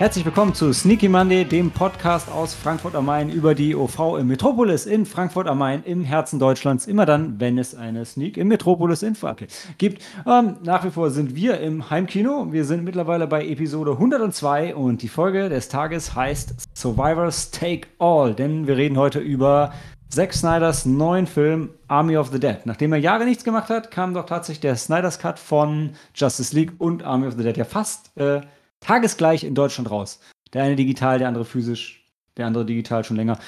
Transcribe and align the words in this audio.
Herzlich 0.00 0.24
willkommen 0.24 0.54
zu 0.54 0.72
Sneaky 0.72 1.10
Monday, 1.10 1.44
dem 1.44 1.70
Podcast 1.72 2.30
aus 2.30 2.54
Frankfurt 2.54 2.94
am 2.94 3.04
Main 3.04 3.28
über 3.28 3.54
die 3.54 3.76
OV 3.76 4.16
im 4.18 4.28
Metropolis 4.28 4.86
in 4.86 5.04
Frankfurt 5.04 5.46
am 5.46 5.58
Main 5.58 5.82
im 5.84 6.04
Herzen 6.04 6.38
Deutschlands. 6.38 6.86
Immer 6.86 7.04
dann, 7.04 7.38
wenn 7.38 7.58
es 7.58 7.74
eine 7.74 8.06
Sneak 8.06 8.38
im 8.38 8.48
Metropolis 8.48 9.02
in 9.02 9.14
Frankfurt 9.14 9.50
gibt. 9.76 10.02
Ähm, 10.26 10.56
nach 10.62 10.86
wie 10.86 10.90
vor 10.90 11.10
sind 11.10 11.34
wir 11.34 11.60
im 11.60 11.90
Heimkino. 11.90 12.50
Wir 12.50 12.64
sind 12.64 12.82
mittlerweile 12.82 13.26
bei 13.26 13.46
Episode 13.46 13.90
102 13.90 14.74
und 14.74 15.02
die 15.02 15.08
Folge 15.08 15.50
des 15.50 15.68
Tages 15.68 16.14
heißt 16.14 16.54
Survivors 16.74 17.50
Take 17.50 17.88
All, 17.98 18.32
denn 18.32 18.66
wir 18.66 18.78
reden 18.78 18.96
heute 18.96 19.18
über 19.18 19.74
Zack 20.08 20.32
Snyders 20.32 20.86
neuen 20.86 21.26
Film 21.26 21.74
Army 21.88 22.16
of 22.16 22.28
the 22.28 22.40
Dead. 22.40 22.60
Nachdem 22.64 22.94
er 22.94 23.00
Jahre 23.00 23.26
nichts 23.26 23.44
gemacht 23.44 23.68
hat, 23.68 23.90
kam 23.90 24.14
doch 24.14 24.24
tatsächlich 24.24 24.60
der 24.60 24.76
Snyders 24.76 25.18
Cut 25.18 25.38
von 25.38 25.90
Justice 26.14 26.56
League 26.56 26.72
und 26.78 27.02
Army 27.02 27.26
of 27.26 27.34
the 27.36 27.42
Dead 27.42 27.58
ja 27.58 27.64
fast 27.64 28.16
äh, 28.16 28.40
tagesgleich 28.80 29.44
in 29.44 29.54
Deutschland 29.54 29.90
raus. 29.90 30.20
Der 30.52 30.64
eine 30.64 30.76
digital, 30.76 31.18
der 31.18 31.28
andere 31.28 31.44
physisch, 31.44 32.04
der 32.36 32.46
andere 32.46 32.64
digital 32.64 33.04
schon 33.04 33.16
länger. 33.16 33.38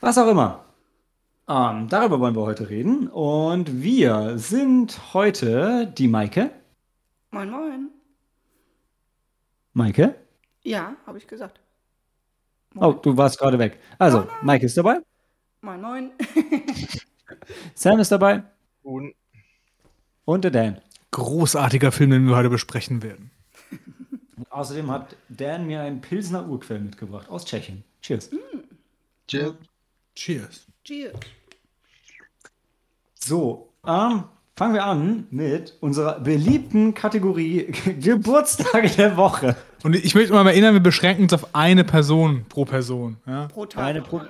Was 0.00 0.18
auch 0.18 0.28
immer. 0.28 0.64
Ähm, 1.48 1.88
darüber 1.88 2.18
wollen 2.20 2.34
wir 2.34 2.42
heute 2.42 2.68
reden. 2.68 3.08
Und 3.08 3.82
wir 3.82 4.38
sind 4.38 5.14
heute 5.14 5.86
die 5.86 6.08
Maike. 6.08 6.50
Moin, 7.30 7.50
moin. 7.50 7.90
Maike? 9.74 10.14
Ja, 10.64 10.96
habe 11.06 11.18
ich 11.18 11.26
gesagt. 11.26 11.60
Oh, 12.76 12.92
du 12.92 13.16
warst 13.16 13.38
gerade 13.38 13.58
weg. 13.58 13.78
Also, 13.98 14.18
Nein, 14.18 14.28
nein. 14.28 14.46
Maike 14.46 14.66
ist 14.66 14.76
dabei. 14.76 15.00
Moin, 15.60 15.80
moin. 15.80 16.10
Sam 17.74 17.98
ist 18.00 18.10
dabei. 18.12 18.42
Und 18.82 19.14
Und 20.24 20.44
der 20.44 20.50
Dan. 20.50 20.80
Großartiger 21.12 21.92
Film, 21.92 22.10
den 22.10 22.26
wir 22.28 22.36
heute 22.36 22.50
besprechen 22.50 23.02
werden. 23.02 23.30
Außerdem 24.50 24.90
hat 24.90 25.16
Dan 25.28 25.66
mir 25.66 25.80
einen 25.80 26.00
Pilsner 26.00 26.46
Urquell 26.48 26.80
mitgebracht 26.80 27.28
aus 27.28 27.44
Tschechien. 27.44 27.84
Cheers. 28.02 28.30
Cheers. 29.26 29.54
Cheers. 30.14 30.66
Cheers. 30.84 31.14
So, 33.14 33.72
ähm, 33.86 34.24
fangen 34.54 34.74
wir 34.74 34.84
an 34.84 35.26
mit 35.30 35.76
unserer 35.80 36.20
beliebten 36.20 36.94
Kategorie 36.94 37.72
Geburtstage 38.00 38.88
der 38.90 39.16
Woche. 39.16 39.56
Und 39.82 39.96
ich 39.96 40.14
möchte 40.14 40.32
mal 40.32 40.46
erinnern, 40.46 40.74
wir 40.74 40.80
beschränken 40.80 41.24
uns 41.24 41.32
auf 41.32 41.54
eine 41.54 41.84
Person 41.84 42.44
pro 42.48 42.64
Person. 42.64 43.16
Ja? 43.26 43.48
Pro 43.48 43.66
Tag. 43.66 43.84
Eine 43.84 44.02
pro-. 44.02 44.22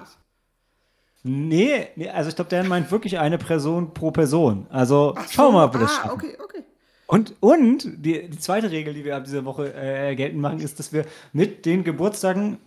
Nee, 1.23 1.89
nee 1.97 2.09
also 2.09 2.29
ich 2.31 2.37
glaube, 2.37 2.51
Dan 2.51 2.69
meint 2.69 2.91
wirklich 2.91 3.19
eine 3.19 3.39
Person 3.39 3.93
pro 3.93 4.11
Person. 4.11 4.67
Also 4.71 5.15
Ach 5.17 5.31
schauen 5.31 5.55
wir 5.55 5.59
mal, 5.59 5.63
so, 5.63 5.67
ob 5.67 5.75
wir 5.75 5.81
das 5.81 5.91
ah, 5.91 6.03
schaffen. 6.03 6.11
okay, 6.11 6.37
okay. 6.43 6.56
Und, 7.07 7.35
und 7.41 7.85
die, 8.05 8.29
die 8.29 8.39
zweite 8.39 8.71
Regel, 8.71 8.95
die 8.95 9.05
wir 9.05 9.17
ab 9.17 9.25
dieser 9.25 9.45
Woche 9.45 9.73
äh, 9.75 10.15
geltend 10.17 10.41
machen, 10.41 10.61
ist, 10.61 10.79
dass 10.79 10.93
wir 10.93 11.05
mit 11.33 11.65
den 11.65 11.85
Geburtstagen, 11.85 12.59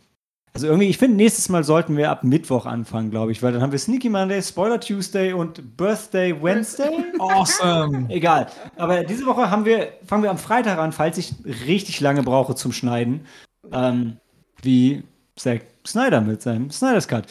also 0.53 0.67
irgendwie, 0.67 0.87
ich 0.87 0.97
finde, 0.97 1.17
nächstes 1.17 1.49
Mal 1.49 1.63
sollten 1.63 1.97
wir 1.97 2.09
ab 2.09 2.23
Mittwoch 2.23 2.65
anfangen, 2.65 3.11
glaube 3.11 3.33
ich, 3.33 3.43
weil 3.43 3.51
dann 3.51 3.61
haben 3.61 3.71
wir 3.71 3.79
Sneaky 3.79 4.09
Monday, 4.09 4.41
Spoiler 4.41 4.79
Tuesday 4.79 5.33
und 5.33 5.75
Birthday 5.75 6.41
Wednesday. 6.41 7.03
Awesome. 7.19 8.09
Egal. 8.09 8.47
Aber 8.77 9.03
diese 9.03 9.25
Woche 9.25 9.51
haben 9.51 9.65
wir, 9.65 9.89
fangen 10.05 10.23
wir 10.23 10.31
am 10.31 10.37
Freitag 10.37 10.79
an, 10.79 10.93
falls 10.93 11.17
ich 11.17 11.33
richtig 11.67 11.99
lange 11.99 12.23
brauche 12.23 12.55
zum 12.55 12.71
Schneiden. 12.71 13.25
Ähm, 13.71 14.17
wie 14.61 15.03
Zack 15.35 15.65
Snyder 15.85 16.21
mit 16.21 16.41
seinem 16.41 16.69
Snyder's 16.71 17.07
Cut. 17.07 17.25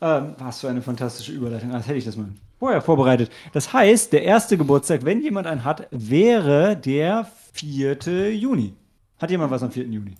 Ähm, 0.00 0.34
was 0.38 0.60
für 0.60 0.68
eine 0.68 0.82
fantastische 0.82 1.32
Überleitung. 1.32 1.72
Als 1.72 1.86
hätte 1.86 1.98
ich 1.98 2.04
das 2.04 2.16
mal 2.16 2.28
vorher 2.64 2.80
vorbereitet. 2.80 3.30
Das 3.52 3.74
heißt, 3.74 4.14
der 4.14 4.22
erste 4.22 4.56
Geburtstag, 4.56 5.04
wenn 5.04 5.20
jemand 5.20 5.46
einen 5.46 5.64
hat, 5.64 5.86
wäre 5.90 6.74
der 6.74 7.30
4. 7.52 8.34
Juni. 8.34 8.74
Hat 9.18 9.30
jemand 9.30 9.50
was 9.50 9.62
am 9.62 9.70
4. 9.70 9.84
Juni? 9.84 10.14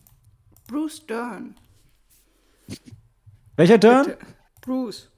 Bruce 0.68 1.06
Dern. 1.06 1.54
Welcher 3.56 3.80
Turn? 3.80 4.04
Bitte. 4.04 4.18
Bruce. 4.60 5.10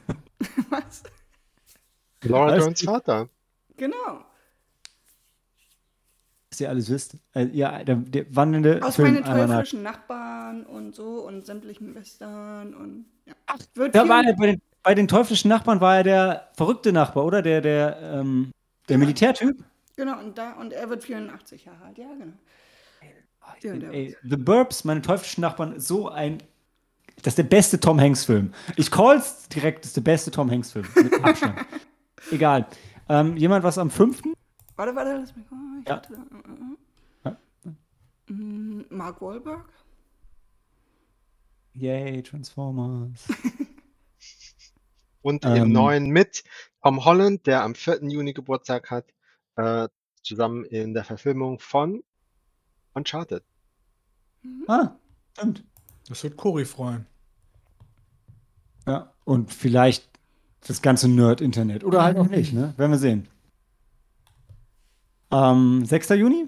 Was? 0.70 1.02
Laura 2.22 2.52
Was? 2.52 2.64
Derns 2.64 2.82
Vater. 2.82 3.28
Genau. 3.76 4.24
Dass 6.48 6.60
ihr 6.60 6.70
alles 6.70 6.88
wisst. 6.88 7.18
Äh, 7.34 7.48
ja, 7.52 7.84
der, 7.84 7.96
der 7.96 8.34
wandelnde 8.34 8.80
Aus 8.82 8.96
meinen 8.96 9.22
teuflischen 9.22 9.82
Nachbarn 9.82 10.64
und 10.64 10.94
so 10.94 11.26
und 11.26 11.44
sämtlichen 11.44 11.94
Western 11.94 12.72
und 12.74 13.04
ja. 13.26 13.34
Wird 13.74 13.94
Da 13.94 14.08
war 14.08 14.24
er 14.24 14.34
bei 14.36 14.46
den, 14.46 14.62
bei 14.86 14.94
den 14.94 15.08
teuflischen 15.08 15.48
Nachbarn 15.48 15.80
war 15.80 15.96
er 15.96 16.04
der 16.04 16.48
verrückte 16.52 16.92
Nachbar, 16.92 17.24
oder? 17.24 17.42
Der, 17.42 17.60
der, 17.60 17.98
ähm, 18.00 18.52
der 18.88 18.98
Militärtyp? 18.98 19.64
Genau, 19.96 20.16
und 20.20 20.38
da 20.38 20.52
und 20.52 20.72
er 20.72 20.88
wird 20.88 21.02
84 21.02 21.64
Jahre 21.64 21.86
alt, 21.86 21.98
ja, 21.98 22.06
genau. 22.16 22.34
Ja, 23.62 23.76
der 23.76 23.90
Ey, 23.90 24.16
The 24.22 24.36
Burbs, 24.36 24.84
meine 24.84 25.02
teuflischen 25.02 25.40
Nachbarn, 25.40 25.80
so 25.80 26.08
ein. 26.08 26.38
Das 27.16 27.32
ist 27.32 27.38
der 27.38 27.42
beste 27.42 27.80
Tom 27.80 28.00
Hanks-Film. 28.00 28.52
Ich 28.76 28.88
call's 28.92 29.48
direkt, 29.48 29.80
das 29.80 29.88
ist 29.88 29.96
der 29.96 30.02
beste 30.02 30.30
Tom 30.30 30.48
Hanks-Film. 30.52 30.86
Mit 30.94 31.24
Abstand. 31.24 31.58
Egal. 32.30 32.68
Ähm, 33.08 33.36
jemand 33.36 33.64
was 33.64 33.78
am 33.78 33.90
5.? 33.90 34.22
Warte, 34.76 34.94
warte, 34.94 35.16
lass 35.18 35.34
mich 35.34 35.50
mal. 35.50 35.80
Ich 35.82 35.88
Ja. 35.88 35.96
hatte, 35.96 36.14
äh, 37.24 37.28
äh, 38.30 38.32
mm, 38.32 38.84
Mark 38.90 39.20
Wahlberg? 39.20 39.68
Yay, 41.74 42.22
Transformers. 42.22 43.24
Und 45.26 45.44
Ähm. 45.44 45.56
im 45.56 45.72
neuen 45.72 46.06
mit 46.10 46.44
Tom 46.84 47.04
Holland, 47.04 47.48
der 47.48 47.64
am 47.64 47.74
4. 47.74 48.08
Juni 48.08 48.32
Geburtstag 48.32 48.92
hat, 48.92 49.06
äh, 49.56 49.88
zusammen 50.22 50.64
in 50.66 50.94
der 50.94 51.02
Verfilmung 51.02 51.58
von 51.58 52.04
Uncharted. 52.94 53.42
Ah, 54.68 54.90
stimmt. 55.36 55.64
Das 56.08 56.22
wird 56.22 56.36
Cory 56.36 56.64
freuen. 56.64 57.06
Ja, 58.86 59.12
und 59.24 59.52
vielleicht 59.52 60.08
das 60.64 60.80
ganze 60.80 61.08
Nerd-Internet. 61.08 61.82
Oder 61.82 62.04
halt 62.04 62.18
auch 62.18 62.28
nicht, 62.28 62.52
ne? 62.52 62.72
Werden 62.76 62.92
wir 62.92 62.98
sehen. 62.98 63.26
Ähm, 65.32 65.84
6. 65.84 66.10
Juni? 66.10 66.46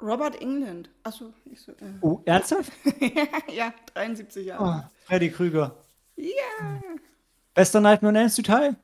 Robert 0.00 0.40
England. 0.40 0.88
Achso, 1.02 1.34
ich 1.44 1.60
so, 1.60 1.72
äh. 1.72 1.98
Oh, 2.00 2.22
ernsthaft? 2.24 2.72
ja, 3.54 3.74
73 3.92 4.46
Jahre. 4.46 4.64
Ah, 4.64 4.90
Freddy 5.04 5.30
Krüger. 5.30 5.76
Ja. 6.16 6.80
Bester 7.54 7.80
Nightmare 7.80 8.10
on 8.10 8.16
Elm 8.16 8.28
Street 8.28 8.46
Teil? 8.46 8.76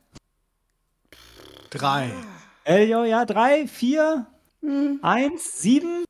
Drei. 1.70 2.10
Elio, 2.64 3.04
ja, 3.04 3.24
drei, 3.24 3.66
vier, 3.68 4.26
Hm, 4.62 4.98
eins, 5.02 5.60
sieben. 5.62 6.04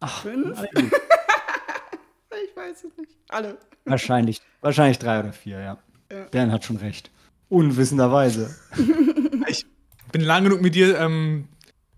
Ach, 0.00 0.22
Fünf? 0.22 0.60
ich 0.74 2.56
weiß 2.56 2.84
es 2.84 2.96
nicht. 2.96 3.12
Alle. 3.28 3.58
wahrscheinlich, 3.84 4.42
wahrscheinlich 4.60 4.98
drei 4.98 5.20
oder 5.20 5.32
vier, 5.32 5.60
ja. 5.60 5.78
Ja. 6.10 6.24
Bernd 6.30 6.52
hat 6.52 6.64
schon 6.64 6.76
recht. 6.78 7.10
Unwissenderweise. 7.48 8.54
Ich 9.48 9.66
bin 10.12 10.20
lang 10.22 10.44
genug 10.44 10.60
mit 10.60 10.74
dir 10.74 10.98
ähm, 11.00 11.48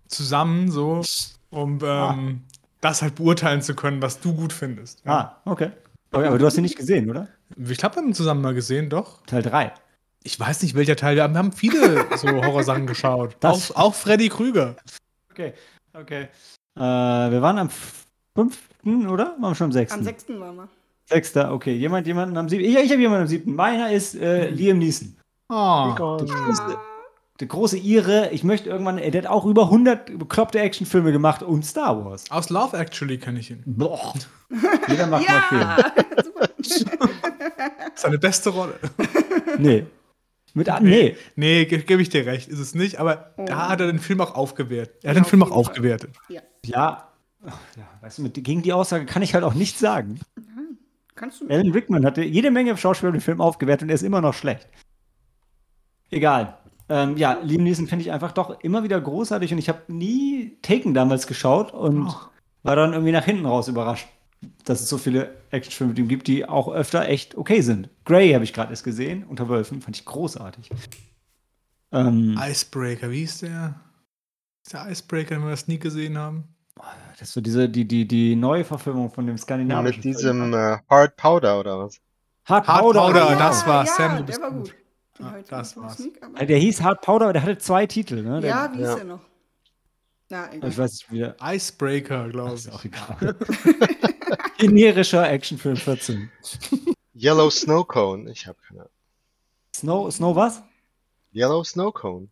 zusammen, 0.07 0.71
so, 0.71 1.01
um 1.51 1.79
ähm, 1.83 2.41
das 2.81 3.01
halt 3.01 3.15
beurteilen 3.15 3.61
zu 3.61 3.75
können, 3.75 4.01
was 4.01 4.19
du 4.19 4.33
gut 4.33 4.51
findest. 4.51 5.03
Ja. 5.05 5.11
Ah, 5.11 5.41
okay. 5.45 5.71
Okay, 6.11 6.25
aber 6.25 6.37
du 6.39 6.45
hast 6.45 6.57
ihn 6.57 6.63
nicht 6.63 6.77
gesehen, 6.77 7.09
oder? 7.09 7.27
Ich 7.57 7.77
glaube, 7.77 7.95
wir 7.95 8.01
haben 8.01 8.07
ihn 8.09 8.13
zusammen 8.15 8.41
mal 8.41 8.53
gesehen, 8.55 8.89
doch. 8.89 9.23
Teil 9.25 9.43
drei. 9.43 9.73
Ich 10.25 10.39
weiß 10.39 10.63
nicht, 10.63 10.73
welcher 10.75 10.95
Teil. 10.95 11.15
Wir 11.15 11.23
haben, 11.23 11.33
wir 11.33 11.39
haben 11.39 11.51
viele 11.51 12.05
so 12.17 12.27
Horrorsachen 12.27 12.87
geschaut. 12.87 13.35
Das- 13.39 13.71
Auch, 13.71 13.85
auch 13.89 13.93
Freddy 13.93 14.27
Krüger. 14.29 14.75
Okay, 15.31 15.53
okay. 15.93 16.29
Äh, 16.75 16.79
wir 16.81 17.41
waren 17.43 17.59
am 17.59 17.69
fünften, 18.35 19.07
oder? 19.07 19.35
Waren 19.39 19.51
wir 19.51 19.55
schon 19.55 19.65
am 19.65 19.71
sechsten? 19.71 19.99
Am 19.99 20.03
6. 20.03 20.25
waren 20.39 20.55
wir. 20.55 20.69
Sechster, 21.07 21.53
okay. 21.53 21.75
Jemand, 21.75 22.07
jemanden 22.07 22.35
am 22.37 22.49
siebten. 22.49 22.65
Ich, 22.65 22.75
ich 22.75 22.91
habe 22.91 23.01
jemanden 23.01 23.21
am 23.23 23.27
siebten. 23.27 23.53
Meiner 23.53 23.91
ist 23.91 24.15
äh, 24.15 24.49
Liam 24.49 24.79
Neeson. 24.79 25.15
Oh. 25.49 25.93
Der 26.19 26.25
große, 26.25 26.77
der 27.41 27.47
große 27.47 27.77
Ire. 27.77 28.29
Ich 28.31 28.43
möchte 28.43 28.69
irgendwann, 28.69 28.97
der 28.97 29.13
hat 29.13 29.27
auch 29.27 29.45
über 29.45 29.65
100 29.65 30.17
bekloppte 30.17 30.59
Actionfilme 30.59 31.11
gemacht 31.11 31.43
und 31.43 31.63
Star 31.63 32.03
Wars. 32.03 32.23
Aus 32.31 32.49
Love 32.49 32.75
Actually 32.75 33.19
kenne 33.19 33.39
ich 33.41 33.51
ihn. 33.51 33.61
Boah. 33.67 34.13
Jeder 34.87 35.05
macht 35.05 35.27
mal 35.29 35.41
Film. 35.43 35.67
Seine 37.93 38.17
beste 38.17 38.49
Rolle. 38.49 38.79
Nee. 39.59 39.85
Mit, 40.55 40.69
ah, 40.69 40.79
nee. 40.79 41.17
Nee, 41.35 41.65
ge 41.65 41.79
gebe 41.79 42.01
ich 42.01 42.07
dir 42.07 42.25
recht, 42.25 42.47
ist 42.47 42.59
es 42.59 42.73
nicht, 42.75 42.97
aber 42.97 43.33
da 43.37 43.67
hat 43.67 43.81
er 43.81 43.87
den 43.87 43.99
Film 43.99 44.21
auch 44.21 44.35
aufgewertet. 44.35 45.03
Er 45.03 45.09
hat 45.09 45.17
Ja, 45.17 45.21
den 45.21 45.27
Film 45.27 45.43
auch 45.43 45.51
aufgewertet. 45.51 46.15
Ja. 46.29 46.41
Ja. 46.65 47.09
Ach, 47.45 47.59
ja. 47.77 47.83
Weißt 48.01 48.17
du, 48.17 48.21
mit, 48.23 48.41
gegen 48.41 48.61
die 48.61 48.71
Aussage 48.71 49.05
kann 49.05 49.21
ich 49.21 49.33
halt 49.33 49.43
auch 49.43 49.53
nichts 49.53 49.79
sagen. 49.79 50.19
Kannst 51.13 51.41
du 51.41 51.47
Alan 51.49 51.71
Rickman 51.71 52.05
hatte 52.05 52.23
jede 52.23 52.51
Menge 52.51 52.75
Schauspieler 52.77 53.11
den 53.11 53.19
Film 53.21 53.41
aufgewertet 53.41 53.83
und 53.83 53.89
er 53.89 53.95
ist 53.95 54.03
immer 54.03 54.21
noch 54.21 54.33
schlecht. 54.33 54.69
Egal. 56.09 56.57
Ähm, 56.87 57.17
ja, 57.17 57.37
Liam 57.43 57.63
Neeson 57.63 57.87
finde 57.87 58.03
ich 58.03 58.11
einfach 58.11 58.31
doch 58.31 58.61
immer 58.61 58.83
wieder 58.83 58.99
großartig 59.01 59.51
und 59.51 59.57
ich 59.57 59.67
habe 59.67 59.81
nie 59.87 60.57
Taken 60.61 60.93
damals 60.93 61.27
geschaut 61.27 61.73
und 61.73 62.07
Ach. 62.07 62.29
war 62.63 62.77
dann 62.77 62.93
irgendwie 62.93 63.11
nach 63.11 63.25
hinten 63.25 63.45
raus 63.45 63.67
überrascht, 63.67 64.07
dass 64.65 64.81
es 64.81 64.89
so 64.89 64.97
viele 64.97 65.33
Actionfilme 65.51 65.91
mit 65.93 65.99
ihm 65.99 66.07
gibt, 66.07 66.27
die 66.27 66.45
auch 66.47 66.67
öfter 66.71 67.07
echt 67.07 67.35
okay 67.35 67.61
sind. 67.61 67.89
Grey 68.03 68.31
habe 68.33 68.43
ich 68.43 68.53
gerade 68.53 68.71
erst 68.71 68.83
gesehen, 68.83 69.23
unter 69.23 69.47
Wölfen, 69.49 69.81
fand 69.81 69.95
ich 69.97 70.05
großartig. 70.05 70.69
Ähm, 71.91 72.37
Icebreaker, 72.41 73.09
wie 73.11 73.19
hieß 73.19 73.39
der? 73.39 73.75
Ist 74.65 74.73
der 74.73 74.89
Icebreaker, 74.89 75.35
den 75.35 75.43
wir 75.43 75.51
das 75.51 75.67
nie 75.67 75.79
gesehen 75.79 76.17
haben? 76.17 76.45
das 77.17 77.29
ist 77.29 77.33
so 77.33 77.39
diese, 77.41 77.69
die, 77.69 77.87
die, 77.87 78.05
die 78.05 78.35
Neuverfilmung 78.35 79.09
von 79.09 79.25
dem 79.25 79.37
skandinavischen 79.37 80.01
Mit 80.03 80.17
diesem 80.17 80.53
äh, 80.53 80.77
Hard 80.89 81.15
Powder 81.15 81.59
oder 81.59 81.79
was? 81.79 82.01
Hard 82.43 82.67
Hard 82.67 82.81
Powder. 82.81 82.99
Powder, 82.99 83.25
genau. 83.27 83.39
das 83.39 83.65
war 83.65 83.85
ja, 83.85 83.91
Sam, 83.93 84.11
du 84.11 84.17
der 84.17 84.23
bist 84.25 84.41
war 84.41 84.51
gut. 84.51 84.63
gut. 84.63 84.75
Ja, 85.19 85.37
ich 85.37 85.47
das 85.47 85.77
war's. 85.77 85.95
Sneak, 85.95 86.19
Äh, 86.35 86.45
Der 86.45 86.57
hieß 86.57 86.81
Hard 86.83 87.01
Powder, 87.01 87.25
aber 87.25 87.33
der 87.33 87.43
hatte 87.43 87.57
zwei 87.59 87.85
Titel. 87.85 88.21
Ne? 88.21 88.41
Der, 88.41 88.49
Ja, 88.49 88.73
wie 88.75 88.81
Ja. 88.81 88.89
ist 88.89 88.97
der 88.97 89.05
noch? 89.05 89.21
Na, 90.29 90.51
egal. 90.53 90.69
Ich 90.69 90.77
weiß 90.77 90.91
nicht, 90.91 91.11
wie 91.11 91.19
der. 91.19 91.35
Icebreaker, 91.41 92.27
glaube 92.29 92.55
Ist 92.55 92.67
ich. 92.67 92.73
auch 92.73 92.83
egal. 92.83 93.35
Generischer 94.57 95.29
Actionfilm 95.29 95.75
14. 95.77 96.29
Yellow 97.15 97.49
Snow 97.49 97.83
Cone. 97.87 98.29
Ich 98.31 98.47
habe 98.47 98.57
keine 98.67 98.81
Ahnung. 98.81 98.91
Snow, 99.75 100.11
Snow 100.11 100.35
was? 100.35 100.61
Yellow 101.33 101.63
Snow 101.63 101.91
Cone. 101.93 102.29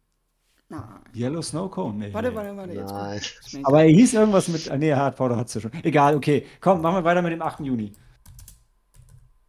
Nein. 0.70 0.82
Yellow 1.14 1.42
Snow 1.42 1.70
Cone? 1.70 1.98
Nee. 1.98 2.14
Warte, 2.14 2.34
warte, 2.34 2.56
warte. 2.58 2.74
Jetzt 2.74 2.92
Nein. 2.92 3.22
kommt. 3.52 3.66
Aber 3.68 3.84
er 3.84 3.90
hieß 3.90 4.14
irgendwas 4.14 4.48
mit. 4.48 4.72
ah, 4.72 4.78
Nee, 4.78 4.94
Hard 4.94 5.16
Powder 5.16 5.38
hat 5.38 5.48
es 5.48 5.54
ja 5.56 5.62
schon. 5.62 5.74
Egal, 5.84 6.16
okay. 6.16 6.46
Komm, 6.62 6.82
machen 6.82 6.96
wir 6.96 7.04
weiter 7.04 7.22
mit 7.22 7.32
dem 7.34 7.42
8. 7.42 7.60
Juni. 7.62 7.94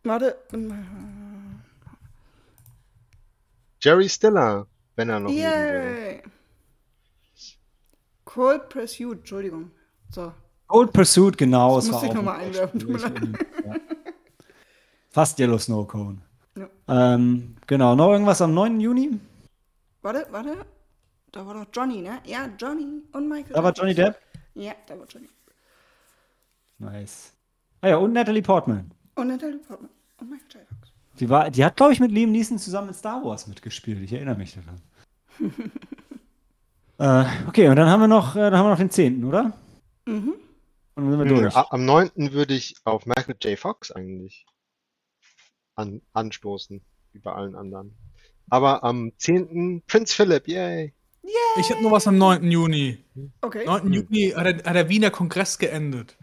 Warte. 0.02 0.36
Jerry 3.80 4.08
Stiller, 4.08 4.66
wenn 4.96 5.08
er 5.08 5.20
noch. 5.20 5.30
Yay! 5.30 6.22
Cold 8.24 8.68
Pursuit, 8.68 9.18
Entschuldigung. 9.18 9.70
So. 10.10 10.32
Old 10.68 10.92
Pursuit, 10.92 11.36
genau. 11.36 11.76
Das 11.76 11.86
es 11.86 11.92
war 11.92 12.04
ich 12.04 12.10
auch 12.10 12.14
noch 12.14 12.22
mal 12.22 12.38
ein 12.38 12.46
einwerfen. 12.46 13.38
Ja. 13.64 13.76
Fast 15.10 15.38
Yellow 15.38 15.58
Snow 15.58 15.86
Cone. 15.86 16.18
Ja. 16.56 16.68
Ähm, 16.88 17.56
genau, 17.66 17.94
noch 17.94 18.10
irgendwas 18.10 18.40
am 18.42 18.54
9. 18.54 18.80
Juni? 18.80 19.20
Warte, 20.02 20.26
warte. 20.30 20.56
Da 21.32 21.46
war 21.46 21.54
doch 21.54 21.66
Johnny, 21.72 22.00
ne? 22.00 22.18
Ja, 22.24 22.48
Johnny 22.58 23.02
und 23.12 23.28
Michael. 23.28 23.54
Da 23.54 23.62
war 23.62 23.72
Johnny 23.72 23.94
Depp. 23.94 24.16
Ja, 24.54 24.72
da 24.86 24.98
war 24.98 25.06
Johnny. 25.06 25.28
Nice. 26.78 27.32
Ah 27.80 27.88
ja, 27.88 27.96
und 27.96 28.12
Natalie 28.12 28.42
Portman. 28.42 28.90
Und 29.14 29.28
Natalie 29.28 29.58
Portman. 29.58 29.90
Und 30.20 30.30
Michael 30.30 30.48
J. 30.52 30.68
Fox. 30.68 30.92
Die, 31.20 31.28
war, 31.28 31.50
die 31.50 31.64
hat, 31.64 31.76
glaube 31.76 31.92
ich, 31.92 32.00
mit 32.00 32.10
Liam 32.10 32.32
Neeson 32.32 32.58
zusammen 32.58 32.88
in 32.88 32.94
Star 32.94 33.24
Wars 33.24 33.46
mitgespielt. 33.46 34.00
Ich 34.02 34.12
erinnere 34.12 34.36
mich 34.36 34.54
daran. 34.56 34.80
äh, 37.26 37.48
okay, 37.48 37.68
und 37.68 37.76
dann 37.76 37.88
haben 37.88 38.00
wir 38.00 38.08
noch, 38.08 38.36
äh, 38.36 38.50
dann 38.50 38.56
haben 38.56 38.66
wir 38.66 38.70
noch 38.70 38.78
den 38.78 38.90
10., 38.90 39.24
oder? 39.24 39.52
Mhm. 40.06 40.34
Und 40.94 41.10
sind 41.10 41.18
wir 41.18 41.26
durch. 41.26 41.56
Am 41.56 41.84
9. 41.84 42.10
würde 42.32 42.54
ich 42.54 42.76
auf 42.84 43.06
Michael 43.06 43.36
J. 43.42 43.58
Fox 43.58 43.90
eigentlich 43.90 44.46
an, 45.74 46.02
anstoßen, 46.12 46.82
über 47.12 47.36
allen 47.36 47.54
anderen. 47.54 47.96
Aber 48.50 48.84
am 48.84 49.12
10. 49.16 49.82
Prinz 49.86 50.12
Philip, 50.12 50.46
yay. 50.46 50.94
Ich 51.56 51.70
habe 51.70 51.82
nur 51.82 51.92
was 51.92 52.06
am 52.06 52.18
9. 52.18 52.50
Juni. 52.50 52.98
Okay. 53.40 53.64
9. 53.64 53.92
Juni 53.92 54.32
hat 54.36 54.46
der, 54.46 54.56
hat 54.64 54.76
der 54.76 54.88
Wiener 54.88 55.10
Kongress 55.10 55.58
geendet. 55.58 56.16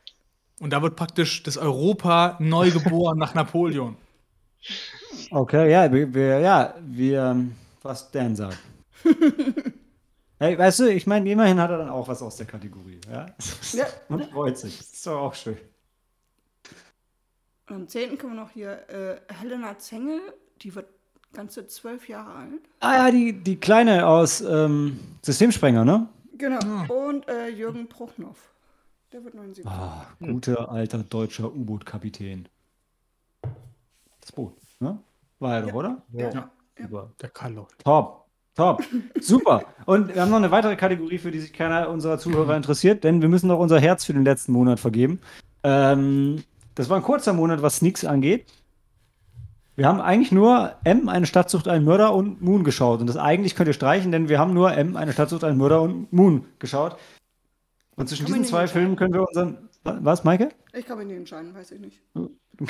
Und 0.60 0.72
da 0.72 0.82
wird 0.82 0.96
praktisch 0.96 1.42
das 1.44 1.58
Europa 1.58 2.38
neu 2.40 2.72
geboren 2.72 3.18
nach 3.18 3.34
Napoleon. 3.34 3.98
Okay, 5.32 5.72
ja, 5.72 5.92
wir, 5.92 6.14
wir 6.14 6.40
ja, 6.40 6.76
wir, 6.80 7.24
ähm, 7.24 7.56
was 7.82 8.12
Dan 8.12 8.36
sagt. 8.36 8.60
hey, 10.42 10.58
weißt 10.58 10.80
du, 10.80 10.92
ich 10.92 11.06
meine, 11.06 11.30
immerhin 11.30 11.60
hat 11.60 11.70
er 11.70 11.78
dann 11.78 11.90
auch 11.90 12.08
was 12.08 12.22
aus 12.22 12.36
der 12.36 12.48
Kategorie. 12.48 13.00
Ja? 13.10 13.28
Ja. 13.74 13.86
Und 14.10 14.26
freut 14.32 14.58
sich. 14.58 14.78
Das 14.78 14.92
ist 14.92 15.08
doch 15.08 15.20
auch 15.20 15.34
schön. 15.36 15.58
Und 17.70 17.76
am 17.76 17.88
10. 17.88 18.18
kommen 18.18 18.34
wir 18.34 18.42
noch 18.42 18.50
hier 18.50 18.90
äh, 18.90 19.34
Helena 19.34 19.78
Zengel. 19.78 20.20
Die 20.62 20.74
wird 20.74 20.88
ganze 21.32 21.68
zwölf 21.68 22.10
Jahre 22.10 22.34
alt. 22.34 22.62
Ah 22.80 22.96
ja, 22.96 23.12
die, 23.12 23.34
die 23.34 23.58
Kleine 23.58 24.08
aus 24.08 24.42
ähm, 24.42 25.00
Systemsprenger, 25.22 25.86
ne? 25.86 26.08
Genau. 26.38 27.08
Und 27.08 27.28
äh, 27.30 27.48
Jürgen 27.50 27.88
Prochnow. 27.88 28.36
Der 29.14 29.24
wird 29.24 29.36
79. 29.36 29.66
Ah, 29.66 30.08
guter 30.20 30.72
alter 30.72 31.00
deutscher 31.04 31.54
U-Boot-Kapitän. 31.54 32.48
Das 34.22 34.32
Boot, 34.32 34.58
ne? 34.80 34.98
War 35.40 35.56
er 35.56 35.62
doch, 35.64 35.74
oder? 35.74 36.02
Ja. 36.14 36.32
Ja. 36.32 36.52
Super. 36.78 37.12
Der 37.22 37.30
Karl 37.30 37.66
Top. 37.84 38.21
Top. 38.56 38.84
Super. 39.20 39.64
Und 39.86 40.14
wir 40.14 40.22
haben 40.22 40.30
noch 40.30 40.38
eine 40.38 40.52
weitere 40.52 40.76
Kategorie, 40.76 41.18
für 41.18 41.32
die 41.32 41.40
sich 41.40 41.54
keiner 41.54 41.90
unserer 41.90 42.18
Zuhörer 42.18 42.56
interessiert, 42.56 43.04
denn 43.04 43.22
wir 43.22 43.30
müssen 43.30 43.48
noch 43.48 43.60
unser 43.60 43.80
Herz 43.80 44.06
für 44.06 44.14
den 44.14 44.26
letzten 44.26 44.52
Monat 44.52 44.80
vergeben. 44.80 45.22
Ähm, 45.64 46.44
das 46.76 46.90
war 46.90 46.98
ein 46.98 47.04
kurzer 47.04 47.34
Monat, 47.34 47.62
was 47.62 47.78
Sneaks 47.78 48.04
angeht. 48.04 48.46
Wir 49.78 49.88
haben 49.88 50.02
eigentlich 50.02 50.32
nur 50.32 50.76
M, 50.84 51.08
eine 51.08 51.26
Stadt 51.26 51.50
sucht 51.50 51.68
einen 51.68 51.86
Mörder 51.86 52.14
und 52.14 52.42
Moon 52.42 52.64
geschaut. 52.64 53.00
Und 53.00 53.08
das 53.08 53.18
eigentlich 53.18 53.56
könnt 53.56 53.68
ihr 53.68 53.74
streichen, 53.74 54.12
denn 54.12 54.28
wir 54.28 54.38
haben 54.38 54.54
nur 54.54 54.74
M, 54.74 54.98
eine 54.98 55.14
Stadt 55.14 55.30
sucht 55.30 55.44
einen 55.44 55.58
Mörder 55.58 55.82
und 55.82 56.12
Moon 56.12 56.46
geschaut. 56.60 56.98
Und 57.96 58.10
zwischen 58.10 58.26
diesen 58.26 58.46
zwei 58.46 58.68
Filmen 58.68 58.96
können 58.96 59.14
wir 59.14 59.28
unseren. 59.28 59.70
Was, 59.84 60.24
Maike? 60.24 60.50
Ich 60.74 60.86
kann 60.86 60.98
mich 60.98 61.08
nicht 61.08 61.18
entscheiden, 61.18 61.54
weiß 61.54 61.72
ich 61.72 61.80
nicht. 61.80 62.02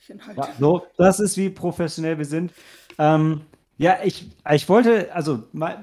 Ich 0.00 0.10
enthalte. 0.10 0.40
Ja, 0.40 0.48
so, 0.60 0.86
das 0.96 1.18
ist 1.18 1.36
wie 1.36 1.50
professionell 1.50 2.18
wir 2.18 2.24
sind. 2.24 2.52
Ähm, 2.98 3.40
ja, 3.78 3.98
ich, 4.04 4.26
ich 4.52 4.68
wollte, 4.68 5.14
also 5.14 5.44
mal, 5.52 5.82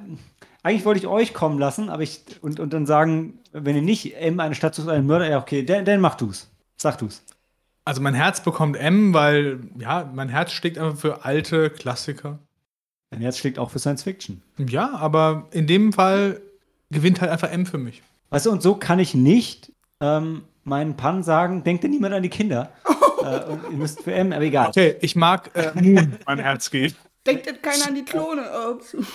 eigentlich 0.64 0.86
wollte 0.86 1.00
ich 1.00 1.08
euch 1.08 1.34
kommen 1.34 1.58
lassen, 1.58 1.90
aber 1.90 2.04
ich 2.04 2.22
und, 2.42 2.60
und 2.60 2.74
dann 2.74 2.86
sagen, 2.86 3.40
wenn 3.54 3.76
ihr 3.76 3.82
nicht 3.82 4.16
M 4.18 4.40
eine 4.40 4.56
Stadt 4.56 4.76
sucht, 4.76 4.90
einen 4.90 5.08
Mörder, 5.08 5.30
ja, 5.30 5.40
okay, 5.40 5.64
dann, 5.64 5.86
dann 5.86 6.02
mach 6.02 6.16
du's. 6.16 6.50
Sag 6.76 6.98
du's. 6.98 7.24
Also 7.86 8.02
mein 8.02 8.16
Herz 8.16 8.42
bekommt 8.42 8.76
M, 8.76 9.14
weil, 9.14 9.60
ja, 9.80 10.10
mein 10.14 10.28
Herz 10.28 10.52
schlägt 10.52 10.78
einfach 10.78 10.98
für 10.98 11.24
alte 11.24 11.70
Klassiker. 11.70 12.40
Dein 13.12 13.22
Herz 13.22 13.38
schlägt 13.38 13.60
auch 13.60 13.70
für 13.70 13.80
Science 13.80 14.04
Fiction. 14.04 14.42
Ja, 14.58 14.94
aber 14.96 15.48
in 15.52 15.68
dem 15.68 15.94
Fall 15.94 16.42
gewinnt 16.90 17.22
halt 17.22 17.32
einfach 17.32 17.52
M 17.52 17.66
für 17.66 17.78
mich. 17.78 18.02
Weißt 18.32 18.48
du, 18.48 18.52
und 18.52 18.62
so 18.62 18.76
kann 18.76 19.00
ich 19.00 19.14
nicht 19.14 19.72
ähm, 20.02 20.44
meinen 20.64 20.98
Pan 20.98 21.24
sagen, 21.24 21.64
denkt 21.64 21.84
denn 21.84 21.92
niemand 21.92 22.14
an 22.14 22.24
die 22.24 22.30
Kinder. 22.30 22.72
äh, 23.24 23.46
und 23.46 23.62
ihr 23.72 23.78
müsst 23.78 24.02
für 24.02 24.14
M, 24.14 24.34
aber 24.34 24.44
egal. 24.44 24.70
Okay, 24.70 24.96
ich 25.02 25.16
mag 25.16 25.52
äh, 25.54 25.72
Moon, 25.80 26.18
mein 26.26 26.40
Herz 26.40 26.72
geht. 26.72 26.96
Denkt 27.26 27.46
jetzt 27.46 27.64
keiner 27.64 27.88
an 27.88 27.96
die 27.96 28.06
Klone. 28.06 28.44
Ups. 28.72 28.96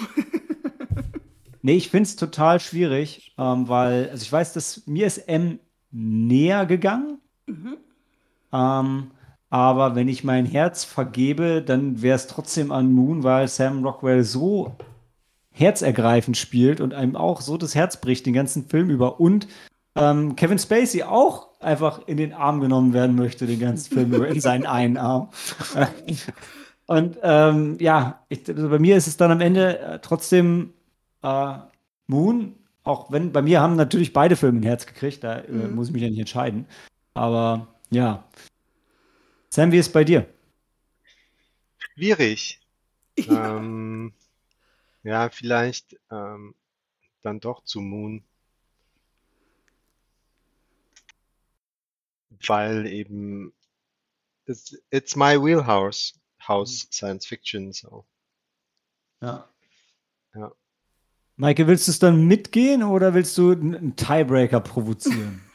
Nee, 1.62 1.74
ich 1.74 1.90
finde 1.90 2.04
es 2.04 2.16
total 2.16 2.58
schwierig, 2.58 3.34
ähm, 3.36 3.68
weil, 3.68 4.08
also 4.08 4.22
ich 4.22 4.32
weiß, 4.32 4.54
dass 4.54 4.86
mir 4.86 5.06
ist 5.06 5.18
M 5.28 5.58
näher 5.90 6.64
gegangen. 6.64 7.18
Ähm, 8.52 9.10
aber 9.50 9.94
wenn 9.94 10.08
ich 10.08 10.24
mein 10.24 10.46
Herz 10.46 10.84
vergebe, 10.84 11.60
dann 11.62 12.00
wäre 12.02 12.16
es 12.16 12.28
trotzdem 12.28 12.72
an 12.72 12.92
Moon, 12.92 13.24
weil 13.24 13.48
Sam 13.48 13.84
Rockwell 13.84 14.24
so 14.24 14.76
herzergreifend 15.50 16.36
spielt 16.36 16.80
und 16.80 16.94
einem 16.94 17.16
auch 17.16 17.40
so 17.40 17.56
das 17.56 17.74
Herz 17.74 18.00
bricht 18.00 18.24
den 18.24 18.34
ganzen 18.34 18.66
Film 18.66 18.88
über 18.88 19.20
und 19.20 19.48
ähm, 19.96 20.36
Kevin 20.36 20.58
Spacey 20.58 21.02
auch 21.02 21.60
einfach 21.60 22.06
in 22.06 22.16
den 22.16 22.32
Arm 22.32 22.60
genommen 22.60 22.92
werden 22.92 23.16
möchte, 23.16 23.46
den 23.46 23.58
ganzen 23.58 23.92
Film 23.92 24.14
über, 24.14 24.28
in 24.28 24.40
seinen 24.40 24.64
einen 24.64 24.96
Arm. 24.96 25.28
und 26.90 27.18
ähm, 27.22 27.76
ja, 27.78 28.26
ich, 28.28 28.48
also 28.48 28.68
bei 28.68 28.80
mir 28.80 28.96
ist 28.96 29.06
es 29.06 29.16
dann 29.16 29.30
am 29.30 29.40
Ende 29.40 29.78
äh, 29.78 29.98
trotzdem 30.00 30.72
äh, 31.22 31.58
Moon, 32.08 32.56
auch 32.82 33.12
wenn 33.12 33.30
bei 33.30 33.42
mir 33.42 33.60
haben 33.60 33.76
natürlich 33.76 34.12
beide 34.12 34.34
Filme 34.34 34.58
ein 34.58 34.64
Herz 34.64 34.86
gekriegt, 34.86 35.22
da 35.22 35.38
äh, 35.38 35.68
muss 35.68 35.86
ich 35.86 35.92
mich 35.92 36.02
ja 36.02 36.10
nicht 36.10 36.18
entscheiden. 36.18 36.66
Aber 37.14 37.68
ja. 37.90 38.24
Sam, 39.50 39.70
wie 39.70 39.78
ist 39.78 39.86
es 39.86 39.92
bei 39.92 40.02
dir? 40.02 40.26
Schwierig. 41.78 42.60
Ähm, 43.28 44.12
ja, 45.04 45.28
vielleicht 45.28 45.96
ähm, 46.10 46.56
dann 47.22 47.38
doch 47.38 47.62
zu 47.62 47.80
Moon. 47.80 48.24
Weil 52.48 52.86
eben 52.86 53.52
it's, 54.46 54.76
it's 54.90 55.14
my 55.14 55.36
wheelhouse, 55.36 56.19
House 56.50 56.88
Science 56.90 57.26
Fiction, 57.26 57.72
so. 57.72 58.04
Ja. 59.22 59.48
Ja. 60.34 60.52
Maike, 61.36 61.66
willst 61.68 61.86
du 61.86 61.92
es 61.92 61.98
dann 62.00 62.24
mitgehen 62.26 62.82
oder 62.82 63.14
willst 63.14 63.38
du 63.38 63.52
einen 63.52 63.96
Tiebreaker 63.96 64.60
provozieren? 64.60 65.40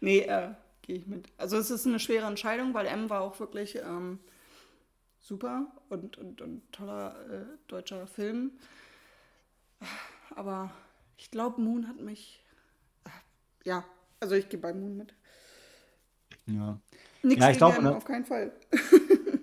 Nee, 0.00 0.20
äh, 0.20 0.50
gehe 0.82 0.96
ich 0.96 1.06
mit. 1.06 1.26
Also 1.38 1.56
es 1.56 1.70
ist 1.70 1.86
eine 1.86 1.98
schwere 1.98 2.26
Entscheidung, 2.26 2.74
weil 2.74 2.86
M 2.86 3.08
war 3.10 3.22
auch 3.22 3.40
wirklich 3.40 3.76
ähm, 3.76 4.18
super 5.18 5.72
und, 5.88 6.18
und, 6.18 6.40
und 6.42 6.70
toller 6.72 7.16
äh, 7.30 7.44
deutscher 7.68 8.06
Film. 8.06 8.52
Aber 10.36 10.70
ich 11.16 11.30
glaube, 11.30 11.60
Moon 11.60 11.88
hat 11.88 12.00
mich. 12.00 12.44
Äh, 13.04 13.68
ja, 13.68 13.84
also 14.20 14.34
ich 14.34 14.48
gehe 14.48 14.60
bei 14.60 14.72
Moon 14.74 14.96
mit. 14.96 15.14
ja. 16.46 16.78
Nichts 17.22 17.42
Ja, 17.42 17.50
ich 17.50 17.58
gegen 17.58 17.58
glaub, 17.58 17.78
M, 17.78 17.84
ne- 17.84 17.96
auf 17.96 18.04
keinen 18.04 18.26
Fall. 18.26 18.52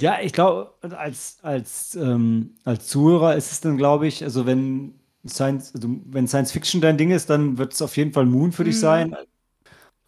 Ja, 0.00 0.18
ich 0.22 0.32
glaube, 0.32 0.74
als, 0.96 1.38
als, 1.42 1.94
ähm, 1.96 2.54
als 2.64 2.86
Zuhörer 2.86 3.34
ist 3.34 3.50
es 3.50 3.60
dann, 3.60 3.76
glaube 3.76 4.06
ich, 4.06 4.22
also 4.22 4.46
wenn 4.46 4.94
Science, 5.26 5.74
also 5.74 5.88
wenn 6.06 6.28
Science 6.28 6.52
Fiction 6.52 6.80
dein 6.80 6.96
Ding 6.96 7.10
ist, 7.10 7.28
dann 7.30 7.58
wird 7.58 7.72
es 7.72 7.82
auf 7.82 7.96
jeden 7.96 8.12
Fall 8.12 8.24
Moon 8.24 8.52
für 8.52 8.64
dich 8.64 8.78
sein. 8.78 9.16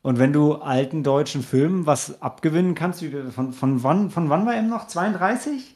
Und 0.02 0.18
wenn 0.18 0.32
du 0.32 0.54
alten 0.54 1.02
deutschen 1.02 1.42
Filmen 1.42 1.86
was 1.86 2.22
abgewinnen 2.22 2.74
kannst, 2.74 3.02
wie, 3.02 3.10
von, 3.30 3.52
von 3.52 3.82
wann, 3.82 4.10
von 4.10 4.30
wann 4.30 4.46
war 4.46 4.54
M 4.54 4.68
noch? 4.68 4.86
32? 4.86 5.74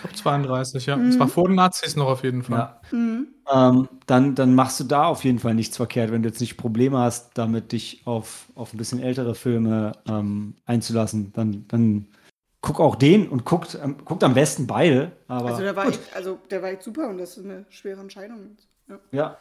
Top 0.00 0.16
32, 0.16 0.86
ja. 0.86 0.96
Das 0.96 1.18
war 1.18 1.26
vor 1.26 1.48
den 1.48 1.56
Nazis 1.56 1.96
noch 1.96 2.06
auf 2.06 2.22
jeden 2.22 2.44
Fall. 2.44 2.58
Ja. 2.58 2.80
Mhm. 2.96 3.28
Ähm, 3.52 3.88
dann, 4.06 4.34
dann 4.36 4.54
machst 4.54 4.78
du 4.78 4.84
da 4.84 5.06
auf 5.06 5.24
jeden 5.24 5.40
Fall 5.40 5.54
nichts 5.54 5.76
verkehrt, 5.76 6.12
wenn 6.12 6.22
du 6.22 6.28
jetzt 6.28 6.40
nicht 6.40 6.56
Probleme 6.56 6.98
hast, 6.98 7.36
damit 7.36 7.72
dich 7.72 8.02
auf, 8.04 8.46
auf 8.54 8.72
ein 8.72 8.76
bisschen 8.76 9.00
ältere 9.00 9.34
Filme 9.34 9.92
ähm, 10.06 10.54
einzulassen. 10.66 11.32
Dann, 11.32 11.64
dann 11.66 12.06
guck 12.62 12.80
auch 12.80 12.96
den 12.96 13.28
und 13.28 13.44
guckt, 13.44 13.78
ähm, 13.82 13.96
guckt 14.04 14.24
am 14.24 14.34
besten 14.34 14.66
beide. 14.66 15.12
Aber 15.28 15.50
Also 15.50 15.62
der 15.62 15.76
war 15.76 15.84
gut. 15.84 15.94
echt, 15.94 16.16
also 16.16 16.38
der 16.50 16.62
war 16.62 16.70
echt 16.70 16.82
super 16.82 17.08
und 17.08 17.18
das 17.18 17.36
ist 17.36 17.44
eine 17.44 17.66
schwere 17.68 18.00
Entscheidung. 18.00 18.56
Ja. 18.88 18.98
Ja. 19.10 19.36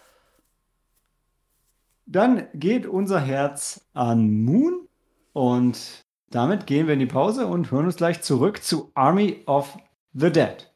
Dann 2.05 2.47
geht 2.53 2.85
unser 2.85 3.19
Herz 3.19 3.85
an 3.93 4.43
Moon 4.43 4.87
und 5.33 6.03
damit 6.29 6.65
gehen 6.67 6.87
wir 6.87 6.93
in 6.93 6.99
die 6.99 7.05
Pause 7.05 7.45
und 7.47 7.71
hören 7.71 7.85
uns 7.85 7.95
gleich 7.95 8.21
zurück 8.21 8.63
zu 8.63 8.91
Army 8.95 9.43
of 9.45 9.77
the 10.13 10.31
Dead. 10.31 10.70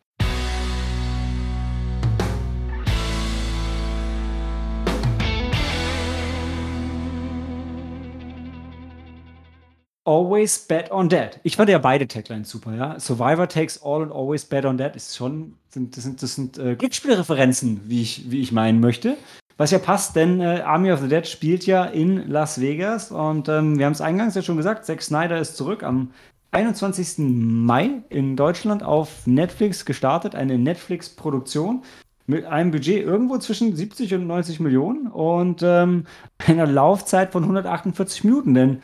Always 10.07 10.59
bet 10.59 10.91
on 10.91 11.09
dead. 11.09 11.39
Ich 11.41 11.55
fand 11.57 11.67
ja 11.67 11.79
beide 11.79 12.07
Taglines 12.07 12.49
super, 12.49 12.75
ja. 12.75 12.99
Survivor 12.99 13.49
takes 13.49 13.81
all 13.83 14.03
and 14.03 14.11
always 14.11 14.45
bet 14.45 14.63
on 14.63 14.77
dead 14.77 14.95
ist 14.95 15.15
schon, 15.15 15.55
das 15.73 16.03
sind, 16.03 16.21
das 16.21 16.35
sind 16.35 16.59
äh, 16.59 16.75
Glücksspielreferenzen, 16.75 17.81
wie 17.85 18.03
ich, 18.03 18.29
wie 18.29 18.39
ich 18.39 18.51
meinen 18.51 18.79
möchte. 18.79 19.17
Was 19.57 19.71
ja 19.71 19.79
passt, 19.79 20.15
denn 20.15 20.41
äh, 20.41 20.61
Army 20.65 20.91
of 20.91 20.99
the 20.99 21.07
Dead 21.07 21.25
spielt 21.25 21.65
ja 21.65 21.85
in 21.85 22.29
Las 22.29 22.61
Vegas 22.61 23.11
und 23.11 23.49
ähm, 23.49 23.79
wir 23.79 23.85
haben 23.85 23.93
es 23.93 24.01
eingangs 24.01 24.35
ja 24.35 24.41
schon 24.41 24.57
gesagt, 24.57 24.85
Zack 24.85 25.01
Snyder 25.01 25.39
ist 25.39 25.55
zurück 25.55 25.81
am 25.81 26.11
21. 26.51 27.15
Mai 27.17 28.01
in 28.09 28.35
Deutschland 28.35 28.83
auf 28.83 29.25
Netflix 29.25 29.85
gestartet, 29.85 30.35
eine 30.35 30.57
Netflix-Produktion 30.57 31.83
mit 32.27 32.45
einem 32.45 32.71
Budget 32.71 33.03
irgendwo 33.03 33.37
zwischen 33.37 33.75
70 33.75 34.13
und 34.15 34.27
90 34.27 34.59
Millionen 34.59 35.07
und 35.07 35.61
ähm, 35.63 36.05
einer 36.45 36.67
Laufzeit 36.67 37.31
von 37.31 37.43
148 37.43 38.23
Minuten, 38.23 38.53
denn 38.53 38.81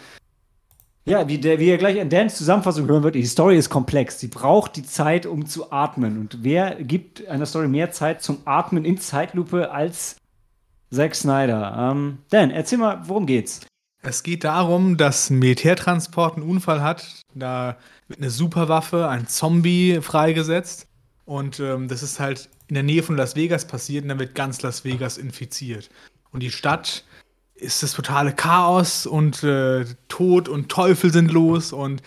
ja, 1.05 1.27
wie, 1.27 1.39
der, 1.39 1.59
wie 1.59 1.67
ihr 1.67 1.77
gleich 1.77 1.97
in 1.97 2.09
Dans 2.09 2.35
Zusammenfassung 2.35 2.87
hören 2.87 3.03
wird, 3.03 3.15
die 3.15 3.25
Story 3.25 3.57
ist 3.57 3.69
komplex. 3.69 4.19
Sie 4.19 4.27
braucht 4.27 4.75
die 4.75 4.83
Zeit, 4.83 5.25
um 5.25 5.45
zu 5.45 5.71
atmen. 5.71 6.19
Und 6.19 6.43
wer 6.43 6.75
gibt 6.75 7.27
einer 7.27 7.45
Story 7.45 7.67
mehr 7.67 7.91
Zeit 7.91 8.21
zum 8.21 8.37
Atmen 8.45 8.85
in 8.85 8.97
Zeitlupe 8.99 9.71
als 9.71 10.17
Zack 10.91 11.15
Snyder? 11.15 11.91
Ähm, 11.91 12.19
Dan, 12.29 12.51
erzähl 12.51 12.77
mal, 12.77 13.01
worum 13.05 13.25
geht's? 13.25 13.61
Es 14.03 14.23
geht 14.23 14.43
darum, 14.43 14.97
dass 14.97 15.29
ein 15.29 15.39
Militärtransport 15.39 16.37
einen 16.37 16.47
Unfall 16.47 16.81
hat. 16.81 17.21
Da 17.33 17.77
wird 18.07 18.19
eine 18.19 18.29
Superwaffe, 18.29 19.07
ein 19.07 19.27
Zombie 19.27 19.99
freigesetzt. 20.01 20.87
Und 21.25 21.59
ähm, 21.59 21.87
das 21.87 22.03
ist 22.03 22.19
halt 22.19 22.49
in 22.67 22.75
der 22.75 22.83
Nähe 22.83 23.03
von 23.03 23.15
Las 23.15 23.35
Vegas 23.35 23.65
passiert 23.65 24.03
und 24.03 24.09
dann 24.09 24.19
wird 24.19 24.35
ganz 24.35 24.61
Las 24.61 24.85
Vegas 24.85 25.17
infiziert. 25.17 25.89
Und 26.31 26.41
die 26.41 26.51
Stadt 26.51 27.03
ist 27.61 27.83
das 27.83 27.93
totale 27.93 28.33
Chaos 28.33 29.05
und 29.05 29.43
äh, 29.43 29.85
Tod 30.07 30.49
und 30.49 30.69
Teufel 30.69 31.13
sind 31.13 31.31
los 31.31 31.71
und 31.71 32.01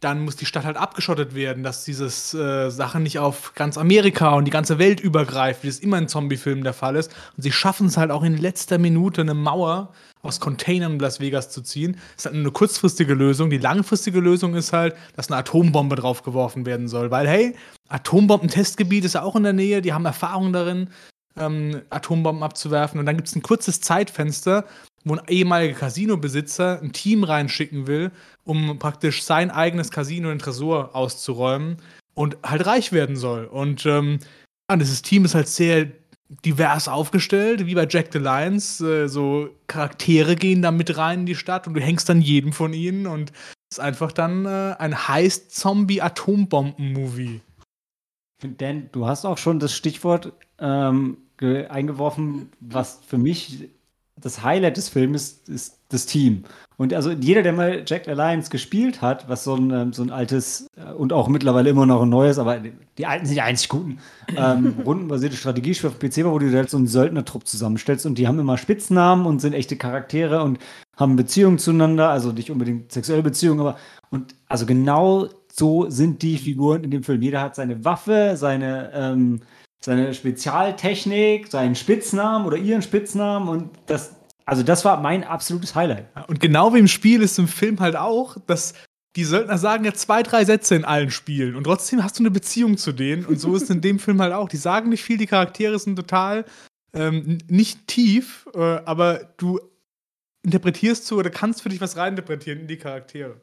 dann 0.00 0.20
muss 0.20 0.36
die 0.36 0.44
Stadt 0.44 0.64
halt 0.64 0.76
abgeschottet 0.76 1.34
werden, 1.34 1.62
dass 1.62 1.84
diese 1.84 2.06
äh, 2.06 2.70
Sachen 2.70 3.02
nicht 3.02 3.18
auf 3.18 3.54
ganz 3.54 3.78
Amerika 3.78 4.34
und 4.34 4.44
die 4.44 4.50
ganze 4.50 4.78
Welt 4.78 5.00
übergreift, 5.00 5.64
wie 5.64 5.68
es 5.68 5.78
immer 5.78 5.96
in 5.96 6.08
Zombie-Filmen 6.08 6.62
der 6.62 6.74
Fall 6.74 6.96
ist. 6.96 7.10
Und 7.36 7.42
sie 7.42 7.52
schaffen 7.52 7.86
es 7.86 7.96
halt 7.96 8.10
auch 8.10 8.22
in 8.22 8.36
letzter 8.36 8.76
Minute 8.76 9.22
eine 9.22 9.32
Mauer 9.32 9.94
aus 10.20 10.40
Containern 10.40 10.94
in 10.94 10.98
Las 10.98 11.20
Vegas 11.20 11.48
zu 11.48 11.62
ziehen. 11.62 11.92
Das 11.92 12.24
ist 12.24 12.26
halt 12.26 12.34
eine 12.34 12.50
kurzfristige 12.50 13.14
Lösung. 13.14 13.48
Die 13.48 13.58
langfristige 13.58 14.20
Lösung 14.20 14.54
ist 14.54 14.74
halt, 14.74 14.94
dass 15.16 15.30
eine 15.30 15.38
Atombombe 15.38 15.96
draufgeworfen 15.96 16.66
werden 16.66 16.88
soll. 16.88 17.10
Weil, 17.10 17.26
hey, 17.26 17.56
Atombomben-Testgebiet 17.88 19.06
ist 19.06 19.14
ja 19.14 19.22
auch 19.22 19.36
in 19.36 19.42
der 19.42 19.52
Nähe, 19.54 19.80
die 19.80 19.94
haben 19.94 20.04
Erfahrung 20.04 20.52
darin, 20.52 20.90
ähm, 21.38 21.80
Atombomben 21.88 22.42
abzuwerfen. 22.42 23.00
Und 23.00 23.06
dann 23.06 23.16
gibt 23.16 23.28
es 23.28 23.36
ein 23.36 23.42
kurzes 23.42 23.80
Zeitfenster, 23.80 24.66
wo 25.04 25.14
ein 25.14 25.22
ehemaliger 25.28 25.78
Casino-Besitzer 25.78 26.80
ein 26.82 26.92
Team 26.92 27.24
reinschicken 27.24 27.86
will, 27.86 28.10
um 28.44 28.78
praktisch 28.78 29.22
sein 29.22 29.50
eigenes 29.50 29.90
Casino, 29.90 30.30
den 30.30 30.38
Tresor 30.38 30.96
auszuräumen 30.96 31.76
und 32.14 32.38
halt 32.42 32.66
reich 32.66 32.92
werden 32.92 33.16
soll. 33.16 33.44
Und 33.44 33.84
ähm, 33.86 34.18
dieses 34.72 35.02
Team 35.02 35.24
ist 35.24 35.34
halt 35.34 35.48
sehr 35.48 35.88
divers 36.44 36.88
aufgestellt, 36.88 37.66
wie 37.66 37.74
bei 37.74 37.86
Jack 37.88 38.08
the 38.12 38.18
Lions. 38.18 38.80
Äh, 38.80 39.08
so 39.08 39.50
Charaktere 39.66 40.36
gehen 40.36 40.62
da 40.62 40.70
mit 40.70 40.96
rein 40.96 41.20
in 41.20 41.26
die 41.26 41.34
Stadt 41.34 41.66
und 41.66 41.74
du 41.74 41.80
hängst 41.80 42.08
dann 42.08 42.22
jedem 42.22 42.52
von 42.52 42.72
ihnen 42.72 43.06
und 43.06 43.30
es 43.70 43.78
ist 43.78 43.84
einfach 43.84 44.10
dann 44.10 44.46
äh, 44.46 44.74
ein 44.78 45.06
Heist-Zombie-Atombomben-Movie. 45.06 47.40
Dan, 48.42 48.88
du 48.92 49.06
hast 49.06 49.24
auch 49.24 49.38
schon 49.38 49.58
das 49.58 49.74
Stichwort 49.74 50.32
ähm, 50.58 51.16
ge- 51.36 51.66
eingeworfen, 51.66 52.50
was 52.60 53.00
für 53.06 53.18
mich 53.18 53.68
das 54.20 54.42
Highlight 54.42 54.76
des 54.76 54.88
Films 54.88 55.42
ist, 55.46 55.78
das 55.88 56.06
Team. 56.06 56.44
Und 56.76 56.92
also 56.92 57.12
jeder, 57.12 57.42
der 57.42 57.52
mal 57.52 57.84
Jack 57.86 58.08
Alliance 58.08 58.50
gespielt 58.50 59.00
hat, 59.00 59.28
was 59.28 59.44
so 59.44 59.54
ein, 59.54 59.70
ähm, 59.70 59.92
so 59.92 60.02
ein 60.02 60.10
altes 60.10 60.66
äh, 60.76 60.92
und 60.92 61.12
auch 61.12 61.28
mittlerweile 61.28 61.70
immer 61.70 61.86
noch 61.86 62.02
ein 62.02 62.08
neues, 62.08 62.38
aber 62.38 62.60
die, 62.98 63.06
alten 63.06 63.26
sind 63.26 63.36
die 63.36 63.42
einzig 63.42 63.68
guten, 63.68 63.98
ähm, 64.36 64.74
rundenbasierte 64.84 65.36
Strategiespiel 65.36 65.90
auf 65.90 65.98
PC 65.98 66.24
war, 66.24 66.32
wo 66.32 66.38
du 66.38 66.52
halt 66.52 66.70
so 66.70 66.76
einen 66.76 66.88
Söldnertrupp 66.88 67.46
zusammenstellst 67.46 68.06
und 68.06 68.18
die 68.18 68.26
haben 68.26 68.40
immer 68.40 68.58
Spitznamen 68.58 69.26
und 69.26 69.40
sind 69.40 69.52
echte 69.52 69.76
Charaktere 69.76 70.42
und 70.42 70.58
haben 70.96 71.16
Beziehungen 71.16 71.58
zueinander, 71.58 72.10
also 72.10 72.32
nicht 72.32 72.50
unbedingt 72.50 72.90
sexuelle 72.90 73.22
Beziehungen, 73.22 73.60
aber 73.60 73.76
und 74.10 74.34
also 74.48 74.66
genau 74.66 75.28
so 75.52 75.88
sind 75.88 76.22
die 76.22 76.36
Figuren 76.36 76.82
in 76.82 76.90
dem 76.90 77.04
Film. 77.04 77.22
Jeder 77.22 77.40
hat 77.40 77.54
seine 77.54 77.84
Waffe, 77.84 78.34
seine, 78.36 78.90
ähm, 78.92 79.40
seine 79.84 80.14
Spezialtechnik, 80.14 81.48
seinen 81.48 81.74
Spitznamen 81.74 82.46
oder 82.46 82.56
ihren 82.56 82.80
Spitznamen 82.80 83.48
und 83.48 83.70
das, 83.86 84.16
also 84.46 84.62
das 84.62 84.84
war 84.84 85.00
mein 85.00 85.24
absolutes 85.24 85.74
Highlight. 85.74 86.06
Und 86.26 86.40
genau 86.40 86.72
wie 86.72 86.78
im 86.78 86.88
Spiel 86.88 87.20
ist 87.20 87.38
im 87.38 87.48
Film 87.48 87.80
halt 87.80 87.94
auch, 87.94 88.38
dass 88.46 88.74
die 89.14 89.24
Söldner 89.24 89.58
sagen 89.58 89.84
ja 89.84 89.92
zwei, 89.92 90.22
drei 90.22 90.44
Sätze 90.44 90.74
in 90.74 90.84
allen 90.84 91.10
Spielen 91.10 91.54
und 91.54 91.64
trotzdem 91.64 92.02
hast 92.02 92.18
du 92.18 92.22
eine 92.22 92.30
Beziehung 92.30 92.78
zu 92.78 92.92
denen 92.92 93.26
und 93.26 93.38
so 93.38 93.54
ist 93.54 93.64
es 93.64 93.70
in 93.70 93.82
dem 93.82 93.98
Film 93.98 94.22
halt 94.22 94.32
auch. 94.32 94.48
Die 94.48 94.56
sagen 94.56 94.88
nicht 94.88 95.04
viel, 95.04 95.18
die 95.18 95.26
Charaktere 95.26 95.78
sind 95.78 95.96
total 95.96 96.46
ähm, 96.94 97.38
nicht 97.48 97.86
tief, 97.86 98.48
äh, 98.54 98.58
aber 98.58 99.34
du 99.36 99.60
interpretierst 100.42 101.06
so 101.06 101.16
oder 101.16 101.30
kannst 101.30 101.62
für 101.62 101.68
dich 101.68 101.80
was 101.80 101.96
reininterpretieren 101.96 102.60
in 102.60 102.68
die 102.68 102.78
Charaktere. 102.78 103.40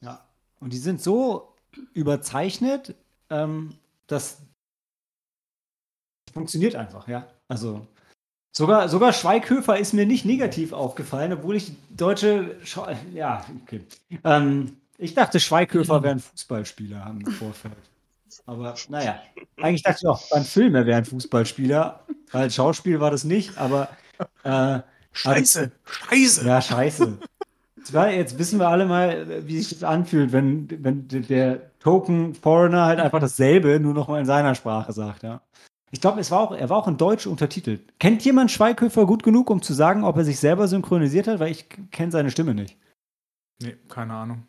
Ja. 0.00 0.26
Und 0.58 0.72
die 0.72 0.78
sind 0.78 1.00
so 1.00 1.54
überzeichnet, 1.92 2.94
ähm, 3.30 3.74
dass 4.06 4.38
funktioniert 6.34 6.76
einfach, 6.76 7.08
ja. 7.08 7.26
Also 7.48 7.86
sogar, 8.52 8.88
sogar 8.88 9.12
Schweighöfer 9.12 9.78
ist 9.78 9.94
mir 9.94 10.06
nicht 10.06 10.24
negativ 10.24 10.72
aufgefallen, 10.72 11.32
obwohl 11.32 11.56
ich 11.56 11.72
deutsche, 11.90 12.56
Schau 12.64 12.86
ja, 13.14 13.44
okay. 13.62 13.80
Ähm, 14.24 14.76
ich 14.98 15.14
dachte, 15.14 15.40
Schweighöfer 15.40 16.02
wäre 16.02 16.16
ein 16.16 16.20
Fußballspieler 16.20 17.06
im 17.10 17.26
Vorfeld. 17.32 17.74
Aber 18.46 18.74
naja, 18.88 19.20
eigentlich 19.56 19.82
dachte 19.82 19.98
ich 20.02 20.08
auch, 20.08 20.28
beim 20.30 20.44
Film 20.44 20.74
er 20.74 20.86
wäre 20.86 20.98
ein 20.98 21.04
Fußballspieler, 21.04 22.00
weil 22.32 22.50
Schauspiel 22.50 23.00
war 23.00 23.10
das 23.10 23.24
nicht, 23.24 23.56
aber 23.58 23.88
äh, 24.42 24.80
Scheiße, 25.14 25.70
scheiße. 25.84 26.46
ja, 26.46 26.60
scheiße. 26.60 27.18
Jetzt, 27.92 28.38
wissen 28.38 28.58
wir 28.58 28.68
alle 28.68 28.86
mal, 28.86 29.46
wie 29.46 29.58
sich 29.58 29.68
das 29.78 29.84
anfühlt, 29.84 30.32
wenn, 30.32 30.68
wenn 30.82 31.06
der 31.08 31.70
Token 31.78 32.34
Foreigner 32.34 32.86
halt 32.86 32.98
einfach 32.98 33.20
dasselbe, 33.20 33.78
nur 33.78 33.94
noch 33.94 34.08
mal 34.08 34.20
in 34.20 34.26
seiner 34.26 34.54
Sprache 34.54 34.92
sagt, 34.92 35.22
ja. 35.22 35.40
Ich 35.94 36.00
glaube, 36.00 36.18
es 36.18 36.32
war 36.32 36.40
auch, 36.40 36.50
er 36.50 36.68
war 36.70 36.76
auch 36.78 36.88
in 36.88 36.96
Deutsch 36.96 37.24
untertitelt. 37.24 37.80
Kennt 38.00 38.24
jemand 38.24 38.50
Schweighöfer 38.50 39.06
gut 39.06 39.22
genug, 39.22 39.48
um 39.48 39.62
zu 39.62 39.72
sagen, 39.72 40.02
ob 40.02 40.16
er 40.16 40.24
sich 40.24 40.40
selber 40.40 40.66
synchronisiert 40.66 41.28
hat? 41.28 41.38
Weil 41.38 41.52
ich 41.52 41.68
kenne 41.92 42.10
seine 42.10 42.32
Stimme 42.32 42.52
nicht. 42.52 42.76
Nee, 43.62 43.76
keine 43.88 44.12
Ahnung. 44.12 44.42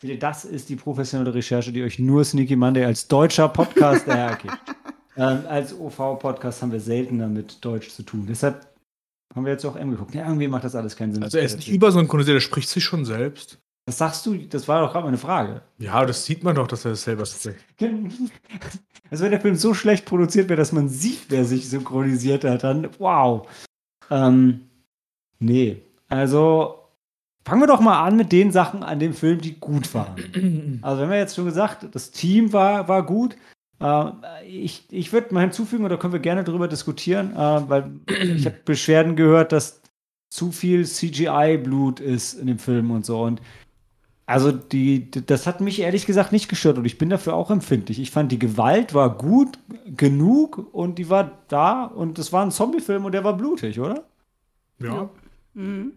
Bitte, 0.00 0.18
Das 0.18 0.44
ist 0.44 0.68
die 0.68 0.74
professionelle 0.74 1.32
Recherche, 1.32 1.70
die 1.70 1.84
euch 1.84 2.00
nur 2.00 2.24
Sneaky 2.24 2.56
Monday 2.56 2.84
als 2.84 3.06
deutscher 3.06 3.48
Podcast, 3.48 4.08
ja, 4.08 4.32
okay. 4.34 4.50
ähm, 5.16 5.44
als 5.48 5.78
OV-Podcast 5.78 6.60
haben 6.60 6.72
wir 6.72 6.80
seltener 6.80 7.28
mit 7.28 7.64
Deutsch 7.64 7.90
zu 7.90 8.02
tun. 8.02 8.26
Deshalb 8.28 8.66
haben 9.32 9.44
wir 9.44 9.52
jetzt 9.52 9.64
auch 9.64 9.76
M 9.76 9.92
geguckt. 9.92 10.12
Ja, 10.16 10.26
irgendwie 10.26 10.48
macht 10.48 10.64
das 10.64 10.74
alles 10.74 10.96
keinen 10.96 11.14
Sinn. 11.14 11.22
Also 11.22 11.38
er 11.38 11.44
ist 11.44 11.56
nicht 11.56 11.70
übersynchronisiert, 11.70 12.36
er 12.36 12.40
spricht 12.40 12.68
sich 12.68 12.82
schon 12.82 13.04
selbst. 13.04 13.60
Was 13.90 13.98
sagst 13.98 14.24
du? 14.24 14.36
Das 14.36 14.68
war 14.68 14.82
doch 14.82 14.92
gerade 14.92 15.06
meine 15.06 15.18
Frage. 15.18 15.62
Ja, 15.78 16.06
das 16.06 16.24
sieht 16.24 16.44
man 16.44 16.54
doch, 16.54 16.68
dass 16.68 16.84
er 16.84 16.92
das 16.92 17.02
selber 17.02 17.26
spricht. 17.26 17.58
Also 19.10 19.24
wenn 19.24 19.32
der 19.32 19.40
Film 19.40 19.56
so 19.56 19.74
schlecht 19.74 20.04
produziert 20.04 20.48
wäre, 20.48 20.56
dass 20.56 20.70
man 20.70 20.88
sieht, 20.88 21.24
wer 21.30 21.44
sich 21.44 21.68
synchronisiert 21.68 22.44
hat, 22.44 22.62
dann 22.62 22.88
wow. 23.00 23.48
Ähm, 24.08 24.60
nee. 25.40 25.82
Also 26.08 26.84
fangen 27.44 27.62
wir 27.62 27.66
doch 27.66 27.80
mal 27.80 28.04
an 28.04 28.16
mit 28.16 28.30
den 28.30 28.52
Sachen 28.52 28.84
an 28.84 29.00
dem 29.00 29.12
Film, 29.12 29.40
die 29.40 29.58
gut 29.58 29.92
waren. 29.92 30.78
Also, 30.82 31.02
wenn 31.02 31.10
wir 31.10 31.18
jetzt 31.18 31.34
schon 31.34 31.46
gesagt, 31.46 31.88
das 31.90 32.12
Team 32.12 32.52
war, 32.52 32.86
war 32.86 33.04
gut. 33.04 33.36
Äh, 33.80 34.12
ich 34.46 34.84
ich 34.92 35.12
würde 35.12 35.34
mal 35.34 35.40
hinzufügen, 35.40 35.84
oder 35.84 35.98
können 35.98 36.12
wir 36.12 36.20
gerne 36.20 36.44
darüber 36.44 36.68
diskutieren, 36.68 37.34
äh, 37.34 37.68
weil 37.68 37.90
ich 38.06 38.46
habe 38.46 38.60
Beschwerden 38.64 39.16
gehört, 39.16 39.50
dass 39.50 39.80
zu 40.30 40.52
viel 40.52 40.86
CGI-Blut 40.86 41.98
ist 41.98 42.34
in 42.34 42.46
dem 42.46 42.60
Film 42.60 42.92
und 42.92 43.04
so. 43.04 43.22
Und 43.22 43.42
Also 44.30 44.52
die, 44.52 45.10
das 45.10 45.48
hat 45.48 45.60
mich 45.60 45.80
ehrlich 45.80 46.06
gesagt 46.06 46.30
nicht 46.30 46.48
gestört 46.48 46.78
und 46.78 46.84
ich 46.84 46.98
bin 46.98 47.10
dafür 47.10 47.34
auch 47.34 47.50
empfindlich. 47.50 47.98
Ich 47.98 48.12
fand 48.12 48.30
die 48.30 48.38
Gewalt 48.38 48.94
war 48.94 49.18
gut 49.18 49.58
genug 49.86 50.72
und 50.72 51.00
die 51.00 51.10
war 51.10 51.42
da 51.48 51.82
und 51.82 52.16
es 52.16 52.32
war 52.32 52.44
ein 52.44 52.52
Zombie-Film 52.52 53.04
und 53.04 53.10
der 53.10 53.24
war 53.24 53.36
blutig, 53.36 53.80
oder? 53.80 54.04
Ja. 54.78 55.10
Mhm. 55.54 55.94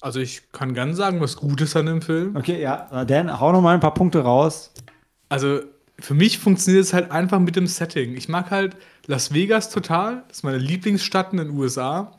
Also 0.00 0.20
ich 0.20 0.52
kann 0.52 0.72
ganz 0.72 0.98
sagen, 0.98 1.20
was 1.20 1.34
Gutes 1.34 1.74
an 1.74 1.86
dem 1.86 2.00
Film. 2.00 2.36
Okay, 2.36 2.62
ja, 2.62 3.04
Dan, 3.04 3.40
hau 3.40 3.50
noch 3.50 3.60
mal 3.60 3.74
ein 3.74 3.80
paar 3.80 3.94
Punkte 3.94 4.20
raus. 4.20 4.72
Also 5.30 5.62
für 5.98 6.14
mich 6.14 6.38
funktioniert 6.38 6.84
es 6.84 6.94
halt 6.94 7.10
einfach 7.10 7.40
mit 7.40 7.56
dem 7.56 7.66
Setting. 7.66 8.16
Ich 8.16 8.28
mag 8.28 8.52
halt 8.52 8.76
Las 9.06 9.34
Vegas 9.34 9.68
total. 9.70 10.22
Das 10.28 10.38
ist 10.38 10.42
meine 10.44 10.58
Lieblingsstadt 10.58 11.32
in 11.32 11.38
den 11.38 11.50
USA. 11.50 12.12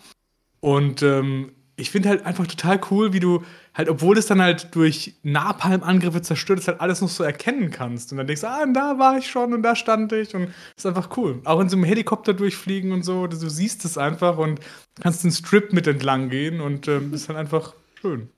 Und 0.60 1.02
ähm, 1.02 1.52
ich 1.78 1.92
finde 1.92 2.10
halt 2.10 2.26
einfach 2.26 2.48
total 2.48 2.80
cool, 2.90 3.12
wie 3.12 3.20
du 3.20 3.44
halt, 3.74 3.90
obwohl 3.90 4.18
es 4.18 4.28
dann 4.28 4.42
halt 4.42 4.74
durch 4.76 5.16
Napalm-Angriffe 5.24 6.22
zerstört 6.22 6.60
ist, 6.60 6.68
halt 6.68 6.80
alles 6.80 7.02
noch 7.02 7.10
so 7.10 7.24
erkennen 7.24 7.70
kannst. 7.70 8.12
Und 8.12 8.18
dann 8.18 8.28
denkst 8.28 8.42
du, 8.42 8.48
ah, 8.48 8.66
da 8.66 8.98
war 8.98 9.18
ich 9.18 9.30
schon 9.30 9.54
und 9.54 9.62
da 9.62 9.76
stand 9.76 10.14
ich. 10.14 10.34
Und 10.34 10.48
das 10.48 10.56
ist 10.78 10.86
einfach 10.86 11.18
cool. 11.18 11.42
Auch 11.44 11.60
in 11.60 11.68
so 11.68 11.76
einem 11.76 11.84
Helikopter 11.84 12.34
durchfliegen 12.34 12.94
und 12.94 13.04
so, 13.04 13.28
du 13.28 13.36
siehst 13.36 13.84
es 13.84 13.98
einfach 13.98 14.38
und 14.38 14.62
kannst 15.02 15.24
den 15.26 15.32
Strip 15.32 15.74
mit 15.74 15.86
entlang 15.88 16.30
gehen 16.30 16.62
und 16.62 16.88
ähm, 16.88 17.14
ist 17.14 17.28
dann 17.28 17.36
einfach 17.36 17.74
schön. 18.00 18.30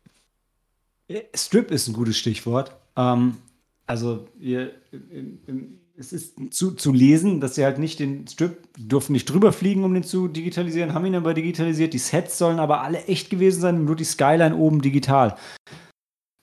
Strip 1.36 1.72
ist 1.72 1.88
ein 1.88 1.94
gutes 1.94 2.17
Stichwort. 2.17 2.75
Ähm, 2.96 3.38
also 3.86 4.27
ihr, 4.39 4.72
im, 4.91 5.39
im, 5.46 5.79
es 6.00 6.13
ist 6.13 6.36
zu, 6.51 6.72
zu 6.72 6.94
lesen, 6.94 7.42
dass 7.42 7.56
sie 7.56 7.66
halt 7.66 7.80
nicht 7.80 8.00
den 8.00 8.27
Strip 8.27 8.68
durften 8.77 9.13
nicht 9.13 9.25
drüber 9.25 9.51
fliegen, 9.51 9.84
um 9.84 9.94
den 9.94 10.04
zu 10.04 10.27
digitalisieren, 10.27 10.94
haben 10.94 11.06
ihn 11.06 11.16
aber 11.16 11.34
digitalisiert. 11.34 11.94
Die 11.94 11.98
Sets 11.98 12.38
sollen 12.38 12.60
aber 12.60 12.82
alle 12.82 13.04
echt 13.06 13.32
gewesen 13.32 13.62
sein, 13.62 13.84
nur 13.84 13.96
die 13.96 14.04
Skyline 14.04 14.56
oben 14.56 14.82
digital. 14.82 15.36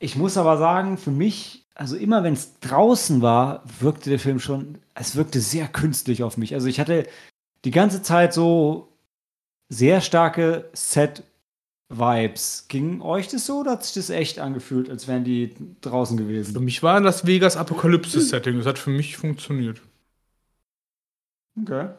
Ich 0.00 0.16
muss 0.16 0.36
aber 0.36 0.58
sagen, 0.58 0.98
für 0.98 1.12
mich, 1.12 1.66
also 1.74 1.96
immer 1.96 2.24
wenn 2.24 2.34
es 2.34 2.58
draußen 2.60 3.22
war, 3.22 3.62
wirkte 3.78 4.10
der 4.10 4.18
Film 4.18 4.40
schon, 4.40 4.78
es 4.94 5.14
wirkte 5.14 5.40
sehr 5.40 5.68
künstlich 5.68 6.24
auf 6.24 6.36
mich. 6.36 6.54
Also 6.54 6.66
ich 6.66 6.80
hatte 6.80 7.06
die 7.64 7.70
ganze 7.70 8.02
Zeit 8.02 8.34
so 8.34 8.88
sehr 9.68 10.00
starke 10.00 10.68
Set 10.72 11.22
Vibes. 11.88 12.66
Ging 12.68 13.00
euch 13.02 13.28
das 13.28 13.46
so 13.46 13.60
oder 13.60 13.72
hat 13.72 13.84
sich 13.84 13.94
das 13.94 14.10
echt 14.10 14.38
angefühlt, 14.38 14.88
als 14.90 15.06
wären 15.06 15.24
die 15.24 15.54
draußen 15.80 16.16
gewesen? 16.16 16.54
Für 16.54 16.60
mich 16.60 16.82
war 16.82 17.00
das 17.00 17.26
Vegas 17.26 17.56
Apokalypse-Setting. 17.56 18.58
Das 18.58 18.66
hat 18.66 18.78
für 18.78 18.90
mich 18.90 19.16
funktioniert. 19.16 19.82
Okay. 21.60 21.94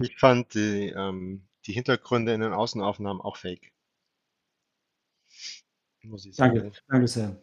Ich 0.00 0.18
fand 0.18 0.54
die, 0.54 0.88
ähm, 0.96 1.42
die 1.66 1.72
Hintergründe 1.72 2.32
in 2.32 2.40
den 2.40 2.52
Außenaufnahmen 2.52 3.20
auch 3.20 3.36
fake. 3.36 3.72
Muss 6.02 6.24
ich 6.24 6.36
sagen. 6.36 6.54
Danke, 6.54 6.78
danke 6.88 7.08
sehr. 7.08 7.36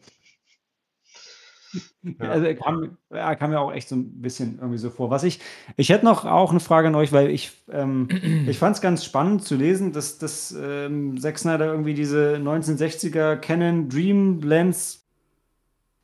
Ja. 2.04 2.30
Also 2.30 2.56
kam, 2.56 2.98
ja, 3.14 3.36
kam 3.36 3.50
mir 3.50 3.60
auch 3.60 3.72
echt 3.72 3.90
so 3.90 3.96
ein 3.96 4.22
bisschen 4.22 4.60
irgendwie 4.60 4.78
so 4.78 4.90
vor. 4.90 5.10
Was 5.10 5.24
ich, 5.24 5.40
ich 5.76 5.90
hätte 5.90 6.06
noch 6.06 6.26
auch 6.26 6.52
eine 6.52 6.60
Frage 6.60 6.88
an 6.88 6.96
euch, 6.96 7.12
weil 7.12 7.30
ich, 7.30 7.52
ähm, 7.72 8.08
ich 8.48 8.58
fand 8.58 8.76
es 8.76 8.82
ganz 8.82 9.04
spannend 9.04 9.44
zu 9.44 9.56
lesen, 9.56 9.92
dass, 9.92 10.18
dass 10.18 10.56
ähm, 10.58 11.20
Zack 11.20 11.38
Snyder 11.38 11.66
irgendwie 11.66 11.94
diese 11.94 12.38
1960er 12.38 13.36
Canon 13.36 13.90
Dream 13.90 14.42
Lens 14.42 15.04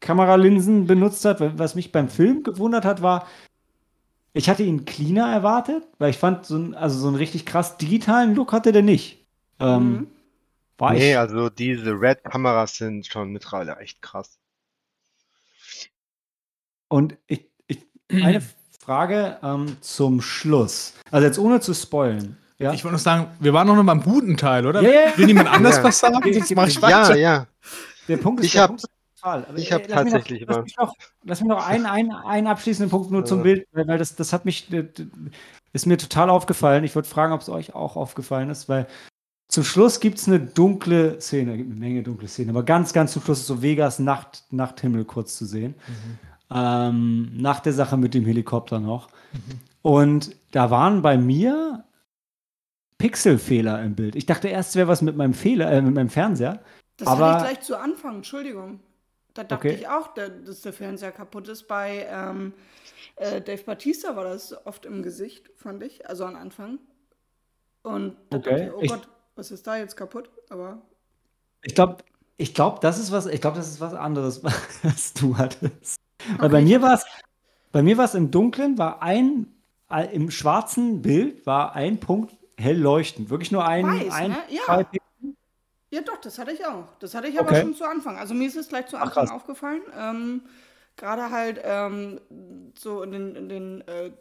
Kameralinsen 0.02 0.86
benutzt 0.86 1.26
hat. 1.26 1.58
Was 1.58 1.76
mich 1.76 1.92
beim 1.92 2.10
Film 2.10 2.44
gewundert 2.44 2.86
hat, 2.86 3.02
war, 3.02 3.28
ich 4.34 4.50
hatte 4.50 4.64
ihn 4.64 4.86
cleaner 4.86 5.32
erwartet, 5.32 5.88
weil 5.98 6.10
ich 6.10 6.18
fand, 6.18 6.46
so 6.46 6.58
ein, 6.58 6.76
also 6.76 7.00
so 7.00 7.08
einen 7.08 7.16
richtig 7.16 7.46
krass 7.46 7.78
digitalen 7.78 8.36
Look 8.36 8.52
hatte 8.52 8.72
der 8.72 8.82
nicht. 8.82 9.26
Ähm, 9.60 9.92
mhm. 9.92 10.08
nee, 10.92 11.12
ich, 11.12 11.18
also 11.18 11.50
diese 11.50 11.92
Red-Kameras 12.00 12.78
sind 12.78 13.08
schon 13.08 13.32
mittlerweile 13.32 13.78
echt 13.78 14.02
krass. 14.02 14.38
Und 16.94 17.18
ich, 17.26 17.48
ich 17.66 17.80
eine 18.12 18.44
Frage 18.80 19.40
ähm, 19.42 19.78
zum 19.82 20.22
Schluss. 20.22 20.94
Also 21.10 21.26
jetzt 21.26 21.40
ohne 21.40 21.60
zu 21.60 21.74
spoilen. 21.74 22.38
Ja? 22.60 22.72
Ich 22.72 22.84
wollte 22.84 22.98
noch 22.98 23.02
sagen, 23.02 23.32
wir 23.40 23.52
waren 23.52 23.66
noch 23.66 23.84
beim 23.84 24.04
guten 24.04 24.38
Teil, 24.38 24.68
oder? 24.68 24.80
Yeah. 24.80 25.18
Will 25.18 25.26
niemand 25.26 25.52
anders 25.52 25.78
ja. 25.78 25.84
was 25.86 25.98
sagen? 25.98 26.22
Jetzt 26.24 26.56
mach 26.56 26.68
ich 26.68 26.80
weiter. 26.80 27.16
Ja, 27.16 27.38
ja. 27.40 27.48
Der 28.08 28.18
Punkt 28.18 28.42
ist, 28.42 28.46
ich 28.46 28.60
habe 28.60 28.76
ich 29.56 29.72
habe 29.72 29.88
tatsächlich 29.88 30.46
noch, 30.46 30.58
lass, 30.58 30.66
mich 30.66 30.78
noch, 30.78 30.94
lass 31.24 31.42
mich 31.42 31.50
noch 31.50 31.68
einen, 31.68 31.88
einen, 31.88 32.12
einen 32.12 32.46
abschließenden 32.46 32.92
Punkt 32.92 33.10
nur 33.10 33.26
zum 33.26 33.42
Bild, 33.42 33.66
weil 33.72 33.98
das, 33.98 34.16
das 34.16 34.32
hat 34.32 34.46
mich, 34.46 34.68
ist 35.72 35.88
mir 35.88 35.98
total 35.98 36.30
aufgefallen. 36.30 36.84
Ich 36.84 36.94
würde 36.94 37.08
fragen, 37.08 37.34
ob 37.34 37.42
es 37.42 37.50
euch 37.50 37.74
auch 37.74 37.96
aufgefallen 37.96 38.52
ist, 38.52 38.70
weil 38.70 38.86
zum 39.48 39.64
Schluss 39.64 40.00
gibt 40.00 40.20
es 40.20 40.28
eine 40.28 40.40
dunkle 40.40 41.20
Szene, 41.20 41.58
gibt 41.58 41.72
eine 41.72 41.80
Menge 41.80 42.04
dunkle 42.04 42.28
Szenen, 42.28 42.52
aber 42.52 42.62
ganz, 42.62 42.94
ganz 42.94 43.14
zum 43.14 43.24
Schluss 43.24 43.40
ist 43.40 43.48
so 43.48 43.64
Vegas 43.64 43.98
Nacht, 43.98 44.44
Nachthimmel 44.52 45.06
kurz 45.06 45.36
zu 45.36 45.48
sehen. 45.48 45.74
Mhm 45.88 46.33
ähm, 46.52 47.32
nach 47.36 47.60
der 47.60 47.74
Sache 47.74 47.98
mit 47.98 48.14
dem 48.14 48.26
Helikopter 48.26 48.80
noch. 48.80 49.10
Mhm. 49.32 49.60
Und 49.82 50.36
da 50.52 50.72
waren 50.72 51.02
bei 51.02 51.18
mir 51.18 51.84
Pixelfehler 52.98 53.82
im 53.84 53.96
Bild. 53.96 54.16
Ich 54.16 54.26
dachte 54.26 54.48
erst, 54.48 54.72
es 54.72 54.76
wäre 54.76 54.88
was 54.88 55.02
mit 55.02 55.18
meinem 55.18 55.34
Fehler, 55.34 55.72
äh, 55.72 55.82
mit 55.82 55.94
meinem 55.94 56.10
Fernseher. 56.10 56.62
Das 56.98 57.08
aber 57.08 57.34
hatte 57.34 57.46
ich 57.46 57.52
gleich 57.52 57.66
zu 57.66 57.78
Anfang, 57.78 58.16
Entschuldigung. 58.18 58.80
Da 59.34 59.44
dachte 59.44 59.70
okay. 59.70 59.78
ich 59.80 59.88
auch, 59.88 60.14
dass 60.14 60.62
der 60.62 60.74
Fernseher 60.74 61.12
kaputt 61.12 61.48
ist. 61.48 61.68
Bei 61.68 62.08
ähm, 62.10 62.54
äh, 63.16 63.42
Dave 63.42 63.64
Batista 63.64 64.16
war 64.16 64.24
das 64.24 64.56
oft 64.66 64.86
im 64.86 65.04
Gesicht, 65.04 65.50
fand 65.56 65.84
ich, 65.84 66.08
also 66.08 66.26
am 66.26 66.36
Anfang. 66.36 66.80
Und 67.82 68.16
da 68.30 68.38
okay. 68.38 68.50
dachte 68.50 68.64
ich, 68.64 68.74
oh 68.74 68.82
ich, 68.82 68.90
Gott, 68.90 69.10
was 69.36 69.52
ist 69.52 69.66
da 69.68 69.78
jetzt 69.78 69.98
kaputt? 69.98 70.30
Aber. 70.50 70.82
Ich 71.64 71.76
glaube, 71.76 71.98
ich 72.38 72.54
glaube, 72.54 72.80
das 72.82 73.00
ist 73.00 73.12
was, 73.12 73.26
ich 73.26 73.42
glaube, 73.42 73.58
das 73.58 73.68
ist 73.68 73.82
was 73.82 73.94
anderes, 73.94 74.44
was 74.84 75.14
du 75.14 75.38
hattest. 75.38 76.00
Weil 76.38 76.50
bei 76.50 76.62
mir 76.62 76.82
war 76.82 76.94
es, 76.94 77.06
bei 77.72 77.82
mir 77.82 77.98
war 77.98 78.06
es 78.06 78.16
im 78.16 78.32
Dunkeln, 78.32 78.78
war 78.78 79.02
ein, 79.02 79.48
im 80.12 80.32
schwarzen 80.32 81.02
Bild 81.02 81.46
war 81.46 81.76
ein 81.76 82.00
Punkt 82.00 82.36
hell 82.58 82.78
leuchtend. 82.78 83.30
Wirklich 83.30 83.52
nur 83.52 83.66
ein, 83.66 83.86
Weiß, 83.86 84.14
ein 84.14 84.32
ne? 84.32 84.38
ja. 84.50 84.84
ja, 85.92 86.02
doch, 86.02 86.18
das 86.18 86.38
hatte 86.40 86.52
ich 86.52 86.66
auch. 86.66 86.86
Das 87.00 87.14
hatte 87.16 87.28
ich 87.28 87.40
aber 87.40 87.50
okay. 87.50 87.62
schon 87.62 87.76
zu 87.76 87.86
Anfang. 87.86 88.18
Also 88.18 88.34
mir 88.34 88.48
ist 88.48 88.56
es 88.56 88.70
gleich 88.70 88.88
zu 88.88 88.98
Anfang 88.98 89.28
Ach, 89.30 89.36
aufgefallen. 89.36 89.82
Ähm, 89.98 90.42
Gerade 90.96 91.32
halt 91.32 91.60
ähm, 91.64 92.22
so 92.78 93.02
in 93.02 93.12
den, 93.12 93.36
in 93.36 93.50
den 93.50 93.82
äh, 93.88 94.12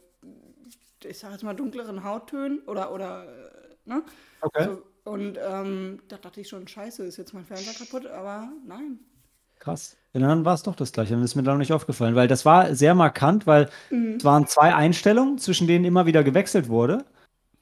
ich 1.04 1.18
sag 1.18 1.32
jetzt 1.32 1.42
mal, 1.42 1.54
dunkleren 1.54 2.04
Hauttönen 2.04 2.60
oder, 2.66 2.92
oder 2.92 3.24
äh, 3.24 3.88
ne? 3.88 4.02
Okay. 4.40 4.64
So, 4.64 4.82
und 5.04 5.38
ähm, 5.40 6.00
da 6.08 6.16
dachte 6.16 6.40
ich 6.40 6.48
schon, 6.48 6.68
scheiße, 6.68 7.04
ist 7.04 7.16
jetzt 7.16 7.34
mein 7.34 7.44
Fernseher 7.44 7.74
kaputt, 7.74 8.06
aber 8.06 8.52
nein. 8.64 9.00
Krass. 9.58 9.96
Ja, 10.14 10.20
dann 10.20 10.44
war 10.44 10.54
es 10.54 10.62
doch 10.62 10.76
das 10.76 10.92
gleiche. 10.92 11.14
Dann 11.14 11.22
ist 11.22 11.36
mir 11.36 11.42
da 11.42 11.52
noch 11.52 11.58
nicht 11.58 11.72
aufgefallen, 11.72 12.14
weil 12.14 12.28
das 12.28 12.44
war 12.44 12.74
sehr 12.74 12.94
markant, 12.94 13.46
weil 13.46 13.70
mhm. 13.90 14.16
es 14.18 14.24
waren 14.24 14.46
zwei 14.46 14.74
Einstellungen, 14.74 15.38
zwischen 15.38 15.66
denen 15.66 15.84
immer 15.84 16.04
wieder 16.06 16.22
gewechselt 16.22 16.68
wurde. 16.68 17.04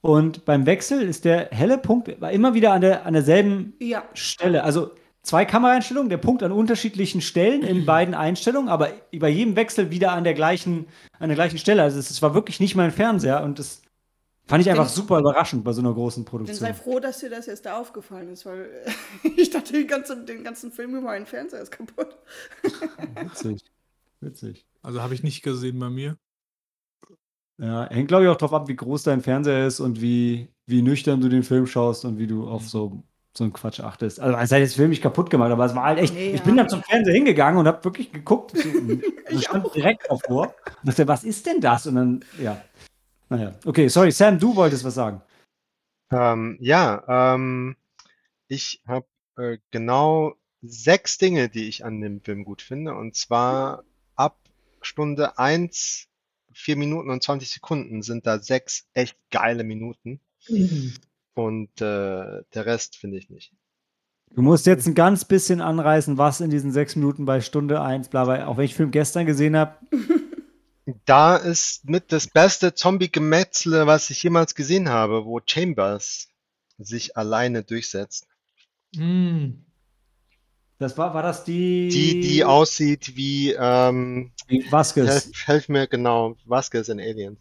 Und 0.00 0.44
beim 0.44 0.66
Wechsel 0.66 1.02
ist 1.02 1.24
der 1.24 1.48
helle 1.50 1.78
Punkt 1.78 2.20
war 2.20 2.32
immer 2.32 2.54
wieder 2.54 2.72
an, 2.72 2.80
der, 2.80 3.06
an 3.06 3.12
derselben 3.12 3.74
ja. 3.78 4.02
Stelle. 4.14 4.64
Also 4.64 4.92
zwei 5.22 5.44
Kameraeinstellungen, 5.44 6.08
der 6.08 6.16
Punkt 6.16 6.42
an 6.42 6.52
unterschiedlichen 6.52 7.20
Stellen 7.20 7.62
in 7.62 7.84
beiden 7.86 8.14
Einstellungen, 8.14 8.68
aber 8.68 8.88
bei 9.16 9.28
jedem 9.28 9.56
Wechsel 9.56 9.90
wieder 9.90 10.12
an 10.12 10.24
der 10.24 10.34
gleichen, 10.34 10.86
an 11.18 11.28
der 11.28 11.36
gleichen 11.36 11.58
Stelle. 11.58 11.82
Also 11.82 11.98
es, 11.98 12.10
es 12.10 12.22
war 12.22 12.34
wirklich 12.34 12.58
nicht 12.60 12.74
mein 12.74 12.90
Fernseher 12.90 13.42
und 13.42 13.58
das 13.58 13.82
Fand 14.50 14.62
ich 14.62 14.70
einfach 14.70 14.88
super 14.88 15.20
überraschend 15.20 15.62
bei 15.62 15.72
so 15.72 15.80
einer 15.80 15.94
großen 15.94 16.24
Produktion. 16.24 16.58
Dann 16.58 16.74
sei 16.74 16.74
froh, 16.74 16.98
dass 16.98 17.18
dir 17.18 17.30
das 17.30 17.46
jetzt 17.46 17.66
da 17.66 17.78
aufgefallen 17.78 18.30
ist, 18.30 18.44
weil 18.44 18.68
ich 19.36 19.50
dachte, 19.50 19.72
den 19.72 19.86
ganzen, 19.86 20.26
den 20.26 20.42
ganzen 20.42 20.72
Film 20.72 20.96
über 20.96 21.10
einen 21.10 21.26
Fernseher 21.26 21.60
ist 21.60 21.70
kaputt. 21.70 22.16
Witzig. 23.22 23.62
Witzig. 24.20 24.66
Also 24.82 25.02
habe 25.02 25.14
ich 25.14 25.22
nicht 25.22 25.42
gesehen 25.42 25.78
bei 25.78 25.88
mir. 25.88 26.16
Ja, 27.58 27.88
hängt 27.90 28.08
glaube 28.08 28.24
ich 28.24 28.30
auch 28.30 28.36
drauf 28.36 28.52
ab, 28.52 28.66
wie 28.66 28.74
groß 28.74 29.04
dein 29.04 29.20
Fernseher 29.20 29.66
ist 29.66 29.78
und 29.78 30.00
wie, 30.00 30.48
wie 30.66 30.82
nüchtern 30.82 31.20
du 31.20 31.28
den 31.28 31.44
Film 31.44 31.68
schaust 31.68 32.04
und 32.04 32.18
wie 32.18 32.26
du 32.26 32.48
auf 32.48 32.68
so, 32.68 33.04
so 33.36 33.44
einen 33.44 33.52
Quatsch 33.52 33.78
achtest. 33.78 34.18
Also 34.18 34.36
es 34.36 34.50
hat 34.50 34.58
jetzt 34.58 34.74
Film 34.74 34.90
nicht 34.90 35.02
kaputt 35.02 35.30
gemacht, 35.30 35.52
aber 35.52 35.64
es 35.66 35.76
war 35.76 35.84
halt 35.84 36.00
echt. 36.00 36.14
Nee, 36.14 36.30
ich 36.30 36.40
ja. 36.40 36.44
bin 36.44 36.56
dann 36.56 36.68
zum 36.68 36.82
Fernseher 36.82 37.14
hingegangen 37.14 37.60
und 37.60 37.68
habe 37.68 37.84
wirklich 37.84 38.10
geguckt. 38.10 38.54
ich 39.30 39.44
stand 39.44 39.72
direkt 39.76 40.10
davor. 40.10 40.54
Und 40.82 40.88
dachte, 40.88 41.06
was 41.06 41.22
ist 41.22 41.46
denn 41.46 41.60
das? 41.60 41.86
Und 41.86 41.94
dann, 41.94 42.24
ja. 42.42 42.60
Naja, 43.30 43.54
okay, 43.64 43.88
sorry, 43.88 44.10
Sam, 44.10 44.38
du 44.38 44.56
wolltest 44.56 44.84
was 44.84 44.94
sagen. 44.94 45.22
Ähm, 46.10 46.58
ja, 46.60 47.34
ähm, 47.34 47.76
ich 48.48 48.82
habe 48.86 49.06
äh, 49.36 49.58
genau 49.70 50.34
sechs 50.62 51.16
Dinge, 51.16 51.48
die 51.48 51.68
ich 51.68 51.84
an 51.84 52.00
dem 52.00 52.20
Film 52.20 52.44
gut 52.44 52.60
finde. 52.60 52.94
Und 52.94 53.14
zwar 53.14 53.84
ab 54.16 54.36
Stunde 54.82 55.38
1, 55.38 56.08
4 56.52 56.76
Minuten 56.76 57.10
und 57.10 57.22
20 57.22 57.48
Sekunden 57.48 58.02
sind 58.02 58.26
da 58.26 58.40
sechs 58.40 58.88
echt 58.94 59.16
geile 59.30 59.62
Minuten. 59.62 60.20
Mhm. 60.48 60.94
Und 61.34 61.80
äh, 61.80 62.42
der 62.54 62.66
Rest 62.66 62.96
finde 62.96 63.18
ich 63.18 63.30
nicht. 63.30 63.52
Du 64.32 64.42
musst 64.42 64.66
jetzt 64.66 64.86
ein 64.86 64.94
ganz 64.94 65.24
bisschen 65.24 65.60
anreißen, 65.60 66.18
was 66.18 66.40
in 66.40 66.50
diesen 66.50 66.72
sechs 66.72 66.96
Minuten 66.96 67.24
bei 67.24 67.40
Stunde 67.40 67.80
1, 67.80 68.08
bla, 68.08 68.24
bla, 68.24 68.46
auch 68.46 68.56
wenn 68.56 68.64
ich 68.64 68.72
den 68.72 68.76
Film 68.76 68.90
gestern 68.90 69.26
gesehen 69.26 69.56
habe, 69.56 69.76
Da 71.05 71.37
ist 71.37 71.88
mit 71.88 72.12
das 72.12 72.26
beste 72.26 72.74
Zombie-Gemetzle, 72.74 73.87
was 73.87 74.11
ich 74.11 74.22
jemals 74.22 74.55
gesehen 74.55 74.88
habe, 74.88 75.24
wo 75.24 75.40
Chambers 75.44 76.29
sich 76.79 77.16
alleine 77.16 77.62
durchsetzt. 77.62 78.26
Mm. 78.94 79.50
Das 80.79 80.96
war, 80.96 81.12
war 81.12 81.22
das 81.22 81.44
die. 81.44 81.88
Die, 81.88 82.20
die 82.20 82.44
aussieht 82.44 83.14
wie, 83.14 83.53
ähm, 83.53 84.33
Vasquez. 84.70 85.07
helf, 85.07 85.46
helf 85.46 85.68
mir 85.68 85.87
genau, 85.87 86.37
Vasquez 86.46 86.88
in 86.88 86.98
Aliens. 86.98 87.38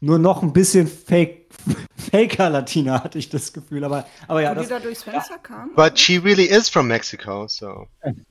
Nur 0.00 0.18
noch 0.18 0.42
ein 0.42 0.52
bisschen 0.52 0.86
Fake, 0.86 1.48
Faker 2.10 2.50
Latina 2.50 3.02
hatte 3.02 3.18
ich 3.18 3.28
das 3.28 3.52
Gefühl, 3.52 3.84
aber, 3.84 4.06
aber 4.28 4.42
ja, 4.42 4.50
Wo 4.50 4.54
die 4.54 4.60
das, 4.60 4.68
da 4.68 4.78
durchs 4.78 5.02
Fenster 5.02 5.38
kam? 5.38 5.74
But 5.74 5.98
she 5.98 6.16
really 6.16 6.44
is 6.44 6.68
from 6.68 6.88
Mexico, 6.88 7.46
so. 7.46 7.86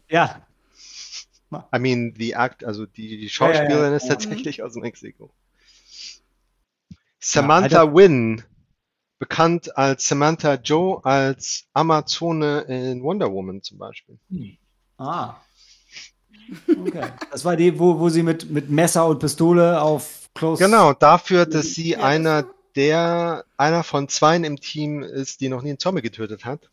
ja, 0.10 0.45
I 1.52 1.80
mean, 1.80 2.14
the 2.18 2.34
act, 2.34 2.64
also 2.64 2.86
die, 2.86 3.18
die 3.18 3.24
ja, 3.24 3.30
Schauspielerin 3.30 3.92
ja. 3.92 3.98
ist 3.98 4.08
tatsächlich 4.08 4.64
aus 4.64 4.76
Mexiko. 4.76 5.32
Ja, 6.90 6.98
Samantha 7.20 7.80
Alter. 7.82 7.96
Wynn, 7.96 8.44
bekannt 9.20 9.78
als 9.78 10.08
Samantha 10.08 10.56
Joe, 10.56 11.04
als 11.04 11.66
Amazone 11.74 12.62
in 12.62 13.02
Wonder 13.02 13.32
Woman 13.32 13.62
zum 13.62 13.78
Beispiel. 13.78 14.20
Ah. 14.98 15.36
Okay. 16.68 17.12
Das 17.32 17.44
war 17.46 17.56
die, 17.56 17.80
wo, 17.80 18.00
wo 18.00 18.10
sie 18.10 18.24
mit, 18.24 18.50
mit 18.50 18.70
Messer 18.70 19.08
und 19.08 19.20
Pistole 19.20 19.82
auf 19.82 20.30
Close. 20.36 20.64
Genau, 20.64 20.94
dafür, 20.94 21.46
dass 21.46 21.74
sie 21.74 21.92
Ja, 21.92 22.04
einer 22.04 22.46
der, 22.76 23.46
einer 23.58 23.84
von 23.84 24.10
zweien 24.10 24.44
im 24.44 24.60
Team 24.60 25.02
ist, 25.02 25.42
die 25.42 25.50
noch 25.50 25.62
nie 25.62 25.70
einen 25.70 25.80
Zombie 25.80 26.02
getötet 26.02 26.46
hat. 26.46 26.70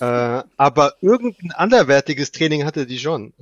Äh, 0.00 0.42
aber 0.56 0.94
irgendein 1.00 1.52
anderwertiges 1.52 2.32
Training 2.32 2.64
hatte 2.64 2.86
die 2.86 2.98
schon. 2.98 3.32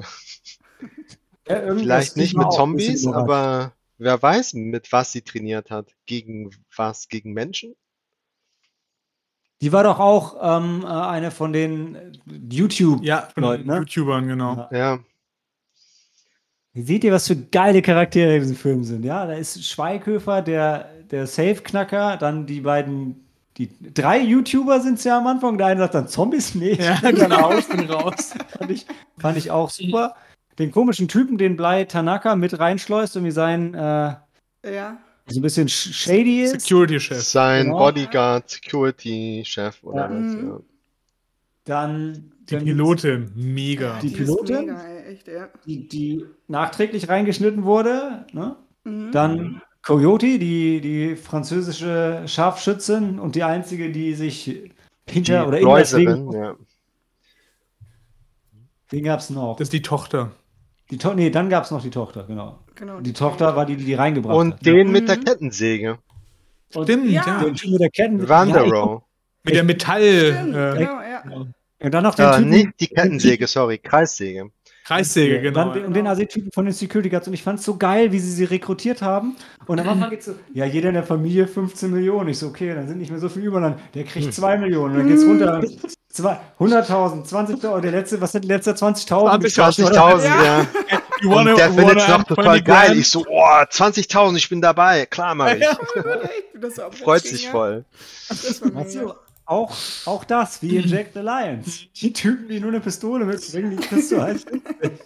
Ja, 1.49 1.75
Vielleicht 1.75 2.16
nicht 2.16 2.37
mit 2.37 2.53
Zombies, 2.53 3.07
aber 3.07 3.72
wer 3.99 4.20
weiß, 4.20 4.55
mit 4.55 4.92
was 4.92 5.12
sie 5.12 5.22
trainiert 5.22 5.70
hat. 5.70 5.94
Gegen 6.05 6.51
was? 6.75 7.09
Gegen 7.09 7.33
Menschen? 7.33 7.75
Die 9.62 9.72
war 9.72 9.85
doch 9.85 9.99
auch 9.99 10.37
ähm, 10.42 10.83
äh, 10.85 10.88
eine 10.88 11.31
von 11.31 11.53
den 11.53 12.18
YouTube. 12.27 13.03
Ja, 13.03 13.29
ne? 13.37 13.62
YouTubern, 13.64 14.29
genau. 14.29 14.68
Ja. 14.70 14.79
Ja. 14.79 14.99
Seht 16.75 17.05
ihr, 17.05 17.12
was 17.12 17.27
für 17.27 17.37
geile 17.37 17.81
Charaktere 17.81 18.35
in 18.35 18.42
diesem 18.42 18.57
Film 18.57 18.85
sind? 18.85 19.03
Ja, 19.03 19.27
da 19.27 19.33
ist 19.33 19.64
Schweighöfer, 19.64 20.42
der, 20.42 20.90
der 21.11 21.27
Safe-Knacker, 21.27 22.18
dann 22.18 22.44
die 22.44 22.61
beiden, 22.61 23.26
die 23.59 23.71
drei 23.95 24.21
YouTuber 24.21 24.81
sind 24.81 24.99
es 24.99 25.05
ja 25.05 25.19
am 25.19 25.27
Anfang. 25.27 25.57
Der 25.59 25.69
eine 25.69 25.81
sagt 25.81 25.95
dann 25.95 26.09
Zombies, 26.09 26.55
nee, 26.55 26.75
Ja, 26.75 26.95
ich 26.97 27.01
bin 27.03 27.14
genau, 27.16 27.51
raus. 27.51 27.59
ich 27.59 27.69
bin 27.77 27.90
raus. 27.90 28.35
fand, 28.59 28.71
ich, 28.71 28.87
fand 29.19 29.37
ich 29.38 29.51
auch 29.51 29.71
super. 29.71 30.14
Den 30.59 30.71
komischen 30.71 31.09
Typen, 31.09 31.38
den 31.38 31.57
Blei 31.57 31.85
Tanaka 31.85 32.35
mit 32.37 32.59
reinschleust, 32.59 33.16
irgendwie 33.16 33.33
sein, 33.33 33.75
äh, 33.75 34.14
ja. 34.64 34.99
so 35.27 35.38
ein 35.40 35.42
bisschen 35.42 35.69
sh- 35.69 35.92
shady 35.92 36.42
ist. 36.42 36.61
Security-Chef. 36.62 37.23
Sein 37.23 37.66
Genau. 37.66 37.79
Bodyguard, 37.79 38.49
Security-Chef 38.49 39.83
oder 39.83 40.03
Ja. 40.03 40.11
was, 40.11 40.19
Mhm. 40.35 40.49
ja. 40.49 40.59
Dann 41.64 42.33
Die 42.49 42.55
dann 42.55 42.64
Pilotin, 42.64 43.31
mega. 43.35 43.99
Die 44.01 44.11
Pilotin? 44.11 44.66
Mega, 44.66 44.81
ey, 44.83 45.12
echt, 45.14 45.27
ja. 45.29 45.49
die, 45.66 45.88
die 45.88 46.25
nachträglich 46.47 47.09
reingeschnitten 47.09 47.64
wurde. 47.64 48.25
Ne? 48.33 48.55
Mhm. 48.85 49.11
Dann 49.12 49.62
Coyote, 49.87 50.38
die, 50.40 50.81
die 50.81 51.14
französische 51.16 52.22
Scharfschützin 52.27 53.20
und 53.20 53.37
die 53.37 53.44
einzige, 53.44 53.90
die 53.92 54.14
sich 54.14 54.72
hinter 55.09 55.42
Die 55.42 55.46
oder 55.46 55.59
in 55.61 55.68
das 55.68 55.90
Ding. 55.92 56.33
ja. 56.33 56.57
Den 58.92 59.05
gab 59.05 59.20
es 59.20 59.31
noch. 59.31 59.57
Das 59.57 59.66
ist 59.66 59.72
die 59.72 59.83
Tochter. 59.83 60.33
Die 60.90 60.99
to 60.99 61.14
nee, 61.14 61.31
dann 61.31 61.49
gab 61.49 61.64
es 61.64 61.70
noch 61.70 61.83
die 61.83 61.90
Tochter, 61.90 62.25
genau. 62.25 62.61
Genau, 62.77 63.01
Die 63.01 63.12
Tochter 63.12 63.57
war 63.57 63.66
die, 63.66 63.77
die 63.77 63.85
die 63.85 63.94
reingebracht 63.94 64.37
Und 64.37 64.55
hat. 64.55 64.66
den 64.66 64.90
mit 64.92 65.09
der 65.09 65.16
Mhm. 65.18 65.25
Kettensäge. 65.25 65.99
Und 66.75 66.85
Stimmt, 66.85 67.09
Ja. 67.11 67.25
ja. 67.27 67.44
den 67.44 67.55
Typ 67.55 67.70
mit 67.72 67.81
der 67.81 67.90
Ketten. 67.90 68.29
Wanderow. 68.29 69.03
Mit 69.44 69.55
der 69.55 69.64
Metall. 69.64 70.33
Stimmt, 70.35 70.55
Äh, 70.55 70.79
genau, 70.79 71.01
ja. 71.01 71.46
Und 71.81 71.94
dann 71.94 72.03
noch 72.05 72.14
den 72.14 72.27
Äh, 72.27 72.37
Typen. 72.37 72.51
nicht 72.51 72.68
die 72.81 72.87
Kettensäge, 72.88 73.46
sorry, 73.46 73.79
Kreissäge. 73.79 74.51
Kreissäge, 74.87 75.40
genau. 75.40 75.72
Dann, 75.72 75.87
und 75.87 75.94
den 75.94 76.07
Asi-Typen 76.07 76.53
von 76.53 76.64
den 76.64 76.72
Security 76.75 77.09
Guards. 77.11 77.27
Und 77.27 77.35
ich 77.35 77.42
fand 77.42 77.59
es 77.59 77.64
so 77.64 77.77
geil, 77.77 78.12
wie 78.12 78.20
sie 78.20 78.31
sie 78.31 78.44
rekrutiert 78.44 79.03
haben. 79.03 79.37
Und 79.66 79.81
am 79.81 79.88
Anfang 79.88 80.11
geht's 80.11 80.27
so, 80.27 80.35
ja, 80.55 80.64
jeder 80.64 80.88
in 80.90 80.94
der 80.94 81.03
Familie 81.03 81.49
15 81.49 81.90
Millionen. 81.90 82.29
Ich 82.29 82.38
so, 82.38 82.46
okay, 82.49 82.72
dann 82.75 82.87
sind 82.87 82.99
nicht 82.99 83.11
mehr 83.11 83.18
so 83.18 83.29
viel 83.29 83.42
über. 83.42 83.61
Dann, 83.61 83.77
der 83.94 84.05
kriegt 84.05 84.33
2 84.33 84.59
Millionen. 84.59 84.92
Und 84.94 85.01
dann 85.01 85.09
geht's 85.09 85.25
runter. 85.25 85.62
Zwei- 86.09 86.38
100.000, 86.61 87.29
20.000. 87.29 87.81
Der 87.81 87.90
letzte, 87.90 88.20
was 88.20 88.33
sind 88.33 88.44
die 88.44 88.49
letzte? 88.49 88.72
20.000? 88.72 89.44
20.000, 89.44 90.25
ja. 90.25 90.66
You 91.22 91.35
Und 91.35 91.46
der 91.46 91.72
findet 91.72 91.96
es 91.99 92.09
noch 92.09 92.25
total 92.25 92.44
20 92.44 92.64
geil. 92.64 92.87
grand? 92.87 92.99
Ich 92.99 93.09
so, 93.11 93.25
oh, 93.27 93.42
20.000, 93.42 94.37
ich 94.37 94.49
bin 94.51 94.61
dabei. 94.61 95.07
Klar, 95.07 95.35
mach 95.35 95.51
ich. 95.55 95.61
Gott, 95.62 96.07
ey, 96.22 96.29
ich 96.46 96.53
bin 96.53 96.61
das 96.61 96.79
auch 96.79 96.92
Freut 96.92 97.22
sich 97.22 97.44
ja. 97.44 97.51
voll. 97.51 97.85
Das 98.29 98.62
war. 98.62 99.16
Auch, 99.47 99.75
auch 100.07 100.25
das, 100.25 100.61
wie 100.61 100.77
in 100.77 100.89
Jack 100.89 101.11
the 101.15 101.21
Lions. 101.21 101.87
Die 101.95 102.13
Typen, 102.13 102.49
die 102.49 102.61
nur 102.61 102.71
eine 102.71 102.81
Pistole 102.81 103.25
mitbringen, 103.25 103.77
die 103.77 103.77
kriegst 103.77 104.11
du 104.11 104.21
halt. 104.21 104.45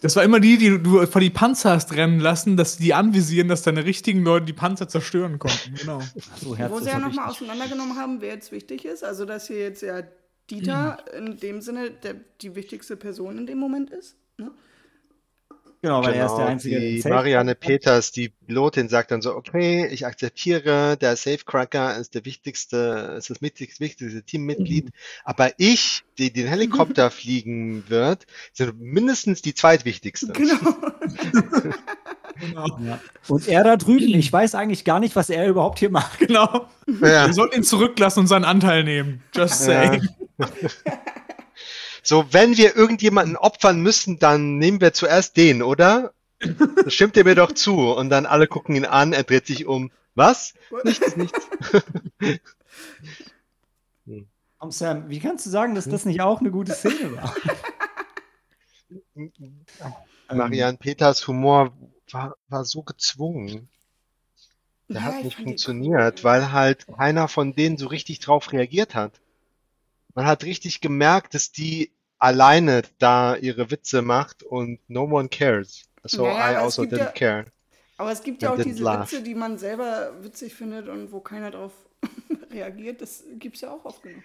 Das 0.00 0.16
war 0.16 0.24
immer 0.24 0.40
die, 0.40 0.57
die 0.57 0.83
du 0.83 1.07
vor 1.07 1.20
die 1.20 1.31
Panzer 1.31 1.72
hast 1.72 1.92
rennen 1.92 2.20
lassen, 2.20 2.57
dass 2.57 2.79
die 2.79 2.94
anvisieren, 2.94 3.48
dass 3.48 3.62
deine 3.62 3.85
richtigen 3.85 4.22
Leute 4.22 4.46
die 4.46 4.53
Panzer 4.55 4.88
zerstören 4.88 5.38
konnten. 5.38 5.74
Genau. 5.74 6.00
So, 6.40 6.57
Herz 6.57 6.72
Wo 6.72 6.81
sie 6.81 6.88
ja 6.88 6.98
nochmal 6.98 7.29
auseinandergenommen 7.29 7.96
haben, 7.96 8.20
wer 8.20 8.35
jetzt 8.35 8.50
wichtig 8.50 8.85
ist. 8.85 9.05
Also, 9.05 9.26
dass 9.26 9.46
hier 9.46 9.59
jetzt 9.59 9.83
ja 9.83 10.03
Dieter 10.48 11.05
in 11.16 11.37
dem 11.38 11.61
Sinne 11.61 11.90
der, 11.90 12.14
die 12.40 12.55
wichtigste 12.55 12.96
Person 12.96 13.38
in 13.38 13.46
dem 13.46 13.59
Moment 13.59 13.90
ist. 13.90 14.16
Ne? 14.38 14.50
Genau, 15.82 16.04
weil 16.04 16.12
er 16.12 16.26
ist 16.26 16.32
der 16.32 16.38
Genau, 16.40 16.48
Einzige, 16.50 16.78
die 16.80 17.02
Marianne. 17.08 17.54
Peters, 17.54 18.12
die 18.12 18.28
Pilotin, 18.28 18.90
sagt 18.90 19.10
dann 19.12 19.22
so, 19.22 19.34
okay, 19.34 19.86
ich 19.86 20.04
akzeptiere, 20.04 20.98
der 20.98 21.16
Safecracker 21.16 21.96
ist 21.96 22.14
der 22.14 22.26
wichtigste, 22.26 23.14
ist 23.16 23.30
das 23.30 23.40
wichtigste, 23.40 23.80
wichtigste 23.82 24.22
Teammitglied, 24.22 24.86
Mhm. 24.86 24.90
aber 25.24 25.52
ich, 25.56 26.02
die 26.18 26.32
den 26.32 26.46
Helikopter 26.48 27.10
fliegen 27.10 27.84
wird, 27.88 28.26
sind 28.52 28.78
mindestens 28.78 29.40
die 29.40 29.54
zweitwichtigste. 29.54 30.32
Genau. 30.32 30.58
genau. 32.40 32.78
Ja. 32.84 33.00
Und 33.28 33.48
er 33.48 33.64
da 33.64 33.76
drüben, 33.76 34.14
ich 34.18 34.30
weiß 34.32 34.54
eigentlich 34.54 34.84
gar 34.84 35.00
nicht, 35.00 35.16
was 35.16 35.30
er 35.30 35.48
überhaupt 35.48 35.78
hier 35.78 35.90
macht. 35.90 36.18
genau. 36.18 36.66
Ja. 37.00 37.26
Wir 37.26 37.32
sollten 37.32 37.56
ihn 37.56 37.64
zurücklassen 37.64 38.20
und 38.20 38.26
seinen 38.26 38.44
Anteil 38.44 38.84
nehmen. 38.84 39.22
Just 39.34 39.66
Ja. 39.66 39.98
So, 42.02 42.32
wenn 42.32 42.56
wir 42.56 42.76
irgendjemanden 42.76 43.36
opfern 43.36 43.80
müssen, 43.80 44.18
dann 44.18 44.58
nehmen 44.58 44.80
wir 44.80 44.92
zuerst 44.92 45.36
den, 45.36 45.62
oder? 45.62 46.12
Das 46.84 46.94
stimmt 46.94 47.16
ihr 47.16 47.24
mir 47.24 47.34
doch 47.34 47.52
zu. 47.52 47.92
Und 47.92 48.10
dann 48.10 48.26
alle 48.26 48.46
gucken 48.46 48.76
ihn 48.76 48.86
an, 48.86 49.12
er 49.12 49.24
dreht 49.24 49.46
sich 49.46 49.66
um. 49.66 49.90
Was? 50.14 50.54
Nichts, 50.84 51.16
nichts. 51.16 51.48
Komm, 54.58 54.72
Sam, 54.72 55.08
wie 55.08 55.20
kannst 55.20 55.46
du 55.46 55.50
sagen, 55.50 55.74
dass 55.74 55.88
das 55.88 56.04
nicht 56.04 56.20
auch 56.20 56.40
eine 56.40 56.50
gute 56.50 56.72
Szene 56.72 57.16
war? 57.16 57.34
Marianne 60.32 60.76
Peters 60.76 61.26
Humor 61.26 61.72
war, 62.10 62.36
war 62.48 62.64
so 62.64 62.82
gezwungen. 62.82 63.68
Der 64.88 64.96
Ja, 64.96 65.02
hat 65.02 65.18
ich 65.18 65.24
nicht 65.24 65.38
funktioniert, 65.38 66.24
weil 66.24 66.52
halt 66.52 66.86
keiner 66.88 67.28
von 67.28 67.54
denen 67.54 67.78
so 67.78 67.86
richtig 67.86 68.18
drauf 68.18 68.52
reagiert 68.52 68.94
hat. 68.94 69.12
Man 70.14 70.27
hat 70.27 70.44
richtig 70.44 70.81
gemerkt, 70.81 71.35
dass 71.35 71.53
die 71.53 71.92
alleine 72.18 72.83
da 72.99 73.37
ihre 73.37 73.70
Witze 73.70 74.03
macht 74.03 74.42
und 74.42 74.79
no 74.88 75.05
one 75.05 75.29
cares. 75.29 75.85
So 76.05 76.25
Naja, 76.27 76.37
I 76.53 76.57
aber 76.57 76.59
es 76.59 76.79
also 76.79 76.83
gibt 76.83 76.94
didn't 76.94 76.99
ja- 77.05 77.12
care. 77.12 77.44
Aber 77.96 78.12
es 78.12 78.23
gibt 78.23 78.42
ja 78.42 78.53
auch 78.53 78.59
diese 78.59 78.83
laugh. 78.83 79.12
Witze, 79.12 79.23
die 79.23 79.35
man 79.35 79.59
selber 79.59 80.12
witzig 80.23 80.55
findet 80.55 80.88
und 80.88 81.12
wo 81.12 81.20
keiner 81.20 81.51
drauf 81.51 81.73
reagiert. 82.51 83.01
Das 83.03 83.25
gibt 83.38 83.57
es 83.57 83.62
ja 83.62 83.70
auch 83.73 83.85
oft 83.85 84.03
genug. 84.03 84.23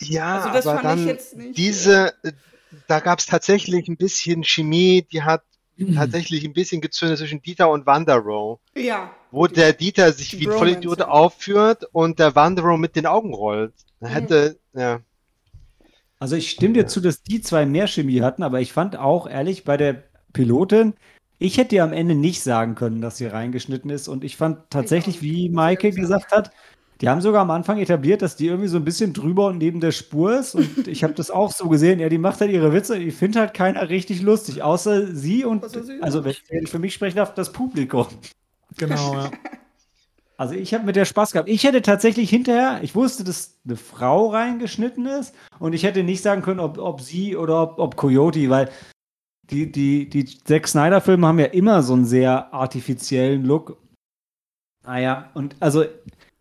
Ja, 0.00 0.36
Also 0.38 0.52
das 0.52 0.66
aber 0.66 0.80
fand 0.80 1.00
ich 1.00 1.06
dann 1.06 1.14
jetzt 1.14 1.36
nicht, 1.36 1.56
diese, 1.56 2.14
äh, 2.24 2.32
da 2.88 2.98
gab 3.00 3.20
es 3.20 3.26
tatsächlich 3.26 3.86
ein 3.88 3.96
bisschen 3.96 4.42
Chemie, 4.44 5.06
die 5.10 5.22
hat 5.22 5.42
Mhm. 5.76 5.94
tatsächlich 5.94 6.44
ein 6.44 6.52
bisschen 6.52 6.80
gezündet 6.82 7.18
zwischen 7.18 7.40
Dieter 7.40 7.70
und 7.70 7.86
Wanderow, 7.86 8.60
Ja. 8.76 9.10
wo 9.30 9.46
der 9.46 9.72
Dieter 9.72 10.12
sich 10.12 10.30
die 10.30 10.40
wie 10.40 10.46
ein 10.48 10.52
Vollidiot 10.58 11.00
aufführt 11.00 11.84
und 11.92 12.18
der 12.18 12.34
Wanderow 12.34 12.78
mit 12.78 12.94
den 12.94 13.06
Augen 13.06 13.32
rollt. 13.32 13.72
Da 13.98 14.08
Mhm. 14.08 14.12
hätte, 14.12 14.58
ja. 14.74 15.00
Also 16.22 16.36
ich 16.36 16.52
stimme 16.52 16.74
dir 16.74 16.86
zu, 16.86 17.00
dass 17.00 17.24
die 17.24 17.40
zwei 17.40 17.66
mehr 17.66 17.88
Chemie 17.88 18.20
hatten, 18.20 18.44
aber 18.44 18.60
ich 18.60 18.72
fand 18.72 18.96
auch 18.96 19.28
ehrlich 19.28 19.64
bei 19.64 19.76
der 19.76 20.04
Pilotin, 20.32 20.94
ich 21.40 21.58
hätte 21.58 21.74
ihr 21.74 21.82
am 21.82 21.92
Ende 21.92 22.14
nicht 22.14 22.44
sagen 22.44 22.76
können, 22.76 23.00
dass 23.00 23.16
sie 23.16 23.26
reingeschnitten 23.26 23.90
ist. 23.90 24.06
Und 24.06 24.22
ich 24.22 24.36
fand 24.36 24.70
tatsächlich, 24.70 25.20
wie 25.20 25.48
Maike 25.48 25.90
gesagt 25.90 26.30
hat, 26.30 26.52
die 27.00 27.08
haben 27.08 27.22
sogar 27.22 27.42
am 27.42 27.50
Anfang 27.50 27.78
etabliert, 27.78 28.22
dass 28.22 28.36
die 28.36 28.46
irgendwie 28.46 28.68
so 28.68 28.76
ein 28.76 28.84
bisschen 28.84 29.12
drüber 29.12 29.46
und 29.46 29.58
neben 29.58 29.80
der 29.80 29.90
Spur 29.90 30.38
ist. 30.38 30.54
Und 30.54 30.86
ich 30.86 31.02
habe 31.02 31.14
das 31.14 31.32
auch 31.32 31.50
so 31.50 31.68
gesehen. 31.68 31.98
Ja, 31.98 32.08
die 32.08 32.18
macht 32.18 32.40
halt 32.40 32.52
ihre 32.52 32.72
Witze. 32.72 32.96
Ich 32.98 33.16
finde 33.16 33.40
halt 33.40 33.52
keiner 33.52 33.88
richtig 33.88 34.22
lustig, 34.22 34.62
außer 34.62 35.08
sie 35.08 35.44
und, 35.44 35.64
also 36.02 36.24
wenn 36.24 36.36
ich 36.50 36.70
für 36.70 36.78
mich 36.78 36.94
sprechen 36.94 37.16
darf, 37.16 37.34
das 37.34 37.50
Publikum. 37.50 38.06
Genau, 38.78 39.14
ja. 39.14 39.30
Also 40.42 40.54
ich 40.54 40.74
habe 40.74 40.84
mit 40.84 40.96
der 40.96 41.04
Spaß 41.04 41.30
gehabt. 41.30 41.48
Ich 41.48 41.62
hätte 41.62 41.82
tatsächlich 41.82 42.28
hinterher, 42.28 42.80
ich 42.82 42.96
wusste, 42.96 43.22
dass 43.22 43.60
eine 43.64 43.76
Frau 43.76 44.30
reingeschnitten 44.30 45.06
ist 45.06 45.36
und 45.60 45.72
ich 45.72 45.84
hätte 45.84 46.02
nicht 46.02 46.20
sagen 46.20 46.42
können, 46.42 46.58
ob, 46.58 46.78
ob 46.78 47.00
sie 47.00 47.36
oder 47.36 47.62
ob, 47.62 47.78
ob 47.78 47.96
Coyote, 47.96 48.50
weil 48.50 48.68
die, 49.44 49.70
die, 49.70 50.08
die 50.08 50.24
Zack 50.24 50.66
Snyder-Filme 50.66 51.28
haben 51.28 51.38
ja 51.38 51.46
immer 51.46 51.84
so 51.84 51.92
einen 51.92 52.06
sehr 52.06 52.52
artifiziellen 52.52 53.44
Look. 53.44 53.80
Naja, 54.84 55.30
und 55.34 55.54
also 55.60 55.84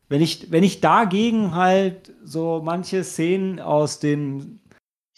wenn 0.09 0.23
ich, 0.23 0.49
wenn 0.49 0.63
ich 0.63 0.81
dagegen 0.81 1.53
halt 1.53 2.11
so 2.23 2.59
manche 2.63 3.03
Szenen 3.03 3.59
aus 3.59 3.99
den 3.99 4.61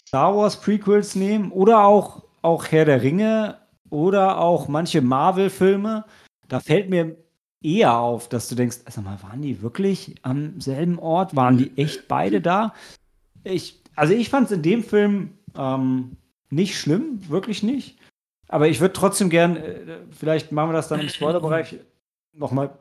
Star 0.06 0.36
Wars 0.36 0.60
Prequels 0.60 1.14
nehmen 1.14 1.52
oder 1.52 1.86
auch, 1.86 2.22
auch 2.42 2.66
Herr 2.70 2.84
der 2.84 3.00
Ringe 3.00 3.56
oder 3.88 4.42
auch 4.42 4.68
manche 4.68 5.00
Marvel-Filme, 5.00 6.04
da 6.48 6.60
fällt 6.60 6.90
mir 6.90 7.23
eher 7.64 7.96
auf, 7.96 8.28
dass 8.28 8.48
du 8.48 8.54
denkst, 8.54 8.78
sag 8.86 9.04
mal, 9.04 9.22
waren 9.22 9.42
die 9.42 9.62
wirklich 9.62 10.14
am 10.22 10.60
selben 10.60 10.98
Ort? 10.98 11.34
Waren 11.34 11.56
die 11.58 11.76
echt 11.76 12.06
beide 12.06 12.40
da? 12.40 12.74
Ich, 13.42 13.80
also 13.96 14.14
ich 14.14 14.28
fand 14.28 14.46
es 14.46 14.52
in 14.52 14.62
dem 14.62 14.84
Film 14.84 15.30
ähm, 15.56 16.16
nicht 16.50 16.78
schlimm, 16.78 17.28
wirklich 17.28 17.62
nicht. 17.62 17.98
Aber 18.48 18.68
ich 18.68 18.80
würde 18.80 18.92
trotzdem 18.92 19.30
gern, 19.30 19.56
äh, 19.56 19.98
vielleicht 20.10 20.52
machen 20.52 20.70
wir 20.70 20.74
das 20.74 20.88
dann 20.88 21.00
im 21.00 21.08
Spoilerbereich, 21.08 21.80
nochmal 22.32 22.78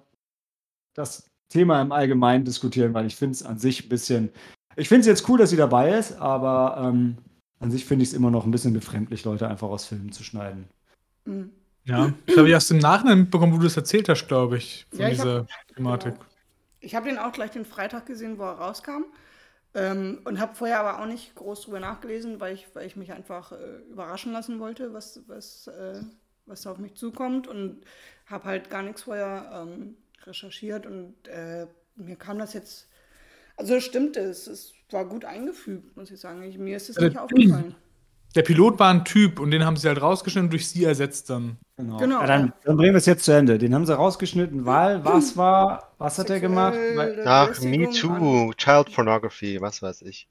das 0.93 1.29
Thema 1.49 1.81
im 1.81 1.91
Allgemeinen 1.91 2.45
diskutieren, 2.45 2.93
weil 2.93 3.05
ich 3.05 3.15
finde 3.15 3.33
es 3.33 3.43
an 3.43 3.57
sich 3.57 3.85
ein 3.85 3.89
bisschen. 3.89 4.29
Ich 4.75 4.89
finde 4.89 5.01
es 5.01 5.07
jetzt 5.07 5.29
cool, 5.29 5.37
dass 5.37 5.51
sie 5.51 5.55
dabei 5.55 5.97
ist, 5.97 6.19
aber 6.19 6.77
ähm, 6.79 7.17
an 7.59 7.71
sich 7.71 7.85
finde 7.85 8.03
ich 8.03 8.09
es 8.09 8.15
immer 8.15 8.31
noch 8.31 8.45
ein 8.45 8.51
bisschen 8.51 8.73
befremdlich, 8.73 9.23
Leute 9.23 9.47
einfach 9.47 9.69
aus 9.69 9.85
Filmen 9.85 10.11
zu 10.11 10.23
schneiden. 10.23 10.65
Mhm. 11.25 11.51
Ja, 11.85 12.13
ich 12.25 12.37
habe 12.37 12.49
erst 12.49 12.71
im 12.71 12.77
Nachhinein 12.77 13.19
mitbekommen, 13.19 13.53
wo 13.53 13.57
du 13.57 13.67
es 13.67 13.75
erzählt 13.75 14.07
hast, 14.07 14.27
glaube 14.27 14.57
ich, 14.57 14.85
von 14.89 14.99
ja, 14.99 15.09
ich 15.09 15.17
dieser 15.17 15.39
hab, 15.39 15.75
Thematik. 15.75 16.13
Genau. 16.13 16.25
Ich 16.79 16.95
habe 16.95 17.09
den 17.09 17.17
auch 17.17 17.31
gleich 17.31 17.51
den 17.51 17.65
Freitag 17.65 18.05
gesehen, 18.05 18.37
wo 18.37 18.43
er 18.43 18.53
rauskam. 18.53 19.05
Ähm, 19.75 20.21
und 20.23 20.39
habe 20.39 20.55
vorher 20.55 20.79
aber 20.79 21.01
auch 21.01 21.07
nicht 21.07 21.33
groß 21.35 21.61
drüber 21.61 21.79
nachgelesen, 21.79 22.39
weil 22.39 22.53
ich, 22.53 22.67
weil 22.73 22.85
ich 22.85 22.95
mich 22.95 23.11
einfach 23.11 23.51
äh, 23.51 23.79
überraschen 23.89 24.31
lassen 24.31 24.59
wollte, 24.59 24.93
was, 24.93 25.21
was, 25.27 25.67
äh, 25.67 25.99
was 26.45 26.61
da 26.61 26.71
auf 26.71 26.77
mich 26.77 26.95
zukommt. 26.95 27.47
Und 27.47 27.81
habe 28.27 28.45
halt 28.45 28.69
gar 28.69 28.83
nichts 28.83 29.03
vorher 29.03 29.65
ähm, 29.67 29.95
recherchiert. 30.25 30.85
Und 30.85 31.27
äh, 31.27 31.67
mir 31.95 32.15
kam 32.15 32.37
das 32.37 32.53
jetzt. 32.53 32.87
Also 33.57 33.79
stimmt 33.79 34.15
es, 34.17 34.47
es 34.47 34.73
war 34.89 35.05
gut 35.05 35.25
eingefügt, 35.25 35.95
muss 35.97 36.11
ich 36.11 36.19
sagen. 36.19 36.43
Ich, 36.43 36.57
mir 36.57 36.77
ist 36.77 36.89
es 36.89 36.97
nicht 36.97 37.17
aufgefallen. 37.17 37.75
Der 38.35 38.41
Pilot 38.41 38.79
war 38.79 38.89
ein 38.89 39.05
Typ 39.05 39.39
und 39.39 39.51
den 39.51 39.63
haben 39.63 39.77
sie 39.77 39.87
halt 39.87 40.01
rausgeschnitten 40.01 40.47
und 40.47 40.53
durch 40.53 40.67
sie 40.67 40.83
ersetzt 40.85 41.29
dann. 41.29 41.57
Genau. 41.77 41.97
genau. 41.97 42.21
Ja, 42.21 42.27
dann, 42.27 42.53
dann, 42.63 42.77
bringen 42.77 42.93
wir 42.93 42.97
es 42.97 43.05
jetzt 43.05 43.25
zu 43.25 43.31
Ende. 43.31 43.57
Den 43.57 43.75
haben 43.75 43.85
sie 43.85 43.95
rausgeschnitten, 43.95 44.65
weil 44.65 45.03
was 45.05 45.37
war, 45.37 45.91
was 45.99 46.17
hat 46.17 46.29
er 46.29 46.39
gemacht? 46.39 46.77
Ach, 47.25 47.61
Me 47.61 47.89
Too, 47.89 48.53
Child 48.53 48.93
Pornography, 48.93 49.61
was 49.61 49.81
weiß 49.81 50.01
ich. 50.03 50.27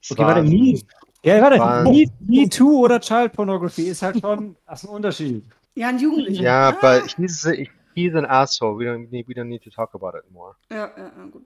Das 0.00 0.12
okay, 0.12 0.22
warte, 0.22 0.42
Me, 0.42 0.80
ja, 1.22 1.40
warte, 1.40 1.90
Me, 1.90 2.06
Me 2.20 2.48
Too 2.48 2.84
oder 2.84 3.00
Child 3.00 3.32
Pornography 3.32 3.82
ist 3.82 4.02
halt 4.02 4.20
schon 4.20 4.56
das 4.66 4.82
ist 4.82 4.88
ein 4.88 4.94
Unterschied. 4.94 5.44
Ja, 5.74 5.88
ein 5.88 5.98
Jugendlicher. 5.98 6.42
Ja, 6.42 6.68
aber 6.68 7.02
ah. 7.02 7.06
he's, 7.16 7.48
he's 7.94 8.14
an 8.14 8.26
asshole. 8.26 8.78
We 8.78 8.90
don't, 8.90 9.10
we 9.10 9.32
don't 9.32 9.44
need 9.44 9.62
to 9.62 9.70
talk 9.70 9.94
about 9.94 10.18
it 10.18 10.30
more. 10.30 10.56
Ja, 10.70 10.90
ja, 10.96 11.12
ja 11.16 11.24
gut. 11.30 11.44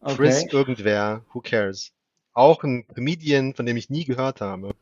Okay. 0.00 0.14
Chris 0.14 0.44
irgendwer, 0.52 1.22
who 1.32 1.40
cares? 1.40 1.92
Auch 2.36 2.62
ein 2.64 2.86
Comedian, 2.94 3.54
von 3.54 3.64
dem 3.64 3.78
ich 3.78 3.88
nie 3.88 4.04
gehört 4.04 4.42
habe. 4.42 4.74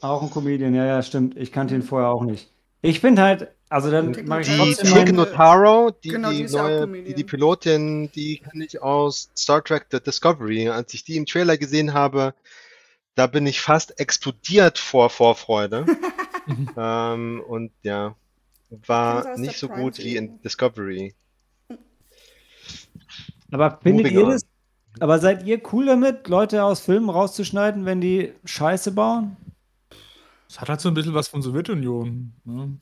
Auch 0.00 0.22
ein 0.22 0.30
Comedian, 0.30 0.74
ja, 0.74 0.86
ja, 0.86 1.02
stimmt. 1.02 1.36
Ich 1.36 1.52
kannte 1.52 1.74
ihn 1.74 1.82
vorher 1.82 2.08
auch 2.08 2.24
nicht. 2.24 2.50
Ich 2.80 3.00
finde 3.00 3.20
halt, 3.20 3.48
also 3.68 3.90
dann 3.90 4.16
mache 4.24 4.40
ich 4.40 4.48
die 4.48 4.74
Tig 4.74 5.12
Notaro, 5.12 5.90
die, 5.90 6.08
genau, 6.08 6.30
die, 6.30 6.46
die, 6.46 6.52
neue, 6.56 6.88
die, 6.88 7.12
die, 7.12 7.24
Pilotin, 7.24 8.10
die 8.12 8.38
kenne 8.38 8.64
ich 8.64 8.80
aus 8.80 9.30
Star 9.36 9.62
Trek 9.62 9.88
The 9.90 10.00
Discovery. 10.00 10.70
Als 10.70 10.94
ich 10.94 11.04
die 11.04 11.18
im 11.18 11.26
Trailer 11.26 11.58
gesehen 11.58 11.92
habe, 11.92 12.32
da 13.14 13.26
bin 13.26 13.46
ich 13.46 13.60
fast 13.60 14.00
explodiert 14.00 14.78
vor 14.78 15.10
Vorfreude. 15.10 15.84
ähm, 16.78 17.42
und 17.46 17.72
ja, 17.82 18.16
war 18.86 19.36
nicht 19.36 19.58
so 19.58 19.68
gut 19.68 19.98
wie 19.98 20.16
in 20.16 20.40
Discovery. 20.40 21.14
Aber 23.50 23.78
findet 23.82 24.06
Moving 24.06 24.18
ihr 24.18 24.32
das, 24.32 24.46
aber 25.00 25.18
seid 25.18 25.44
ihr 25.44 25.60
cool 25.72 25.86
damit, 25.86 26.28
Leute 26.28 26.64
aus 26.64 26.80
Filmen 26.80 27.10
rauszuschneiden, 27.10 27.84
wenn 27.84 28.00
die 28.00 28.32
Scheiße 28.44 28.92
bauen? 28.92 29.36
Es 30.48 30.60
hat 30.60 30.68
halt 30.68 30.80
so 30.80 30.88
ein 30.88 30.94
bisschen 30.94 31.14
was 31.14 31.28
von 31.28 31.40
Sowjetunion. 31.40 32.32
Ne? 32.44 32.78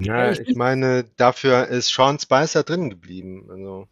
Ja, 0.00 0.32
ich 0.32 0.56
meine, 0.56 1.04
dafür 1.16 1.68
ist 1.68 1.88
Sean 1.88 2.18
Spicer 2.18 2.62
drin 2.62 2.90
geblieben. 2.90 3.46
Also. 3.50 3.86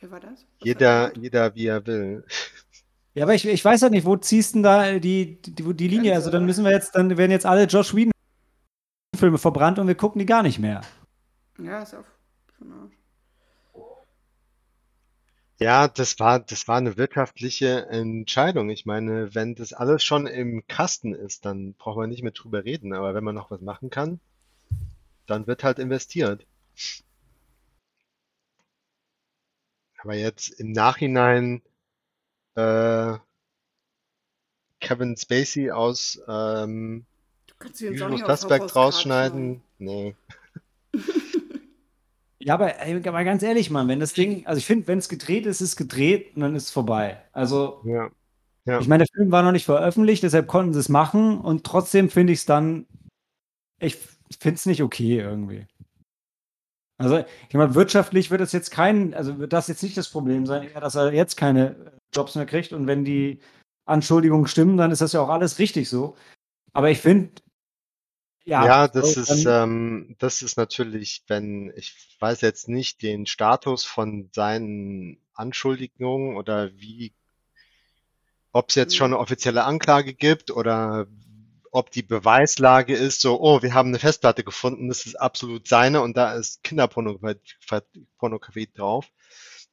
Wer 0.00 0.10
war 0.10 0.20
das? 0.20 0.32
Was 0.32 0.66
jeder, 0.66 1.16
jeder 1.16 1.54
wie 1.54 1.66
er 1.66 1.86
will. 1.86 2.24
Ja, 3.14 3.24
aber 3.24 3.34
ich, 3.34 3.46
ich 3.46 3.64
weiß 3.64 3.82
halt 3.82 3.92
nicht, 3.92 4.06
wo 4.06 4.16
ziehst 4.16 4.56
du 4.56 4.62
da 4.62 4.98
die, 4.98 5.40
die, 5.40 5.74
die 5.74 5.88
Linie? 5.88 6.14
Also 6.14 6.30
dann 6.30 6.46
müssen 6.46 6.64
wir 6.64 6.72
jetzt, 6.72 6.96
dann 6.96 7.16
werden 7.16 7.30
jetzt 7.30 7.46
alle 7.46 7.64
Josh 7.64 7.94
Whedon 7.94 8.10
Filme 9.16 9.38
verbrannt 9.38 9.78
und 9.78 9.86
wir 9.86 9.94
gucken 9.94 10.18
die 10.18 10.26
gar 10.26 10.42
nicht 10.42 10.58
mehr. 10.58 10.80
Ja, 11.58 11.82
ist 11.82 11.94
auch 11.94 12.04
von 12.58 12.72
Arsch. 12.72 13.03
Ja, 15.58 15.86
das 15.86 16.18
war, 16.18 16.40
das 16.40 16.66
war 16.66 16.78
eine 16.78 16.96
wirtschaftliche 16.96 17.86
Entscheidung. 17.86 18.70
Ich 18.70 18.86
meine, 18.86 19.34
wenn 19.34 19.54
das 19.54 19.72
alles 19.72 20.02
schon 20.02 20.26
im 20.26 20.66
Kasten 20.66 21.14
ist, 21.14 21.44
dann 21.44 21.74
braucht 21.74 21.96
man 21.96 22.10
nicht 22.10 22.22
mehr 22.22 22.32
drüber 22.32 22.64
reden. 22.64 22.92
Aber 22.92 23.14
wenn 23.14 23.24
man 23.24 23.36
noch 23.36 23.50
was 23.50 23.60
machen 23.60 23.90
kann, 23.90 24.20
dann 25.26 25.46
wird 25.46 25.62
halt 25.62 25.78
investiert. 25.78 26.44
Aber 29.98 30.14
jetzt 30.14 30.48
im 30.60 30.72
Nachhinein 30.72 31.62
äh, 32.56 33.16
Kevin 34.80 35.16
Spacey 35.16 35.70
aus 35.70 36.20
ähm, 36.28 37.06
Du 37.46 37.54
kannst 37.58 37.80
ihn 37.80 37.92
jetzt 37.92 38.02
auch 38.02 38.08
nicht 38.10 38.76
rausschneiden, 38.76 39.62
nee. 39.78 40.14
Ja, 42.44 42.54
aber, 42.54 42.74
aber 42.78 43.24
ganz 43.24 43.42
ehrlich, 43.42 43.70
Mann, 43.70 43.88
wenn 43.88 44.00
das 44.00 44.12
Ding, 44.12 44.46
also 44.46 44.58
ich 44.58 44.66
finde, 44.66 44.86
wenn 44.86 44.98
es 44.98 45.08
gedreht 45.08 45.46
ist, 45.46 45.62
ist 45.62 45.70
es 45.70 45.76
gedreht 45.76 46.36
und 46.36 46.42
dann 46.42 46.54
ist 46.54 46.64
es 46.64 46.70
vorbei. 46.70 47.16
Also, 47.32 47.80
ja. 47.84 48.10
Ja. 48.66 48.80
ich 48.80 48.86
meine, 48.86 49.04
der 49.04 49.16
Film 49.16 49.32
war 49.32 49.42
noch 49.42 49.52
nicht 49.52 49.64
veröffentlicht, 49.64 50.22
deshalb 50.22 50.46
konnten 50.46 50.74
sie 50.74 50.80
es 50.80 50.90
machen 50.90 51.40
und 51.40 51.64
trotzdem 51.64 52.10
finde 52.10 52.34
ich 52.34 52.40
es 52.40 52.44
dann, 52.44 52.86
ich 53.80 53.96
finde 54.38 54.56
es 54.56 54.66
nicht 54.66 54.82
okay 54.82 55.20
irgendwie. 55.20 55.66
Also, 56.98 57.24
ich 57.48 57.54
meine, 57.54 57.74
wirtschaftlich 57.74 58.30
wird 58.30 58.42
es 58.42 58.52
jetzt 58.52 58.70
kein, 58.70 59.14
also 59.14 59.38
wird 59.38 59.54
das 59.54 59.68
jetzt 59.68 59.82
nicht 59.82 59.96
das 59.96 60.10
Problem 60.10 60.44
sein, 60.44 60.68
dass 60.74 60.96
er 60.96 61.14
jetzt 61.14 61.36
keine 61.36 61.98
Jobs 62.14 62.34
mehr 62.34 62.44
kriegt 62.44 62.74
und 62.74 62.86
wenn 62.86 63.06
die 63.06 63.40
Anschuldigungen 63.86 64.48
stimmen, 64.48 64.76
dann 64.76 64.90
ist 64.90 65.00
das 65.00 65.14
ja 65.14 65.22
auch 65.22 65.30
alles 65.30 65.58
richtig 65.58 65.88
so. 65.88 66.14
Aber 66.74 66.90
ich 66.90 67.00
finde, 67.00 67.30
ja, 68.44 68.66
Ja, 68.66 68.88
das 68.88 69.16
ist, 69.16 69.46
ähm, 69.46 70.16
das 70.18 70.42
ist 70.42 70.56
natürlich, 70.56 71.24
wenn 71.28 71.72
ich 71.76 71.94
weiß 72.20 72.40
jetzt 72.42 72.68
nicht 72.68 73.02
den 73.02 73.26
Status 73.26 73.84
von 73.84 74.30
seinen 74.32 75.18
Anschuldigungen 75.32 76.36
oder 76.36 76.70
wie, 76.74 77.14
ob 78.52 78.68
es 78.68 78.74
jetzt 78.74 78.96
schon 78.96 79.12
eine 79.12 79.18
offizielle 79.18 79.64
Anklage 79.64 80.14
gibt 80.14 80.50
oder 80.50 81.06
ob 81.70 81.90
die 81.90 82.02
Beweislage 82.02 82.94
ist, 82.94 83.20
so, 83.20 83.40
oh, 83.40 83.62
wir 83.62 83.74
haben 83.74 83.88
eine 83.88 83.98
Festplatte 83.98 84.44
gefunden, 84.44 84.88
das 84.88 85.06
ist 85.06 85.16
absolut 85.16 85.66
seine 85.66 86.02
und 86.02 86.16
da 86.16 86.34
ist 86.34 86.62
Kinderpornografie 86.62 88.68
drauf, 88.72 89.10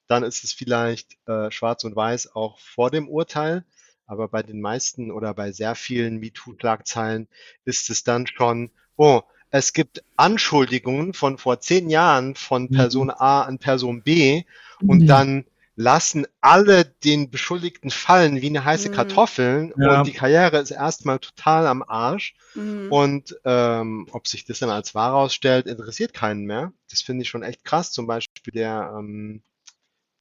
dann 0.07 0.23
ist 0.23 0.43
es 0.43 0.51
vielleicht 0.51 1.15
äh, 1.27 1.51
schwarz 1.51 1.84
und 1.84 1.95
weiß 1.95 2.36
auch 2.36 2.60
vor 2.60 2.89
dem 2.89 3.07
Urteil. 3.07 3.65
Aber 4.12 4.28
bei 4.28 4.43
den 4.43 4.60
meisten 4.60 5.10
oder 5.10 5.34
bei 5.34 5.54
sehr 5.54 5.74
vielen 5.74 6.19
MeToo-Schlagzeilen 6.19 7.30
ist 7.63 7.89
es 7.89 8.04
dann 8.04 8.28
schon, 8.28 8.69
oh, 8.97 9.21
es 9.52 9.71
gibt 9.71 10.04
Anschuldigungen 10.17 11.13
von 11.13 11.38
vor 11.38 11.62
zehn 11.62 11.89
Jahren 11.89 12.36
von 12.36 12.63
mhm. 12.63 12.76
Person 12.76 13.10
A 13.10 13.43
an 13.43 13.58
Person 13.58 14.04
B 14.04 14.43
und 14.82 15.04
mhm. 15.04 15.08
dann 15.08 15.45
lassen 15.78 16.28
alle 16.41 16.84
den 16.84 17.32
Beschuldigten 17.32 17.89
fallen 17.89 18.41
wie 18.41 18.47
eine 18.47 18.65
heiße 18.65 18.89
mhm. 18.89 18.95
Kartoffel 18.95 19.74
ja. 19.78 20.00
und 20.00 20.08
die 20.08 20.12
Karriere 20.12 20.58
ist 20.58 20.71
erstmal 20.71 21.19
total 21.19 21.65
am 21.65 21.82
Arsch. 21.82 22.36
Mhm. 22.54 22.91
Und 22.91 23.39
ähm, 23.45 24.08
ob 24.12 24.28
sich 24.28 24.43
das 24.43 24.60
dann 24.60 24.69
als 24.69 24.93
wahr 24.93 25.13
ausstellt, 25.13 25.67
interessiert 25.67 26.13
keinen 26.13 26.43
mehr. 26.43 26.74
Das 26.89 27.00
finde 27.00 27.21
ich 27.21 27.30
schon 27.30 27.43
echt 27.43 27.63
krass. 27.63 27.93
Zum 27.93 28.08
Beispiel 28.08 28.52
der, 28.52 28.93
ähm, 28.93 29.41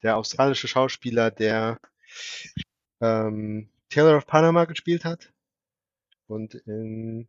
der 0.05 0.17
australische 0.17 0.69
Schauspieler, 0.69 1.33
der 1.33 1.81
ähm, 3.01 3.69
Taylor 3.91 4.17
of 4.17 4.27
Panama 4.27 4.65
gespielt 4.65 5.05
hat 5.05 5.33
und 6.29 6.55
in 6.55 7.29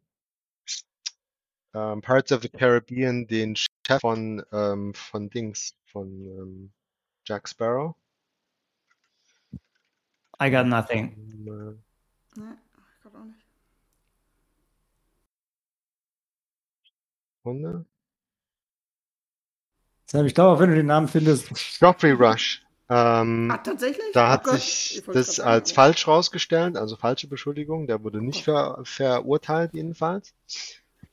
ähm, 1.74 2.02
Pirates 2.02 2.32
of 2.32 2.42
the 2.42 2.50
Caribbean 2.50 3.28
den 3.28 3.56
Chef 3.56 4.00
von, 4.00 4.44
ähm, 4.52 4.94
von 4.94 5.30
Dings, 5.30 5.76
von 5.86 6.08
ähm, 6.08 6.72
Jack 7.26 7.50
Sparrow. 7.50 7.96
I 10.40 10.50
got 10.50 10.66
nothing. 10.66 11.16
Ähm, 11.18 11.78
äh, 12.36 12.40
nee, 12.40 12.54
ich 12.96 13.02
glaube 13.02 13.18
auch 13.18 13.26
nicht. 13.26 13.46
Hunde? 17.44 17.86
Ich 20.14 20.36
glaube, 20.36 20.60
wenn 20.60 20.70
du 20.70 20.76
den 20.76 20.88
Namen 20.88 21.08
findest. 21.08 21.80
Geoffrey 21.80 22.12
Rush. 22.12 22.66
Ähm, 22.94 23.50
ah, 23.50 23.58
tatsächlich? 23.60 24.12
Da 24.12 24.30
hat 24.30 24.46
oh 24.48 24.52
sich 24.52 25.02
das 25.14 25.40
als 25.40 25.72
falsch 25.72 26.10
rausgestellt, 26.10 26.76
also 26.76 26.98
falsche 26.98 27.28
Beschuldigung. 27.28 27.88
Der 27.88 28.04
wurde 28.04 28.22
nicht 28.22 28.44
ver 28.44 28.82
verurteilt, 28.84 29.74
jedenfalls. 29.74 30.34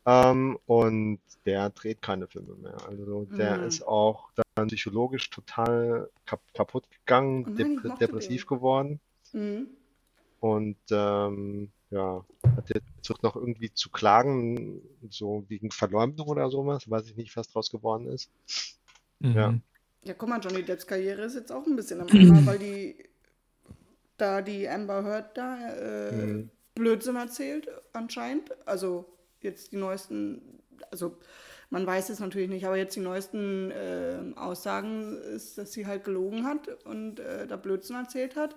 Ähm, 0.05 0.59
und 0.67 1.21
der 1.47 1.71
dreht 1.71 2.03
keine 2.03 2.27
Filme 2.27 2.57
mehr. 2.57 2.77
Also 2.89 3.27
der 3.27 3.59
mhm. 3.59 3.65
ist 3.65 3.87
auch 3.87 4.31
dann 4.57 4.67
psychologisch 4.67 5.31
total 5.31 6.11
kap 6.27 6.41
kaputt 6.53 6.91
gegangen, 6.91 7.45
oh 7.47 7.51
nein, 7.51 7.81
dep 7.85 7.99
depressiv 8.01 8.43
den. 8.43 8.49
geworden. 8.49 9.01
Mhm. 9.33 9.69
und 10.41 10.79
ähm, 10.91 11.71
ja, 11.91 12.25
hat 12.57 12.71
jetzt 12.71 13.23
noch 13.23 13.37
irgendwie 13.37 13.73
zu 13.73 13.91
klagen, 13.91 14.81
so 15.11 15.45
wegen 15.49 15.71
Verleumdung 15.71 16.29
oder 16.29 16.51
sowas, 16.51 16.91
weiß 16.91 17.09
ich 17.11 17.17
nicht, 17.17 17.37
was 17.37 17.51
draus 17.51 17.71
geworden 17.71 18.07
ist. 18.07 18.31
Mhm. 19.21 19.33
Ja. 19.33 19.55
Ja, 20.05 20.15
guck 20.15 20.29
mal, 20.29 20.41
Johnny 20.41 20.63
Depps 20.63 20.87
Karriere 20.87 21.23
ist 21.23 21.35
jetzt 21.35 21.53
auch 21.53 21.67
ein 21.67 21.77
bisschen 21.77 22.01
am 22.01 22.09
Ende, 22.09 22.41
weil 22.47 22.59
die 22.59 22.97
da 24.19 24.43
die 24.43 24.69
Amber 24.69 25.05
Heard 25.05 25.37
da 25.37 25.69
äh, 25.75 26.13
Mhm. 26.13 26.51
Blödsinn 26.75 27.17
erzählt, 27.17 27.69
anscheinend. 27.93 28.51
Also 28.67 29.07
jetzt 29.41 29.73
die 29.73 29.77
neuesten, 29.77 30.61
also 30.91 31.17
man 31.71 31.87
weiß 31.87 32.09
es 32.11 32.21
natürlich 32.21 32.49
nicht, 32.49 32.67
aber 32.67 32.77
jetzt 32.77 32.97
die 32.97 33.01
neuesten 33.01 33.71
äh, 33.71 34.19
Aussagen 34.37 35.17
ist, 35.19 35.59
dass 35.59 35.73
sie 35.73 35.87
halt 35.87 36.05
gelogen 36.05 36.45
hat 36.45 36.69
und 36.85 37.21
äh, 37.21 37.47
da 37.47 37.57
Blödsinn 37.57 37.97
erzählt 37.97 38.37
hat. 38.37 38.55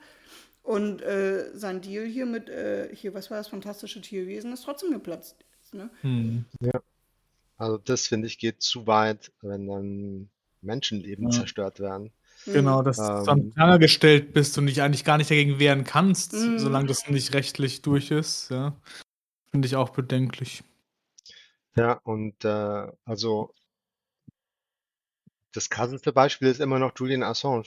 Und 0.63 1.01
äh, 1.01 1.49
sein 1.55 1.81
Deal 1.81 2.05
hier 2.05 2.27
mit, 2.27 2.47
äh, 2.49 2.95
hier, 2.95 3.13
was 3.15 3.31
war 3.31 3.37
das 3.37 3.47
fantastische 3.47 4.01
Tierwesen, 4.01 4.53
ist 4.53 4.63
trotzdem 4.63 4.91
geplatzt. 4.91 5.43
Ne? 5.73 5.89
Mhm. 6.03 6.45
Also 7.57 7.77
das 7.77 8.07
finde 8.07 8.27
ich 8.27 8.37
geht 8.37 8.61
zu 8.61 8.85
weit, 8.87 9.31
wenn 9.41 9.67
dann 9.67 10.29
Menschenleben 10.61 11.25
Ja. 11.25 11.39
zerstört 11.39 11.79
werden. 11.79 12.11
Genau, 12.45 12.81
dass 12.81 12.97
du 12.97 13.03
Ähm. 13.03 13.29
an 13.29 13.49
Pranger 13.51 13.79
gestellt 13.79 14.33
bist 14.33 14.57
und 14.57 14.65
dich 14.65 14.81
eigentlich 14.81 15.03
gar 15.03 15.17
nicht 15.17 15.29
dagegen 15.29 15.59
wehren 15.59 15.83
kannst, 15.83 16.33
Mhm. 16.33 16.57
solange 16.59 16.87
das 16.87 17.07
nicht 17.07 17.33
rechtlich 17.33 17.81
durch 17.81 18.09
ist. 18.11 18.49
Ja. 18.49 18.75
Finde 19.51 19.67
ich 19.67 19.75
auch 19.75 19.89
bedenklich. 19.89 20.63
Ja, 21.75 21.93
und 22.03 22.43
äh, 22.43 22.87
also 23.05 23.53
das 25.53 25.69
krasseste 25.69 26.13
Beispiel 26.13 26.47
ist 26.47 26.61
immer 26.61 26.79
noch 26.79 26.93
Julian 26.97 27.23
Assange. 27.23 27.65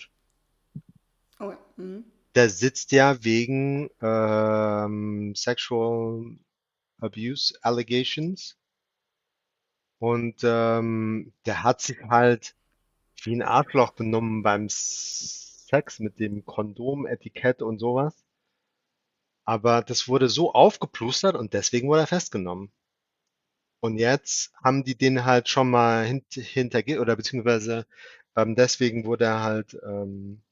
Oh 1.39 1.51
ja. 1.51 1.59
Mhm. 1.77 2.05
Der 2.35 2.51
sitzt 2.51 2.91
ja 2.91 3.23
wegen 3.23 3.91
ähm, 4.01 5.35
Sexual 5.37 6.37
Abuse 6.99 7.57
Allegations 7.63 8.57
und 10.01 10.41
ähm, 10.43 11.33
der 11.47 11.63
hat 11.63 11.81
sich 11.81 11.99
halt 12.09 12.57
wie 13.23 13.35
ein 13.35 13.43
Arschloch 13.43 13.93
benommen 13.93 14.43
beim 14.43 14.69
Sex 14.69 15.99
mit 16.01 16.19
dem 16.21 16.45
Kondom-Etikett 16.45 17.63
und 17.63 17.79
sowas. 17.79 18.25
Aber 19.45 19.83
das 19.83 20.09
wurde 20.09 20.29
so 20.29 20.53
aufgeplustert 20.53 21.37
und 21.37 21.55
deswegen 21.55 21.89
wurde 21.89 22.03
er 22.03 22.07
festgenommen. 22.07 22.73
Und 23.81 23.99
jetzt 23.99 24.53
haben 24.65 24.83
die 24.85 24.97
den 24.97 25.25
halt 25.25 25.49
schon 25.49 25.71
mal 25.71 26.05
hint 26.05 26.33
hinterge 26.33 27.01
oder 27.01 27.17
beziehungsweise 27.17 27.87
ähm, 28.37 28.55
deswegen 28.57 29.05
wurde 29.05 29.27
er 29.27 29.43
halt 29.43 29.79
ähm, 29.85 30.43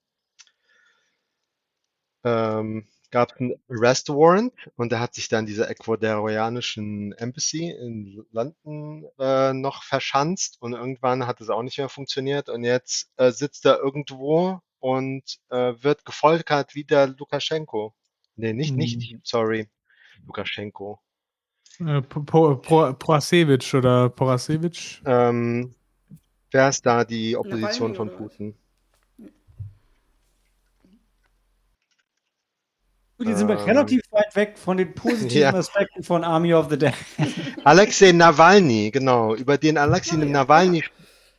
ähm, 2.24 2.86
gab 3.12 3.30
es 3.32 3.40
einen 3.40 3.54
Arrest 3.68 4.08
Warrant 4.08 4.52
und 4.76 4.90
er 4.92 4.98
hat 4.98 5.14
sich 5.14 5.28
dann 5.28 5.46
dieser 5.46 5.70
ecuadorianischen 5.70 7.12
Embassy 7.12 7.70
in 7.70 8.24
London 8.32 9.06
äh, 9.20 9.52
noch 9.52 9.84
verschanzt 9.84 10.56
und 10.60 10.72
irgendwann 10.72 11.26
hat 11.26 11.40
es 11.40 11.50
auch 11.50 11.62
nicht 11.62 11.78
mehr 11.78 11.88
funktioniert 11.88 12.48
und 12.48 12.64
jetzt 12.64 13.10
äh, 13.18 13.30
sitzt 13.30 13.64
er 13.66 13.78
irgendwo 13.78 14.60
und 14.80 15.38
äh, 15.50 15.74
wird 15.80 16.04
gefoltert 16.04 16.74
wie 16.74 16.84
der 16.84 17.06
Lukaschenko. 17.06 17.94
Nee, 18.34 18.54
nicht, 18.54 18.76
nicht, 18.76 19.14
sorry, 19.22 19.68
Lukaschenko. 20.26 20.98
Äh, 21.80 22.02
Po- 22.02 22.22
Po- 22.22 22.56
Pro- 22.56 22.92
Porasewitsch 22.94 23.74
oder 23.74 24.08
Porasewitsch? 24.08 25.02
Ähm, 25.04 25.74
wer 26.50 26.68
ist 26.68 26.84
da 26.86 27.04
die 27.04 27.36
Opposition 27.36 27.92
Nawalny 27.92 27.96
von 27.96 28.08
oder 28.08 28.58
Putin? 33.22 33.32
Die 33.32 33.38
sind 33.38 33.48
wir 33.48 33.58
Ähm. 33.58 33.64
relativ 33.64 34.02
weit 34.10 34.36
weg 34.36 34.58
von 34.58 34.76
den 34.76 34.94
positiven 34.94 35.30
Ja. 35.42 35.54
Aspekten 35.54 36.02
von 36.02 36.24
Army 36.24 36.54
of 36.54 36.68
the 36.70 36.78
Dead. 36.78 36.94
Alexei 37.64 38.12
Nawalny, 38.12 38.90
genau. 38.90 39.34
Über 39.34 39.58
den 39.58 39.78
Alexei 39.78 40.16
Ja, 40.16 40.22
ja, 40.24 40.28
Nawalny 40.30 40.84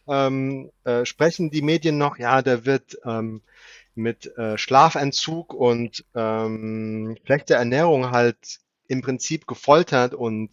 ähm, 0.08 0.72
äh, 0.84 1.06
sprechen 1.06 1.50
die 1.50 1.62
Medien 1.62 1.98
noch. 1.98 2.18
Ja, 2.18 2.42
der 2.42 2.66
wird 2.66 2.98
ähm, 3.06 3.42
mit 3.96 4.36
äh, 4.38 4.58
Schlafentzug 4.58 5.54
und 5.54 6.04
ähm, 6.16 7.18
schlechter 7.26 7.56
Ernährung 7.56 8.12
halt 8.12 8.60
im 8.88 9.02
Prinzip 9.02 9.48
gefoltert 9.48 10.14
und 10.14 10.50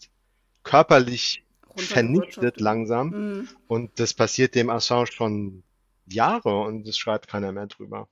körperlich 0.63 1.45
vernichtet 1.77 2.61
langsam. 2.61 3.09
Mhm. 3.09 3.49
Und 3.67 3.99
das 3.99 4.15
passiert 4.15 4.55
dem 4.55 4.71
Assange 4.71 5.07
schon 5.07 5.63
Jahre 6.07 6.61
und 6.63 6.87
es 6.87 6.99
schreibt 6.99 7.29
keiner 7.29 7.53
mehr 7.53 7.67
drüber. 7.67 8.09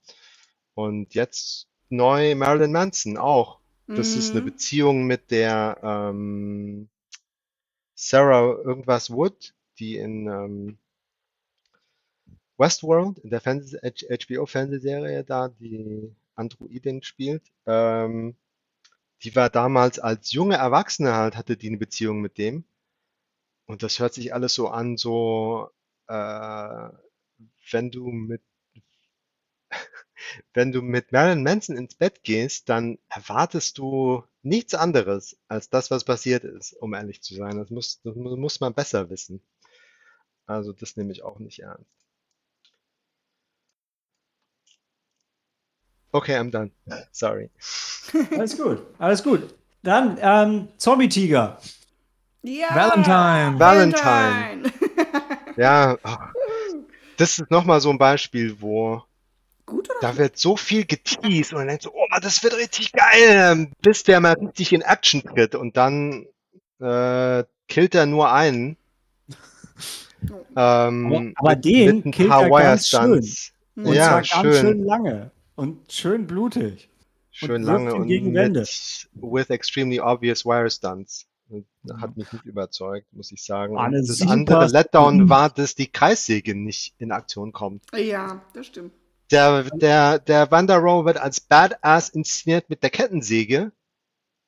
Und 0.74 1.14
jetzt 1.14 1.66
neu 1.90 2.34
Marilyn 2.34 2.72
Manson 2.72 3.16
auch. 3.18 3.60
Das 3.94 4.16
ist 4.16 4.34
eine 4.34 4.42
Mhm. 4.42 4.44
Beziehung 4.44 5.06
mit 5.06 5.30
der 5.30 5.78
ähm, 5.82 6.88
Sarah 7.96 8.62
irgendwas 8.64 9.10
Wood, 9.10 9.54
die 9.78 9.98
in 9.98 10.26
ähm, 10.26 10.78
Westworld, 12.58 13.18
in 13.20 13.30
der 13.30 13.40
Fernseh 13.40 13.78
HBO-Fernsehserie 13.82 15.24
da, 15.24 15.48
die 15.48 16.14
Androidin 16.34 17.02
spielt. 17.02 17.50
Ähm, 17.66 18.36
die 19.24 19.36
war 19.36 19.50
damals 19.50 19.98
als 20.00 20.32
junge 20.32 20.56
Erwachsene 20.56 21.14
halt, 21.14 21.36
hatte 21.36 21.56
die 21.56 21.68
eine 21.68 21.78
Beziehung 21.78 22.20
mit 22.20 22.38
dem. 22.38 22.64
Und 23.66 23.82
das 23.84 23.98
hört 24.00 24.14
sich 24.14 24.34
alles 24.34 24.54
so 24.54 24.68
an, 24.68 24.96
so, 24.96 25.70
äh, 26.08 26.88
wenn 27.70 27.90
du 27.90 28.10
mit 28.10 28.42
wenn 30.54 30.72
du 30.72 30.82
mit 30.82 31.12
Marilyn 31.12 31.42
Manson 31.42 31.76
ins 31.76 31.94
Bett 31.94 32.22
gehst, 32.24 32.68
dann 32.68 32.98
erwartest 33.08 33.78
du 33.78 34.24
nichts 34.42 34.74
anderes 34.74 35.36
als 35.48 35.70
das, 35.70 35.90
was 35.90 36.04
passiert 36.04 36.44
ist, 36.44 36.72
um 36.74 36.94
ehrlich 36.94 37.22
zu 37.22 37.34
sein. 37.34 37.56
Das 37.58 37.70
muss, 37.70 38.00
das 38.02 38.14
mu- 38.16 38.36
muss 38.36 38.60
man 38.60 38.74
besser 38.74 39.10
wissen. 39.10 39.40
Also 40.46 40.72
das 40.72 40.96
nehme 40.96 41.12
ich 41.12 41.22
auch 41.22 41.38
nicht 41.38 41.60
ernst. 41.60 41.90
Okay, 46.12 46.36
I'm 46.36 46.50
done. 46.50 46.70
Sorry. 47.12 47.50
Alles 48.32 48.56
gut, 48.56 48.82
alles 48.98 49.22
gut. 49.22 49.54
Dann 49.82 50.18
ähm, 50.20 50.68
Zombie-Tiger. 50.78 51.60
Ja! 52.42 52.74
Valentine. 52.74 53.58
Valentine. 53.58 54.72
Ja, 55.56 55.98
ach, 56.04 56.32
das 57.16 57.36
ist 57.40 57.50
nochmal 57.50 57.80
so 57.80 57.90
ein 57.90 57.98
Beispiel, 57.98 58.60
wo 58.60 59.02
Gut 59.68 59.88
oder? 59.90 59.98
da 60.00 60.16
wird 60.16 60.38
so 60.38 60.56
viel 60.56 60.84
geteased 60.86 61.52
und 61.52 61.58
man 61.58 61.68
denkt 61.68 61.82
so, 61.82 61.92
oh, 61.92 62.06
das 62.22 62.42
wird 62.42 62.56
richtig 62.56 62.92
geil, 62.92 63.70
bis 63.82 64.02
der 64.02 64.20
mal 64.20 64.32
richtig 64.34 64.72
in 64.72 64.80
Action 64.82 65.22
tritt 65.22 65.54
und 65.54 65.76
dann 65.76 66.26
äh, 66.80 67.44
killt 67.68 67.94
er 67.94 68.06
nur 68.06 68.32
einen. 68.32 68.76
Ähm, 70.56 71.06
Aber- 71.06 71.32
aber 71.36 71.50
mit, 71.56 71.64
den 71.64 71.96
mit 71.98 72.06
ein 72.06 72.10
killt 72.10 72.28
paar 72.28 72.42
er 72.42 72.50
ganz 72.50 72.88
schön. 72.88 73.12
Und 73.76 73.94
Ja, 73.94 74.04
zwar 74.04 74.14
ganz 74.16 74.26
schön. 74.28 74.52
schön 74.54 74.84
lange 74.84 75.30
und 75.54 75.92
schön 75.92 76.26
blutig. 76.26 76.88
Schön 77.30 77.50
und 77.52 77.62
lange 77.62 77.94
und 77.94 78.08
gegen 78.08 78.34
Wände. 78.34 78.60
mit 78.60 79.08
with 79.14 79.48
extremely 79.50 80.00
obvious 80.00 80.44
wire 80.44 80.68
stunts. 80.68 81.26
Hat 82.00 82.16
mich 82.16 82.30
nicht 82.32 82.44
überzeugt, 82.46 83.06
muss 83.12 83.30
ich 83.30 83.44
sagen. 83.44 83.78
Eine 83.78 84.00
Und 84.00 84.08
das 84.08 84.20
andere. 84.22 84.66
Letdown 84.66 85.28
war, 85.28 85.48
dass 85.50 85.76
die 85.76 85.86
Kreissäge 85.86 86.56
nicht 86.56 86.94
in 86.98 87.12
Aktion 87.12 87.52
kommt. 87.52 87.84
Ja, 87.96 88.42
das 88.54 88.66
stimmt. 88.66 88.92
Der, 89.30 89.64
der, 89.64 90.18
der 90.18 90.50
Wanderer 90.50 91.04
wird 91.04 91.18
als 91.18 91.40
Badass 91.40 92.08
inszeniert 92.08 92.70
mit 92.70 92.82
der 92.82 92.90
Kettensäge. 92.90 93.72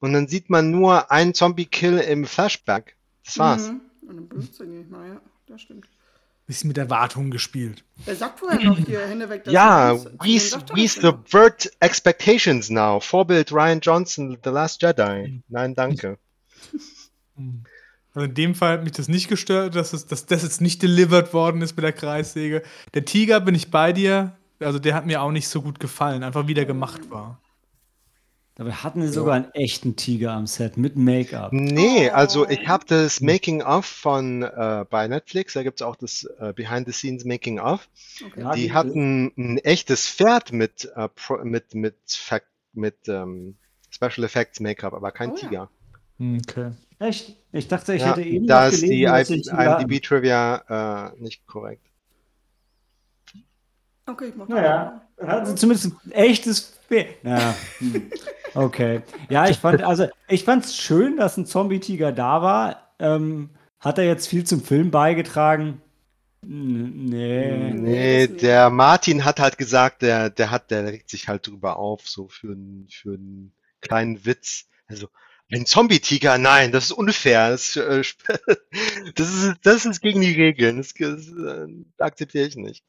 Und 0.01 0.15
dann 0.15 0.29
sieht 0.29 0.49
man 0.49 0.71
nur 0.71 1.11
einen 1.11 1.35
Zombie-Kill 1.35 1.99
im 1.99 2.25
Flashback. 2.25 2.97
Das 3.25 3.39
war's. 3.39 3.69
Mhm. 3.69 3.81
Und 4.09 4.17
dann 4.17 4.29
benutzt 4.29 4.59
er 4.61 4.67
nicht 4.67 4.91
mal, 4.91 5.07
ja, 5.07 5.21
das 5.47 5.61
stimmt. 5.63 5.87
Bisschen 6.47 6.69
mit 6.69 6.79
Erwartungen 6.79 7.31
gespielt. 7.31 7.85
Er 8.07 8.17
sagt 8.17 8.41
vorher 8.41 8.61
noch 8.65 8.77
hier, 8.79 9.07
Hände 9.07 9.29
weg. 9.29 9.45
das 9.45 9.53
Ja, 9.55 9.89
Herz. 9.93 10.05
we, 10.07 10.11
Deswegen 10.23 10.41
sagt 10.41 10.71
we 10.75 10.83
das 10.83 10.97
ja 10.97 11.03
noch. 11.03 11.19
subvert 11.19 11.71
expectations 11.81 12.71
now. 12.71 12.99
Vorbild 12.99 13.53
Ryan 13.53 13.81
Johnson, 13.81 14.37
The 14.43 14.51
Last 14.51 14.83
Jedi. 14.83 15.43
Nein, 15.49 15.75
danke. 15.77 16.19
Also 18.15 18.25
in 18.27 18.35
dem 18.35 18.55
Fall 18.57 18.73
hat 18.79 18.83
mich 18.83 18.93
das 18.93 19.07
nicht 19.07 19.29
gestört, 19.29 19.77
dass, 19.77 19.93
es, 19.93 20.07
dass 20.07 20.27
das 20.27 20.43
jetzt 20.43 20.61
nicht 20.61 20.83
delivered 20.83 21.33
worden 21.33 21.63
ist 21.63 21.77
mit 21.77 21.85
der 21.85 21.93
Kreissäge. 21.93 22.63
Der 22.95 23.05
Tiger 23.05 23.41
bin 23.41 23.55
ich 23.55 23.71
bei 23.71 23.93
dir. 23.93 24.37
Also 24.61 24.79
der 24.79 24.95
hat 24.95 25.07
mir 25.07 25.23
auch 25.23 25.33
nicht 25.33 25.49
so 25.49 25.63
gut 25.63 25.81
gefallen, 25.81 26.23
einfach 26.23 26.47
wie 26.47 26.55
der 26.55 26.67
gemacht 26.67 27.11
war. 27.11 27.41
Dabei 28.57 28.73
hatten 28.73 29.01
sie 29.01 29.09
sogar 29.09 29.37
einen 29.37 29.51
echten 29.53 29.97
Tiger 29.97 30.33
am 30.33 30.47
Set 30.47 30.77
mit 30.77 30.95
Make-up. 30.97 31.51
Nee, 31.53 32.11
also 32.11 32.45
Oh. 32.45 32.51
ich 32.51 32.69
habe 32.69 32.85
das 32.87 33.23
Making-of 33.23 33.87
von 33.87 34.43
äh, 34.43 34.85
bei 34.91 35.09
Netflix, 35.09 35.55
da 35.55 35.63
gibt's 35.63 35.81
auch 35.81 35.97
das 35.97 36.25
äh, 36.39 36.53
Behind-the-Scenes 36.55 37.25
Making-of. 37.25 37.89
Okay. 38.27 38.41
Ja, 38.43 38.53
Die 38.53 38.73
hatten 38.73 39.33
ein 39.39 39.59
echtes 39.59 40.07
Pferd 40.09 40.53
mit, 40.53 40.91
äh, 40.95 41.09
Pro- 41.09 41.43
mit, 41.43 41.75
mit, 41.75 41.95
mit 42.75 42.97
ähm, 43.09 43.57
Special 43.89 44.25
Effects 44.25 44.61
Make-up, 44.61 44.93
aber 44.93 45.11
kein 45.11 45.31
Oh 45.31 45.37
ja. 45.37 45.41
Tiger. 45.41 45.71
Hm, 46.19 46.39
Okay. 46.47 46.73
Echt? 46.99 47.35
Ich 47.53 47.67
dachte, 47.67 47.95
ich 47.95 48.03
Ja, 48.03 48.09
hätte 48.11 48.23
eben 48.23 48.47
da 48.47 48.67
noch 48.67 48.73
ist 48.75 48.83
die 48.83 49.01
gelesen, 49.01 49.43
IMDb-Trivia 49.49 51.13
äh, 51.15 51.19
nicht 51.19 51.47
korrekt. 51.47 51.87
Okay, 54.11 54.29
ich 54.29 54.37
mach 54.37 54.49
Naja, 54.49 55.03
hatten 55.25 55.47
sie 55.47 55.55
zumindest 55.55 55.93
ein 56.05 56.13
echtes 56.13 56.79
Pferd. 56.89 57.23
Naja, 57.23 57.55
hm. 57.79 58.11
Okay. 58.55 59.03
Ja, 59.29 59.49
ich 59.49 59.59
fand, 59.59 59.83
also 59.83 60.09
ich 60.29 60.45
fand 60.45 60.65
es 60.65 60.77
schön, 60.77 61.17
dass 61.17 61.37
ein 61.37 61.47
Zombie-Tiger 61.47 62.11
da 62.11 62.43
war. 62.43 62.93
Ähm, 62.99 63.51
hat 63.79 63.99
er 63.99 64.05
jetzt 64.05 64.27
viel 64.27 64.45
zum 64.45 64.63
Film 64.63 64.91
beigetragen? 64.91 65.81
Nee. 66.43 67.73
Nee, 67.73 68.27
der 68.27 68.71
Martin 68.71 69.25
hat 69.25 69.41
halt 69.41 69.59
gesagt, 69.59 70.03
der, 70.03 70.31
der 70.31 70.51
hat, 70.51 70.71
der 70.71 70.87
regt 70.87 71.11
sich 71.11 71.29
halt 71.29 71.47
drüber 71.47 71.77
auf, 71.77 72.09
so 72.09 72.29
für 72.29 72.53
einen, 72.53 72.89
für 72.91 73.15
einen 73.15 73.53
kleinen 73.81 74.25
Witz. 74.25 74.67
Also, 74.89 75.09
ein 75.53 75.67
Zombie-Tiger, 75.67 76.39
nein, 76.39 76.73
das 76.73 76.85
ist 76.87 76.93
unfair. 76.93 77.51
Das, 77.51 77.77
äh, 77.77 78.03
das, 79.15 79.29
ist, 79.29 79.55
das 79.63 79.85
ist 79.85 80.01
gegen 80.01 80.21
die 80.21 80.33
Regeln. 80.33 80.79
Das, 80.79 80.95
das 80.95 81.29
äh, 81.29 81.67
akzeptiere 81.99 82.47
ich 82.47 82.57
nicht. 82.57 82.85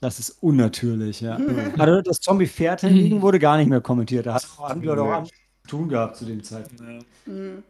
Das 0.00 0.20
ist 0.20 0.42
unnatürlich, 0.42 1.20
ja. 1.20 1.38
Also 1.76 2.02
das 2.02 2.20
Zombie-Pferd 2.20 2.82
hingegen 2.82 3.20
wurde 3.20 3.38
gar 3.38 3.56
nicht 3.56 3.68
mehr 3.68 3.80
kommentiert. 3.80 4.26
Da 4.26 4.38
haben 4.58 4.82
wir 4.82 4.94
doch 4.94 5.10
am 5.10 5.26
tun 5.66 5.88
gehabt 5.88 6.16
zu 6.16 6.24
dem 6.24 6.42
Zeitpunkt. 6.42 7.04
Mhm. 7.26 7.62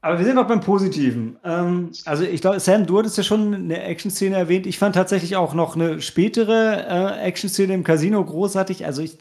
Aber 0.00 0.18
wir 0.18 0.24
sind 0.24 0.36
noch 0.36 0.46
beim 0.46 0.60
Positiven. 0.60 1.36
Ähm, 1.42 1.90
also 2.04 2.22
ich 2.22 2.40
glaube, 2.40 2.60
Sam, 2.60 2.86
du 2.86 2.98
hattest 2.98 3.16
ja 3.18 3.24
schon 3.24 3.52
eine 3.52 3.82
Action-Szene 3.82 4.36
erwähnt. 4.36 4.66
Ich 4.66 4.78
fand 4.78 4.94
tatsächlich 4.94 5.34
auch 5.34 5.52
noch 5.52 5.74
eine 5.74 6.00
spätere 6.00 7.18
äh, 7.18 7.26
Action-Szene 7.26 7.74
im 7.74 7.82
Casino 7.82 8.24
großartig. 8.24 8.86
Also 8.86 9.02
ich, 9.02 9.18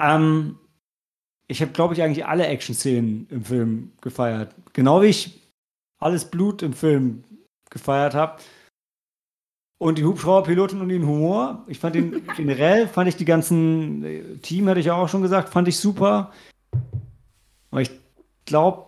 ähm, 0.00 0.58
ich 1.46 1.62
habe, 1.62 1.70
glaube 1.70 1.94
ich, 1.94 2.02
eigentlich 2.02 2.26
alle 2.26 2.46
Action-Szenen 2.46 3.28
im 3.30 3.44
Film 3.44 3.92
gefeiert. 4.00 4.52
Genau 4.72 5.00
wie 5.00 5.06
ich 5.06 5.48
alles 6.00 6.24
Blut 6.24 6.62
im 6.62 6.72
Film 6.72 7.22
gefeiert 7.70 8.14
habe. 8.14 8.40
Und 9.78 9.98
die 9.98 10.04
Hubschrauberpiloten 10.04 10.80
und 10.80 10.88
den 10.88 11.06
Humor. 11.06 11.64
Ich 11.68 11.78
fand 11.78 11.94
den 11.94 12.26
generell, 12.36 12.88
fand 12.88 13.08
ich 13.08 13.16
die 13.16 13.24
ganzen 13.24 14.04
äh, 14.04 14.22
Team, 14.42 14.68
hatte 14.68 14.80
ich 14.80 14.86
ja 14.86 14.94
auch 14.94 15.08
schon 15.08 15.22
gesagt, 15.22 15.50
fand 15.50 15.68
ich 15.68 15.78
super. 15.78 16.32
Aber 17.70 17.80
ich 17.80 17.90
glaube, 18.44 18.86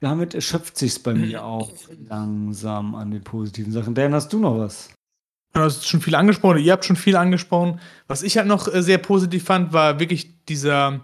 damit 0.00 0.34
erschöpft 0.34 0.76
sich 0.76 1.02
bei 1.02 1.14
mir 1.14 1.44
auch 1.44 1.70
langsam 2.08 2.94
an 2.94 3.10
den 3.10 3.24
positiven 3.24 3.72
Sachen. 3.72 3.94
Dan, 3.94 4.14
hast 4.14 4.32
du 4.32 4.38
noch 4.38 4.58
was? 4.58 4.90
Du 5.52 5.60
hast 5.60 5.88
schon 5.88 6.00
viel 6.00 6.14
angesprochen, 6.14 6.58
ihr 6.58 6.72
habt 6.72 6.84
schon 6.84 6.96
viel 6.96 7.16
angesprochen. 7.16 7.80
Was 8.06 8.22
ich 8.22 8.36
halt 8.36 8.46
noch 8.46 8.72
äh, 8.72 8.82
sehr 8.82 8.98
positiv 8.98 9.44
fand, 9.44 9.72
war 9.72 9.98
wirklich 9.98 10.44
dieser, 10.46 11.00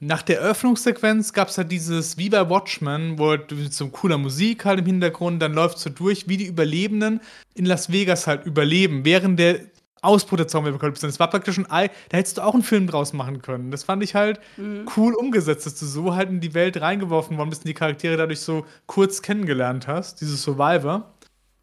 nach 0.00 0.22
der 0.22 0.40
Eröffnungssequenz 0.40 1.32
gab 1.34 1.48
es 1.48 1.58
halt 1.58 1.70
dieses, 1.70 2.16
wie 2.16 2.30
bei 2.30 2.48
Watchmen, 2.48 3.18
wo 3.18 3.28
halt 3.30 3.50
mit 3.52 3.74
so 3.74 3.88
cooler 3.88 4.16
Musik 4.18 4.64
halt 4.64 4.78
im 4.80 4.86
Hintergrund, 4.86 5.42
dann 5.42 5.52
läuft 5.52 5.78
so 5.78 5.90
durch, 5.90 6.26
wie 6.26 6.38
die 6.38 6.46
Überlebenden 6.46 7.20
in 7.54 7.66
Las 7.66 7.92
Vegas 7.92 8.26
halt 8.26 8.46
überleben, 8.46 9.04
während 9.04 9.38
der 9.38 9.60
Ausbruch 10.02 10.38
der 10.38 10.48
Zombie-Apokalypse. 10.48 11.06
Das 11.06 11.20
war 11.20 11.28
praktisch 11.28 11.58
ein 11.58 11.70
Ei, 11.70 11.88
da 12.08 12.16
hättest 12.16 12.38
du 12.38 12.42
auch 12.42 12.54
einen 12.54 12.62
Film 12.62 12.86
draus 12.86 13.12
machen 13.12 13.42
können. 13.42 13.70
Das 13.70 13.84
fand 13.84 14.02
ich 14.02 14.14
halt 14.14 14.40
Mhm. 14.56 14.88
cool 14.96 15.12
umgesetzt, 15.14 15.66
dass 15.66 15.78
du 15.78 15.84
so 15.84 16.14
halt 16.14 16.30
in 16.30 16.40
die 16.40 16.54
Welt 16.54 16.80
reingeworfen 16.80 17.36
worden 17.36 17.50
bist 17.50 17.62
und 17.64 17.68
die 17.68 17.74
Charaktere 17.74 18.16
dadurch 18.16 18.40
so 18.40 18.64
kurz 18.86 19.20
kennengelernt 19.20 19.86
hast, 19.86 20.22
dieses 20.22 20.42
Survivor. 20.42 21.12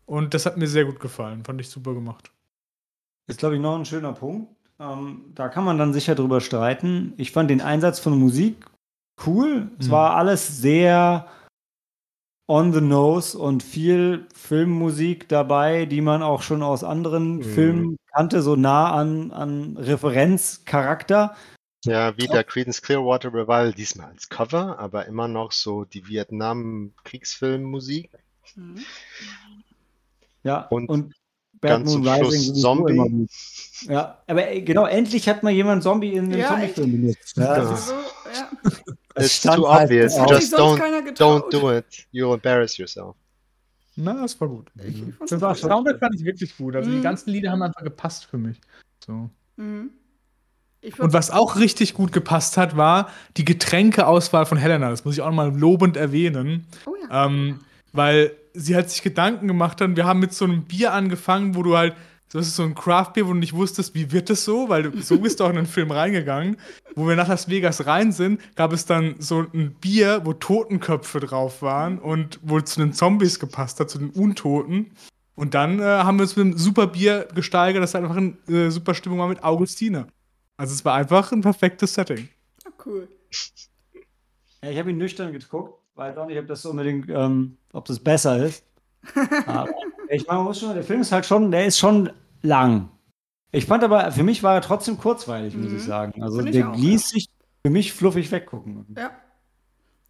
Und 0.06 0.36
das 0.36 0.46
hat 0.46 0.58
mir 0.58 0.68
sehr 0.68 0.86
gut 0.86 1.00
gefallen, 1.00 1.44
fand 1.44 1.60
ich 1.60 1.70
super 1.70 1.96
gemacht. 1.96 2.32
Ist, 3.26 3.40
glaube 3.40 3.56
ich, 3.56 3.62
noch 3.62 3.76
ein 3.76 3.86
schöner 3.86 4.14
Punkt. 4.14 4.54
Ähm, 4.80 5.32
da 5.34 5.50
kann 5.50 5.64
man 5.66 5.78
dann 5.78 5.94
sicher 5.94 6.16
drüber 6.16 6.42
streiten. 6.42 7.14
Ich 7.18 7.32
fand 7.32 7.50
den 7.50 7.62
Einsatz 7.62 8.00
von 8.00 8.18
Musik 8.18 8.66
cool. 9.26 9.72
Es 9.80 9.88
Mhm. 9.88 9.92
war 9.92 10.16
alles 10.16 10.60
sehr 10.60 11.28
on 12.50 12.72
the 12.74 12.82
nose 12.82 13.38
und 13.38 13.62
viel 13.64 14.26
Filmmusik 14.34 15.28
dabei, 15.28 15.86
die 15.86 16.00
man 16.02 16.24
auch 16.24 16.42
schon 16.44 16.64
aus 16.64 16.84
anderen 16.84 17.38
Mhm. 17.38 17.44
Filmen 17.44 17.98
kannte, 18.14 18.42
so 18.42 18.56
nah 18.56 18.92
an, 18.94 19.32
an 19.32 19.76
Referenzcharakter. 19.78 21.36
Ja, 21.84 22.16
wie 22.18 22.28
der 22.28 22.44
Creedence 22.44 22.82
Clearwater 22.82 23.30
Revival, 23.34 23.74
diesmal 23.74 24.10
als 24.12 24.30
Cover, 24.30 24.80
aber 24.80 25.06
immer 25.08 25.28
noch 25.28 25.52
so 25.52 25.84
die 25.86 26.08
Vietnam-Kriegsfilmmusik. 26.08 28.12
Mhm. 28.56 28.80
Ja, 30.44 30.62
Und 30.70 30.90
und 30.90 31.14
Bad 31.62 31.72
ganz 31.72 31.92
Moon 31.94 32.04
Schluss 32.04 32.20
Rising 32.20 32.42
sowieso 32.42 32.62
Zombie. 32.62 32.92
immer 32.94 33.10
gut. 33.10 33.30
Ja, 33.90 34.18
aber 34.28 34.52
äh, 34.52 34.62
genau, 34.62 34.86
endlich 34.86 35.28
hat 35.30 35.44
mal 35.44 35.52
jemand 35.52 35.84
Zombie 35.84 36.14
in 36.14 36.26
einem 36.26 36.40
Ja, 36.40 36.50
Zombie-Film 36.50 36.92
benutzt. 36.92 37.38
Ja, 37.38 37.44
Ja. 37.44 37.56
das 37.64 37.80
ist- 37.80 37.94
Also, 37.94 38.02
ja. 38.34 39.24
It's 39.24 39.42
too 39.42 39.50
halt 39.72 39.84
obvious. 39.90 40.14
auch. 40.16 40.20
Hat 40.22 40.28
sich 40.30 40.38
Just 40.40 40.52
sonst 40.58 40.82
don't, 40.82 41.18
don't 41.18 41.50
do 41.52 41.72
it. 41.72 41.86
You'll 42.14 42.34
embarrass 42.36 42.78
yourself. 42.78 43.16
Na, 43.96 44.14
das 44.14 44.40
war 44.40 44.48
gut. 44.48 44.70
Ich 44.84 45.02
fand's 45.16 45.32
Das 45.32 45.42
war. 45.42 45.56
Soundtrack 45.56 46.00
fand 46.00 46.16
ich 46.16 46.24
wirklich 46.24 46.56
gut. 46.56 46.76
Also 46.76 46.90
die 46.90 46.98
Mhm. 46.98 47.02
ganzen 47.04 47.32
Lieder 47.32 47.52
haben 47.52 47.64
einfach 47.64 47.84
gepasst 47.84 48.26
für 48.26 48.38
mich. 48.38 48.60
So. 49.04 49.30
Mhm. 49.56 49.90
Und 51.00 51.14
was 51.14 51.32
auch 51.32 51.56
richtig 51.56 51.96
gut 51.96 52.12
gepasst 52.14 52.56
hat, 52.58 52.78
war 52.78 53.10
die 53.38 53.44
Getränkeauswahl 53.44 54.46
von 54.46 54.58
Helena. 54.60 54.90
Das 54.92 55.04
muss 55.04 55.16
ich 55.16 55.22
auch 55.22 55.32
mal 55.32 55.52
lobend 55.58 55.98
erwähnen. 55.98 56.66
oh 56.86 56.94
ja. 57.10 57.26
Ähm, 57.26 57.60
weil 57.94 58.32
sie 58.58 58.76
hat 58.76 58.90
sich 58.90 59.04
Gedanken 59.04 59.48
gemacht 59.48 59.82
und 59.82 59.96
wir 59.96 60.06
haben 60.06 60.20
mit 60.20 60.34
so 60.34 60.46
einem 60.46 60.64
Bier 60.64 60.94
angefangen, 60.94 61.56
wo 61.56 61.64
du 61.64 61.78
halt, 61.78 61.96
das 62.32 62.48
ist 62.48 62.56
so 62.56 62.64
ein 62.64 62.76
Craft-Bier, 62.76 63.28
wo 63.28 63.34
du 63.34 63.40
nicht 63.40 63.54
wusstest, 63.54 63.96
wie 63.96 64.12
wird 64.12 64.30
es 64.30 64.44
so, 64.44 64.68
weil 64.68 64.84
du, 64.84 65.02
so 65.02 65.20
bist 65.20 65.40
du 65.40 65.46
auch 65.46 65.50
in 65.50 65.56
den 65.56 65.66
Film 65.66 65.92
reingegangen. 65.92 66.58
Wo 66.96 67.08
wir 67.08 67.16
nach 67.16 67.28
Las 67.28 67.50
Vegas 67.50 67.86
rein 67.86 68.12
sind, 68.12 68.42
gab 68.56 68.74
es 68.74 68.86
dann 68.86 69.16
so 69.20 69.46
ein 69.54 69.76
Bier, 69.80 70.22
wo 70.26 70.34
Totenköpfe 70.34 71.20
drauf 71.20 71.62
waren 71.62 72.00
und 72.00 72.40
wo 72.42 72.60
zu 72.60 72.80
den 72.82 72.92
Zombies 72.92 73.40
gepasst 73.40 73.80
hat, 73.80 73.90
zu 73.90 74.00
den 74.00 74.10
Untoten. 74.10 74.92
Und 75.36 75.54
dann 75.54 75.80
äh, 75.80 75.84
haben 75.84 76.18
wir 76.18 76.24
uns 76.24 76.36
mit 76.36 76.48
einem 76.48 76.58
super 76.58 76.88
Bier 76.88 77.28
gesteigert, 77.36 77.84
das 77.84 77.96
einfach 77.96 78.18
eine 78.18 78.36
äh, 78.50 78.72
super 78.72 78.96
Stimmung 78.96 79.20
war 79.20 79.30
mit 79.30 79.44
Augustine. 79.44 80.08
Also 80.58 80.74
es 80.74 80.84
war 80.84 80.96
einfach 80.96 81.32
ein 81.32 81.42
perfektes 81.42 81.94
Setting. 81.94 82.28
Ah, 82.66 82.72
cool. 82.86 83.08
Ja, 84.64 84.72
ich 84.72 84.80
habe 84.80 84.90
ihn 84.90 84.98
nüchtern 84.98 85.32
geguckt, 85.32 85.80
weiß 85.98 86.18
auch 86.18 86.28
nicht, 86.28 86.40
ob 86.40 86.48
das 86.48 86.66
unbedingt, 86.66 87.10
ähm, 87.10 87.58
ob 87.74 87.86
das 87.86 88.00
besser 88.00 88.38
ist. 88.46 88.64
Aber 89.48 89.70
ich 90.10 90.26
meine, 90.28 90.40
man 90.40 90.48
muss 90.48 90.60
schon, 90.60 90.74
der 90.74 90.84
Film 90.84 91.02
ist 91.02 91.12
halt 91.12 91.26
schon, 91.26 91.52
der 91.52 91.66
ist 91.66 91.78
schon 91.78 92.10
lang. 92.42 92.90
Ich 93.52 93.66
fand 93.66 93.84
aber, 93.84 94.12
für 94.12 94.24
mich 94.24 94.44
war 94.44 94.56
er 94.56 94.62
trotzdem 94.62 94.98
kurzweilig, 94.98 95.56
muss 95.56 95.70
Mhm. 95.72 95.78
ich 95.78 95.84
sagen. 95.84 96.22
Also 96.22 96.42
ich 96.42 96.52
der 96.52 96.70
auch, 96.70 96.76
ließ 96.76 97.10
sich 97.10 97.30
für 97.66 97.72
mich 97.72 97.94
fluffig 97.94 98.30
weggucken. 98.32 98.86
Ja. 98.98 99.12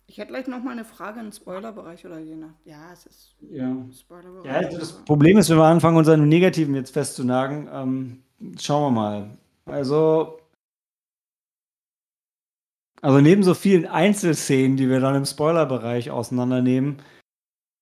Ich 0.08 0.18
hätte 0.18 0.30
gleich 0.30 0.48
noch 0.48 0.64
mal 0.64 0.72
eine 0.72 0.86
Frage 0.86 1.20
im 1.20 1.32
Spoilerbereich 1.32 2.06
oder 2.06 2.18
je 2.20 2.36
nach. 2.36 2.54
Ja, 2.66 2.92
es 2.94 3.06
ist 3.06 3.36
Ja. 3.52 3.76
Spoilerbereich. 4.00 4.46
Ja, 4.46 4.54
also 4.54 4.80
das 4.80 4.92
Problem 5.06 5.38
ist, 5.38 5.50
wenn 5.50 5.58
wir 5.58 5.66
anfangen, 5.66 5.98
unsere 5.98 6.18
Negativen 6.18 6.74
jetzt 6.76 6.92
festzunagen, 6.94 7.68
ähm, 7.72 8.24
schauen 8.60 8.94
wir 8.94 9.00
mal. 9.02 9.30
Also, 9.66 10.40
also 13.02 13.20
neben 13.20 13.44
so 13.44 13.54
vielen 13.54 13.86
Einzelszenen, 13.86 14.78
die 14.78 14.90
wir 14.90 15.00
dann 15.00 15.16
im 15.16 15.26
Spoilerbereich 15.26 16.12
auseinandernehmen, 16.12 17.02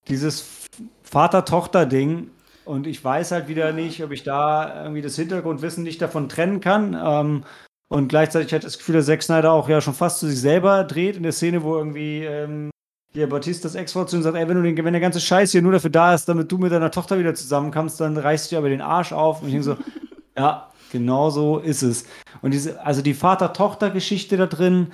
dieses 0.08 0.68
Vater-Tochter-Ding, 1.04 2.30
und 2.66 2.88
ich 2.88 3.04
weiß 3.04 3.32
halt 3.32 3.48
wieder 3.48 3.72
nicht, 3.72 4.04
ob 4.04 4.12
ich 4.12 4.24
da 4.24 4.84
irgendwie 4.84 5.04
das 5.04 5.16
Hintergrundwissen 5.16 5.84
nicht 5.84 6.02
davon 6.02 6.28
trennen 6.30 6.62
kann. 6.62 7.00
Ähm, 7.00 7.44
und 7.88 8.08
gleichzeitig 8.08 8.52
ich 8.52 8.60
das 8.60 8.80
Gefühl, 8.80 8.96
dass 8.96 9.06
Zack 9.06 9.22
Snyder 9.22 9.52
auch 9.52 9.70
ja 9.70 9.80
schon 9.80 9.94
fast 9.94 10.20
zu 10.20 10.28
sich 10.28 10.42
selber 10.42 10.84
dreht 10.84 11.16
in 11.16 11.24
der 11.24 11.32
Szene, 11.32 11.62
wo 11.64 11.78
irgendwie 11.78 12.24
ähm, 12.24 12.72
hier 13.14 13.30
Batistas 13.30 13.76
Ex-Frau 13.76 14.06
zu 14.06 14.18
ihm 14.18 14.24
sagt, 14.24 14.36
ey, 14.36 14.48
wenn, 14.48 14.58
du 14.58 14.64
den, 14.64 14.84
wenn 14.84 14.94
der 14.94 15.02
ganze 15.02 15.22
Scheiß 15.22 15.52
hier 15.52 15.62
nur 15.62 15.74
dafür 15.74 15.92
da 15.92 16.16
ist, 16.16 16.28
damit 16.28 16.52
du 16.52 16.58
mit 16.58 16.72
deiner 16.72 16.90
Tochter 16.90 17.20
wieder 17.20 17.36
zusammenkommst, 17.36 18.02
dann 18.02 18.18
reißt 18.18 18.52
du 18.52 18.56
dir 18.56 18.58
aber 18.58 18.70
den 18.70 18.82
Arsch 18.82 19.14
auf. 19.14 19.42
Und 19.42 19.48
ich 19.48 19.54
denke 19.54 19.66
so, 19.66 19.78
ja, 20.38 20.72
genau 20.92 21.30
so 21.30 21.60
ist 21.60 21.82
es. 21.82 22.06
Und 22.42 22.52
diese, 22.54 22.84
also 22.86 23.02
die 23.02 23.14
Vater-Tochter-Geschichte 23.14 24.38
da 24.38 24.46
drin 24.48 24.92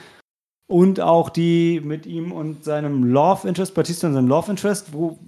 und 0.67 0.99
auch 1.01 1.29
die 1.29 1.81
mit 1.83 2.05
ihm 2.05 2.31
und 2.31 2.63
seinem 2.63 3.03
Love 3.03 3.47
Interest, 3.47 3.73
Batista 3.73 4.07
und 4.07 4.13
seinem 4.13 4.27
Love 4.27 4.51
Interest, 4.51 4.93
wo, 4.93 5.19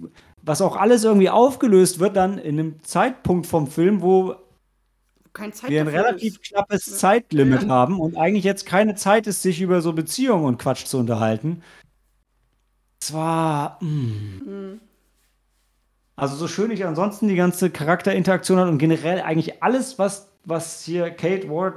was 0.42 0.62
auch 0.62 0.76
alles 0.76 1.04
irgendwie 1.04 1.30
aufgelöst 1.30 1.98
wird 2.00 2.16
dann 2.16 2.38
in 2.38 2.58
einem 2.58 2.82
Zeitpunkt 2.82 3.46
vom 3.46 3.66
Film, 3.66 4.00
wo 4.02 4.36
wir 5.66 5.80
ein 5.80 5.88
relativ 5.88 6.34
ist. 6.34 6.44
knappes 6.44 6.86
Ja. 6.86 6.96
Zeitlimit 6.96 7.62
Ja. 7.64 7.68
haben 7.68 8.00
und 8.00 8.16
eigentlich 8.16 8.44
jetzt 8.44 8.66
keine 8.66 8.94
Zeit 8.94 9.26
ist, 9.26 9.42
sich 9.42 9.60
über 9.60 9.80
so 9.82 9.92
Beziehungen 9.92 10.44
und 10.44 10.58
Quatsch 10.58 10.86
zu 10.86 10.98
unterhalten. 10.98 11.62
Zwar, 13.00 13.78
mh. 13.82 13.88
Mhm. 14.46 14.80
also 16.16 16.36
so 16.36 16.48
schön 16.48 16.70
ich 16.70 16.84
ansonsten 16.86 17.28
die 17.28 17.34
ganze 17.36 17.70
Charakterinteraktion 17.70 18.58
hat 18.58 18.68
und 18.68 18.78
generell 18.78 19.20
eigentlich 19.20 19.62
alles, 19.62 19.98
was, 19.98 20.28
was 20.44 20.84
hier 20.84 21.10
Kate 21.10 21.48
Ward, 21.48 21.74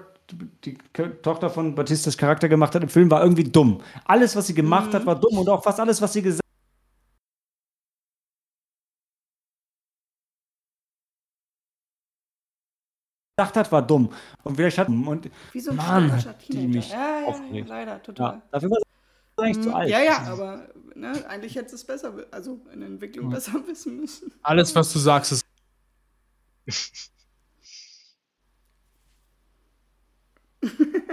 die 0.63 0.78
Tochter 1.22 1.49
von 1.49 1.74
Batistas 1.76 2.18
Charakter 2.18 2.49
gemacht 2.49 2.76
hat 2.76 2.84
im 2.84 2.89
Film, 2.89 3.09
war 3.09 3.24
irgendwie 3.24 3.45
dumm. 3.45 3.82
Alles, 4.05 4.36
was 4.36 4.47
sie 4.47 4.53
gemacht 4.53 4.93
hat, 4.93 5.05
war 5.05 5.15
dumm 5.20 5.38
und 5.39 5.49
auch 5.49 5.63
fast 5.63 5.80
alles, 5.80 6.01
was 6.01 6.13
sie 6.13 6.22
gesagt 6.22 6.41
hat, 13.39 13.72
war 13.72 13.86
dumm. 13.86 14.09
Und 14.43 14.55
vielleicht 14.55 14.78
hat 14.78 14.89
und 14.89 15.30
Wie 15.51 15.59
so 15.59 15.72
ein 15.72 15.78
Mann, 15.78 16.11
hat 16.26 16.47
die 16.47 16.68
mich 16.68 16.89
ja, 16.89 17.22
ja, 17.22 17.43
ja, 17.51 17.65
leider, 17.65 18.01
total. 18.03 18.34
ja, 18.36 18.41
dafür 18.51 18.72
war 18.72 18.78
sie 18.80 19.43
eigentlich 19.43 19.63
zu 19.63 19.70
Mhm. 19.70 19.76
alt. 19.76 19.89
Ja, 19.89 20.01
ja, 20.01 20.24
aber 20.24 20.70
ne, 20.95 21.26
eigentlich 21.30 21.55
hätte 21.55 21.76
es 21.76 21.86
besser, 21.86 22.26
also 22.32 22.59
in 22.74 22.80
der 22.80 22.89
Entwicklung 22.89 23.30
besser 23.30 23.53
wissen 23.68 23.97
müssen. 23.97 24.34
Alles, 24.41 24.76
was 24.76 24.91
du 24.91 24.99
sagst, 24.99 25.32
ist. 25.32 25.45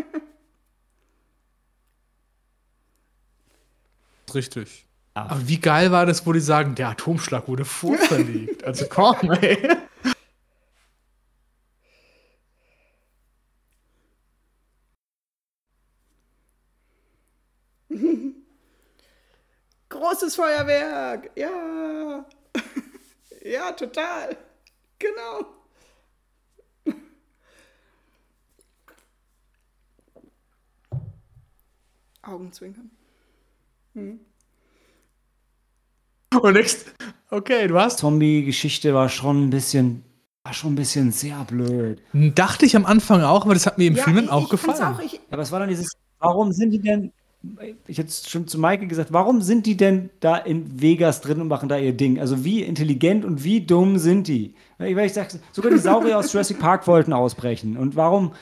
Richtig. 4.35 4.87
Ach. 5.15 5.31
Aber 5.31 5.49
wie 5.49 5.61
geil 5.61 5.93
war 5.93 6.07
das, 6.07 6.27
wo 6.27 6.33
die 6.33 6.41
sagen, 6.41 6.75
der 6.75 6.89
Atomschlag 6.89 7.47
wurde 7.47 7.65
vorverlegt. 7.65 8.65
also 8.65 8.87
komm, 8.89 9.31
ey. 9.33 9.59
Großes 19.89 20.35
Feuerwerk! 20.35 21.31
Ja! 21.37 22.27
ja, 23.43 23.73
total! 23.73 24.37
Genau! 24.99 25.64
Augenzwinkern. 32.27 32.91
Hm. 33.95 34.21
Und 36.43 36.53
next, 36.55 36.93
okay, 37.31 37.69
du 37.69 37.79
hast. 37.79 37.99
Zombie-Geschichte 37.99 38.93
war 38.95 39.09
schon 39.09 39.47
ein 39.47 39.51
bisschen, 39.51 40.03
war 40.43 40.53
schon 40.53 40.73
ein 40.73 40.77
bisschen 40.77 41.13
sehr 41.13 41.45
blöd. 41.45 42.03
Dachte 42.13 42.67
ich 42.67 42.77
am 42.77 42.87
Anfang 42.87 43.23
auch, 43.23 43.45
aber 43.45 43.55
das 43.55 43.67
hat 43.67 43.79
mir 43.79 43.87
im 43.87 43.97
ja, 43.97 44.03
Film 44.03 44.29
auch 44.29 44.49
gefallen. 44.49 44.83
Auch, 44.83 45.01
ich, 45.01 45.15
ja, 45.15 45.19
aber 45.31 45.43
es 45.43 45.53
war 45.53 45.61
dann 45.61 45.69
dieses, 45.69 45.93
warum 46.19 46.53
sind 46.53 46.71
die 46.71 46.81
denn, 46.81 47.13
ich 47.87 47.99
hätte 47.99 48.11
schon 48.29 48.49
zu 48.49 48.59
Maike 48.59 48.87
gesagt, 48.87 49.13
warum 49.13 49.43
sind 49.43 49.67
die 49.67 49.77
denn 49.77 50.11
da 50.21 50.37
in 50.37 50.81
Vegas 50.81 51.21
drin 51.21 51.41
und 51.41 51.49
machen 51.49 51.69
da 51.69 51.79
ihr 51.79 51.93
Ding? 51.93 52.19
Also 52.19 52.45
wie 52.45 52.63
intelligent 52.63 53.25
und 53.25 53.45
wie 53.45 53.61
dumm 53.61 53.99
sind 53.99 54.27
die? 54.27 54.55
Weil 54.79 55.07
ich 55.07 55.13
sage, 55.13 55.39
sogar 55.53 55.71
die 55.71 55.79
Saurier 55.79 56.19
aus 56.19 56.33
Jurassic 56.33 56.59
Park 56.59 56.87
wollten 56.89 57.13
ausbrechen. 57.13 57.77
Und 57.77 57.95
warum? 57.97 58.33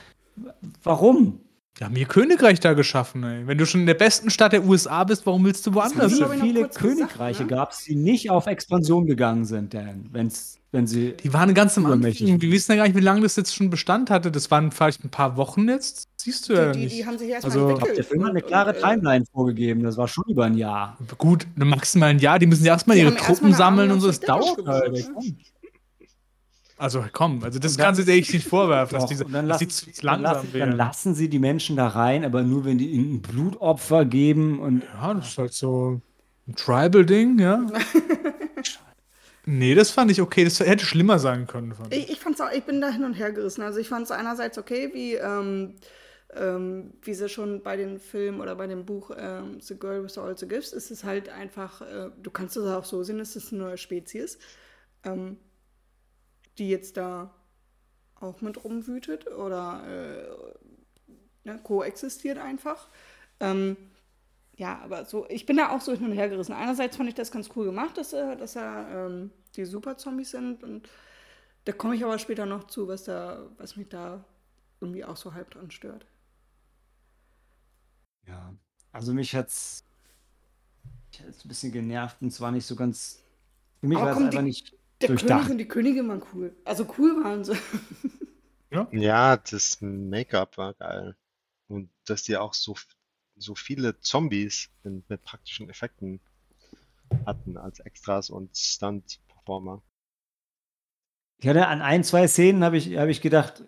Warum? 0.82 1.40
Die 1.78 1.84
haben 1.84 1.96
ihr 1.96 2.06
Königreich 2.06 2.60
da 2.60 2.74
geschaffen, 2.74 3.24
ey. 3.24 3.46
Wenn 3.46 3.56
du 3.56 3.64
schon 3.64 3.80
in 3.80 3.86
der 3.86 3.94
besten 3.94 4.28
Stadt 4.28 4.52
der 4.52 4.64
USA 4.64 5.04
bist, 5.04 5.24
warum 5.24 5.44
willst 5.44 5.66
du 5.66 5.72
woanders 5.72 6.18
hin? 6.18 6.26
Wie 6.30 6.40
viele 6.40 6.68
Königreiche 6.68 7.44
ne? 7.44 7.48
gab 7.48 7.72
es, 7.72 7.84
die 7.84 7.96
nicht 7.96 8.30
auf 8.30 8.46
Expansion 8.46 9.06
gegangen 9.06 9.46
sind, 9.46 9.72
denn, 9.72 10.06
wenn's, 10.12 10.58
wenn 10.70 10.86
sie. 10.86 11.14
Die 11.14 11.32
waren 11.32 11.54
ganz 11.54 11.78
am 11.78 11.86
Anfang. 11.86 12.12
Wir 12.12 12.52
wissen 12.52 12.72
ja 12.72 12.76
gar 12.76 12.84
nicht, 12.84 12.96
wie 12.96 13.00
lange 13.00 13.22
das 13.22 13.36
jetzt 13.36 13.54
schon 13.54 13.70
Bestand 13.70 14.10
hatte. 14.10 14.30
Das 14.30 14.50
waren 14.50 14.70
vielleicht 14.70 15.02
ein 15.02 15.08
paar 15.08 15.38
Wochen 15.38 15.66
jetzt. 15.66 16.08
Siehst 16.16 16.50
du 16.50 16.52
die, 16.52 16.58
ja 16.58 16.72
die, 16.72 16.78
nicht. 16.80 16.96
Die 16.98 17.06
haben 17.06 17.18
sich 17.18 17.30
erst 17.30 17.46
also, 17.46 17.70
entwickelt. 17.70 17.96
Der 17.96 18.04
Film 18.04 18.24
hat 18.24 18.30
eine 18.30 18.42
klare 18.42 18.76
äh, 18.76 18.80
Timeline 18.80 19.24
vorgegeben. 19.32 19.82
Das 19.82 19.96
war 19.96 20.08
schon 20.08 20.24
über 20.28 20.44
ein 20.44 20.54
Jahr. 20.58 20.98
Gut, 21.16 21.46
maximal 21.56 22.10
ein 22.10 22.18
Jahr. 22.18 22.38
Die 22.38 22.46
müssen 22.46 22.66
ja 22.66 22.74
erstmal 22.74 22.98
ihre 22.98 23.16
Truppen 23.16 23.54
sammeln 23.54 23.90
und 23.90 24.00
so. 24.00 24.08
Das 24.08 24.20
dauert 24.20 24.66
halt. 24.66 25.10
Also 26.82 27.04
komm, 27.12 27.44
also 27.44 27.60
das 27.60 27.78
kannst 27.78 28.00
du 28.00 28.04
dir 28.04 28.14
echt 28.14 28.34
nicht 28.34 28.44
vorwerfen, 28.44 28.98
dass 28.98 29.08
diese, 29.08 29.24
dann, 29.24 29.46
lassen, 29.46 29.68
dass 29.68 29.84
die 29.84 30.04
langsam 30.04 30.24
dann, 30.24 30.34
lassen, 30.34 30.58
dann 30.58 30.72
lassen 30.72 31.14
sie 31.14 31.28
die 31.28 31.38
Menschen 31.38 31.76
da 31.76 31.86
rein, 31.86 32.24
aber 32.24 32.42
nur 32.42 32.64
wenn 32.64 32.76
die 32.76 32.90
ihnen 32.90 33.22
Blutopfer 33.22 34.04
geben 34.04 34.58
und. 34.58 34.82
Ja, 34.82 35.14
das 35.14 35.28
ist 35.28 35.38
halt 35.38 35.52
so 35.52 36.00
ein 36.48 36.56
Tribal-Ding, 36.56 37.38
ja. 37.38 37.64
nee, 39.46 39.76
das 39.76 39.92
fand 39.92 40.10
ich 40.10 40.20
okay. 40.20 40.42
Das 40.42 40.58
hätte 40.58 40.84
schlimmer 40.84 41.20
sein 41.20 41.46
können. 41.46 41.72
Fand 41.72 41.94
ich. 41.94 42.02
Ich, 42.02 42.10
ich 42.14 42.18
fand's 42.18 42.40
auch, 42.40 42.50
ich 42.50 42.64
bin 42.64 42.80
da 42.80 42.88
hin 42.88 43.04
und 43.04 43.14
her 43.14 43.30
gerissen. 43.30 43.62
Also 43.62 43.78
ich 43.78 43.88
fand 43.88 44.06
es 44.06 44.10
einerseits 44.10 44.58
okay, 44.58 44.90
wie, 44.92 45.14
ähm, 45.14 45.76
ähm, 46.34 46.94
wie 47.02 47.14
sie 47.14 47.28
schon 47.28 47.62
bei 47.62 47.76
den 47.76 48.00
Filmen 48.00 48.40
oder 48.40 48.56
bei 48.56 48.66
dem 48.66 48.84
Buch 48.84 49.12
ähm, 49.16 49.60
The 49.60 49.78
Girl 49.78 50.02
with 50.02 50.18
All 50.18 50.36
the 50.36 50.48
Gifts 50.48 50.72
ist 50.72 50.90
es 50.90 51.04
halt 51.04 51.28
einfach, 51.28 51.80
äh, 51.82 52.10
du 52.20 52.30
kannst 52.32 52.56
es 52.56 52.66
auch 52.66 52.84
so 52.84 53.04
sehen, 53.04 53.20
es 53.20 53.36
ist 53.36 53.52
eine 53.52 53.62
neue 53.62 53.78
Spezies. 53.78 54.36
Ähm, 55.04 55.36
die 56.58 56.68
jetzt 56.68 56.96
da 56.96 57.34
auch 58.16 58.40
mit 58.40 58.64
rumwütet 58.64 59.26
oder 59.26 59.82
äh, 59.86 61.48
ne, 61.48 61.58
koexistiert 61.62 62.38
einfach. 62.38 62.88
Ähm, 63.40 63.76
ja, 64.56 64.80
aber 64.80 65.04
so, 65.04 65.26
ich 65.28 65.46
bin 65.46 65.56
da 65.56 65.70
auch 65.70 65.80
so 65.80 65.92
hin 65.92 66.04
und 66.04 66.12
her 66.12 66.28
gerissen. 66.28 66.52
Einerseits 66.52 66.96
fand 66.96 67.08
ich 67.08 67.14
das 67.14 67.32
ganz 67.32 67.50
cool 67.56 67.64
gemacht, 67.64 67.96
dass, 67.98 68.12
äh, 68.12 68.36
dass 68.36 68.56
er 68.56 69.06
ähm, 69.06 69.30
die 69.56 69.64
Super-Zombies 69.64 70.30
sind 70.30 70.62
und 70.62 70.88
da 71.64 71.72
komme 71.72 71.94
ich 71.94 72.04
aber 72.04 72.18
später 72.18 72.46
noch 72.46 72.64
zu, 72.64 72.88
was 72.88 73.04
da, 73.04 73.48
was 73.56 73.76
mich 73.76 73.88
da 73.88 74.24
irgendwie 74.80 75.04
auch 75.04 75.16
so 75.16 75.34
halb 75.34 75.50
dran 75.50 75.70
stört. 75.70 76.06
Ja, 78.26 78.54
also 78.92 79.12
mich 79.12 79.34
hat's, 79.34 79.84
mich 81.10 81.22
hat's 81.22 81.44
ein 81.44 81.48
bisschen 81.48 81.72
genervt 81.72 82.16
und 82.20 82.30
zwar 82.30 82.50
nicht 82.50 82.66
so 82.66 82.76
ganz. 82.76 83.22
Für 83.80 83.86
mich 83.86 83.98
war 83.98 84.10
es 84.10 84.18
einfach 84.18 84.42
nicht 84.42 84.74
der 85.02 85.08
durchdacht. 85.08 85.42
König 85.42 85.50
und 85.50 85.58
die 85.58 85.68
Königin 85.68 86.08
waren 86.08 86.22
cool. 86.32 86.56
Also 86.64 86.86
cool 86.98 87.22
waren 87.22 87.44
sie. 87.44 87.54
Ja, 88.70 88.88
ja 88.90 89.36
das 89.36 89.80
Make-up 89.80 90.56
war 90.56 90.74
geil. 90.74 91.16
Und 91.68 91.90
dass 92.06 92.22
die 92.22 92.36
auch 92.36 92.54
so, 92.54 92.74
so 93.36 93.54
viele 93.54 93.98
Zombies 94.00 94.70
mit, 94.82 95.08
mit 95.08 95.22
praktischen 95.22 95.68
Effekten 95.68 96.20
hatten 97.26 97.56
als 97.56 97.80
Extras 97.80 98.30
und 98.30 98.56
Stunt-Performer. 98.56 99.82
Ich 101.38 101.48
hatte 101.48 101.66
an 101.66 101.82
ein, 101.82 102.04
zwei 102.04 102.26
Szenen 102.28 102.64
habe 102.64 102.76
ich, 102.76 102.96
hab 102.96 103.08
ich 103.08 103.20
gedacht, 103.20 103.64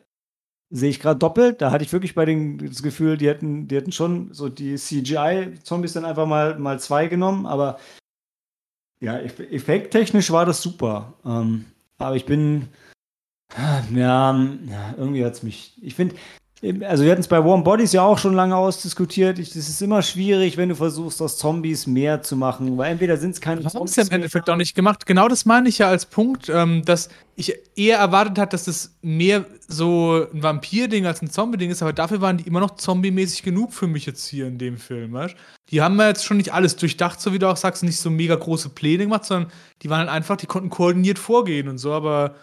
sehe 0.70 0.90
ich 0.90 1.00
gerade 1.00 1.18
doppelt. 1.18 1.60
Da 1.60 1.70
hatte 1.70 1.84
ich 1.84 1.92
wirklich 1.92 2.14
bei 2.14 2.24
den 2.24 2.58
das 2.58 2.82
Gefühl, 2.82 3.16
die 3.16 3.28
hätten, 3.28 3.68
die 3.68 3.76
hätten 3.76 3.92
schon 3.92 4.32
so 4.32 4.48
die 4.48 4.76
CGI-Zombies 4.76 5.92
dann 5.92 6.04
einfach 6.04 6.26
mal, 6.26 6.58
mal 6.58 6.80
zwei 6.80 7.08
genommen, 7.08 7.46
aber 7.46 7.78
ja, 9.04 9.18
effekttechnisch 9.18 10.30
war 10.30 10.46
das 10.46 10.62
super. 10.62 11.14
Ähm, 11.24 11.66
aber 11.98 12.16
ich 12.16 12.24
bin, 12.24 12.68
ja, 13.94 14.32
irgendwie 14.96 15.24
hat 15.24 15.34
es 15.34 15.42
mich, 15.42 15.78
ich 15.82 15.94
finde, 15.94 16.16
also 16.62 17.04
wir 17.04 17.10
hatten 17.10 17.20
es 17.20 17.28
bei 17.28 17.44
Warm 17.44 17.62
Bodies 17.62 17.92
ja 17.92 18.02
auch 18.02 18.16
schon 18.16 18.32
lange 18.32 18.56
ausdiskutiert. 18.56 19.38
Es 19.38 19.54
ist 19.54 19.82
immer 19.82 20.02
schwierig, 20.02 20.56
wenn 20.56 20.70
du 20.70 20.76
versuchst, 20.76 21.20
aus 21.20 21.36
Zombies 21.36 21.86
mehr 21.86 22.22
zu 22.22 22.36
machen, 22.36 22.78
weil 22.78 22.92
entweder 22.92 23.16
sind 23.16 23.32
es 23.32 23.40
keine 23.40 23.60
das 23.60 23.72
Zombies. 23.72 23.94
Das 23.94 24.04
haben 24.04 24.06
sie 24.06 24.10
im 24.10 24.14
Endeffekt 24.16 24.48
auch 24.48 24.56
nicht 24.56 24.74
gemacht. 24.74 25.04
Genau 25.04 25.28
das 25.28 25.44
meine 25.44 25.68
ich 25.68 25.78
ja 25.78 25.88
als 25.88 26.06
Punkt, 26.06 26.48
ähm, 26.48 26.82
dass 26.84 27.10
ich 27.36 27.54
eher 27.76 27.98
erwartet 27.98 28.38
habe, 28.38 28.50
dass 28.50 28.64
das 28.64 28.94
mehr 29.02 29.44
so 29.68 30.26
ein 30.32 30.42
Vampir-Ding 30.42 31.06
als 31.06 31.20
ein 31.20 31.30
Zombie-Ding 31.30 31.70
ist, 31.70 31.82
aber 31.82 31.92
dafür 31.92 32.20
waren 32.20 32.38
die 32.38 32.46
immer 32.46 32.60
noch 32.60 32.76
zombie-mäßig 32.76 33.42
genug 33.42 33.74
für 33.74 33.86
mich 33.86 34.06
jetzt 34.06 34.26
hier 34.26 34.46
in 34.46 34.56
dem 34.56 34.78
Film. 34.78 35.12
Weißt? 35.12 35.34
Die 35.70 35.82
haben 35.82 35.98
ja 35.98 36.08
jetzt 36.08 36.24
schon 36.24 36.36
nicht 36.36 36.54
alles 36.54 36.76
durchdacht, 36.76 37.20
so 37.20 37.32
wie 37.32 37.38
du 37.38 37.48
auch 37.48 37.56
sagst, 37.56 37.82
nicht 37.82 37.98
so 37.98 38.10
mega 38.10 38.36
große 38.36 38.70
Pläne 38.70 39.04
gemacht, 39.04 39.24
sondern 39.24 39.50
die 39.82 39.90
waren 39.90 40.00
halt 40.00 40.10
einfach, 40.10 40.36
die 40.36 40.46
konnten 40.46 40.70
koordiniert 40.70 41.18
vorgehen 41.18 41.68
und 41.68 41.78
so, 41.78 41.92
aber 41.92 42.36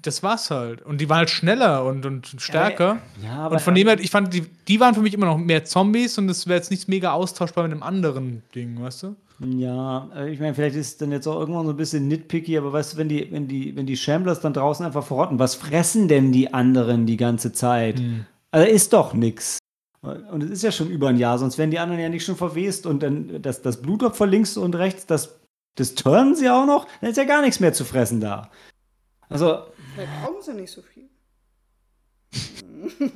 das 0.00 0.22
war's 0.22 0.50
halt. 0.50 0.82
Und 0.82 1.00
die 1.00 1.08
waren 1.08 1.18
halt 1.18 1.30
schneller 1.30 1.84
und, 1.84 2.04
und 2.04 2.26
stärker. 2.38 2.98
Ja, 3.22 3.38
aber, 3.38 3.54
und 3.54 3.60
von 3.62 3.74
dem 3.74 3.88
her, 3.88 3.98
ich 3.98 4.10
fand, 4.10 4.32
die, 4.34 4.42
die 4.68 4.80
waren 4.80 4.94
für 4.94 5.00
mich 5.00 5.14
immer 5.14 5.26
noch 5.26 5.38
mehr 5.38 5.64
Zombies 5.64 6.18
und 6.18 6.28
das 6.28 6.46
wäre 6.46 6.58
jetzt 6.58 6.70
nichts 6.70 6.88
mega 6.88 7.12
austauschbar 7.12 7.64
mit 7.64 7.72
einem 7.72 7.82
anderen 7.82 8.42
Ding, 8.54 8.80
weißt 8.80 9.04
du? 9.04 9.16
Ja, 9.40 10.08
äh, 10.14 10.30
ich 10.30 10.40
meine, 10.40 10.54
vielleicht 10.54 10.76
ist 10.76 10.86
es 10.86 10.96
dann 10.98 11.10
jetzt 11.10 11.26
auch 11.26 11.38
irgendwann 11.38 11.66
so 11.66 11.72
ein 11.72 11.76
bisschen 11.76 12.06
nitpicky, 12.08 12.56
aber 12.56 12.72
weißt 12.72 12.94
du, 12.94 12.96
wenn 12.98 13.08
die, 13.08 13.30
wenn 13.32 13.48
die, 13.48 13.74
wenn 13.76 13.86
die 13.86 13.96
Shamblers 13.96 14.40
dann 14.40 14.52
draußen 14.52 14.84
einfach 14.84 15.04
verrotten, 15.04 15.38
was 15.38 15.54
fressen 15.54 16.08
denn 16.08 16.32
die 16.32 16.52
anderen 16.52 17.06
die 17.06 17.16
ganze 17.16 17.52
Zeit? 17.52 17.98
Hm. 17.98 18.26
Also 18.50 18.70
ist 18.70 18.92
doch 18.92 19.14
nix. 19.14 19.58
Und 20.02 20.42
es 20.42 20.50
ist 20.50 20.62
ja 20.62 20.70
schon 20.70 20.90
über 20.90 21.08
ein 21.08 21.16
Jahr, 21.16 21.38
sonst 21.38 21.56
wären 21.56 21.70
die 21.70 21.78
anderen 21.78 22.00
ja 22.00 22.08
nicht 22.10 22.24
schon 22.24 22.36
verwest 22.36 22.86
und 22.86 23.02
dann 23.02 23.40
das, 23.40 23.62
das 23.62 23.80
Blutopfer 23.80 24.26
links 24.26 24.56
und 24.56 24.74
rechts, 24.74 25.06
das, 25.06 25.40
das 25.76 25.94
turnen 25.94 26.36
sie 26.36 26.50
auch 26.50 26.66
noch, 26.66 26.86
dann 27.00 27.10
ist 27.10 27.16
ja 27.16 27.24
gar 27.24 27.40
nichts 27.40 27.58
mehr 27.58 27.72
zu 27.72 27.84
fressen 27.84 28.20
da. 28.20 28.50
Also, 29.30 29.62
Vielleicht 29.94 30.22
brauchen 30.22 30.42
sie 30.42 30.54
nicht 30.54 30.72
so 30.72 30.82
viel. 30.82 31.08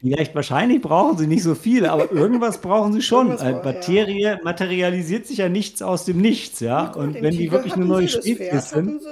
Vielleicht, 0.00 0.34
wahrscheinlich 0.34 0.80
brauchen 0.80 1.18
sie 1.18 1.26
nicht 1.26 1.42
so 1.42 1.54
viel, 1.54 1.86
aber 1.86 2.10
irgendwas 2.10 2.60
brauchen 2.60 2.92
sie 2.92 3.02
schon. 3.02 3.28
Irgendwas 3.28 3.64
Materie 3.64 4.32
ja. 4.32 4.38
materialisiert 4.42 5.26
sich 5.26 5.38
ja 5.38 5.48
nichts 5.48 5.82
aus 5.82 6.04
dem 6.04 6.20
Nichts, 6.20 6.60
ja. 6.60 6.86
Gut, 6.86 6.96
und 6.96 7.14
wenn 7.14 7.36
die 7.36 7.50
wirklich 7.52 7.74
eine 7.74 7.84
neue 7.84 8.08
Spezies 8.08 8.70
sind. 8.70 9.02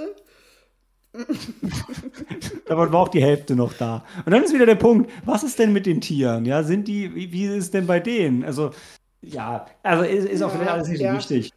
Davon 2.67 2.93
war 2.93 3.01
auch 3.01 3.09
die 3.09 3.23
Hälfte 3.23 3.57
noch 3.57 3.73
da. 3.73 4.05
Und 4.25 4.33
dann 4.33 4.43
ist 4.43 4.55
wieder 4.55 4.67
der 4.67 4.77
Punkt, 4.77 5.11
was 5.25 5.43
ist 5.43 5.59
denn 5.59 5.73
mit 5.73 5.87
den 5.87 6.01
Tieren? 6.01 6.45
Ja, 6.45 6.63
sind 6.63 6.87
die, 6.89 7.15
wie, 7.15 7.33
wie 7.33 7.45
ist 7.45 7.57
es 7.65 7.71
denn 7.71 7.87
bei 7.87 8.01
denen? 8.01 8.45
Also, 8.45 8.71
ja, 9.21 9.67
also 9.83 10.05
ist, 10.05 10.27
ist 10.27 10.43
auch 10.43 10.49
ja, 10.49 10.55
vielleicht 10.55 10.71
alles 10.71 10.89
nicht 10.89 11.01
ja. 11.01 11.13
so 11.13 11.19
wichtig. 11.19 11.53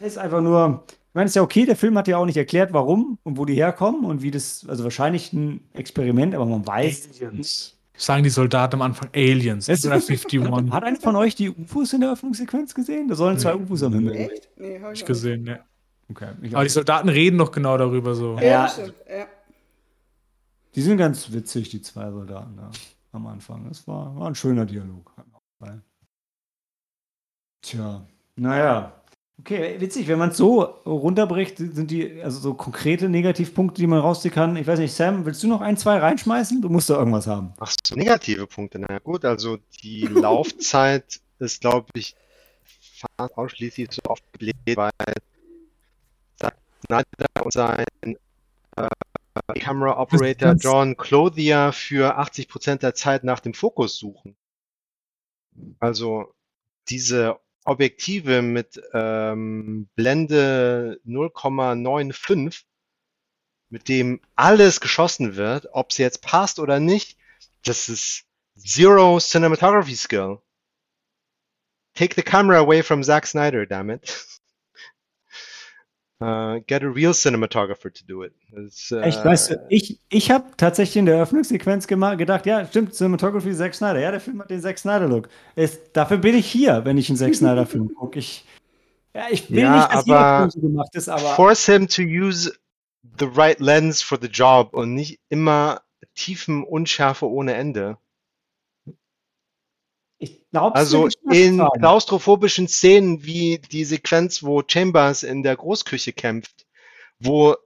Es 0.00 0.08
ist 0.08 0.18
einfach 0.18 0.40
nur, 0.40 0.84
ich 1.14 1.16
meine, 1.16 1.26
es 1.26 1.30
ist 1.30 1.36
ja 1.36 1.42
okay, 1.42 1.64
der 1.64 1.76
Film 1.76 1.96
hat 1.96 2.08
ja 2.08 2.16
auch 2.16 2.26
nicht 2.26 2.36
erklärt, 2.36 2.72
warum 2.72 3.18
und 3.22 3.38
wo 3.38 3.44
die 3.44 3.54
herkommen 3.54 4.04
und 4.04 4.22
wie 4.22 4.32
das, 4.32 4.66
also 4.68 4.82
wahrscheinlich 4.82 5.32
ein 5.32 5.60
Experiment, 5.72 6.34
aber 6.34 6.44
man 6.44 6.66
weiß. 6.66 7.20
Aliens. 7.20 7.78
Sagen 7.96 8.24
die 8.24 8.30
Soldaten 8.30 8.74
am 8.74 8.82
Anfang 8.82 9.10
Aliens. 9.14 9.68
Es 9.68 9.86
51. 9.86 10.42
Hat 10.72 10.82
einer 10.82 10.98
von 10.98 11.14
euch 11.14 11.36
die 11.36 11.50
UFOs 11.50 11.92
in 11.92 12.00
der 12.00 12.10
Öffnungssequenz 12.10 12.74
gesehen? 12.74 13.06
Da 13.06 13.14
sollen 13.14 13.38
zwei 13.38 13.54
UFOs 13.54 13.84
am 13.84 13.92
Himmel. 13.92 14.16
Echt? 14.16 14.48
Nee, 14.56 14.80
hab 14.80 14.90
ich 14.90 14.98
nicht 14.98 15.06
gesehen, 15.06 15.44
ne. 15.44 15.60
Okay, 16.10 16.30
aber 16.52 16.64
die 16.64 16.70
Soldaten 16.70 17.08
reden 17.08 17.38
doch 17.38 17.52
genau 17.52 17.78
darüber 17.78 18.16
so. 18.16 18.36
Ja, 18.40 18.66
stimmt. 18.66 18.94
Ja. 19.08 19.26
Die 20.74 20.82
sind 20.82 20.96
ganz 20.96 21.30
witzig, 21.30 21.68
die 21.68 21.80
zwei 21.80 22.10
Soldaten 22.10 22.56
da 22.56 22.72
am 23.12 23.28
Anfang. 23.28 23.68
Das 23.68 23.86
war, 23.86 24.16
war 24.16 24.26
ein 24.26 24.34
schöner 24.34 24.66
Dialog. 24.66 25.14
Tja, 27.62 28.04
naja. 28.34 29.03
Okay, 29.40 29.80
witzig, 29.80 30.06
wenn 30.06 30.18
man 30.18 30.30
es 30.30 30.36
so 30.36 30.62
runterbricht, 30.62 31.58
sind 31.58 31.90
die 31.90 32.22
also 32.22 32.38
so 32.38 32.54
konkrete 32.54 33.08
Negativpunkte, 33.08 33.80
die 33.80 33.86
man 33.88 33.98
rausziehen 33.98 34.32
kann. 34.32 34.56
Ich 34.56 34.66
weiß 34.66 34.78
nicht, 34.78 34.94
Sam, 34.94 35.26
willst 35.26 35.42
du 35.42 35.48
noch 35.48 35.60
ein, 35.60 35.76
zwei 35.76 35.98
reinschmeißen? 35.98 36.62
Du 36.62 36.68
musst 36.68 36.88
da 36.88 36.94
irgendwas 36.94 37.26
haben. 37.26 37.52
Ach 37.58 37.72
so, 37.84 37.96
negative 37.96 38.46
Punkte. 38.46 38.78
Na 38.78 38.98
gut, 39.00 39.24
also 39.24 39.58
die 39.82 40.02
Laufzeit 40.06 41.20
ist, 41.40 41.60
glaube 41.60 41.88
ich, 41.94 42.14
fast 42.62 43.36
ausschließlich 43.36 43.88
so 43.90 44.02
oft 44.08 44.22
gebläht, 44.32 44.76
weil 44.76 44.90
Zack 46.36 46.56
Snyder 46.86 47.44
und 47.44 47.52
sein 47.52 47.84
äh, 48.76 48.88
Camera 49.58 49.98
Operator 49.98 50.52
John 50.54 50.96
Clothier 50.96 51.72
für 51.72 52.18
80% 52.20 52.76
der 52.76 52.94
Zeit 52.94 53.24
nach 53.24 53.40
dem 53.40 53.52
Fokus 53.52 53.98
suchen. 53.98 54.36
Also 55.80 56.32
diese 56.88 57.36
Objektive 57.64 58.42
mit 58.42 58.80
ähm, 58.92 59.88
Blende 59.96 61.00
0,95, 61.06 62.62
mit 63.70 63.88
dem 63.88 64.20
alles 64.36 64.80
geschossen 64.80 65.36
wird, 65.36 65.68
ob 65.72 65.90
es 65.90 65.98
jetzt 65.98 66.22
passt 66.22 66.58
oder 66.58 66.78
nicht, 66.78 67.16
das 67.64 67.88
ist 67.88 68.24
Zero 68.56 69.18
Cinematography 69.18 69.96
Skill. 69.96 70.38
Take 71.94 72.14
the 72.14 72.22
camera 72.22 72.58
away 72.58 72.82
from 72.82 73.02
Zack 73.02 73.26
Snyder, 73.26 73.66
damn 73.66 73.90
it. 73.90 74.40
Uh, 76.24 76.60
get 76.66 76.82
a 76.82 76.88
real 76.88 77.12
cinematographer 77.12 77.92
to 77.92 78.02
do 78.06 78.22
it. 78.22 78.32
Äh, 78.50 79.00
Echt, 79.02 79.22
weißt 79.22 79.50
du, 79.50 79.66
ich, 79.68 80.00
ich 80.08 80.30
habe 80.30 80.46
tatsächlich 80.56 80.96
in 80.96 81.04
der 81.04 81.16
Eröffnungssequenz 81.16 81.86
gedacht, 81.86 82.46
ja, 82.46 82.64
stimmt, 82.64 82.94
Cinematography 82.94 83.54
Zack 83.54 83.74
Snyder. 83.74 84.00
Ja, 84.00 84.10
der 84.10 84.20
Film 84.20 84.40
hat 84.40 84.48
den 84.48 84.62
Zack 84.62 84.78
Snyder-Look. 84.78 85.28
Dafür 85.92 86.16
bin 86.16 86.34
ich 86.34 86.46
hier, 86.46 86.82
wenn 86.86 86.96
ich 86.96 87.10
einen 87.10 87.18
Zack 87.18 87.34
Snyder-Film 87.34 87.94
gucke. 87.98 88.20
Ich, 88.20 88.46
ja, 89.12 89.24
ich 89.30 89.50
will 89.50 89.58
ja, 89.58 89.76
nicht, 89.76 89.92
dass 89.92 90.06
jeder 90.06 90.38
Film 90.38 90.50
so 90.50 90.60
gemacht 90.60 90.94
ist, 90.94 91.08
aber. 91.10 91.34
Force 91.34 91.66
him 91.66 91.88
to 91.88 92.00
use 92.00 92.50
the 93.18 93.26
right 93.26 93.60
lens 93.60 94.00
for 94.00 94.16
the 94.18 94.28
job 94.28 94.72
und 94.72 94.94
nicht 94.94 95.20
immer 95.28 95.82
Tiefen 96.14 96.64
Unschärfe 96.64 97.28
ohne 97.28 97.52
Ende. 97.52 97.98
Also 100.54 101.08
in 101.30 101.60
haben. 101.60 101.78
klaustrophobischen 101.78 102.68
Szenen 102.68 103.24
wie 103.24 103.58
die 103.58 103.84
Sequenz, 103.84 104.42
wo 104.42 104.62
Chambers 104.66 105.22
in 105.22 105.42
der 105.42 105.56
Großküche 105.56 106.12
kämpft, 106.12 106.66
wo 107.18 107.56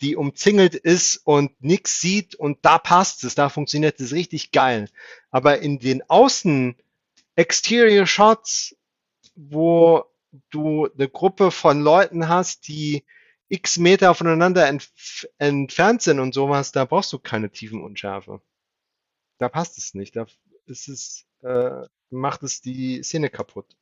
die 0.00 0.16
umzingelt 0.16 0.74
ist 0.74 1.18
und 1.24 1.52
nichts 1.62 2.00
sieht 2.00 2.34
und 2.34 2.58
da 2.62 2.78
passt 2.78 3.24
es, 3.24 3.34
da 3.34 3.48
funktioniert 3.48 4.00
es 4.00 4.12
richtig 4.12 4.50
geil. 4.50 4.88
Aber 5.30 5.60
in 5.60 5.78
den 5.78 6.02
Außen 6.08 6.76
Exterior 7.36 8.06
Shots, 8.06 8.76
wo 9.34 10.04
du 10.50 10.88
eine 10.92 11.08
Gruppe 11.08 11.50
von 11.50 11.80
Leuten 11.80 12.28
hast, 12.28 12.68
die 12.68 13.04
x 13.48 13.78
Meter 13.78 14.14
voneinander 14.14 14.66
entf 14.66 15.26
entfernt 15.38 16.02
sind 16.02 16.18
und 16.18 16.34
sowas, 16.34 16.72
da 16.72 16.84
brauchst 16.84 17.12
du 17.12 17.18
keine 17.18 17.50
Tiefenunschärfe. 17.50 18.40
Da 19.38 19.48
passt 19.48 19.78
es 19.78 19.94
nicht. 19.94 20.16
Da 20.16 20.26
ist 20.66 20.88
es 20.88 21.26
äh, 21.44 21.86
macht 22.10 22.42
es 22.42 22.60
die 22.60 23.02
Szene 23.02 23.30
kaputt. 23.30 23.76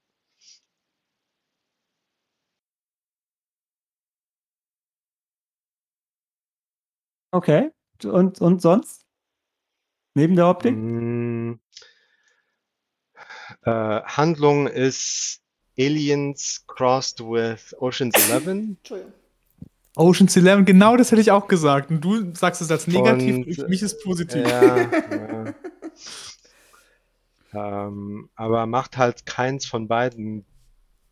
Okay. 7.30 7.70
Und, 8.04 8.40
und 8.40 8.60
sonst? 8.60 9.06
Neben 10.14 10.36
der 10.36 10.48
Optik? 10.48 10.74
Mm, 10.76 11.54
äh, 13.62 13.70
Handlung 13.70 14.66
ist 14.66 15.40
Aliens 15.78 16.64
crossed 16.66 17.20
with 17.20 17.74
Ocean's 17.78 18.14
Eleven. 18.28 18.76
Ocean's 19.96 20.36
Eleven, 20.36 20.64
genau 20.66 20.96
das 20.96 21.10
hätte 21.10 21.22
ich 21.22 21.30
auch 21.30 21.48
gesagt. 21.48 21.90
Und 21.90 22.02
du 22.02 22.34
sagst 22.34 22.60
es 22.60 22.70
als 22.70 22.86
negativ, 22.86 23.46
und, 23.46 23.54
für 23.54 23.68
mich 23.68 23.82
ist 23.82 24.02
positiv. 24.02 24.46
Ja, 24.46 24.76
ja. 24.76 25.54
Ähm, 27.54 28.28
aber 28.34 28.66
macht 28.66 28.96
halt 28.96 29.26
keins 29.26 29.66
von 29.66 29.88
beiden 29.88 30.44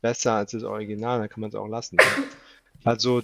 besser 0.00 0.34
als 0.34 0.52
das 0.52 0.64
Original, 0.64 1.18
dann 1.18 1.28
kann 1.28 1.40
man 1.40 1.50
es 1.50 1.56
auch 1.56 1.68
lassen. 1.68 1.98
Also, 2.82 3.20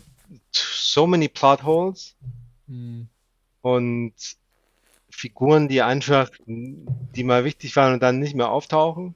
so 0.51 1.07
many 1.07 1.29
plot 1.29 1.63
holes 1.63 2.15
mhm. 2.67 3.09
und 3.63 4.13
Figuren, 5.09 5.67
die 5.69 5.81
einfach, 5.81 6.31
die 6.47 7.25
mal 7.25 7.45
wichtig 7.45 7.75
waren 7.75 7.95
und 7.95 8.03
dann 8.03 8.19
nicht 8.19 8.35
mehr 8.35 8.51
auftauchen. 8.51 9.15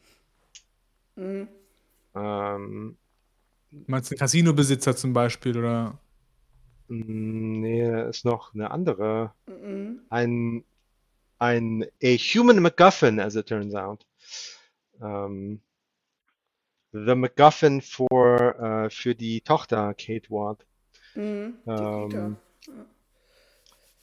Mhm. 1.16 1.46
Ähm, 2.14 2.96
Meinst 3.86 4.10
du 4.10 4.14
einen 4.14 4.18
Casino-Besitzer 4.18 4.96
zum 4.96 5.12
Beispiel, 5.12 5.56
oder? 5.56 5.98
Nee, 6.88 8.08
ist 8.08 8.24
noch 8.24 8.52
eine 8.54 8.70
andere. 8.70 9.32
Mhm. 9.46 10.00
Ein 10.08 10.64
ein 11.40 11.84
a 12.02 12.16
human 12.16 12.60
MacGuffin, 12.60 13.18
as 13.18 13.34
it 13.34 13.46
turns 13.46 13.74
out. 13.74 14.04
Um, 15.00 15.60
the 16.92 17.14
MacGuffin 17.14 17.80
for, 17.80 18.54
uh, 18.60 18.90
für 18.90 19.14
die 19.14 19.40
Tochter 19.40 19.94
Kate 19.94 20.30
Ward. 20.30 20.64
Mhm, 21.14 21.54
ähm, 21.66 22.36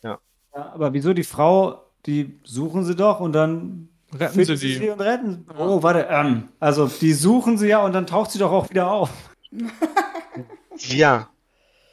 ja. 0.03 0.09
ja. 0.09 0.19
Aber 0.51 0.93
wieso 0.93 1.13
die 1.13 1.23
Frau, 1.23 1.85
die 2.05 2.39
suchen 2.43 2.83
sie 2.83 2.95
doch 2.95 3.19
und 3.19 3.33
dann 3.33 3.89
retten 4.13 4.43
sie 4.43 4.57
sie. 4.57 4.75
sie 4.75 4.89
und 4.89 5.01
retten. 5.01 5.45
Oh, 5.57 5.83
warte, 5.83 6.07
ähm, 6.09 6.49
also 6.59 6.87
die 6.87 7.13
suchen 7.13 7.57
sie 7.57 7.67
ja 7.67 7.83
und 7.85 7.93
dann 7.93 8.07
taucht 8.07 8.31
sie 8.31 8.39
doch 8.39 8.51
auch 8.51 8.69
wieder 8.69 8.89
auf. 8.89 9.11
ja, 10.77 11.29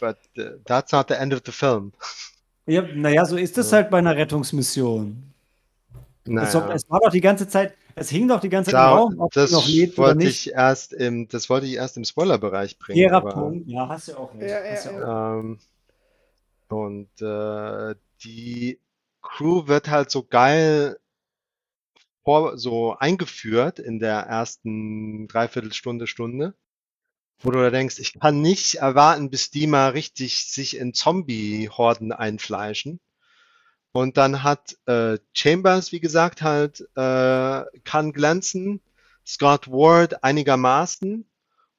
but 0.01 0.17
uh, 0.39 0.59
that's 0.65 0.93
not 0.93 1.09
the 1.09 1.15
end 1.15 1.35
of 1.35 1.43
the 1.45 1.53
film. 1.53 1.93
Ja, 2.67 2.83
naja, 2.83 3.27
so 3.27 3.37
ist 3.37 3.59
es 3.59 3.73
halt 3.73 3.91
bei 3.91 3.99
einer 3.99 4.17
Rettungsmission. 4.17 5.34
Naja. 6.27 6.73
Es, 6.73 6.89
war 6.89 7.01
doch 7.01 7.11
die 7.11 7.21
ganze 7.21 7.49
Zeit, 7.49 7.75
es 7.95 8.09
hing 8.09 8.29
doch 8.29 8.41
die 8.41 8.49
ganze 8.49 8.71
Zeit 8.71 8.81
da, 8.81 8.93
im 8.93 8.99
Raum, 8.99 9.21
ob 9.21 9.33
das 9.33 9.51
noch 9.51 9.67
lebt 9.69 9.99
wollte 9.99 10.17
oder 10.17 10.25
nicht. 10.25 10.47
Ich 10.47 10.53
erst 10.53 10.93
im, 10.93 11.29
das 11.29 11.51
wollte 11.51 11.67
ich 11.67 11.75
erst 11.75 11.97
im 11.97 12.05
Spoilerbereich 12.05 12.79
bringen. 12.79 12.99
Hera 12.99 13.21
Punkt, 13.21 13.69
ja, 13.69 13.89
hast 13.89 14.09
du 14.09 14.17
auch 14.17 14.33
nicht. 14.35 14.49
Ja, 14.49 14.65
ja, 14.65 14.91
ja. 14.91 15.39
Ähm, 15.39 15.59
und 16.69 17.21
äh, 17.21 17.95
die 18.25 18.81
Crew 19.21 19.67
wird 19.67 19.91
halt 19.91 20.11
so 20.11 20.25
geil 20.25 20.99
vor, 22.25 22.57
so 22.57 22.97
eingeführt 22.97 23.79
in 23.79 23.99
der 23.99 24.21
ersten 24.21 25.29
Dreiviertelstunde, 25.29 26.07
Stunde, 26.07 26.55
wo 27.41 27.51
du 27.51 27.59
da 27.59 27.71
denkst, 27.71 27.99
ich 27.99 28.19
kann 28.19 28.41
nicht 28.41 28.77
erwarten, 28.77 29.31
bis 29.31 29.51
die 29.51 29.67
mal 29.67 29.91
richtig 29.91 30.47
sich 30.47 30.79
in 30.79 30.95
Zombie-Horden 30.95 32.13
einfleischen. 32.13 33.01
Und 33.95 34.17
dann 34.17 34.43
hat 34.43 34.77
äh, 34.87 35.19
Chambers, 35.33 35.93
wie 35.93 36.01
gesagt, 36.01 36.43
halt 36.43 36.81
äh, 36.97 37.65
kann 37.85 38.13
glänzen, 38.13 38.81
Scott 39.25 39.71
Ward 39.71 40.25
einigermaßen 40.25 41.25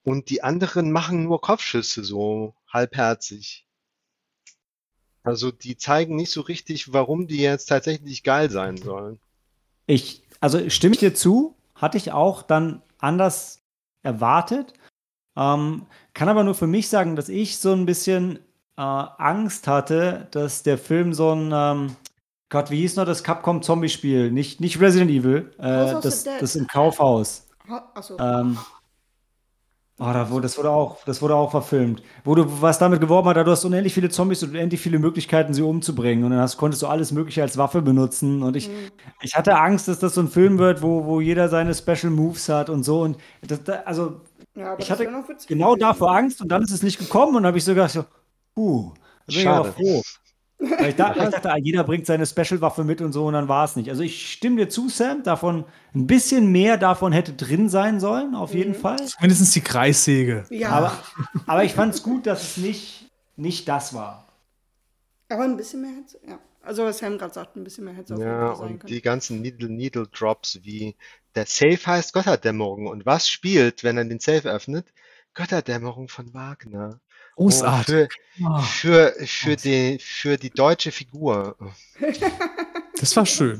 und 0.03 0.29
die 0.29 0.41
anderen 0.41 0.93
machen 0.93 1.23
nur 1.23 1.41
Kopfschüsse 1.41 2.05
so 2.05 2.55
halbherzig. 2.71 3.67
Also 5.23 5.51
die 5.51 5.75
zeigen 5.75 6.15
nicht 6.15 6.31
so 6.31 6.39
richtig, 6.39 6.93
warum 6.93 7.27
die 7.27 7.39
jetzt 7.39 7.65
tatsächlich 7.65 8.23
geil 8.23 8.49
sein 8.49 8.77
sollen. 8.77 9.19
Ich, 9.85 10.23
also 10.39 10.69
stimme 10.69 10.93
ich 10.93 11.01
dir 11.01 11.13
zu, 11.13 11.57
hatte 11.75 11.97
ich 11.97 12.13
auch 12.13 12.43
dann 12.43 12.81
anders 12.97 13.59
erwartet. 14.03 14.71
Ähm, 15.35 15.85
kann 16.13 16.29
aber 16.29 16.45
nur 16.45 16.55
für 16.55 16.67
mich 16.67 16.87
sagen, 16.87 17.17
dass 17.17 17.27
ich 17.27 17.57
so 17.57 17.73
ein 17.73 17.85
bisschen 17.85 18.39
äh, 18.77 18.81
Angst 18.81 19.67
hatte, 19.67 20.27
dass 20.31 20.63
der 20.63 20.77
Film 20.77 21.13
so 21.13 21.31
ein, 21.31 21.51
ähm, 21.53 21.95
Gott, 22.49 22.71
wie 22.71 22.77
hieß 22.81 22.95
noch 22.97 23.05
das 23.05 23.23
Capcom-Zombie-Spiel? 23.23 24.31
Nicht, 24.31 24.61
nicht 24.61 24.79
Resident 24.79 25.11
Evil, 25.11 25.51
äh, 25.57 25.95
das, 26.01 26.23
das 26.23 26.55
im 26.55 26.67
Kaufhaus. 26.67 27.47
Achso. 27.95 28.17
Ähm, 28.19 28.57
oh, 29.99 30.03
da 30.03 30.29
wurde, 30.29 30.43
das, 30.43 30.57
wurde 30.57 30.69
auch, 30.69 31.03
das 31.05 31.21
wurde 31.21 31.35
auch 31.35 31.49
verfilmt. 31.49 32.03
Wo 32.23 32.35
du 32.35 32.61
was 32.61 32.77
damit 32.77 33.01
geworben 33.01 33.27
hat, 33.29 33.37
du 33.37 33.49
hast 33.49 33.65
unendlich 33.65 33.93
viele 33.93 34.09
Zombies 34.09 34.43
und 34.43 34.49
unendlich 34.49 34.79
viele 34.79 34.99
Möglichkeiten, 34.99 35.53
sie 35.53 35.63
umzubringen. 35.63 36.23
Und 36.23 36.31
dann 36.31 36.41
hast, 36.41 36.57
konntest 36.57 36.83
du 36.83 36.87
alles 36.87 37.11
Mögliche 37.11 37.41
als 37.41 37.57
Waffe 37.57 37.81
benutzen. 37.81 38.43
Und 38.43 38.55
ich, 38.55 38.69
mhm. 38.69 38.91
ich 39.21 39.35
hatte 39.35 39.57
Angst, 39.57 39.87
dass 39.87 39.99
das 39.99 40.13
so 40.13 40.21
ein 40.21 40.27
Film 40.27 40.59
wird, 40.59 40.81
wo, 40.83 41.05
wo 41.05 41.21
jeder 41.21 41.49
seine 41.49 41.73
Special 41.73 42.11
Moves 42.11 42.49
hat 42.49 42.69
und 42.69 42.83
so. 42.83 43.01
Und 43.01 43.17
das, 43.41 43.61
also, 43.85 44.21
ja, 44.55 44.77
ich 44.77 44.91
hatte 44.91 45.07
genau 45.47 45.75
davor 45.75 46.15
Angst 46.15 46.41
und 46.41 46.49
dann 46.49 46.61
ist 46.61 46.71
es 46.71 46.83
nicht 46.83 46.99
gekommen 46.99 47.35
und 47.35 47.43
dann 47.43 47.47
habe 47.47 47.57
ich 47.57 47.65
so 47.65 47.73
gedacht, 47.73 47.91
so, 47.91 48.05
puh, 48.55 48.93
bin 49.27 49.37
ich 49.37 49.47
aber 49.47 49.71
froh. 49.71 50.01
Weil 50.57 50.89
ich, 50.89 50.95
da, 50.95 51.13
ich 51.13 51.29
dachte, 51.29 51.51
ah, 51.51 51.57
jeder 51.57 51.83
bringt 51.83 52.05
seine 52.05 52.25
Special-Waffe 52.25 52.85
mit 52.85 53.01
und 53.01 53.11
so 53.11 53.25
und 53.25 53.33
dann 53.33 53.49
war 53.49 53.65
es 53.65 53.75
nicht. 53.75 53.89
Also 53.89 54.03
ich 54.03 54.31
stimme 54.31 54.55
dir 54.55 54.69
zu, 54.69 54.87
Sam, 54.87 55.21
davon 55.23 55.65
ein 55.93 56.07
bisschen 56.07 56.51
mehr 56.51 56.77
davon 56.77 57.11
hätte 57.11 57.33
drin 57.33 57.67
sein 57.67 57.99
sollen, 57.99 58.35
auf 58.35 58.53
jeden 58.53 58.71
mhm. 58.71 58.75
Fall. 58.79 58.97
Mindestens 59.19 59.51
die 59.51 59.61
Kreissäge. 59.61 60.45
Ja. 60.49 60.69
Aber, 60.69 60.97
aber 61.45 61.63
ich 61.65 61.73
fand 61.73 61.93
es 61.93 62.03
gut, 62.03 62.25
dass 62.25 62.41
es 62.41 62.57
nicht, 62.57 63.11
nicht 63.35 63.67
das 63.67 63.93
war. 63.93 64.27
Aber 65.29 65.43
ein 65.43 65.57
bisschen 65.57 65.81
mehr 65.81 65.91
hätte 65.91 66.19
ja. 66.27 66.39
Also 66.61 66.83
was 66.83 66.97
Sam 66.97 67.19
gerade 67.19 67.33
sagt, 67.33 67.55
ein 67.55 67.63
bisschen 67.63 67.85
mehr 67.85 67.93
hätte 67.93 68.13
es 68.13 68.19
auf 68.19 68.25
ja, 68.25 68.55
sein 68.55 68.67
und 68.67 68.79
können. 68.79 68.93
die 68.93 69.01
ganzen 69.01 69.41
Needle-Needle-Drops 69.41 70.61
wie 70.63 70.95
der 71.35 71.45
Safe 71.45 71.79
heißt 71.85 72.13
Götterdämmerung 72.13 72.87
und 72.87 73.05
was 73.05 73.29
spielt, 73.29 73.83
wenn 73.83 73.97
er 73.97 74.05
den 74.05 74.19
Safe 74.19 74.49
öffnet? 74.49 74.87
Götterdämmerung 75.35 76.07
von 76.07 76.33
Wagner. 76.33 77.01
Großartig. 77.35 78.09
Oh, 78.43 78.59
für, 78.59 79.13
für, 79.19 79.25
für, 79.27 79.55
die, 79.55 79.97
für 79.99 80.37
die 80.37 80.49
deutsche 80.49 80.91
Figur. 80.91 81.55
Das 82.99 83.15
war 83.15 83.25
schön. 83.25 83.59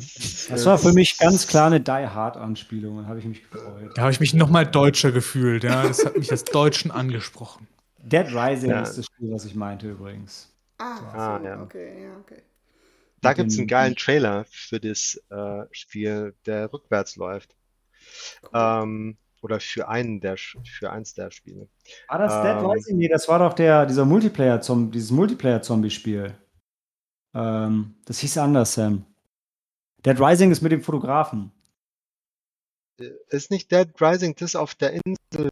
Das 0.50 0.66
war 0.66 0.78
für 0.78 0.94
mich 0.94 1.18
ganz 1.18 1.46
klar 1.48 1.68
eine 1.68 1.82
Die 1.82 1.92
Hard-Anspielung. 1.92 3.02
Da 3.04 3.08
habe 3.08 3.20
ich 3.20 3.26
mich 3.26 3.50
gefreut. 3.50 3.92
Da 3.96 4.04
habe 4.04 4.12
ich 4.12 4.20
mich 4.20 4.34
nochmal 4.34 4.66
deutscher 4.66 5.12
gefühlt. 5.12 5.64
Ja, 5.64 5.84
das 5.88 6.06
hat 6.06 6.18
mich 6.18 6.32
als 6.32 6.44
Deutschen 6.46 6.92
angesprochen. 6.92 7.68
Dead 8.00 8.28
Rising 8.34 8.70
Ja. 8.70 8.82
ist 8.84 8.98
das 8.98 9.06
Spiel, 9.08 9.32
was 9.32 9.46
ich 9.46 9.56
meinte 9.56 9.90
übrigens. 9.90 10.54
Ah, 10.78 11.00
Ah, 11.14 11.40
so, 11.40 11.46
ja. 11.46 11.62
okay, 11.62 12.04
ja, 12.04 12.18
okay. 12.20 12.42
Da 13.22 13.34
gibt 13.34 13.52
es 13.52 13.58
einen 13.58 13.68
geilen 13.68 13.96
Trailer 13.96 14.46
für 14.50 14.80
das 14.80 15.20
äh, 15.30 15.64
Spiel, 15.72 16.36
der 16.46 16.72
rückwärts 16.72 17.16
läuft. 17.16 17.56
Ähm, 18.54 19.18
oder 19.46 19.60
für 19.60 19.88
einen 19.88 20.20
der 20.20 20.36
für 20.38 20.92
eins 20.92 21.14
der 21.14 21.32
Spiele. 21.32 21.70
War 22.10 22.18
das 22.20 22.34
Dead 22.42 22.58
Ähm. 22.64 22.66
Rising? 22.66 22.98
Nee, 22.98 23.08
das 23.08 23.28
war 23.30 23.40
doch 23.40 23.54
der, 23.54 23.86
dieser 23.86 24.04
Multiplayer 24.06 24.60
-Zomb 24.60 24.90
dieses 24.92 25.12
Multiplayer-Zombie-Spiel. 25.12 26.36
Ähm, 27.36 27.96
das 28.06 28.20
hieß 28.20 28.38
anders, 28.40 28.74
Sam. 28.74 29.06
Dead 30.06 30.20
Rising 30.20 30.52
ist 30.52 30.62
mit 30.62 30.72
dem 30.72 30.82
Fotografen. 30.82 31.52
Äh, 33.00 33.10
Ist 33.30 33.52
nicht 33.52 33.72
Dead 33.72 33.88
Rising 34.02 34.36
das 34.36 34.56
auf 34.56 34.76
der 34.76 34.94
Insel, 34.94 35.50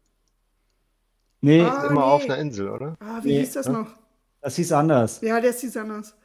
Nee, 1.42 1.62
Ah. 1.62 1.88
immer 1.90 2.06
auf 2.06 2.24
nee. 2.24 2.32
einer 2.32 2.38
Insel, 2.42 2.70
oder? 2.70 2.96
Ah, 3.00 3.20
wie 3.22 3.34
Nee, 3.34 3.40
hieß 3.42 3.54
das 3.54 3.68
ne? 3.68 3.74
noch? 3.74 3.88
das 4.42 4.56
hieß 4.56 4.72
anders. 4.72 5.22
Ja, 5.22 5.40
der 5.42 5.50
ist 5.52 5.78
anders. 5.78 6.16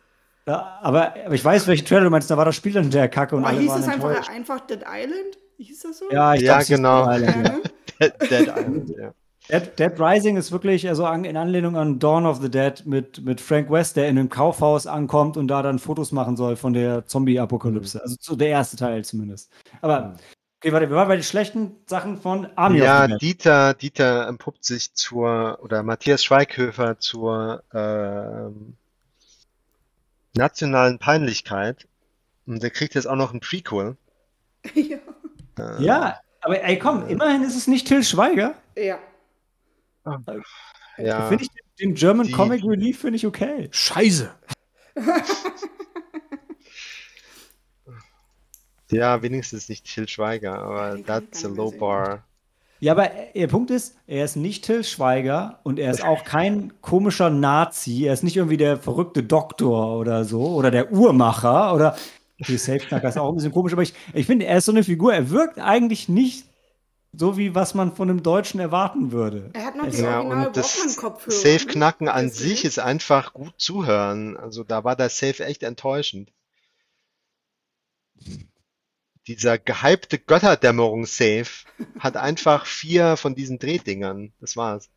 Ja, 0.46 0.78
aber, 0.80 1.14
aber 1.26 1.34
ich 1.34 1.44
weiß, 1.44 1.66
welchen 1.66 1.86
Trailer 1.86 2.04
du 2.04 2.10
meinst. 2.10 2.30
Da 2.30 2.36
war 2.36 2.44
das 2.46 2.56
Spiel 2.56 2.72
dann 2.72 2.90
der 2.90 3.08
Kacke 3.08 3.36
und 3.36 3.42
Aber 3.42 3.50
alle 3.50 3.60
hieß 3.60 3.70
waren 3.70 3.80
das 3.82 3.90
einfach, 3.90 4.08
enttäuscht. 4.10 4.30
einfach 4.30 4.60
Dead 4.60 4.80
Island? 4.86 5.38
Hieß 5.58 5.80
das 5.82 5.98
so? 5.98 6.04
Ja, 6.10 6.34
ich 6.34 6.42
Ja, 6.42 6.62
glaub, 6.62 6.68
genau. 6.68 7.10
Ja, 7.10 7.18
ne? 7.18 7.62
Dead, 8.00 8.12
Dead 8.30 8.48
Island, 8.48 8.90
ja. 8.96 9.12
Dead, 9.50 9.78
Dead 9.78 9.98
Rising 9.98 10.36
ist 10.36 10.52
wirklich 10.52 10.86
also 10.88 11.06
an, 11.06 11.24
in 11.24 11.36
Anlehnung 11.36 11.76
an 11.76 11.98
Dawn 11.98 12.26
of 12.26 12.40
the 12.40 12.50
Dead 12.50 12.84
mit, 12.86 13.24
mit 13.24 13.40
Frank 13.40 13.70
West, 13.70 13.96
der 13.96 14.08
in 14.08 14.18
einem 14.18 14.28
Kaufhaus 14.28 14.86
ankommt 14.86 15.36
und 15.36 15.48
da 15.48 15.62
dann 15.62 15.78
Fotos 15.78 16.12
machen 16.12 16.36
soll 16.36 16.56
von 16.56 16.74
der 16.74 17.06
Zombie-Apokalypse. 17.06 18.00
Also 18.02 18.16
so 18.20 18.36
der 18.36 18.48
erste 18.48 18.76
Teil 18.76 19.04
zumindest. 19.04 19.50
Aber, 19.80 20.16
okay, 20.58 20.72
warte, 20.72 20.90
wir 20.90 20.96
waren 20.96 21.08
bei 21.08 21.16
den 21.16 21.22
schlechten 21.24 21.76
Sachen 21.86 22.18
von 22.20 22.46
Army 22.56 22.80
Ja, 22.80 23.00
of 23.04 23.06
the 23.06 23.12
Dead. 23.12 23.22
Dieter, 23.22 23.74
Dieter 23.74 24.28
empuppt 24.28 24.64
sich 24.64 24.92
zur, 24.94 25.58
oder 25.62 25.82
Matthias 25.82 26.22
Schweighöfer 26.22 26.98
zur 26.98 27.62
ähm, 27.72 28.76
nationalen 30.34 30.98
Peinlichkeit. 30.98 31.88
Und 32.46 32.62
der 32.62 32.70
kriegt 32.70 32.94
jetzt 32.94 33.06
auch 33.06 33.16
noch 33.16 33.32
ein 33.32 33.40
Prequel. 33.40 33.96
ja. 34.74 34.98
Äh, 35.58 35.82
Ja, 35.82 36.18
aber 36.40 36.62
ey, 36.62 36.78
komm, 36.78 37.06
immerhin 37.08 37.42
ist 37.42 37.56
es 37.56 37.66
nicht 37.66 37.86
Till 37.88 38.02
Schweiger. 38.04 38.54
ja. 38.76 38.98
ja. 40.98 41.28
Finde 41.28 41.44
ich 41.44 41.50
den 41.80 41.94
German 41.94 42.26
Die- 42.26 42.32
Comic 42.32 42.64
Relief 42.64 43.00
finde 43.00 43.16
ich 43.16 43.26
okay. 43.26 43.68
Scheiße. 43.70 44.30
Ja, 48.90 49.20
wenigstens 49.22 49.68
nicht 49.68 49.84
Till 49.92 50.08
Schweiger, 50.08 50.58
aber 50.60 50.96
ich 50.96 51.04
that's 51.04 51.44
a 51.44 51.48
low 51.48 51.68
sehen. 51.68 51.78
bar. 51.78 52.24
Ja, 52.80 52.92
aber 52.92 53.10
der 53.34 53.48
Punkt 53.48 53.70
ist, 53.70 53.96
er 54.06 54.24
ist 54.24 54.36
nicht 54.36 54.64
Till 54.64 54.84
Schweiger 54.84 55.58
und 55.64 55.78
er 55.78 55.90
ist 55.90 56.02
auch 56.04 56.24
kein 56.24 56.72
komischer 56.80 57.28
Nazi. 57.28 58.04
Er 58.06 58.14
ist 58.14 58.22
nicht 58.22 58.36
irgendwie 58.36 58.56
der 58.56 58.78
verrückte 58.78 59.22
Doktor 59.24 59.98
oder 59.98 60.24
so 60.24 60.40
oder 60.54 60.70
der 60.70 60.90
Uhrmacher 60.92 61.74
oder 61.74 61.96
okay, 62.40 62.56
Safeknacker 62.56 63.08
ist 63.08 63.18
auch 63.18 63.28
ein 63.30 63.36
bisschen 63.36 63.52
komisch, 63.52 63.72
aber 63.72 63.82
ich, 63.82 63.94
ich 64.14 64.26
finde, 64.26 64.46
er 64.46 64.58
ist 64.58 64.66
so 64.66 64.72
eine 64.72 64.84
Figur. 64.84 65.12
Er 65.14 65.30
wirkt 65.30 65.58
eigentlich 65.58 66.08
nicht 66.08 66.46
so, 67.12 67.36
wie 67.36 67.54
was 67.54 67.74
man 67.74 67.94
von 67.96 68.10
einem 68.10 68.22
Deutschen 68.22 68.60
erwarten 68.60 69.12
würde. 69.12 69.50
Er 69.54 69.66
hat 69.66 69.76
noch 69.76 69.84
die 69.84 69.90
Also, 69.90 70.04
Ja, 70.04 70.18
original 70.18 70.46
und 70.48 70.56
das 70.56 70.78
Walkman-Kopfhörer. 70.78 71.36
Safe-Knacken 71.36 72.08
an 72.08 72.26
Weißt 72.26 72.40
du 72.40 72.44
sich 72.44 72.64
ist 72.64 72.78
einfach 72.78 73.32
gut 73.32 73.54
zuhören. 73.56 74.36
Also 74.36 74.62
da 74.64 74.84
war 74.84 74.94
der 74.96 75.08
Safe 75.08 75.44
echt 75.44 75.62
enttäuschend. 75.62 76.32
Dieser 79.26 79.58
gehypte 79.58 80.18
Götterdämmerung-Safe 80.18 81.66
hat 81.98 82.16
einfach 82.16 82.66
vier 82.66 83.16
von 83.16 83.34
diesen 83.34 83.58
Drehdingern. 83.58 84.32
Das 84.40 84.56
war's. 84.56 84.88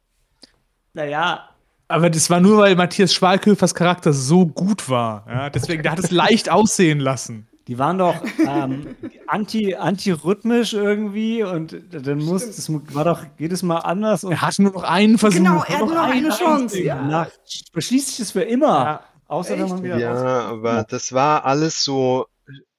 Naja, 0.93 1.50
Aber 1.91 2.09
das 2.09 2.29
war 2.29 2.39
nur, 2.39 2.57
weil 2.59 2.75
Matthias 2.75 3.13
Schweighöfers 3.13 3.75
Charakter 3.75 4.13
so 4.13 4.45
gut 4.47 4.89
war. 4.89 5.25
Ja, 5.27 5.49
deswegen, 5.49 5.83
der 5.83 5.91
hat 5.91 5.99
es 5.99 6.11
leicht 6.11 6.49
aussehen 6.49 6.99
lassen. 6.99 7.47
die 7.67 7.77
waren 7.77 7.97
doch 7.99 8.15
ähm, 8.45 8.95
anti, 9.27 9.75
anti-rhythmisch 9.75 10.73
irgendwie 10.73 11.43
und 11.43 11.75
dann 11.91 12.17
muss, 12.19 12.47
das 12.47 12.69
war 12.95 13.05
doch 13.05 13.23
jedes 13.37 13.61
Mal 13.63 13.77
anders 13.79 14.23
und 14.23 14.31
Er 14.31 14.41
hatte 14.41 14.63
nur 14.63 14.71
noch 14.73 14.83
einen 14.83 15.17
Versuch. 15.17 15.37
Genau, 15.37 15.63
er 15.63 15.73
hat 15.75 15.79
noch 15.81 15.87
nur 15.87 15.95
noch 15.95 16.03
eine 16.03 16.27
ein 16.27 16.33
Chance. 16.37 16.81
Ja. 16.81 16.95
Danach 16.95 17.29
beschließt 17.73 18.07
sich 18.07 18.17
das 18.17 18.31
für 18.31 18.41
immer. 18.43 18.83
Ja. 18.83 19.03
Außer 19.27 19.57
wenn 19.57 19.69
man 19.69 19.83
wieder 19.83 19.97
Ja, 19.97 20.11
raus- 20.13 20.51
aber 20.51 20.83
das 20.89 21.13
war 21.13 21.45
alles 21.45 21.83
so 21.83 22.25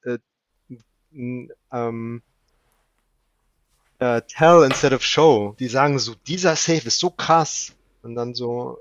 äh, 0.04 0.18
ähm, 1.72 2.22
äh, 3.98 4.20
tell 4.28 4.64
instead 4.64 4.92
of 4.92 5.02
show. 5.02 5.54
Die 5.58 5.68
sagen 5.68 5.98
so, 5.98 6.14
dieser 6.26 6.56
Safe 6.56 6.86
ist 6.86 6.98
so 6.98 7.10
krass. 7.10 7.72
Und 8.02 8.16
dann 8.16 8.34
so, 8.34 8.78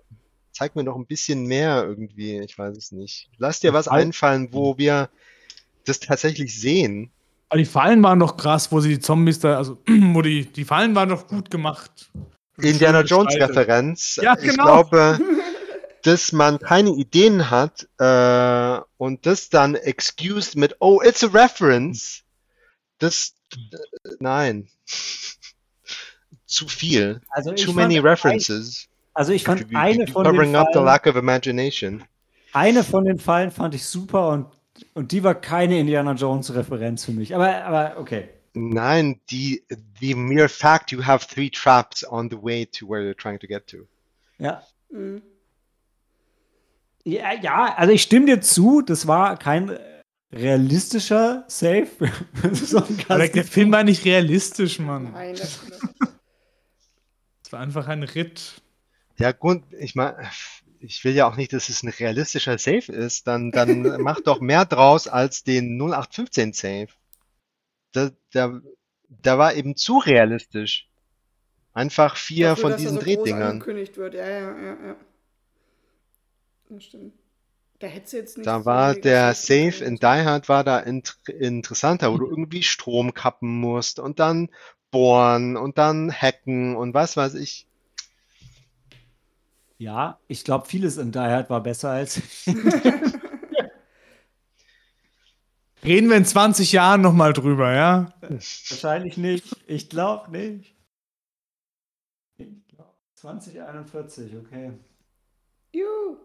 zeig 0.52 0.76
mir 0.76 0.84
noch 0.84 0.96
ein 0.96 1.06
bisschen 1.06 1.46
mehr 1.46 1.84
irgendwie. 1.84 2.40
Ich 2.40 2.58
weiß 2.58 2.76
es 2.78 2.92
nicht. 2.92 3.30
Lass 3.38 3.60
dir 3.60 3.74
was 3.74 3.86
Fall- 3.88 4.02
einfallen, 4.02 4.50
wo 4.52 4.78
wir 4.78 5.10
das 5.86 6.00
tatsächlich 6.00 6.60
sehen. 6.60 7.12
Aber 7.50 7.58
die 7.58 7.66
Fallen 7.66 8.02
waren 8.04 8.20
doch 8.20 8.38
krass, 8.38 8.72
wo 8.72 8.80
sie 8.80 8.90
die 8.90 9.00
Zombies 9.00 9.40
da, 9.40 9.58
also, 9.58 9.78
wo 9.88 10.22
die, 10.22 10.46
die 10.46 10.64
Fallen 10.66 10.96
waren 10.96 11.10
doch 11.10 11.28
gut 11.28 11.50
gemacht. 11.52 12.12
Indiana 12.58 13.02
Jones. 13.02 13.36
Referenz. 13.36 14.20
Ja, 14.22 14.36
Ich 14.38 14.52
genau. 14.52 14.64
glaube, 14.64 15.20
dass 16.04 16.32
man 16.32 16.60
keine 16.60 16.92
Ideen 16.92 17.50
hat 17.50 17.88
äh, 17.98 18.82
und 18.98 19.26
das 19.26 19.50
dann 19.50 19.76
excused 19.76 20.56
mit 20.56 20.76
Oh, 20.80 21.02
it's 21.04 21.24
a 21.24 21.28
reference. 21.28 22.24
Das 23.00 23.34
äh, 23.54 23.78
nein. 24.20 24.68
Zu 26.46 26.68
viel. 26.68 27.22
Also 27.30 27.54
ich 27.54 27.66
Too 27.66 27.74
many 27.74 27.98
references. 28.00 28.88
Also 29.22 29.34
ich 29.34 29.44
fand 29.44 29.68
eine 29.76 30.08
von 30.08 30.24
den 30.24 30.34
covering 30.34 30.56
up 30.56 30.70
the 30.70 30.80
Fallen, 30.80 30.86
lack 30.88 31.06
of 31.06 31.16
imagination. 31.16 32.04
eine 32.54 32.84
von 32.84 33.06
den 33.06 33.20
Fallen 33.20 33.52
fand 33.52 33.76
ich 33.76 33.86
super 33.86 34.30
und, 34.30 34.48
und 34.96 35.12
die 35.12 35.24
war 35.24 35.36
keine 35.36 35.80
Indiana 35.80 36.14
Jones 36.14 36.56
Referenz 36.56 37.06
für 37.06 37.12
mich. 37.12 37.36
Aber, 37.36 37.64
aber 37.64 38.00
okay. 38.00 38.30
Nein, 38.56 39.22
die 39.30 39.64
the 40.00 40.16
mere 40.16 40.50
fact 40.50 40.92
you 40.92 41.06
have 41.06 41.28
three 41.28 41.52
traps 41.52 42.04
on 42.04 42.32
the 42.32 42.36
way 42.42 42.66
to 42.66 42.90
where 42.90 43.00
you're 43.04 43.16
trying 43.16 43.38
to 43.38 43.46
get 43.46 43.68
to. 43.68 43.86
Ja. 44.40 44.64
Mhm. 44.90 45.22
Ja, 47.04 47.34
ja, 47.40 47.76
also 47.76 47.94
ich 47.94 48.02
stimme 48.02 48.26
dir 48.26 48.42
zu, 48.42 48.82
das 48.82 49.06
war 49.06 49.38
kein 49.38 49.78
realistischer 50.32 51.46
Save. 51.48 51.90
so 52.54 52.80
der, 52.80 53.44
Film 53.44 53.72
war 53.72 53.84
nicht 53.84 54.04
realistisch, 54.04 54.80
Mann. 54.80 55.12
Nein, 55.12 55.36
das, 55.36 55.60
das, 55.70 56.10
Es 57.46 57.52
war 57.52 57.60
einfach 57.60 57.88
ein 57.88 58.02
Ritt. 58.02 58.64
Ja, 59.22 59.32
gut, 59.32 59.64
ich 59.78 59.96
meine, 59.96 60.18
ich 60.80 61.04
will 61.04 61.14
ja 61.14 61.28
auch 61.28 61.36
nicht, 61.36 61.54
dass 61.54 61.70
es 61.70 61.84
ein 61.84 61.90
realistischer 61.90 62.58
Save 62.58 62.92
ist. 62.92 63.28
Dann, 63.28 63.52
dann 63.52 63.82
mach 64.02 64.20
doch 64.22 64.42
mehr 64.42 64.66
draus 64.66 65.08
als 65.08 65.44
den 65.44 65.80
0815 65.80 66.54
Save. 66.54 66.88
Da, 67.92 68.10
da, 68.32 68.62
da 69.10 69.38
war 69.38 69.54
eben 69.54 69.76
zu 69.76 70.00
realistisch. 70.00 70.88
Einfach 71.74 72.18
vier 72.18 72.50
dafür, 72.50 72.70
von 72.70 72.78
diesen 72.78 72.96
so 72.96 73.02
Drehdingern. 73.02 73.44
angekündigt 73.44 73.98
wird. 73.98 74.14
Ja, 74.14 74.28
ja, 74.28 74.58
ja, 74.58 74.88
ja. 74.88 74.96
Das 76.70 76.84
stimmt. 76.84 77.14
Da 77.80 77.88
hättest 77.88 78.14
du 78.14 78.18
jetzt 78.18 78.38
nicht 78.38 78.48
Da 78.48 78.60
so 78.60 78.66
war 78.66 78.94
der 78.94 79.34
Save 79.34 79.84
in. 79.84 79.96
Die 79.98 80.06
Hard 80.06 80.50
war 80.50 80.64
da 80.64 80.80
int 80.80 81.18
interessanter, 81.28 82.12
wo 82.14 82.18
du 82.18 82.28
irgendwie 82.30 82.64
Strom 82.64 83.14
kappen 83.14 83.60
musst 83.60 84.00
und 84.00 84.20
dann 84.20 84.50
bohren 84.92 85.58
und 85.58 85.78
dann 85.78 86.12
hacken 86.12 86.76
und 86.76 86.94
was 86.94 87.16
weiß 87.18 87.36
ich. 87.36 87.68
Ja, 89.82 90.20
ich 90.28 90.44
glaube, 90.44 90.68
vieles 90.68 90.98
in 90.98 91.12
Die 91.12 91.18
Hard 91.18 91.50
war 91.50 91.64
besser 91.64 91.90
als. 91.90 92.22
Reden 95.84 96.08
wir 96.08 96.18
in 96.18 96.26
20 96.26 96.72
Jahren 96.72 97.02
nochmal 97.02 97.34
drüber, 97.34 97.74
ja? 97.74 98.14
Wahrscheinlich 98.22 99.18
nicht. 99.18 99.58
Ich 99.66 99.90
glaube 99.90 100.30
nicht. 100.30 100.76
Ich 102.38 102.68
glaub, 102.68 102.96
2041, 103.16 104.36
okay. 104.38 104.74
Juhu. 105.74 106.18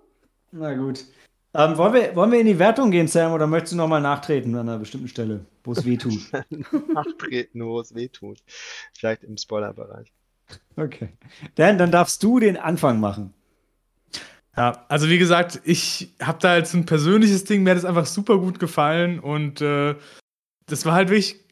Na 0.52 0.74
gut. 0.74 1.06
Ähm, 1.54 1.78
wollen, 1.78 1.94
wir, 1.94 2.14
wollen 2.14 2.32
wir 2.32 2.40
in 2.40 2.46
die 2.46 2.58
Wertung 2.58 2.90
gehen, 2.90 3.08
Sam, 3.08 3.32
oder 3.32 3.46
möchtest 3.46 3.72
du 3.72 3.78
nochmal 3.78 4.02
nachtreten 4.02 4.54
an 4.54 4.68
einer 4.68 4.78
bestimmten 4.78 5.08
Stelle, 5.08 5.46
wo 5.64 5.72
es 5.72 5.86
weh 5.86 5.96
tut? 5.96 6.30
Nachtreten, 6.92 7.64
wo 7.64 7.80
es 7.80 7.94
weh 7.94 8.08
tut. 8.08 8.42
Vielleicht 8.92 9.24
im 9.24 9.38
Spoilerbereich. 9.38 10.12
Okay. 10.76 11.08
Dan, 11.54 11.78
dann 11.78 11.90
darfst 11.90 12.22
du 12.22 12.38
den 12.38 12.58
Anfang 12.58 13.00
machen. 13.00 13.32
Ja, 14.56 14.84
also 14.88 15.08
wie 15.08 15.18
gesagt, 15.18 15.60
ich 15.64 16.14
habe 16.20 16.38
da 16.40 16.56
jetzt 16.56 16.74
ein 16.74 16.86
persönliches 16.86 17.44
Ding, 17.44 17.62
mir 17.62 17.70
hat 17.70 17.78
es 17.78 17.84
einfach 17.84 18.06
super 18.06 18.38
gut 18.38 18.58
gefallen 18.58 19.20
und 19.20 19.60
äh, 19.60 19.94
das 20.66 20.86
war 20.86 20.94
halt 20.94 21.10
wirklich, 21.10 21.44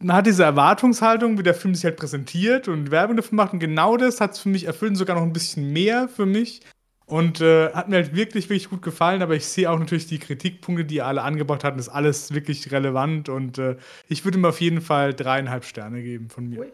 man 0.00 0.16
hat 0.16 0.26
diese 0.26 0.42
Erwartungshaltung, 0.44 1.38
wie 1.38 1.44
der 1.44 1.54
Film 1.54 1.74
sich 1.74 1.84
halt 1.84 1.96
präsentiert 1.96 2.66
und 2.68 2.90
Werbung 2.90 3.16
dafür 3.16 3.36
macht 3.36 3.52
und 3.52 3.60
genau 3.60 3.96
das 3.96 4.20
hat 4.20 4.32
es 4.32 4.40
für 4.40 4.48
mich 4.48 4.64
erfüllt 4.64 4.90
und 4.90 4.96
sogar 4.96 5.16
noch 5.16 5.22
ein 5.22 5.32
bisschen 5.32 5.72
mehr 5.72 6.08
für 6.08 6.26
mich. 6.26 6.60
Und 7.06 7.40
äh, 7.42 7.72
hat 7.74 7.88
mir 7.88 7.96
halt 7.96 8.14
wirklich, 8.14 8.48
wirklich 8.48 8.70
gut 8.70 8.80
gefallen, 8.80 9.22
aber 9.22 9.34
ich 9.34 9.44
sehe 9.46 9.70
auch 9.70 9.78
natürlich 9.78 10.06
die 10.06 10.18
Kritikpunkte, 10.18 10.84
die 10.84 10.96
ihr 10.96 11.06
alle 11.06 11.22
angebracht 11.22 11.62
hatten, 11.62 11.78
ist 11.78 11.88
alles 11.90 12.32
wirklich 12.32 12.70
relevant 12.72 13.28
und 13.28 13.58
äh, 13.58 13.76
ich 14.08 14.24
würde 14.24 14.38
ihm 14.38 14.44
auf 14.46 14.60
jeden 14.60 14.80
Fall 14.80 15.12
dreieinhalb 15.12 15.64
Sterne 15.64 16.02
geben 16.02 16.30
von 16.30 16.48
mir. 16.48 16.72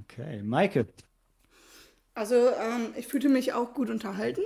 Okay, 0.00 0.42
Maike. 0.42 0.86
Also, 2.14 2.34
ähm, 2.50 2.94
ich 2.96 3.08
fühlte 3.08 3.28
mich 3.28 3.52
auch 3.52 3.74
gut 3.74 3.90
unterhalten. 3.90 4.42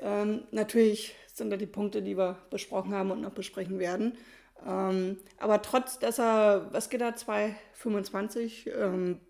Ähm, 0.00 0.42
natürlich 0.50 1.14
sind 1.32 1.50
da 1.50 1.56
die 1.56 1.66
Punkte, 1.66 2.02
die 2.02 2.16
wir 2.16 2.38
besprochen 2.50 2.94
haben 2.94 3.10
und 3.10 3.20
noch 3.20 3.32
besprechen 3.32 3.78
werden. 3.78 4.16
Ähm, 4.66 5.18
aber 5.38 5.62
trotz, 5.62 5.98
dass 5.98 6.18
er, 6.18 6.68
was 6.72 6.90
geht 6.90 7.00
da, 7.00 7.10
2,25, 7.10 8.70
ähm, 8.70 9.20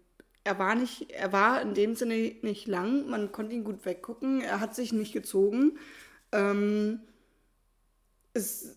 er 0.45 0.59
war 0.59 0.75
nicht, 0.75 1.11
er 1.11 1.33
war 1.33 1.63
in 1.63 1.75
dem 1.75 1.95
Sinne 1.95 2.35
nicht 2.43 2.67
lang, 2.67 3.09
man 3.09 3.33
konnte 3.33 3.55
ihn 3.55 3.65
gut 3.65 3.85
weggucken, 3.87 4.43
er 4.43 4.61
hat 4.61 4.75
sich 4.75 4.93
nicht 4.93 5.13
gezogen. 5.13 5.79
Ähm, 6.33 7.01
es, 8.35 8.77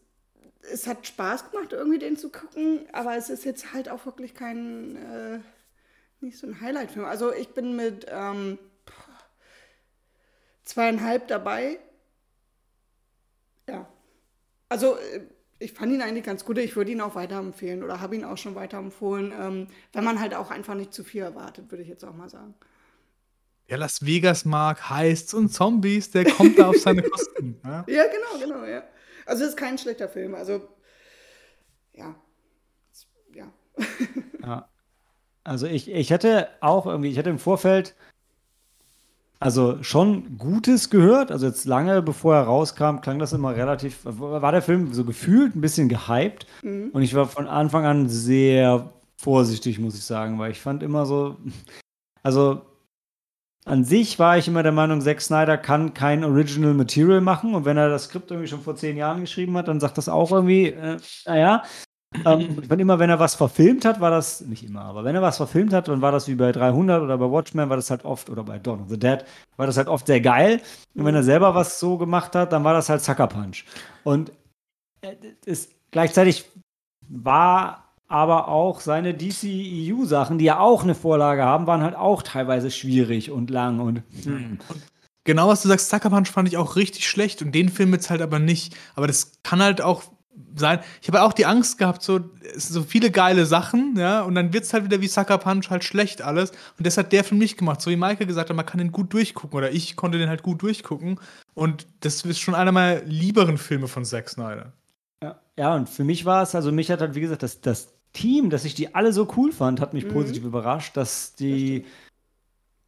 es 0.61 0.87
hat 0.87 1.05
Spaß 1.05 1.51
gemacht, 1.51 1.73
irgendwie 1.73 1.99
den 1.99 2.17
zu 2.17 2.31
gucken, 2.31 2.85
aber 2.93 3.17
es 3.17 3.29
ist 3.29 3.43
jetzt 3.43 3.73
halt 3.73 3.89
auch 3.89 4.05
wirklich 4.05 4.33
kein, 4.33 4.95
äh, 4.95 5.39
nicht 6.21 6.37
so 6.37 6.47
ein 6.47 6.61
Highlight-Film. 6.61 7.05
Also 7.05 7.33
ich 7.33 7.49
bin 7.49 7.75
mit 7.75 8.05
ähm, 8.09 8.57
zweieinhalb 10.63 11.27
dabei. 11.27 11.79
Ja. 13.67 13.87
Also 14.69 14.97
äh, 14.97 15.21
ich 15.59 15.73
fand 15.73 15.91
ihn 15.91 16.01
eigentlich 16.01 16.25
ganz 16.25 16.45
gut. 16.45 16.57
Ich 16.57 16.75
würde 16.75 16.91
ihn 16.91 17.01
auch 17.01 17.15
weiterempfehlen 17.15 17.83
oder 17.83 17.99
habe 17.99 18.15
ihn 18.15 18.23
auch 18.23 18.37
schon 18.37 18.55
weiterempfohlen, 18.55 19.33
ähm, 19.37 19.67
wenn 19.93 20.03
man 20.03 20.19
halt 20.19 20.35
auch 20.35 20.51
einfach 20.51 20.75
nicht 20.75 20.93
zu 20.93 21.03
viel 21.03 21.23
erwartet, 21.23 21.71
würde 21.71 21.83
ich 21.83 21.89
jetzt 21.89 22.05
auch 22.05 22.13
mal 22.13 22.29
sagen. 22.29 22.53
Ja, 23.67 23.75
Las 23.75 24.05
Vegas 24.05 24.45
mag 24.45 24.89
Heists 24.89 25.33
und 25.33 25.49
Zombies, 25.49 26.11
der 26.11 26.25
kommt 26.25 26.57
da 26.57 26.69
auf 26.69 26.77
seine 26.77 27.03
Kosten. 27.03 27.59
Ja? 27.65 27.85
ja, 27.89 28.03
genau, 28.05 28.39
genau, 28.39 28.65
ja. 28.65 28.83
Also 29.25 29.43
es 29.43 29.49
ist 29.49 29.57
kein 29.57 29.77
schlechter 29.77 30.07
Film. 30.07 30.35
Also 30.35 30.69
ja. 31.93 32.15
Ja. 33.33 33.51
Also 35.47 35.65
ich, 35.65 35.89
ich 35.89 36.09
hätte 36.09 36.49
auch 36.59 36.85
irgendwie, 36.85 37.09
ich 37.09 37.17
hätte 37.17 37.29
im 37.29 37.39
Vorfeld 37.39 37.95
also 39.39 39.81
schon 39.81 40.37
Gutes 40.37 40.89
gehört. 40.89 41.31
Also 41.31 41.45
jetzt 41.45 41.65
lange 41.65 42.01
bevor 42.01 42.35
er 42.35 42.43
rauskam, 42.43 43.01
klang 43.01 43.19
das 43.19 43.33
immer 43.33 43.55
relativ, 43.55 43.99
war 44.03 44.51
der 44.51 44.61
Film 44.61 44.93
so 44.93 45.05
gefühlt 45.05 45.55
ein 45.55 45.61
bisschen 45.61 45.89
gehypt. 45.89 46.47
Mhm. 46.63 46.89
Und 46.91 47.01
ich 47.01 47.13
war 47.13 47.27
von 47.27 47.47
Anfang 47.47 47.85
an 47.85 48.09
sehr 48.09 48.91
vorsichtig, 49.15 49.79
muss 49.79 49.95
ich 49.95 50.03
sagen, 50.03 50.37
weil 50.37 50.51
ich 50.51 50.59
fand 50.59 50.83
immer 50.83 51.05
so, 51.05 51.37
also 52.23 52.61
an 53.63 53.83
sich 53.83 54.17
war 54.19 54.37
ich 54.37 54.47
immer 54.47 54.63
der 54.63 54.71
Meinung, 54.71 55.01
Zack 55.01 55.21
Snyder 55.21 55.57
kann 55.57 55.93
kein 55.93 56.23
Original 56.23 56.73
Material 56.73 57.21
machen. 57.21 57.55
Und 57.55 57.65
wenn 57.65 57.77
er 57.77 57.89
das 57.89 58.05
Skript 58.05 58.31
irgendwie 58.31 58.47
schon 58.47 58.61
vor 58.61 58.75
zehn 58.75 58.97
Jahren 58.97 59.21
geschrieben 59.21 59.55
hat, 59.57 59.67
dann 59.67 59.79
sagt 59.79 59.97
das 59.97 60.09
auch 60.09 60.31
irgendwie, 60.31 60.67
äh, 60.67 60.97
naja, 61.25 61.63
ähm, 62.25 62.59
ich 62.61 62.67
fand 62.67 62.81
immer, 62.81 62.99
wenn 62.99 63.09
er 63.09 63.19
was 63.19 63.35
verfilmt 63.35 63.85
hat, 63.85 63.99
war 63.99 64.11
das, 64.11 64.41
nicht 64.41 64.63
immer, 64.63 64.81
aber 64.81 65.03
wenn 65.03 65.15
er 65.15 65.21
was 65.21 65.37
verfilmt 65.37 65.73
hat, 65.73 65.87
dann 65.87 66.01
war 66.01 66.11
das 66.11 66.27
wie 66.27 66.35
bei 66.35 66.51
300 66.51 67.01
oder 67.01 67.17
bei 67.17 67.29
Watchmen, 67.29 67.69
war 67.69 67.75
das 67.75 67.89
halt 67.89 68.05
oft, 68.05 68.29
oder 68.29 68.43
bei 68.43 68.59
Dawn 68.59 68.81
of 68.81 68.89
the 68.89 68.97
Dead, 68.99 69.25
war 69.57 69.67
das 69.67 69.77
halt 69.77 69.87
oft 69.87 70.07
sehr 70.07 70.21
geil. 70.21 70.61
Und 70.95 71.05
wenn 71.05 71.15
er 71.15 71.23
selber 71.23 71.53
was 71.53 71.79
so 71.79 71.97
gemacht 71.97 72.35
hat, 72.35 72.53
dann 72.53 72.63
war 72.63 72.73
das 72.73 72.89
halt 72.89 73.01
Sucker 73.01 73.27
Punch. 73.27 73.65
Und 74.03 74.31
es, 75.45 75.65
äh, 75.65 75.69
gleichzeitig 75.91 76.45
war 77.09 77.83
aber 78.07 78.47
auch 78.47 78.79
seine 78.79 79.13
DCEU-Sachen, 79.13 80.37
die 80.37 80.45
ja 80.45 80.59
auch 80.59 80.83
eine 80.83 80.95
Vorlage 80.95 81.43
haben, 81.43 81.67
waren 81.67 81.81
halt 81.81 81.95
auch 81.95 82.23
teilweise 82.23 82.71
schwierig 82.71 83.31
und 83.31 83.49
lang 83.49 83.79
und. 83.79 84.03
Hm. 84.23 84.59
Genau, 85.25 85.49
was 85.49 85.61
du 85.61 85.67
sagst, 85.67 85.89
Sucker 85.89 86.09
Punch 86.09 86.29
fand 86.29 86.47
ich 86.47 86.55
auch 86.55 86.77
richtig 86.77 87.05
schlecht 87.05 87.41
und 87.41 87.53
den 87.53 87.67
Film 87.67 87.91
jetzt 87.91 88.09
halt 88.09 88.21
aber 88.21 88.39
nicht. 88.39 88.77
Aber 88.95 89.07
das 89.07 89.33
kann 89.43 89.61
halt 89.61 89.81
auch 89.81 90.03
sein. 90.55 90.79
Ich 91.01 91.07
habe 91.07 91.21
auch 91.23 91.33
die 91.33 91.45
Angst 91.45 91.77
gehabt, 91.77 92.01
so, 92.01 92.19
so 92.55 92.83
viele 92.83 93.11
geile 93.11 93.45
Sachen, 93.45 93.95
ja, 93.97 94.21
und 94.21 94.35
dann 94.35 94.53
wird 94.53 94.63
es 94.63 94.73
halt 94.73 94.83
wieder 94.83 95.01
wie 95.01 95.07
Sucker 95.07 95.37
Punch 95.37 95.69
halt 95.69 95.83
schlecht 95.83 96.21
alles. 96.21 96.51
Und 96.77 96.85
das 96.85 96.97
hat 96.97 97.11
der 97.11 97.23
für 97.23 97.35
mich 97.35 97.57
gemacht. 97.57 97.81
So 97.81 97.91
wie 97.91 97.95
Maike 97.95 98.25
gesagt 98.25 98.49
hat, 98.49 98.55
man 98.55 98.65
kann 98.65 98.79
den 98.79 98.91
gut 98.91 99.13
durchgucken 99.13 99.57
oder 99.57 99.71
ich 99.71 99.95
konnte 99.95 100.17
den 100.17 100.29
halt 100.29 100.43
gut 100.43 100.61
durchgucken. 100.61 101.19
Und 101.53 101.87
das 102.01 102.23
ist 102.23 102.39
schon 102.39 102.55
einer 102.55 102.71
meiner 102.71 103.01
lieberen 103.03 103.57
Filme 103.57 103.87
von 103.87 104.05
Zack 104.05 104.29
Snyder. 104.29 104.73
Ja, 105.21 105.39
ja 105.57 105.75
und 105.75 105.89
für 105.89 106.03
mich 106.03 106.25
war 106.25 106.43
es, 106.43 106.55
also 106.55 106.71
mich 106.71 106.91
hat 106.91 107.01
halt, 107.01 107.15
wie 107.15 107.21
gesagt, 107.21 107.43
das, 107.43 107.61
das 107.61 107.93
Team, 108.13 108.49
dass 108.49 108.65
ich 108.65 108.75
die 108.75 108.95
alle 108.95 109.13
so 109.13 109.27
cool 109.37 109.51
fand, 109.51 109.79
hat 109.81 109.93
mich 109.93 110.05
mhm. 110.05 110.13
positiv 110.13 110.43
überrascht, 110.43 110.97
dass 110.97 111.35
die 111.35 111.85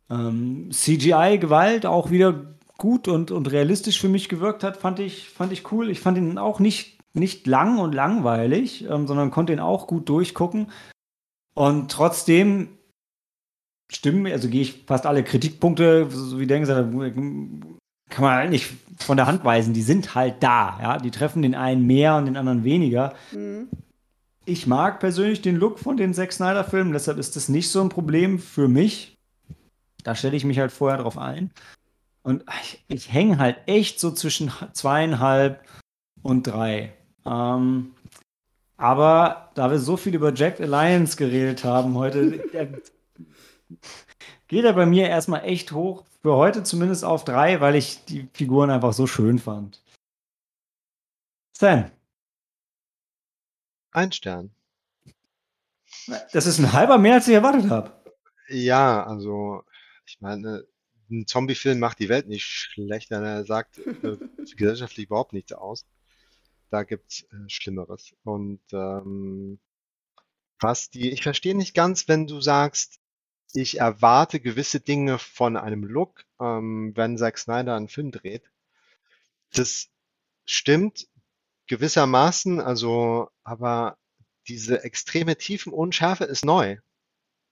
ähm, 0.10 0.70
CGI-Gewalt 0.72 1.86
auch 1.86 2.10
wieder 2.10 2.56
gut 2.78 3.08
und, 3.08 3.32
und 3.32 3.52
realistisch 3.52 4.00
für 4.00 4.10
mich 4.10 4.30
gewirkt 4.30 4.64
hat, 4.64 4.78
fand 4.78 5.00
ich, 5.00 5.30
fand 5.30 5.52
ich 5.52 5.72
cool. 5.72 5.90
Ich 5.90 6.00
fand 6.00 6.18
ihn 6.18 6.38
auch 6.38 6.60
nicht 6.60 6.99
nicht 7.20 7.46
lang 7.48 7.78
und 7.78 7.94
langweilig, 7.94 8.86
ähm, 8.90 9.08
sondern 9.08 9.32
konnte 9.32 9.54
ihn 9.54 9.60
auch 9.60 9.88
gut 9.88 10.10
durchgucken. 10.10 10.72
Und 11.54 11.92
trotzdem 11.92 12.70
stimmen, 13.92 14.32
also 14.32 14.50
gehe 14.50 14.62
ich 14.62 14.84
fast 14.88 15.06
alle 15.06 15.24
Kritikpunkte, 15.24 16.10
so 16.10 16.40
wie 16.40 16.48
der 16.48 16.60
gesagt 16.60 16.86
hat, 16.86 16.92
kann 18.10 18.24
man 18.24 18.34
halt 18.34 18.50
nicht 18.50 18.72
von 18.98 19.18
der 19.18 19.28
Hand 19.28 19.44
weisen. 19.44 19.74
Die 19.74 19.82
sind 19.82 20.16
halt 20.16 20.42
da. 20.42 20.80
Ja? 20.82 20.98
Die 20.98 21.12
treffen 21.12 21.42
den 21.42 21.56
einen 21.56 21.86
mehr 21.86 22.16
und 22.16 22.26
den 22.26 22.38
anderen 22.38 22.64
weniger. 22.64 23.14
Mhm. 23.32 23.68
Ich 24.46 24.66
mag 24.66 25.00
persönlich 25.00 25.42
den 25.42 25.58
Look 25.58 25.80
von 25.80 25.98
den 25.98 26.14
Zack 26.14 26.34
Snyder-Filmen, 26.34 26.94
deshalb 26.94 27.20
ist 27.20 27.36
das 27.36 27.50
nicht 27.50 27.70
so 27.70 27.82
ein 27.82 27.90
Problem 27.90 28.40
für 28.40 28.68
mich. 28.68 29.16
Da 30.04 30.16
stelle 30.16 30.36
ich 30.36 30.46
mich 30.46 30.58
halt 30.58 30.72
vorher 30.72 30.98
drauf 30.98 31.18
ein. 31.18 31.52
Und 32.24 32.44
ich, 32.62 32.84
ich 32.88 33.14
hänge 33.14 33.38
halt 33.38 33.58
echt 33.68 34.00
so 34.00 34.12
zwischen 34.12 34.52
zweieinhalb 34.74 35.64
und 36.24 36.48
drei. 36.48 36.94
Ähm, 37.30 37.94
aber 38.78 39.52
da 39.56 39.70
wir 39.70 39.80
so 39.80 39.98
viel 39.98 40.16
über 40.16 40.34
Jack 40.34 40.60
Alliance 40.60 41.16
geredet 41.16 41.64
haben 41.64 41.96
heute, 41.96 42.40
geht 44.48 44.66
er 44.66 44.74
bei 44.74 44.86
mir 44.86 45.08
erstmal 45.08 45.44
echt 45.46 45.72
hoch. 45.72 46.06
Für 46.22 46.36
heute 46.36 46.64
zumindest 46.64 47.06
auf 47.06 47.24
drei, 47.24 47.62
weil 47.62 47.76
ich 47.76 48.04
die 48.06 48.28
Figuren 48.34 48.70
einfach 48.70 48.94
so 48.94 49.08
schön 49.08 49.40
fand. 49.40 49.82
Stan. 51.56 51.92
Ein 53.92 54.12
Stern. 54.12 54.52
Das 56.32 56.46
ist 56.46 56.60
ein 56.60 56.74
halber 56.74 56.98
mehr, 56.98 57.16
als 57.16 57.28
ich 57.28 57.34
erwartet 57.36 57.70
habe. 57.70 57.92
Ja, 58.48 59.06
also 59.06 59.64
ich 60.06 60.20
meine, 60.20 60.66
ein 61.10 61.28
Zombie-Film 61.28 61.80
macht 61.80 62.00
die 62.00 62.10
Welt 62.10 62.28
nicht 62.28 62.46
schlechter. 62.46 63.22
Er 63.22 63.44
sagt 63.46 63.78
äh, 63.78 64.18
gesellschaftlich 64.56 65.06
überhaupt 65.06 65.34
nichts 65.34 65.54
aus 65.54 65.86
da 66.70 66.84
gibt's 66.84 67.24
äh, 67.24 67.48
Schlimmeres. 67.48 68.16
Und 68.24 68.62
ähm, 68.72 69.60
was 70.60 70.90
die, 70.90 71.12
ich 71.12 71.24
verstehe 71.24 71.56
nicht 71.56 71.74
ganz, 71.74 72.08
wenn 72.08 72.28
du 72.28 72.42
sagst, 72.42 73.00
ich 73.54 73.80
erwarte 73.80 74.40
gewisse 74.40 74.80
Dinge 74.80 75.18
von 75.18 75.58
einem 75.58 75.84
Look, 75.84 76.24
ähm, 76.40 76.94
wenn 76.96 77.18
Zack 77.18 77.38
Snyder 77.38 77.76
einen 77.76 77.88
Film 77.88 78.12
dreht. 78.12 78.52
Das 79.54 79.90
stimmt 80.46 81.08
gewissermaßen, 81.68 82.60
also, 82.60 83.30
aber 83.44 83.98
diese 84.48 84.84
extreme 84.84 85.38
Tiefenunschärfe 85.38 86.26
ist 86.26 86.46
neu, 86.46 86.78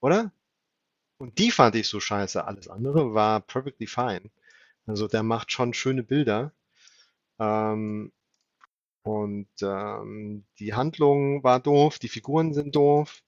oder? 0.00 0.32
Und 1.18 1.38
die 1.38 1.50
fand 1.50 1.74
ich 1.74 1.88
so 1.88 1.98
scheiße. 2.00 2.44
Alles 2.44 2.68
andere 2.68 3.14
war 3.14 3.40
perfectly 3.40 3.86
fine. 3.86 4.30
Also 4.86 5.08
der 5.08 5.22
macht 5.22 5.52
schon 5.52 5.74
schöne 5.74 6.02
Bilder. 6.02 6.52
Ähm, 7.38 8.12
und 9.08 9.48
ähm, 9.62 10.44
die 10.58 10.74
Handlung 10.74 11.42
war 11.42 11.60
doof, 11.60 11.98
die 11.98 12.10
Figuren 12.10 12.52
sind 12.52 12.76
doof. 12.76 13.22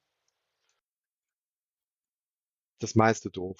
Das 2.80 2.94
meiste 2.94 3.30
doof. 3.30 3.56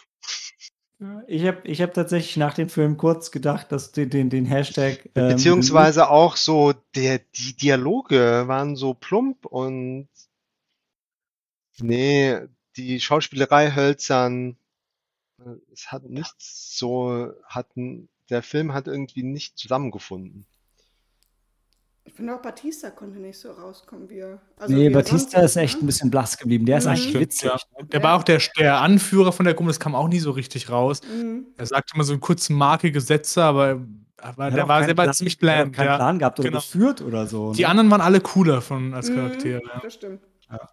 Ich 1.29 1.47
habe 1.47 1.67
ich 1.67 1.81
hab 1.81 1.95
tatsächlich 1.95 2.37
nach 2.37 2.53
dem 2.53 2.69
Film 2.69 2.99
kurz 2.99 3.31
gedacht, 3.31 3.73
dass 3.73 3.91
den, 3.93 4.11
den, 4.11 4.29
den 4.29 4.45
Hashtag. 4.45 5.09
Ähm, 5.15 5.29
Beziehungsweise 5.29 6.11
auch 6.11 6.37
so, 6.37 6.75
der, 6.95 7.21
die 7.37 7.57
Dialoge 7.57 8.45
waren 8.47 8.77
so 8.77 8.93
plump 8.93 9.47
und 9.47 10.09
nee, 11.79 12.39
die 12.77 13.01
Schauspielerei 13.01 13.75
hölzern. 13.75 14.59
Es 15.73 15.91
hat 15.91 16.05
nichts 16.05 16.77
so, 16.77 17.33
hatten, 17.45 18.11
der 18.29 18.43
Film 18.43 18.75
hat 18.75 18.87
irgendwie 18.87 19.23
nicht 19.23 19.57
zusammengefunden. 19.57 20.45
Ich 22.05 22.15
finde 22.15 22.35
auch 22.35 22.43
Batista 22.43 22.91
konnte 22.91 23.19
nicht 23.19 23.39
so 23.39 23.51
rauskommen, 23.53 24.09
wie 24.09 24.19
er. 24.19 24.41
Also 24.59 24.75
nee, 24.75 24.89
wie 24.89 24.93
Batista 24.93 25.41
ist 25.43 25.57
echt 25.57 25.77
ne? 25.77 25.85
ein 25.85 25.87
bisschen 25.87 26.11
blass 26.11 26.37
geblieben. 26.39 26.67
Der 26.67 26.79
ist 26.79 26.85
mhm. 26.85 26.91
eigentlich 26.91 27.15
witzig. 27.15 27.51
Ja. 27.51 27.59
Der 27.85 28.03
war 28.03 28.17
auch 28.17 28.23
der, 28.23 28.41
der 28.59 28.81
Anführer 28.81 29.33
von 29.33 29.45
der 29.45 29.55
Gruppe, 29.55 29.69
das 29.69 29.81
kam 29.81 29.95
auch 29.95 30.09
nie 30.09 30.19
so 30.19 30.31
richtig 30.31 30.71
raus. 30.71 31.03
Mhm. 31.03 31.47
Er 31.57 31.67
sagte 31.67 31.95
immer 31.95 32.05
so 32.05 32.13
einen 32.13 32.21
kurzen 32.21 32.57
markige 32.57 33.01
Sätze, 33.01 33.43
aber, 33.43 33.81
aber 34.17 34.51
der 34.51 34.67
war 34.67 34.85
selber 34.85 35.11
ziemlich 35.13 35.39
bland. 35.39 35.75
keinen 35.75 35.87
ja. 35.87 35.97
Plan 35.97 36.19
gehabt 36.19 36.41
oder 36.41 36.49
genau. 36.49 36.61
geführt 36.61 37.03
oder 37.03 37.27
so. 37.27 37.51
Ne? 37.51 37.57
Die 37.57 37.67
anderen 37.67 37.91
waren 37.91 38.01
alle 38.01 38.21
cooler 38.21 38.63
von, 38.63 38.95
als 38.95 39.11
mhm, 39.11 39.17
Charaktere. 39.17 39.61
Mhm, 39.63 39.81
das 39.83 39.95
stimmt. 39.95 40.23
Ja. 40.51 40.71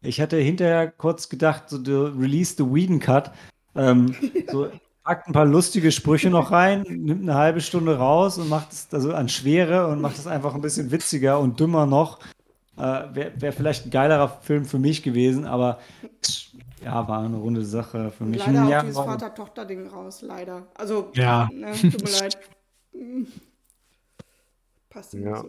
Ich 0.00 0.20
hatte 0.20 0.36
hinterher 0.36 0.90
kurz 0.90 1.28
gedacht, 1.28 1.68
so 1.68 1.78
the 1.82 1.92
release 2.18 2.54
the 2.56 2.64
Whedon 2.64 3.00
Cut. 3.00 3.30
Ähm, 3.74 4.14
so 4.50 4.70
packt 5.08 5.26
ein 5.26 5.32
paar 5.32 5.46
lustige 5.46 5.90
Sprüche 5.90 6.28
noch 6.28 6.50
rein, 6.52 6.82
nimmt 6.82 7.22
eine 7.22 7.34
halbe 7.34 7.62
Stunde 7.62 7.96
raus 7.96 8.36
und 8.36 8.50
macht 8.50 8.72
es 8.72 8.88
also 8.92 9.14
an 9.14 9.30
Schwere 9.30 9.86
und 9.86 10.02
macht 10.02 10.18
es 10.18 10.26
einfach 10.26 10.54
ein 10.54 10.60
bisschen 10.60 10.90
witziger 10.90 11.40
und 11.40 11.58
dümmer 11.58 11.86
noch. 11.86 12.18
Äh, 12.76 12.82
Wäre 13.14 13.32
wär 13.36 13.52
vielleicht 13.54 13.86
ein 13.86 13.90
geilerer 13.90 14.28
Film 14.28 14.66
für 14.66 14.78
mich 14.78 15.02
gewesen, 15.02 15.46
aber 15.46 15.78
ja, 16.84 17.08
war 17.08 17.20
eine 17.22 17.38
runde 17.38 17.64
Sache 17.64 18.10
für 18.10 18.24
mich. 18.24 18.44
Leider 18.44 18.68
ja, 18.68 18.80
auch 18.80 18.82
dieses 18.82 18.98
Vater-Tochter-Ding 18.98 19.86
raus, 19.88 20.20
leider. 20.20 20.66
Also, 20.74 21.10
Ja. 21.14 21.48
ne, 21.54 21.72
tut 21.72 22.04
mir 22.04 22.10
leid. 22.20 22.38
Hm. 22.92 23.26
Passt 24.90 25.14
nicht 25.14 25.24
Ja. 25.24 25.36
so. 25.38 25.48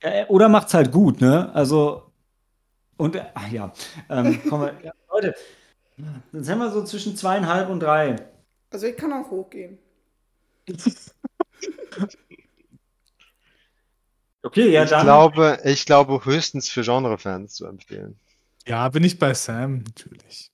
Ja, 0.00 0.10
äh, 0.10 0.26
Oder 0.28 0.48
macht's 0.48 0.74
halt 0.74 0.92
gut, 0.92 1.20
ne? 1.20 1.52
Also, 1.52 2.04
und, 2.98 3.20
ach 3.34 3.48
ja, 3.50 3.72
ähm, 4.08 4.40
kommen 4.48 4.66
wir, 4.66 4.74
ja, 4.84 4.92
Leute, 5.12 5.34
dann 6.30 6.44
sind 6.44 6.58
wir 6.58 6.70
so 6.70 6.84
zwischen 6.84 7.16
zweieinhalb 7.16 7.68
und 7.68 7.80
drei. 7.80 8.14
Also 8.72 8.86
ich 8.86 8.96
kann 8.96 9.12
auch 9.12 9.30
hochgehen. 9.30 9.78
Okay, 14.44 14.70
ja, 14.70 14.82
Ich 14.82 14.90
dann. 14.90 15.04
glaube, 15.04 15.60
ich 15.64 15.86
glaube 15.86 16.24
höchstens 16.24 16.68
für 16.68 16.82
Genrefans 16.82 17.54
zu 17.54 17.64
empfehlen. 17.66 18.18
Ja, 18.66 18.88
bin 18.88 19.04
ich 19.04 19.18
bei 19.18 19.34
Sam, 19.34 19.84
natürlich. 19.84 20.50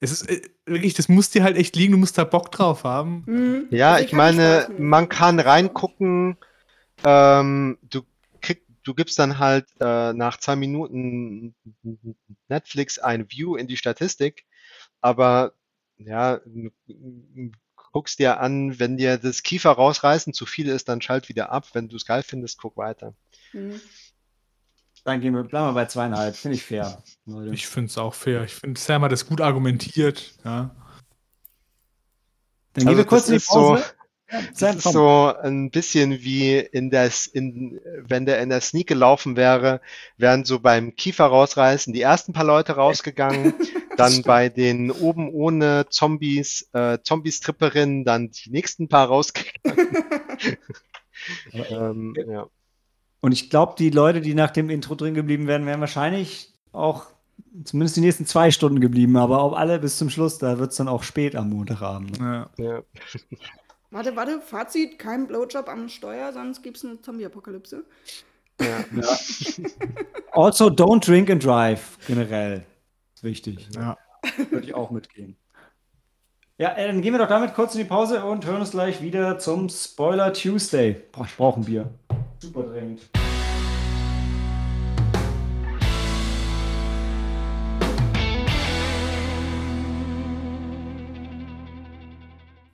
Es 0.00 0.12
ist 0.12 0.28
äh, 0.28 0.42
wirklich, 0.66 0.92
das 0.92 1.08
muss 1.08 1.30
dir 1.30 1.42
halt 1.42 1.56
echt 1.56 1.74
liegen, 1.74 1.92
du 1.92 1.98
musst 1.98 2.18
da 2.18 2.24
Bock 2.24 2.50
drauf 2.52 2.84
haben. 2.84 3.22
Mhm. 3.26 3.68
Ja, 3.70 3.92
Also 3.92 4.04
ich 4.04 4.14
hatte 4.14 4.16
meine, 4.16 4.66
dem 4.68 4.88
man 4.90 5.08
kann 5.08 5.40
reingucken, 5.40 6.36
ähm, 7.04 7.78
du 7.82 8.02
du 8.84 8.94
gibst 8.94 9.18
dann 9.18 9.38
halt 9.38 9.66
äh, 9.80 10.12
nach 10.12 10.38
zwei 10.38 10.56
Minuten 10.56 11.54
Netflix 12.48 12.98
ein 12.98 13.30
View 13.30 13.56
in 13.56 13.66
die 13.68 13.76
Statistik, 13.76 14.44
aber 15.00 15.52
ja, 16.06 16.40
guckst 17.92 18.18
dir 18.18 18.40
an, 18.40 18.78
wenn 18.78 18.96
dir 18.96 19.18
das 19.18 19.42
Kiefer 19.42 19.70
rausreißen 19.70 20.32
zu 20.32 20.46
viel 20.46 20.68
ist, 20.68 20.88
dann 20.88 21.02
schalt 21.02 21.28
wieder 21.28 21.52
ab. 21.52 21.68
Wenn 21.72 21.88
du 21.88 21.96
es 21.96 22.06
geil 22.06 22.22
findest, 22.22 22.58
guck 22.58 22.76
weiter. 22.76 23.14
Mhm. 23.52 23.80
Dann 25.04 25.20
gehen 25.20 25.34
wir, 25.34 25.42
bleiben 25.42 25.66
wir 25.66 25.72
bei 25.72 25.86
zweieinhalb. 25.86 26.36
Finde 26.36 26.56
ich 26.56 26.64
fair. 26.64 27.02
Leute. 27.26 27.52
Ich 27.52 27.66
finde 27.66 27.90
es 27.90 27.98
auch 27.98 28.14
fair. 28.14 28.44
Ich 28.44 28.54
finde, 28.54 28.80
Sam 28.80 29.02
hat 29.02 29.12
das 29.12 29.26
gut 29.26 29.40
argumentiert. 29.40 30.32
Ja. 30.44 30.70
Dann 32.72 32.84
gehen 32.84 32.88
Also 32.88 32.98
wir 32.98 33.04
kurz 33.04 33.28
in 33.28 33.34
die 33.34 33.40
so, 33.40 33.52
Pause. 33.52 33.82
Ja, 33.82 34.01
das 34.58 34.76
ist 34.76 34.84
so 34.92 35.32
ein 35.42 35.70
bisschen 35.70 36.22
wie 36.22 36.58
in 36.58 36.90
der, 36.90 37.04
S- 37.04 37.26
in, 37.26 37.80
wenn 38.06 38.26
der 38.26 38.40
in 38.40 38.48
der 38.48 38.60
Sneak 38.60 38.86
gelaufen 38.86 39.36
wäre, 39.36 39.80
wären 40.16 40.44
so 40.44 40.60
beim 40.60 40.94
Kiefer 40.96 41.26
rausreißen 41.26 41.92
die 41.92 42.00
ersten 42.00 42.32
paar 42.32 42.44
Leute 42.44 42.72
rausgegangen, 42.72 43.54
dann 43.96 44.22
bei 44.22 44.48
den 44.48 44.90
oben 44.90 45.28
ohne 45.30 45.86
Zombies, 45.90 46.68
äh, 46.72 46.98
Zombie-Stripperinnen 47.02 48.04
dann 48.04 48.30
die 48.30 48.50
nächsten 48.50 48.88
paar 48.88 49.08
rausgegangen. 49.08 49.52
ähm, 51.52 52.14
ja. 52.26 52.46
Und 53.20 53.32
ich 53.32 53.50
glaube, 53.50 53.74
die 53.78 53.90
Leute, 53.90 54.20
die 54.20 54.34
nach 54.34 54.50
dem 54.50 54.70
Intro 54.70 54.94
drin 54.94 55.14
geblieben 55.14 55.46
wären, 55.46 55.66
wären 55.66 55.80
wahrscheinlich 55.80 56.52
auch 56.72 57.06
zumindest 57.64 57.96
die 57.96 58.00
nächsten 58.00 58.26
zwei 58.26 58.50
Stunden 58.50 58.80
geblieben, 58.80 59.16
aber 59.16 59.42
auch 59.42 59.52
alle 59.52 59.78
bis 59.78 59.98
zum 59.98 60.10
Schluss, 60.10 60.38
da 60.38 60.58
wird 60.58 60.70
es 60.70 60.76
dann 60.76 60.88
auch 60.88 61.02
spät 61.02 61.36
am 61.36 61.50
Montagabend. 61.50 62.18
Ja. 62.18 62.50
Ja. 62.56 62.82
Warte, 63.92 64.16
warte, 64.16 64.40
Fazit, 64.40 64.98
kein 64.98 65.26
Blowjob 65.26 65.68
am 65.68 65.86
Steuer, 65.90 66.32
sonst 66.32 66.62
gibt 66.62 66.78
es 66.78 66.84
eine 66.84 67.02
Zombie-Apokalypse. 67.02 67.84
Ja. 68.58 68.84
Ja. 68.94 69.18
Also, 70.32 70.68
don't 70.68 71.04
drink 71.06 71.28
and 71.28 71.44
drive, 71.44 71.98
generell. 72.06 72.64
Ist 73.14 73.22
wichtig. 73.22 73.68
Ja. 73.74 73.98
Würde 74.50 74.64
ich 74.64 74.74
auch 74.74 74.90
mitgehen. 74.90 75.36
Ja, 76.56 76.72
äh, 76.74 76.86
dann 76.86 77.02
gehen 77.02 77.12
wir 77.12 77.18
doch 77.18 77.28
damit 77.28 77.52
kurz 77.52 77.74
in 77.74 77.80
die 77.80 77.86
Pause 77.86 78.24
und 78.24 78.46
hören 78.46 78.60
uns 78.60 78.70
gleich 78.70 79.02
wieder 79.02 79.38
zum 79.38 79.68
Spoiler 79.68 80.32
Tuesday. 80.32 80.94
Boah, 81.12 81.26
ich 81.26 81.36
brauche 81.36 81.60
ein 81.60 81.64
Bier. 81.64 81.90
Super 82.38 82.62
dringend. 82.62 83.10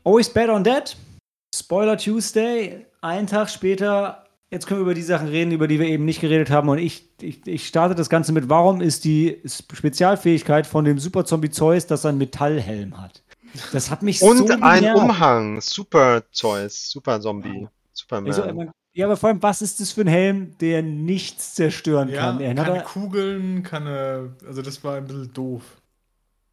Always 0.05 0.29
bet 0.29 0.49
on 0.49 0.63
that. 0.63 0.97
Spoiler 1.55 1.97
Tuesday. 1.97 2.87
Einen 3.01 3.27
Tag 3.27 3.49
später. 3.51 4.25
Jetzt 4.51 4.67
können 4.67 4.81
wir 4.81 4.85
über 4.85 4.95
die 4.95 5.03
Sachen 5.03 5.29
reden, 5.29 5.53
über 5.53 5.69
die 5.69 5.79
wir 5.79 5.87
eben 5.87 6.05
nicht 6.07 6.21
geredet 6.21 6.51
haben. 6.51 6.69
Und 6.71 6.79
ich, 6.79 7.11
ich, 7.21 7.47
ich 7.47 7.67
starte 7.67 7.95
das 7.95 8.09
Ganze 8.09 8.33
mit, 8.33 8.49
warum 8.49 8.81
ist 8.81 9.05
die 9.05 9.43
Spezialfähigkeit 9.45 10.67
von 10.67 10.85
dem 10.87 10.99
Super 10.99 11.25
Zombie 11.27 11.51
Zeus, 11.51 11.87
dass 11.87 12.05
er 12.05 12.11
einen 12.11 12.19
Metallhelm 12.19 12.99
hat? 12.99 13.23
Das 13.73 13.91
hat 13.91 14.03
mich 14.03 14.23
Und 14.23 14.39
so 14.39 14.47
ein 14.49 14.61
genervt. 14.81 15.03
Umhang, 15.03 15.61
Super 15.61 16.23
Zeus, 16.33 16.91
Super 16.91 17.21
Zombie, 17.21 17.67
Superman. 17.93 18.31
Ich 18.31 18.37
so, 18.37 18.43
immer- 18.43 18.73
ja, 18.95 19.07
aber 19.07 19.17
vor 19.17 19.29
allem, 19.29 19.43
was 19.43 19.63
ist 19.63 19.81
das 19.81 19.93
für 19.93 20.01
ein 20.03 20.07
Helm, 20.09 20.57
der 20.61 20.83
nichts 20.83 21.55
zerstören 21.55 22.09
Ja, 22.09 22.21
kann? 22.33 22.35
Hat, 22.59 22.67
keine 22.67 22.79
er, 22.79 22.83
Kugeln, 22.83 23.63
keine. 23.63 24.35
Also, 24.47 24.61
das 24.63 24.83
war 24.83 24.97
ein 24.97 25.05
bisschen 25.07 25.33
doof. 25.33 25.63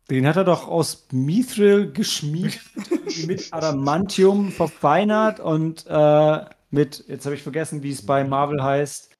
Den 0.09 0.27
hat 0.27 0.35
er 0.35 0.43
doch 0.43 0.67
aus 0.67 1.07
Mithril 1.11 1.91
geschmiedet, 1.91 2.59
mit 3.27 3.51
Adamantium 3.51 4.51
verfeinert 4.51 5.39
und 5.39 5.85
äh, 5.87 6.45
mit, 6.69 7.05
jetzt 7.07 7.25
habe 7.25 7.35
ich 7.35 7.43
vergessen, 7.43 7.83
wie 7.83 7.91
es 7.91 8.05
bei 8.05 8.23
Marvel 8.23 8.61
heißt, 8.61 9.15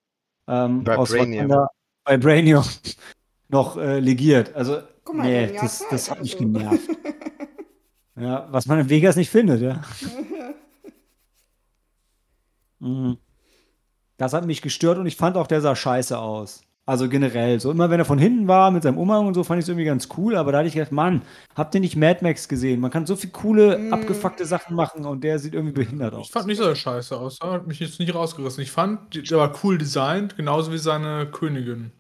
ähm, 0.48 0.88
aus 0.88 1.12
Vibranium. 1.12 1.68
Vibranium 2.06 2.64
noch 3.48 3.78
äh, 3.78 4.00
legiert. 4.00 4.54
Also, 4.54 4.82
Guck 5.04 5.16
mal, 5.16 5.24
nee, 5.24 5.54
das, 5.54 5.80
Zeit 5.80 5.92
das 5.92 6.12
hat 6.12 6.22
mich 6.22 6.34
so. 6.34 6.40
genervt. 6.40 6.90
ja, 8.16 8.48
was 8.52 8.66
man 8.66 8.80
in 8.80 8.90
Vegas 8.90 9.16
nicht 9.16 9.30
findet, 9.30 9.62
ja. 9.62 9.82
Mhm. 12.80 13.18
Das 14.18 14.34
hat 14.34 14.46
mich 14.46 14.62
gestört 14.62 14.98
und 14.98 15.08
ich 15.08 15.16
fand 15.16 15.36
auch, 15.36 15.48
der 15.48 15.62
sah 15.62 15.76
scheiße 15.76 16.18
aus. 16.18 16.64
Also 16.88 17.10
generell. 17.10 17.60
So 17.60 17.72
immer 17.72 17.90
wenn 17.90 18.00
er 18.00 18.06
von 18.06 18.20
hinten 18.20 18.48
war 18.48 18.70
mit 18.70 18.84
seinem 18.84 19.00
Umhang 19.00 19.26
und 19.26 19.34
so, 19.34 19.44
fand 19.44 19.58
ich 19.58 19.64
es 19.64 19.70
irgendwie 19.70 19.86
ganz 19.86 20.08
cool. 20.18 20.36
Aber 20.36 20.52
da 20.52 20.60
hatte 20.60 20.68
ich 20.68 20.76
gedacht, 20.76 20.92
Mann, 20.92 21.24
habt 21.56 21.74
ihr 21.74 21.82
nicht 21.82 21.96
Mad 21.96 22.20
Max 22.22 22.48
gesehen? 22.48 22.80
Man 22.80 22.92
kann 22.92 23.08
so 23.08 23.16
viel 23.16 23.32
coole, 23.32 23.80
Mm. 23.80 23.94
abgefuckte 23.94 24.46
Sachen 24.46 24.76
machen 24.76 25.04
und 25.06 25.24
der 25.24 25.40
sieht 25.40 25.56
irgendwie 25.56 25.74
behindert 25.74 26.14
aus. 26.14 26.28
Ich 26.28 26.32
fand 26.32 26.46
nicht, 26.46 26.62
er 26.62 26.76
scheiße 26.76 27.18
aussah. 27.18 27.54
Hat 27.54 27.66
mich 27.68 27.80
jetzt 27.80 28.00
nicht 28.00 28.14
rausgerissen. 28.14 28.62
Ich 28.62 28.70
fand, 28.72 29.30
der 29.32 29.38
war 29.40 29.52
cool 29.64 29.80
designt, 29.80 30.38
genauso 30.38 30.72
wie 30.72 30.78
seine 30.78 31.26
Königin. 31.32 31.92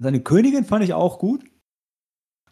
Seine 0.00 0.20
Königin 0.20 0.64
fand 0.64 0.84
ich 0.84 0.94
auch 0.94 1.18
gut. 1.18 1.42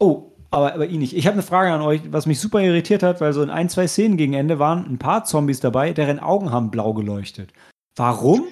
Oh, 0.00 0.32
aber, 0.50 0.74
aber 0.74 0.86
ihn 0.86 0.98
nicht. 0.98 1.16
Ich 1.16 1.26
habe 1.28 1.34
eine 1.34 1.42
Frage 1.42 1.70
an 1.72 1.80
euch, 1.80 2.00
was 2.12 2.26
mich 2.26 2.40
super 2.40 2.60
irritiert 2.60 3.04
hat, 3.04 3.20
weil 3.20 3.32
so 3.32 3.42
in 3.42 3.50
ein, 3.50 3.68
zwei 3.68 3.86
Szenen 3.86 4.16
gegen 4.16 4.32
Ende 4.34 4.58
waren 4.58 4.84
ein 4.86 4.98
paar 4.98 5.24
Zombies 5.24 5.60
dabei, 5.60 5.92
deren 5.92 6.18
Augen 6.18 6.50
haben 6.50 6.70
blau 6.72 6.92
geleuchtet. 6.92 7.52
Warum? 7.96 8.44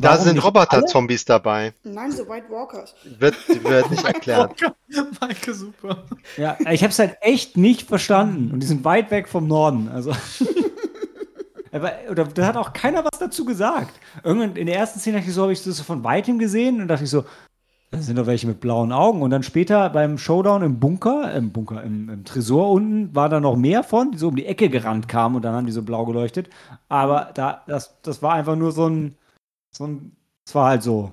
Da 0.00 0.10
Warum 0.10 0.24
sind? 0.24 0.44
Roboter-Zombies 0.44 1.24
dabei. 1.24 1.74
Nein, 1.82 2.12
so 2.12 2.28
White 2.28 2.46
Walkers. 2.50 2.94
Wird, 3.18 3.34
wird 3.64 3.90
nicht 3.90 4.04
erklärt. 4.04 4.52
Maike, 5.20 5.52
super. 5.54 6.04
Ja, 6.36 6.56
ich 6.70 6.84
habe 6.84 6.92
es 6.92 6.98
halt 7.00 7.16
echt 7.20 7.56
nicht 7.56 7.88
verstanden. 7.88 8.52
Und 8.52 8.60
die 8.60 8.66
sind 8.66 8.84
weit 8.84 9.10
weg 9.10 9.28
vom 9.28 9.48
Norden. 9.48 9.88
Also. 9.88 10.12
Aber, 11.72 11.92
oder 12.10 12.24
da 12.24 12.46
hat 12.46 12.56
auch 12.56 12.72
keiner 12.72 13.04
was 13.04 13.18
dazu 13.18 13.44
gesagt. 13.44 13.92
Irgendwann 14.22 14.56
in 14.56 14.66
der 14.66 14.76
ersten 14.76 15.00
Szene 15.00 15.18
dachte 15.18 15.28
ich 15.28 15.34
so, 15.34 15.42
habe 15.42 15.52
ich 15.52 15.62
das 15.62 15.76
so 15.76 15.82
von 15.82 16.04
weitem 16.04 16.38
gesehen 16.38 16.80
und 16.80 16.88
dachte 16.88 17.04
ich 17.04 17.10
so, 17.10 17.24
das 17.90 18.06
sind 18.06 18.16
doch 18.16 18.26
welche 18.26 18.46
mit 18.46 18.60
blauen 18.60 18.92
Augen. 18.92 19.22
Und 19.22 19.30
dann 19.30 19.42
später 19.42 19.90
beim 19.90 20.18
Showdown 20.18 20.62
im 20.62 20.78
Bunker, 20.78 21.32
im 21.34 21.50
Bunker, 21.50 21.82
im, 21.82 22.08
im 22.08 22.24
Tresor 22.24 22.70
unten, 22.70 23.14
war 23.14 23.28
da 23.28 23.40
noch 23.40 23.56
mehr 23.56 23.82
von, 23.82 24.12
die 24.12 24.18
so 24.18 24.28
um 24.28 24.36
die 24.36 24.46
Ecke 24.46 24.68
gerannt 24.68 25.08
kamen 25.08 25.36
und 25.36 25.44
dann 25.44 25.54
haben 25.54 25.66
die 25.66 25.72
so 25.72 25.82
blau 25.82 26.04
geleuchtet. 26.04 26.50
Aber 26.88 27.30
da, 27.34 27.62
das, 27.66 28.00
das 28.02 28.22
war 28.22 28.34
einfach 28.34 28.56
nur 28.56 28.72
so 28.72 28.88
ein, 28.88 29.16
so 29.70 29.86
ein, 29.86 30.16
es 30.46 30.54
war 30.54 30.68
halt 30.70 30.82
so. 30.82 31.12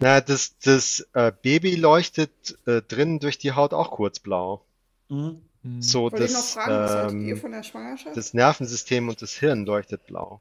Na, 0.00 0.20
das, 0.20 0.58
das 0.58 1.06
äh, 1.14 1.30
Baby 1.42 1.76
leuchtet 1.76 2.58
äh, 2.66 2.82
drinnen 2.82 3.20
durch 3.20 3.38
die 3.38 3.52
Haut 3.52 3.72
auch 3.72 3.90
kurz 3.92 4.18
blau. 4.18 4.64
Mhm. 5.08 5.40
So 5.78 6.02
Wollte 6.10 6.24
ich 6.24 6.32
noch 6.32 6.40
das, 6.40 6.52
fragen, 6.54 6.72
was 6.72 6.90
haltet 6.90 7.20
ihr 7.20 7.34
ähm, 7.34 7.40
von 7.40 7.52
der 7.52 7.62
Schwangerschaft? 7.62 8.16
das 8.16 8.34
Nervensystem 8.34 9.08
und 9.08 9.22
das 9.22 9.32
Hirn 9.34 9.64
leuchtet 9.64 10.04
blau. 10.06 10.40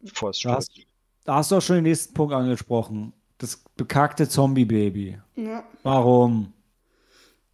Bevor 0.00 0.30
es 0.30 0.40
Da 0.40 0.54
hast, 0.56 0.72
da 1.24 1.36
hast 1.36 1.50
du 1.52 1.56
auch 1.56 1.62
schon 1.62 1.76
den 1.76 1.84
nächsten 1.84 2.12
Punkt 2.14 2.34
angesprochen. 2.34 3.12
Das 3.38 3.56
bekackte 3.76 4.28
Zombie-Baby. 4.28 5.20
ja. 5.36 5.62
Warum? 5.84 6.52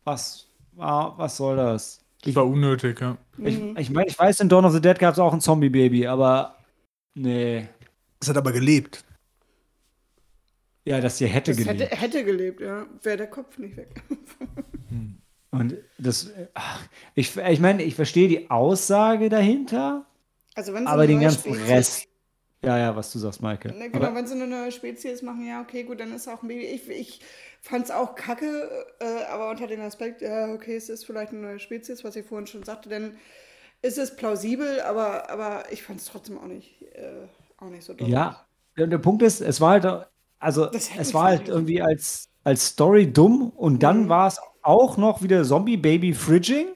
Was, 0.04 0.46
wa- 0.72 1.12
was 1.18 1.36
soll 1.36 1.56
das? 1.56 2.00
Das 2.22 2.34
war 2.34 2.46
unnötig, 2.46 3.00
ja. 3.02 3.18
Ich, 3.38 3.58
Mhm. 3.58 3.76
ich 3.76 3.90
meine, 3.90 4.06
ich 4.08 4.18
weiß, 4.18 4.40
in 4.40 4.48
Dawn 4.48 4.64
of 4.64 4.72
the 4.72 4.80
Dead 4.80 4.98
gab 4.98 5.12
es 5.12 5.18
auch 5.18 5.32
ein 5.34 5.40
Zombie-Baby, 5.42 6.06
aber 6.06 6.56
nee. 7.14 7.68
Es 8.24 8.28
hat 8.30 8.38
aber 8.38 8.52
gelebt. 8.52 9.04
Ja, 10.86 10.98
das 10.98 11.18
hier 11.18 11.28
hätte 11.28 11.50
Das 11.50 11.60
hätte, 11.60 11.74
gelebt. 11.74 12.00
hätte 12.00 12.24
gelebt, 12.24 12.60
ja. 12.62 12.86
Wäre 13.02 13.18
der 13.18 13.26
Kopf 13.26 13.58
nicht 13.58 13.76
weg. 13.76 14.02
Und 15.50 15.76
das, 15.98 16.30
ach, 16.54 16.80
ich, 17.14 17.36
ich 17.36 17.60
meine, 17.60 17.82
ich 17.82 17.94
verstehe 17.94 18.26
die 18.28 18.50
Aussage 18.50 19.28
dahinter, 19.28 20.06
Also 20.54 20.72
wenn 20.72 20.86
aber 20.86 21.06
den 21.06 21.20
ganzen 21.20 21.52
Rest. 21.52 22.08
Ja, 22.62 22.78
ja, 22.78 22.96
was 22.96 23.12
du 23.12 23.18
sagst, 23.18 23.42
Maike. 23.42 23.68
Ne, 23.68 23.90
genau, 23.90 24.14
wenn 24.14 24.26
sie 24.26 24.32
eine 24.34 24.46
neue 24.46 24.72
Spezies 24.72 25.20
machen, 25.20 25.46
ja, 25.46 25.60
okay, 25.60 25.82
gut, 25.82 26.00
dann 26.00 26.14
ist 26.14 26.26
auch 26.26 26.42
ein 26.42 26.48
Baby. 26.48 26.64
Ich, 26.64 26.88
ich 26.88 27.20
fand 27.60 27.84
es 27.84 27.90
auch 27.90 28.14
kacke, 28.14 28.86
äh, 29.00 29.24
aber 29.24 29.50
unter 29.50 29.66
dem 29.66 29.82
Aspekt, 29.82 30.22
ja, 30.22 30.50
okay, 30.50 30.76
es 30.76 30.88
ist 30.88 31.04
vielleicht 31.04 31.32
eine 31.32 31.42
neue 31.42 31.58
Spezies, 31.58 32.04
was 32.04 32.16
ich 32.16 32.24
vorhin 32.24 32.46
schon 32.46 32.62
sagte, 32.62 32.88
denn 32.88 33.18
ist 33.82 33.98
es 33.98 34.16
plausibel, 34.16 34.80
aber, 34.80 35.28
aber 35.28 35.70
ich 35.70 35.82
fand 35.82 36.00
es 36.00 36.06
trotzdem 36.06 36.38
auch 36.38 36.46
nicht, 36.46 36.80
äh, 36.94 37.28
auch 37.64 37.70
nicht 37.70 37.84
so 37.84 37.94
dumm. 37.94 38.08
Ja, 38.08 38.46
der, 38.76 38.86
der 38.86 38.98
Punkt 38.98 39.22
ist, 39.22 39.40
es 39.40 39.60
war 39.60 39.80
halt, 39.80 40.06
also 40.38 40.70
es 40.72 41.14
war 41.14 41.24
halt 41.24 41.48
irgendwie 41.48 41.80
als, 41.82 42.28
als 42.42 42.66
Story 42.68 43.12
dumm 43.12 43.50
und 43.50 43.82
dann 43.82 44.04
mhm. 44.04 44.08
war 44.08 44.28
es 44.28 44.40
auch 44.62 44.96
noch 44.96 45.22
wieder 45.22 45.44
Zombie-Baby-Fridging. 45.44 46.68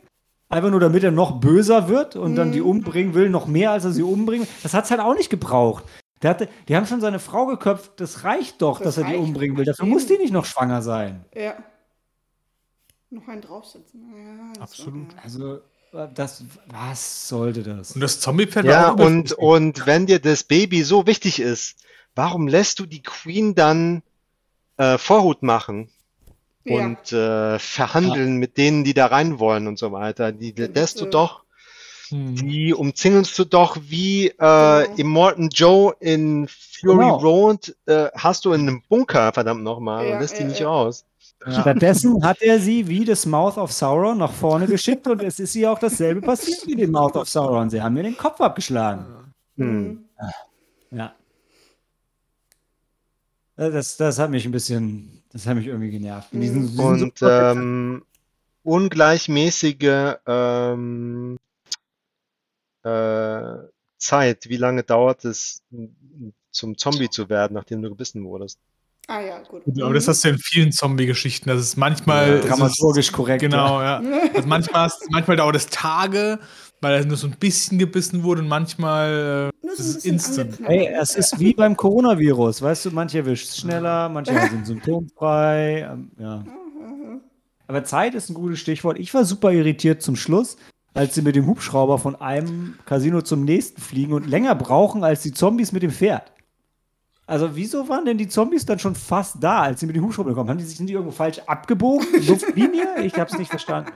Einfach 0.50 0.70
nur, 0.70 0.80
damit 0.80 1.04
er 1.04 1.10
noch 1.10 1.40
böser 1.40 1.88
wird 1.88 2.16
und 2.16 2.32
mhm. 2.32 2.36
dann 2.36 2.52
die 2.52 2.60
mhm. 2.60 2.68
umbringen 2.68 3.14
will, 3.14 3.28
noch 3.28 3.46
mehr, 3.46 3.72
als 3.72 3.84
er 3.84 3.92
sie 3.92 4.02
umbringt. 4.02 4.48
Das 4.62 4.72
hat 4.72 4.84
es 4.84 4.90
halt 4.90 5.00
auch 5.00 5.14
nicht 5.14 5.28
gebraucht. 5.28 5.84
Der 6.22 6.30
hatte, 6.30 6.48
die 6.68 6.74
haben 6.74 6.86
schon 6.86 7.00
seine 7.00 7.18
Frau 7.18 7.46
geköpft. 7.46 8.00
Das 8.00 8.24
reicht 8.24 8.62
doch, 8.62 8.78
das 8.78 8.96
dass 8.96 9.04
er 9.04 9.10
die 9.10 9.16
umbringen 9.16 9.56
will. 9.56 9.64
Dafür 9.64 9.86
muss 9.86 10.06
die 10.06 10.16
nicht 10.16 10.32
noch 10.32 10.46
schwanger 10.46 10.82
sein. 10.82 11.24
Ja. 11.34 11.54
Noch 13.10 13.28
einen 13.28 13.40
draufsetzen. 13.40 14.12
Ja, 14.16 14.62
Absolut. 14.62 15.08
Also, 15.22 15.60
das, 16.14 16.44
was 16.66 17.28
sollte 17.28 17.62
das? 17.62 17.92
Und 17.92 18.00
das 18.00 18.20
Zombie-Pferd 18.20 18.66
Ja, 18.66 18.90
und, 18.90 19.32
und 19.32 19.86
wenn 19.86 20.06
dir 20.06 20.18
das 20.18 20.44
Baby 20.44 20.82
so 20.82 21.06
wichtig 21.06 21.40
ist, 21.40 21.76
warum 22.14 22.48
lässt 22.48 22.78
du 22.78 22.86
die 22.86 23.02
Queen 23.02 23.54
dann 23.54 24.02
äh, 24.76 24.98
Vorhut 24.98 25.42
machen? 25.42 25.90
Ja. 26.64 26.84
Und 26.84 27.12
äh, 27.12 27.58
verhandeln 27.58 28.34
ja. 28.34 28.38
mit 28.38 28.58
denen, 28.58 28.84
die 28.84 28.94
da 28.94 29.06
rein 29.06 29.38
wollen 29.38 29.66
und 29.66 29.78
so 29.78 29.92
weiter. 29.92 30.32
Die 30.32 30.52
lässt 30.52 31.00
du 31.00 31.06
doch 31.06 31.44
hm. 32.10 32.36
Die 32.36 32.72
umzingelst 32.72 33.38
du 33.38 33.44
doch 33.44 33.76
wie 33.80 34.28
äh, 34.28 34.32
genau. 34.38 34.94
Immortan 34.96 35.48
Joe 35.50 35.94
in 36.00 36.48
Fury 36.48 36.96
genau. 36.96 37.16
Road, 37.16 37.76
äh, 37.86 38.08
hast 38.14 38.44
du 38.44 38.52
in 38.52 38.62
einem 38.62 38.82
Bunker, 38.88 39.32
verdammt 39.32 39.62
nochmal, 39.62 40.06
ja, 40.06 40.14
und 40.14 40.20
lässt 40.20 40.38
die 40.38 40.44
nicht 40.44 40.62
raus. 40.62 41.04
Ja. 41.48 41.62
Stattdessen 41.62 42.22
hat 42.24 42.42
er 42.42 42.60
sie 42.60 42.88
wie 42.88 43.04
das 43.04 43.24
Mouth 43.24 43.56
of 43.56 43.72
Sauron 43.72 44.18
nach 44.18 44.32
vorne 44.32 44.66
geschickt 44.66 45.06
und 45.06 45.22
es 45.22 45.40
ist 45.40 45.54
ihr 45.54 45.72
auch 45.72 45.78
dasselbe 45.78 46.20
passiert 46.20 46.66
wie 46.66 46.74
dem 46.74 46.90
Mouth 46.90 47.16
of 47.16 47.28
Sauron. 47.28 47.70
Sie 47.70 47.80
haben 47.80 47.94
mir 47.94 48.02
den 48.02 48.16
Kopf 48.16 48.40
abgeschlagen. 48.40 49.32
Hm. 49.56 50.04
Ja. 50.90 51.14
Das, 53.56 53.96
das 53.96 54.18
hat 54.18 54.30
mich 54.30 54.44
ein 54.44 54.52
bisschen, 54.52 55.22
das 55.30 55.46
hat 55.46 55.56
mich 55.56 55.66
irgendwie 55.66 55.90
genervt. 55.90 56.28
Diesen, 56.32 56.78
und 56.78 57.14
ähm, 57.22 58.04
ungleichmäßige 58.62 60.16
ähm, 60.26 61.38
äh, 62.82 63.54
Zeit, 63.96 64.48
wie 64.48 64.56
lange 64.58 64.82
dauert 64.82 65.24
es, 65.24 65.62
zum 66.50 66.76
Zombie 66.76 67.08
zu 67.08 67.28
werden, 67.30 67.54
nachdem 67.54 67.80
du 67.80 67.88
gebissen 67.88 68.24
wurdest? 68.24 68.60
Ah 69.10 69.20
ja, 69.20 69.38
gut. 69.48 69.62
Aber 69.82 69.94
das 69.94 70.06
mhm. 70.06 70.10
hast 70.10 70.24
du 70.24 70.28
in 70.28 70.38
vielen 70.38 70.70
Zombie-Geschichten. 70.70 71.48
Das 71.48 71.60
ist 71.60 71.76
manchmal. 71.76 72.36
Ja, 72.36 72.40
dramaturgisch 72.40 73.10
korrekt. 73.10 73.40
Genau, 73.40 73.80
ja. 73.80 74.02
ja. 74.02 74.20
Also 74.34 74.46
manchmal, 74.46 74.90
manchmal 75.08 75.38
dauert 75.38 75.56
es 75.56 75.66
Tage, 75.66 76.38
weil 76.82 76.94
er 76.94 77.06
nur 77.06 77.16
so 77.16 77.26
ein 77.26 77.34
bisschen 77.40 77.78
gebissen 77.78 78.22
wurde 78.22 78.42
und 78.42 78.48
manchmal 78.48 79.50
äh, 79.64 79.66
ist 79.72 79.80
es 79.80 80.04
instant. 80.04 80.60
Hey, 80.62 80.94
es 81.00 81.16
ist 81.16 81.40
wie 81.40 81.54
beim 81.54 81.74
Coronavirus. 81.74 82.60
Weißt 82.60 82.84
du, 82.84 82.90
manche 82.90 83.18
erwischt 83.18 83.48
es 83.48 83.56
schneller, 83.56 84.10
manche 84.10 84.38
sind 84.50 84.66
symptomfrei. 84.66 85.88
Ähm, 85.90 86.10
ja. 86.18 86.44
Aber 87.66 87.84
Zeit 87.84 88.14
ist 88.14 88.28
ein 88.28 88.34
gutes 88.34 88.60
Stichwort. 88.60 88.98
Ich 88.98 89.14
war 89.14 89.24
super 89.24 89.52
irritiert 89.52 90.02
zum 90.02 90.16
Schluss, 90.16 90.58
als 90.92 91.14
sie 91.14 91.22
mit 91.22 91.34
dem 91.34 91.46
Hubschrauber 91.46 91.98
von 91.98 92.14
einem 92.16 92.74
Casino 92.84 93.22
zum 93.22 93.46
nächsten 93.46 93.80
fliegen 93.80 94.12
und 94.12 94.26
länger 94.26 94.54
brauchen 94.54 95.02
als 95.02 95.22
die 95.22 95.32
Zombies 95.32 95.72
mit 95.72 95.82
dem 95.82 95.92
Pferd. 95.92 96.30
Also 97.28 97.54
wieso 97.54 97.86
waren 97.90 98.06
denn 98.06 98.16
die 98.16 98.26
Zombies 98.26 98.64
dann 98.64 98.78
schon 98.78 98.94
fast 98.94 99.36
da, 99.38 99.60
als 99.60 99.80
sie 99.80 99.86
mit 99.86 99.94
dem 99.94 100.02
Hubschrauber 100.02 100.32
kommen? 100.32 100.48
Haben 100.48 100.56
die 100.56 100.64
sich 100.64 100.78
sind 100.78 100.86
die 100.86 100.94
irgendwo 100.94 101.12
falsch 101.12 101.40
abgebogen? 101.40 102.06
Luftlinie? 102.26 103.02
Ich 103.04 103.16
habe 103.16 103.30
es 103.30 103.36
nicht 103.36 103.50
verstanden. 103.50 103.92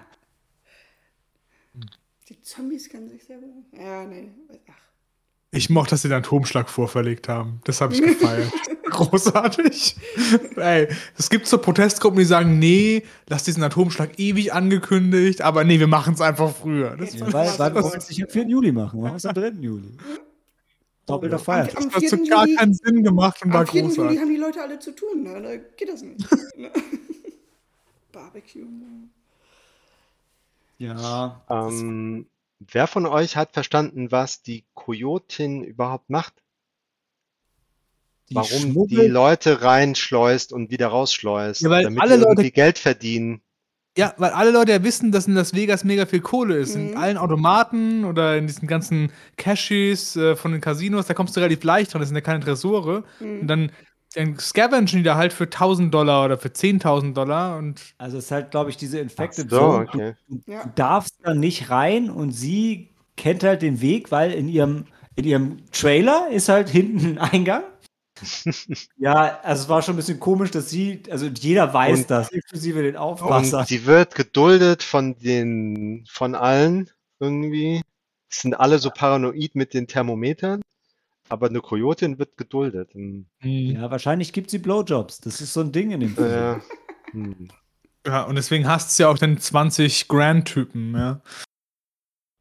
Die 2.29 2.43
Zombies 2.43 2.91
können 2.91 3.09
sich 3.09 3.25
selber. 3.25 3.47
Ja, 3.73 4.05
nee. 4.05 4.31
Ach. 4.71 4.75
Ich 5.51 5.71
mochte, 5.71 5.91
dass 5.93 6.03
sie 6.03 6.09
den 6.09 6.19
Atomschlag 6.19 6.69
vorverlegt 6.69 7.31
haben. 7.31 7.63
Das 7.65 7.81
habe 7.81 7.95
ich 7.95 8.03
gefeiert. 8.03 8.53
Großartig. 8.91 9.97
Ey, 10.57 10.89
es 11.17 11.31
gibt 11.31 11.47
so 11.47 11.57
Protestgruppen, 11.57 12.19
die 12.19 12.27
sagen, 12.27 12.59
nee, 12.59 13.03
lass 13.29 13.45
diesen 13.45 13.63
Atomschlag 13.63 14.19
ewig 14.19 14.53
angekündigt, 14.53 15.41
aber 15.41 15.65
nee, 15.65 15.81
wir 15.81 15.87
machen 15.87 16.13
es 16.13 16.21
einfach 16.21 16.55
früher. 16.55 16.99
Das 16.99 17.15
ja, 17.15 17.33
weil, 17.33 17.59
weil 17.59 17.75
wir 17.75 17.97
es 17.97 18.11
nicht 18.11 18.23
am 18.23 18.29
4. 18.29 18.47
Juli 18.47 18.73
machen, 18.73 19.01
wir 19.01 19.05
machen 19.05 19.17
es 19.17 19.25
am 19.25 19.35
3. 19.35 19.49
Juli. 19.61 19.97
Doppelter 21.07 21.39
Feiertag. 21.39 21.91
Das 21.93 22.13
hat 22.13 22.29
gar 22.29 22.47
Juli, 22.47 22.57
keinen 22.57 22.75
Sinn 22.75 23.03
gemacht 23.03 23.43
und 23.45 23.53
war 23.53 23.65
großartig. 23.65 23.85
Am 23.85 23.91
4. 23.91 24.05
Juli 24.05 24.17
haben 24.19 24.31
die 24.31 24.37
Leute 24.37 24.63
alle 24.63 24.79
zu 24.79 24.95
tun, 24.95 25.23
ne? 25.25 25.43
da 25.43 25.57
geht 25.57 25.89
das 25.89 26.03
nicht. 26.03 26.25
Barbecue. 28.13 28.65
Ne? 28.65 29.09
Ja. 30.79 31.43
Ähm, 31.51 32.27
Wer 32.71 32.87
von 32.87 33.07
euch 33.07 33.37
hat 33.37 33.53
verstanden, 33.53 34.13
was 34.13 34.43
die 34.43 34.65
Kojotin 34.75 35.65
überhaupt 35.65 36.11
macht? 36.11 36.35
Die 38.29 38.35
Warum 38.37 38.73
schmuggelt? 38.73 39.03
die 39.03 39.07
Leute 39.09 39.63
reinschleust 39.63 40.53
und 40.53 40.71
wieder 40.71 40.89
rausschleust, 40.89 41.63
ja, 41.63 41.71
weil 41.71 41.85
damit 41.85 42.01
alle 42.01 42.19
die 42.19 42.25
Leute 42.25 42.51
Geld 42.51 42.79
verdienen. 42.79 43.43
Ja, 43.97 44.15
weil 44.17 44.31
alle 44.31 44.51
Leute 44.51 44.73
ja 44.73 44.83
wissen, 44.83 45.13
dass 45.13 45.27
in 45.27 45.35
Las 45.35 45.55
Vegas 45.55 45.85
mega 45.85 46.07
viel 46.07 46.21
Kohle 46.21 46.57
ist. 46.57 46.77
Mhm. 46.77 46.89
In 46.89 46.97
allen 46.97 47.17
Automaten 47.19 48.05
oder 48.05 48.39
in 48.39 48.47
diesen 48.47 48.67
ganzen 48.67 49.13
Cashies 49.37 50.17
äh, 50.17 50.35
von 50.35 50.53
den 50.53 50.63
Casinos, 50.63 51.07
da 51.07 51.15
kommst 51.15 51.37
du 51.37 51.41
relativ 51.41 51.63
leicht 51.63 51.93
dran, 51.93 52.01
das 52.01 52.09
sind 52.09 52.17
ja 52.17 52.23
keine 52.23 52.41
Tresore. 52.41 53.05
Mhm. 53.21 53.41
Und 53.41 53.47
dann 53.49 53.73
dann 54.15 54.39
scavengen 54.39 54.87
die 54.87 55.03
da 55.03 55.17
halt 55.17 55.33
für 55.33 55.45
1000 55.45 55.93
Dollar 55.93 56.25
oder 56.25 56.39
für 56.39 56.49
10.000 56.49 57.15
Dollar 57.15 57.57
und. 57.59 57.95
Also 57.99 58.19
es 58.19 58.25
ist 58.25 58.31
halt, 58.31 58.51
glaube 58.51 58.71
ich, 58.71 58.77
diese 58.77 58.99
Infected 58.99 59.51
so, 59.51 59.59
Zone. 59.59 59.87
Okay. 59.89 60.15
Du, 60.29 60.37
du 60.37 60.53
ja. 60.53 60.71
darfst 60.75 61.17
da 61.23 61.35
nicht 61.35 61.71
rein 61.71 62.11
und 62.11 62.33
sie 62.33 62.91
kennt 63.17 63.43
halt 63.43 63.63
den 63.63 63.81
Weg, 63.81 64.11
weil 64.11 64.33
in 64.33 64.49
ihrem, 64.49 64.87
in 65.17 65.25
ihrem 65.25 65.57
Trailer 65.71 66.29
ist 66.31 66.49
halt 66.49 66.69
hinten 66.69 67.19
ein 67.19 67.19
Eingang. 67.19 67.63
Ja, 68.97 69.41
also 69.43 69.63
es 69.65 69.69
war 69.69 69.83
schon 69.83 69.95
ein 69.95 69.97
bisschen 69.97 70.21
komisch, 70.21 70.51
dass 70.51 70.71
sie, 70.71 71.03
also 71.11 71.27
jeder 71.27 71.73
weiß 71.73 72.01
und, 72.01 72.11
das, 72.11 72.31
inklusive 72.31 72.83
den 72.83 72.97
Aufpasser. 72.97 73.61
Und 73.61 73.69
sie 73.69 73.87
wird 73.87 74.15
geduldet 74.15 74.83
von 74.83 75.17
den, 75.19 76.05
von 76.09 76.35
allen 76.35 76.91
irgendwie. 77.21 77.83
sind 78.29 78.55
alle 78.55 78.79
so 78.79 78.91
paranoid 78.91 79.55
mit 79.55 79.75
den 79.75 79.87
Thermometern. 79.87 80.63
Aber 81.29 81.49
eine 81.49 81.61
Kojotin 81.61 82.19
wird 82.19 82.37
geduldet. 82.37 82.93
Hm. 82.93 83.27
Ja, 83.41 83.91
wahrscheinlich 83.91 84.33
gibt 84.33 84.51
sie 84.51 84.59
Blowjobs. 84.59 85.21
Das 85.21 85.41
ist 85.41 85.55
so 85.55 85.61
ein 85.61 85.73
Ding 85.73 85.91
in 85.91 86.01
dem 86.01 86.15
Film. 86.15 86.31
Ja, 86.31 86.61
hm. 87.13 87.49
ja 88.07 88.23
und 88.25 88.35
deswegen 88.35 88.67
hasst 88.67 88.97
sie 88.97 89.05
auch 89.05 89.19
den 89.19 89.39
20 89.39 90.09
Grand-Typen, 90.09 90.95
ja. 90.95 91.23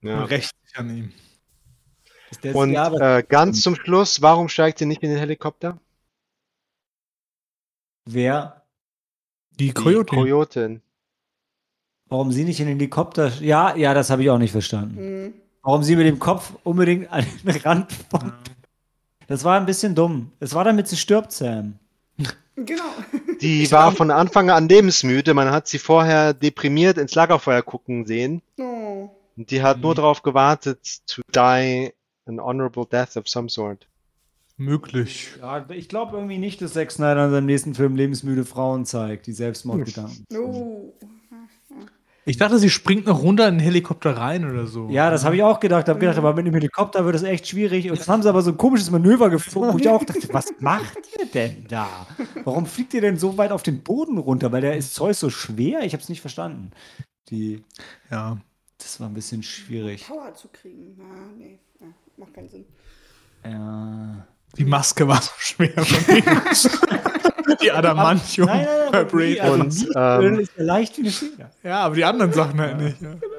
ja. 0.02 0.26
Recht 0.26 0.52
an 0.76 0.98
ihm. 0.98 1.14
Und 2.54 2.76
äh, 2.76 3.24
ganz 3.28 3.62
zum 3.62 3.76
Schluss, 3.76 4.22
warum 4.22 4.50
steigt 4.50 4.80
sie 4.80 4.86
nicht 4.86 5.04
in 5.04 5.10
den 5.10 5.20
Helikopter? 5.20 5.78
Wer? 8.06 8.64
Die 9.60 9.74
Kojotin. 9.74 10.06
Die 10.06 10.22
Kojotin. 10.22 10.82
Warum 12.08 12.32
sie 12.32 12.44
nicht 12.44 12.60
in 12.60 12.68
den 12.68 12.78
Helikopter? 12.78 13.32
Ja, 13.40 13.76
ja, 13.76 13.94
das 13.94 14.10
habe 14.10 14.24
ich 14.24 14.30
auch 14.30 14.38
nicht 14.38 14.52
verstanden. 14.52 15.26
Mhm. 15.26 15.34
Warum 15.62 15.84
sie 15.84 15.96
mit 15.96 16.08
dem 16.08 16.20
Kopf 16.20 16.54
unbedingt 16.64 17.12
an 17.12 17.26
den 17.44 17.56
Rand 17.58 17.92
von 18.10 18.34
das 19.32 19.46
war 19.46 19.58
ein 19.58 19.66
bisschen 19.66 19.96
dumm. 19.96 20.34
Es 20.42 20.54
war 20.54 20.66
damit 20.66 20.90
sie 20.90 20.98
stirbt, 20.98 21.32
Sam. 21.32 21.80
Genau. 22.58 22.84
Die 23.40 23.72
war 23.72 23.94
von 23.94 24.12
Anfang 24.12 24.50
an 24.50 24.68
lebensmüde. 24.68 25.34
Man 25.34 25.52
hat 25.52 25.70
sie 25.70 25.80
vorher 25.80 26.34
deprimiert 26.34 26.98
ins 26.98 27.16
Lagerfeuer 27.16 27.62
gucken 27.62 28.06
sehen. 28.06 28.42
Oh. 28.60 29.10
Und 29.38 29.50
die 29.52 29.62
hat 29.62 29.78
mhm. 29.78 29.84
nur 29.84 29.96
darauf 29.96 30.22
gewartet, 30.22 31.08
to 31.08 31.22
die 31.34 31.94
an 32.32 32.40
honorable 32.40 32.86
death 32.86 33.18
of 33.18 33.28
some 33.28 33.50
sort. 33.50 33.88
Möglich. 34.58 35.30
Ja, 35.40 35.66
ich 35.70 35.90
glaube 35.90 36.18
irgendwie 36.18 36.38
nicht, 36.38 36.62
dass 36.62 36.74
Zack 36.74 36.92
Snyder 36.92 37.26
in 37.26 37.32
seinem 37.32 37.46
nächsten 37.48 37.74
Film 37.74 37.96
lebensmüde 37.96 38.46
Frauen 38.46 38.86
zeigt, 38.86 39.26
die 39.28 39.34
Selbstmordgedanken. 39.34 40.26
Oh. 40.38 40.94
Ich 42.26 42.38
dachte, 42.38 42.60
sie 42.60 42.70
springt 42.70 43.08
noch 43.08 43.24
runter 43.24 43.48
in 43.48 43.56
den 43.56 43.62
Helikopter 43.62 44.16
rein 44.16 44.50
oder 44.50 44.68
so. 44.68 44.88
Ja, 44.90 45.10
das 45.10 45.26
habe 45.26 45.36
ich 45.36 45.42
auch 45.42 45.60
gedacht. 45.60 45.88
Ich 45.88 45.90
habe 45.90 46.00
gedacht, 46.00 46.20
aber 46.20 46.36
mit 46.36 46.46
dem 46.46 46.54
Helikopter 46.54 47.04
wird 47.04 47.16
es 47.16 47.24
echt 47.24 47.48
schwierig. 47.48 47.90
Und 47.90 48.00
dann 48.00 48.08
haben 48.08 48.22
sie 48.22 48.30
aber 48.30 48.44
so 48.44 48.52
ein 48.52 48.58
komisches 48.58 48.92
Manöver 48.92 49.32
geflogen, 49.32 49.74
wo 49.74 49.78
ich 49.80 49.90
auch 49.90 50.04
dachte, 50.04 50.32
was 50.32 50.54
macht 50.60 51.00
ihr 51.18 51.26
denn 51.26 51.66
da? 51.68 52.06
Warum 52.44 52.68
fliegt 52.68 52.94
ihr 52.94 53.02
denn 53.02 53.18
so 53.18 53.40
weit 53.40 53.52
auf 53.52 53.64
den 53.64 53.82
Boden 53.82 54.20
runter? 54.20 54.52
Weil 54.52 54.62
der 54.62 54.78
ist 54.78 54.94
Zeus 54.94 55.20
so 55.20 55.32
schwer? 55.32 55.82
Ich 55.84 55.94
habe 55.94 56.04
es 56.04 56.10
nicht 56.10 56.22
verstanden. 56.22 56.70
Die, 57.30 57.64
ja. 58.12 58.38
Das 58.78 59.00
war 59.00 59.08
ein 59.08 59.14
bisschen 59.16 59.42
schwierig. 59.42 60.06
Power 60.08 60.34
zu 60.36 60.48
kriegen. 60.50 60.98
Ja, 61.00 61.06
nee, 61.38 61.60
macht 62.22 62.34
keinen 62.34 62.50
Sinn. 62.50 62.66
Ja. 63.44 64.26
Die 64.58 64.66
Maske 64.66 65.08
war 65.08 65.22
so 65.22 65.32
schwer. 65.38 65.74
die 67.62 67.72
Adamantium 67.72 68.48
nein, 68.48 68.68
nein, 68.92 69.08
nein, 69.12 69.62
und, 69.62 69.90
ähm, 69.96 70.40
ist 70.40 70.52
ja 70.58 70.64
leicht 70.64 70.98
wie 70.98 71.02
eine 71.02 71.12
Feder. 71.12 71.52
Ja, 71.64 71.80
aber 71.82 71.96
die 71.96 72.06
anderen 72.06 72.34
Sachen 72.34 72.60
halt 72.60 72.78
nicht. 72.78 73.02
Ja. 73.02 73.14
Genau. 73.14 73.30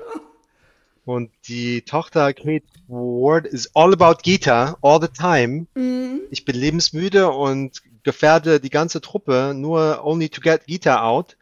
Und 1.04 1.30
die 1.48 1.82
Tochter 1.82 2.32
Kate 2.32 2.64
Ward 2.88 3.46
is 3.46 3.70
all 3.74 3.92
about 3.92 4.22
Gita 4.22 4.76
all 4.82 5.00
the 5.00 5.08
time. 5.08 5.66
Mhm. 5.74 6.20
Ich 6.30 6.44
bin 6.44 6.56
lebensmüde 6.56 7.30
und 7.30 7.82
gefährde 8.04 8.60
die 8.60 8.70
ganze 8.70 9.00
Truppe 9.00 9.52
nur 9.54 10.04
only 10.04 10.28
to 10.28 10.40
get 10.40 10.66
Gita 10.66 11.02
out. 11.02 11.36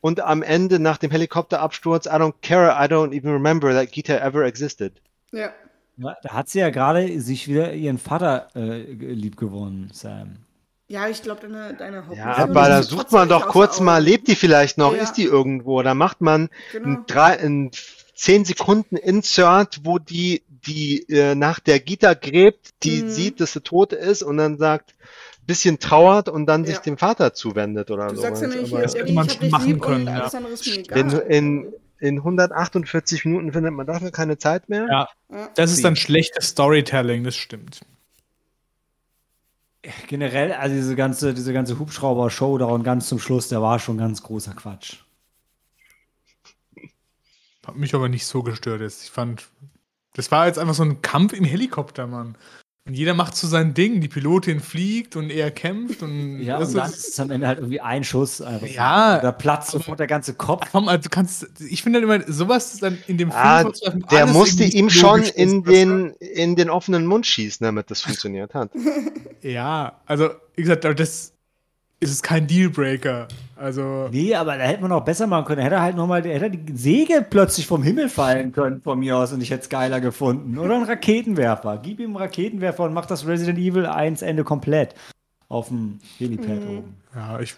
Und 0.00 0.20
am 0.20 0.42
Ende 0.42 0.78
nach 0.78 0.98
dem 0.98 1.10
Helikopterabsturz, 1.10 2.06
I 2.06 2.10
don't 2.10 2.34
care, 2.42 2.72
I 2.72 2.86
don't 2.86 3.14
even 3.14 3.32
remember 3.32 3.72
that 3.72 3.90
Gita 3.92 4.14
ever 4.16 4.44
existed. 4.44 5.00
Ja. 5.32 5.52
Ja, 5.96 6.16
da 6.22 6.30
hat 6.32 6.48
sie 6.48 6.58
ja 6.60 6.70
gerade 6.70 7.20
sich 7.20 7.46
wieder 7.48 7.72
ihren 7.72 7.98
Vater 7.98 8.48
äh, 8.56 8.82
lieb 8.92 9.36
gewonnen, 9.36 9.90
Sam. 9.92 10.36
Ja, 10.88 11.08
ich 11.08 11.22
glaube, 11.22 11.42
deine, 11.42 11.74
deine 11.74 11.96
Ja, 11.98 12.06
Hauptmission 12.06 12.50
aber 12.50 12.68
da 12.68 12.82
sucht 12.82 13.10
man 13.12 13.28
doch 13.28 13.48
kurz 13.48 13.80
mal, 13.80 14.02
lebt 14.02 14.28
die 14.28 14.34
vielleicht 14.34 14.76
noch, 14.76 14.94
Ja. 14.94 15.02
ist 15.02 15.14
die 15.14 15.24
irgendwo? 15.24 15.82
Da 15.82 15.94
macht 15.94 16.20
man 16.20 16.50
Genau. 16.72 16.88
ein, 16.88 17.04
drei, 17.06 17.38
ein 17.40 17.70
10 18.14 18.44
Sekunden 18.44 18.96
Insert, 18.96 19.80
wo 19.84 19.98
die, 19.98 20.42
die 20.48 21.08
äh, 21.08 21.34
nach 21.34 21.58
der 21.60 21.80
Gita 21.80 22.14
gräbt, 22.14 22.70
die 22.82 23.02
Mhm. 23.02 23.08
sieht, 23.10 23.40
dass 23.40 23.52
sie 23.54 23.60
tot 23.60 23.92
ist 23.92 24.22
und 24.22 24.36
dann 24.36 24.58
sagt, 24.58 24.94
bisschen 25.46 25.78
trauert 25.78 26.28
und 26.28 26.46
dann 26.46 26.64
sich 26.64 26.76
Ja. 26.76 26.82
dem 26.82 26.96
Vater 26.98 27.34
zuwendet 27.34 27.90
oder 27.90 28.08
Du 28.08 28.16
so. 28.16 28.22
sagst 28.22 28.42
ja 28.42 28.48
nicht, 28.48 28.58
Aber 28.72 28.86
hier, 28.86 29.00
hätte 29.00 29.12
man 29.12 29.28
schon 29.28 29.50
machen 29.50 29.66
lieb 29.66 29.82
können, 29.82 30.00
und 30.08 30.14
ja. 30.14 30.20
alles 30.22 30.34
andere 30.34 30.52
ist 30.54 30.66
mir 30.66 30.74
in, 30.74 30.80
egal. 30.84 31.18
in, 31.28 31.72
in 31.98 32.18
148 32.18 33.24
Minuten 33.24 33.52
findet 33.52 33.72
man 33.72 33.86
dafür 33.86 34.10
keine 34.10 34.38
Zeit 34.38 34.68
mehr. 34.68 34.86
Ja, 34.88 35.48
das 35.54 35.72
ist 35.72 35.84
dann 35.84 35.96
schlechtes 35.96 36.48
Storytelling, 36.48 37.24
das 37.24 37.36
stimmt. 37.36 37.80
Generell, 40.06 40.52
also 40.52 40.74
diese 40.74 40.96
ganze, 40.96 41.34
diese 41.34 41.52
ganze 41.52 41.78
Hubschrauber-Showdown 41.78 42.82
ganz 42.82 43.08
zum 43.08 43.18
Schluss, 43.18 43.48
der 43.48 43.60
war 43.60 43.78
schon 43.78 43.98
ganz 43.98 44.22
großer 44.22 44.54
Quatsch. 44.54 44.96
Hat 47.66 47.76
mich 47.76 47.94
aber 47.94 48.08
nicht 48.08 48.26
so 48.26 48.42
gestört 48.42 48.80
jetzt. 48.80 49.04
Ich 49.04 49.10
fand, 49.10 49.48
das 50.14 50.30
war 50.30 50.46
jetzt 50.46 50.58
einfach 50.58 50.74
so 50.74 50.84
ein 50.84 51.02
Kampf 51.02 51.32
im 51.32 51.44
Helikopter, 51.44 52.06
Mann. 52.06 52.36
Und 52.86 52.92
jeder 52.92 53.14
macht 53.14 53.34
so 53.34 53.46
sein 53.46 53.72
Ding. 53.72 54.02
Die 54.02 54.08
Pilotin 54.08 54.60
fliegt 54.60 55.16
und 55.16 55.30
er 55.30 55.50
kämpft 55.50 56.02
und 56.02 56.42
Ja, 56.42 56.58
das 56.58 56.68
und 56.68 56.76
dann 56.76 56.90
ist, 56.90 57.08
es 57.08 57.18
am 57.20 57.30
Ende 57.30 57.46
halt 57.46 57.58
irgendwie 57.58 57.80
ein 57.80 58.04
Schuss. 58.04 58.42
Einfach. 58.42 58.66
Ja, 58.66 59.20
Da 59.20 59.32
platzt 59.32 59.70
sofort 59.70 60.00
der 60.00 60.06
ganze 60.06 60.34
Kopf. 60.34 60.68
Komm, 60.70 60.88
also 60.88 61.04
du 61.04 61.08
kannst, 61.08 61.46
ich 61.66 61.82
finde 61.82 62.00
halt 62.00 62.04
immer, 62.22 62.32
sowas 62.32 62.74
ist 62.74 62.82
dann 62.82 62.98
in 63.06 63.16
dem 63.16 63.32
Ah, 63.32 63.62
vorzuwerfen, 63.62 64.04
der 64.10 64.24
alles 64.24 64.34
musste 64.34 64.64
ihm 64.64 64.90
schon 64.90 65.22
in 65.22 65.62
den, 65.62 66.10
in 66.20 66.56
den 66.56 66.68
offenen 66.68 67.06
Mund 67.06 67.26
schießen, 67.26 67.64
damit 67.64 67.90
das 67.90 68.02
funktioniert 68.02 68.52
hat. 68.52 68.70
Ja, 69.40 70.00
also, 70.04 70.30
wie 70.54 70.62
gesagt, 70.62 70.84
das 70.84 71.33
ist 72.00 72.10
es 72.10 72.22
kein 72.22 72.46
Dealbreaker. 72.46 73.28
Also, 73.56 74.08
Nee, 74.10 74.34
aber 74.34 74.58
da 74.58 74.64
hätte 74.64 74.82
man 74.82 74.92
auch 74.92 75.04
besser 75.04 75.26
machen 75.26 75.44
können. 75.46 75.58
Da 75.58 75.64
hätte 75.64 75.74
er 75.76 75.82
halt 75.82 75.96
nochmal, 75.96 76.22
hätte 76.24 76.50
die 76.50 76.76
Säge 76.76 77.24
plötzlich 77.28 77.66
vom 77.66 77.82
Himmel 77.82 78.08
fallen 78.08 78.52
können 78.52 78.82
von 78.82 78.98
mir 78.98 79.16
aus 79.16 79.32
und 79.32 79.40
ich 79.40 79.50
hätte 79.50 79.62
es 79.62 79.68
geiler 79.68 80.00
gefunden. 80.00 80.58
Oder 80.58 80.76
ein 80.76 80.82
Raketenwerfer. 80.82 81.78
Gib 81.82 82.00
ihm 82.00 82.06
einen 82.10 82.16
Raketenwerfer 82.16 82.84
und 82.84 82.92
mach 82.94 83.06
das 83.06 83.26
Resident 83.26 83.58
Evil 83.58 83.86
1 83.86 84.22
Ende 84.22 84.44
komplett. 84.44 84.94
Auf 85.48 85.68
dem 85.68 86.00
Helipad 86.18 86.64
Mhm. 86.64 86.78
oben. 86.78 86.96
ja, 87.14 87.40
ich, 87.40 87.54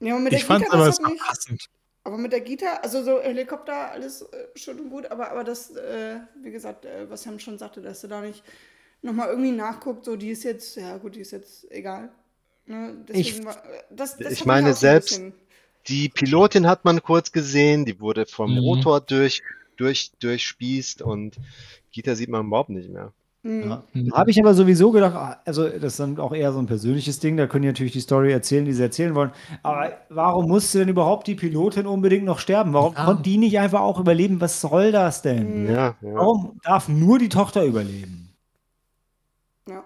Ja, 0.00 0.18
ich 0.30 0.44
fand 0.44 0.64
Gita, 0.64 0.74
aber 0.76 0.86
es 0.88 1.00
mich, 1.00 1.18
passend. 1.20 1.66
aber 2.04 2.16
mit 2.16 2.32
der 2.32 2.40
Gita, 2.40 2.66
also 2.82 3.02
so 3.02 3.20
Helikopter, 3.20 3.90
alles 3.90 4.22
äh, 4.22 4.26
schön 4.54 4.78
und 4.78 4.90
gut, 4.90 5.10
aber, 5.10 5.30
aber 5.30 5.42
das, 5.42 5.70
äh, 5.74 6.18
wie 6.42 6.50
gesagt, 6.52 6.84
äh, 6.84 7.10
was 7.10 7.22
Sam 7.22 7.38
schon 7.38 7.58
sagte, 7.58 7.80
dass 7.82 8.00
du 8.02 8.08
da 8.08 8.20
nicht 8.20 8.42
nochmal 9.02 9.28
irgendwie 9.30 9.50
nachguckt, 9.52 10.04
so 10.04 10.16
die 10.16 10.30
ist 10.30 10.44
jetzt, 10.44 10.76
ja 10.76 10.96
gut, 10.98 11.16
die 11.16 11.20
ist 11.20 11.32
jetzt 11.32 11.70
egal. 11.72 12.10
Ne? 12.66 12.94
Deswegen 13.08 13.20
Ich- 13.20 13.44
war, 13.44 13.56
das, 13.90 14.16
das 14.16 14.32
ich 14.32 14.44
meine, 14.44 14.72
selbst- 14.74 15.20
Die 15.88 16.08
Pilotin 16.08 16.66
hat 16.66 16.86
man 16.86 17.02
kurz 17.02 17.30
gesehen, 17.30 17.84
die 17.84 18.00
wurde 18.00 18.24
vom 18.24 18.52
Mhm. 18.52 18.58
Rotor 18.60 19.02
durch, 19.02 19.42
durch, 19.76 20.12
durchspießt 20.18 21.02
und 21.02 21.36
Gita 21.92 22.14
sieht 22.14 22.30
man 22.30 22.46
überhaupt 22.46 22.70
nicht 22.70 22.88
mehr. 22.88 23.12
Mhm. 23.42 23.68
Ja. 23.92 24.12
Habe 24.14 24.30
ich 24.30 24.40
aber 24.40 24.54
sowieso 24.54 24.92
gedacht, 24.92 25.14
ah, 25.14 25.42
also 25.44 25.68
das 25.68 25.92
ist 25.92 26.00
dann 26.00 26.18
auch 26.18 26.32
eher 26.34 26.54
so 26.54 26.58
ein 26.58 26.64
persönliches 26.66 27.18
Ding, 27.20 27.36
da 27.36 27.46
können 27.46 27.64
die 27.64 27.68
natürlich 27.68 27.92
die 27.92 28.00
Story 28.00 28.32
erzählen, 28.32 28.64
die 28.64 28.72
sie 28.72 28.82
erzählen 28.82 29.14
wollen. 29.14 29.32
Aber 29.62 29.92
warum 30.08 30.48
musste 30.48 30.78
denn 30.78 30.88
überhaupt 30.88 31.26
die 31.26 31.34
Pilotin 31.34 31.86
unbedingt 31.86 32.24
noch 32.24 32.38
sterben? 32.38 32.72
Warum 32.72 32.94
Ja. 32.94 33.04
konnte 33.04 33.22
die 33.24 33.36
nicht 33.36 33.58
einfach 33.58 33.82
auch 33.82 34.00
überleben? 34.00 34.40
Was 34.40 34.62
soll 34.62 34.90
das 34.90 35.20
denn? 35.20 35.66
Ja, 35.68 35.96
ja. 36.00 36.14
Warum 36.14 36.58
darf 36.64 36.88
nur 36.88 37.18
die 37.18 37.28
Tochter 37.28 37.62
überleben? 37.62 38.30
Ja. 39.68 39.84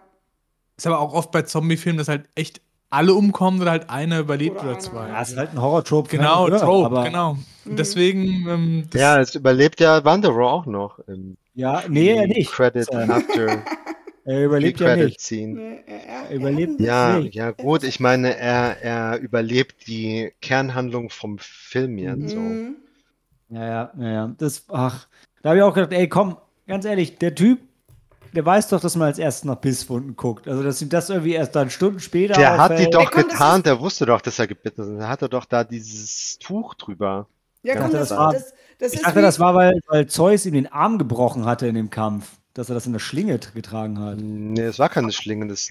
Ist 0.76 0.86
aber 0.86 1.00
auch 1.00 1.12
oft 1.12 1.32
bei 1.32 1.42
Zombie-Filmen, 1.42 1.98
dass 1.98 2.06
halt 2.06 2.28
echt 2.36 2.60
alle 2.90 3.14
umkommen 3.14 3.60
oder 3.60 3.70
halt 3.72 3.90
einer 3.90 4.20
überlebt 4.20 4.60
Oder 4.60 4.70
oder, 4.70 4.78
zwei. 4.78 5.08
Ja, 5.08 5.22
es 5.22 5.30
ist 5.30 5.36
halt 5.36 5.50
ein 5.50 5.60
Horror-Trope. 5.60 6.08
keine 6.08 6.22
Genau, 6.22 6.46
Frage, 6.46 6.60
Trope, 6.60 6.86
aber, 6.86 7.04
genau. 7.04 7.38
Und 7.64 7.78
deswegen, 7.78 8.48
ähm, 8.48 8.84
das, 8.90 9.00
Ja, 9.00 9.20
es 9.20 9.34
überlebt 9.34 9.80
ja 9.80 10.04
Wanderer 10.04 10.50
auch 10.50 10.66
noch 10.66 10.98
im 11.00 11.36
Ja, 11.54 11.82
nee, 11.88 12.12
er 12.14 12.26
nicht. 12.26 12.50
Credit. 12.50 12.92
After 12.92 13.62
Er 14.24 14.44
überlebt 14.44 14.78
ja 14.80 14.88
Credit 14.88 15.06
nicht. 15.06 15.20
Scene. 15.22 15.80
Er, 15.86 16.06
er, 16.06 16.30
Er 16.30 16.36
überlebt 16.36 16.80
er, 16.80 16.86
Ja, 16.86 17.18
nicht. 17.20 17.34
ja, 17.34 17.50
gut, 17.50 17.82
ich 17.82 17.98
meine, 17.98 18.36
er, 18.36 18.82
er 18.82 19.18
überlebt 19.20 19.86
die 19.86 20.32
Kernhandlung 20.42 21.08
vom 21.08 21.38
Film 21.38 22.28
so. 22.28 22.38
Mhm. 22.38 22.76
Ja, 23.48 23.64
ja, 23.66 23.92
ja, 23.98 24.08
ja. 24.10 24.34
Das, 24.36 24.64
ach, 24.68 25.08
da 25.40 25.50
habe 25.50 25.58
ich 25.58 25.62
auch 25.64 25.72
gedacht, 25.72 25.92
ey, 25.92 26.08
komm, 26.08 26.36
ganz 26.66 26.84
ehrlich, 26.84 27.16
der 27.16 27.34
Typ, 27.34 27.58
der 28.32 28.44
weiß 28.46 28.68
doch, 28.68 28.80
dass 28.80 28.96
man 28.96 29.08
als 29.08 29.18
erstes 29.18 29.44
nach 29.44 29.56
Bisswunden 29.56 30.16
guckt. 30.16 30.46
Also, 30.48 30.62
dass 30.62 30.80
ihm 30.82 30.88
das 30.88 31.10
irgendwie 31.10 31.32
erst 31.32 31.54
dann 31.56 31.70
Stunden 31.70 32.00
später 32.00 32.34
Der 32.34 32.56
hat 32.58 32.70
die 32.70 32.74
auffällt. 32.74 32.94
doch 32.94 33.10
das 33.10 33.24
getan, 33.28 33.56
ist- 33.58 33.66
der 33.66 33.80
wusste 33.80 34.06
doch, 34.06 34.20
dass 34.20 34.38
er 34.38 34.46
gebitten 34.46 34.82
ist. 34.96 35.00
Da 35.00 35.08
hatte 35.08 35.28
doch 35.28 35.44
da 35.44 35.64
dieses 35.64 36.38
Tuch 36.38 36.74
drüber. 36.74 37.26
Ja, 37.62 37.74
Ich 37.74 37.80
komm, 37.80 37.90
dachte, 37.90 37.98
das, 37.98 38.08
das 38.10 38.18
war- 38.18 38.32
das, 38.32 38.54
das 38.78 38.92
Ich 38.92 38.98
ist 39.00 39.06
dachte, 39.06 39.22
das 39.22 39.40
war, 39.40 39.54
weil, 39.54 39.80
weil 39.88 40.06
Zeus 40.06 40.46
ihm 40.46 40.54
den 40.54 40.66
Arm 40.72 40.98
gebrochen 40.98 41.44
hatte 41.44 41.66
in 41.66 41.74
dem 41.74 41.90
Kampf. 41.90 42.30
Dass 42.54 42.68
er 42.70 42.74
das 42.74 42.86
in 42.86 42.92
der 42.92 42.98
Schlinge 42.98 43.38
getragen 43.54 44.00
hat. 44.00 44.16
Nee, 44.20 44.62
es 44.62 44.78
war 44.80 44.88
keine 44.88 45.12
Schlinge, 45.12 45.46
das 45.46 45.68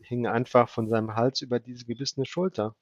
hing 0.00 0.26
einfach 0.26 0.68
von 0.68 0.88
seinem 0.88 1.14
Hals 1.14 1.40
über 1.40 1.60
diese 1.60 1.84
gebissene 1.84 2.26
Schulter. 2.26 2.74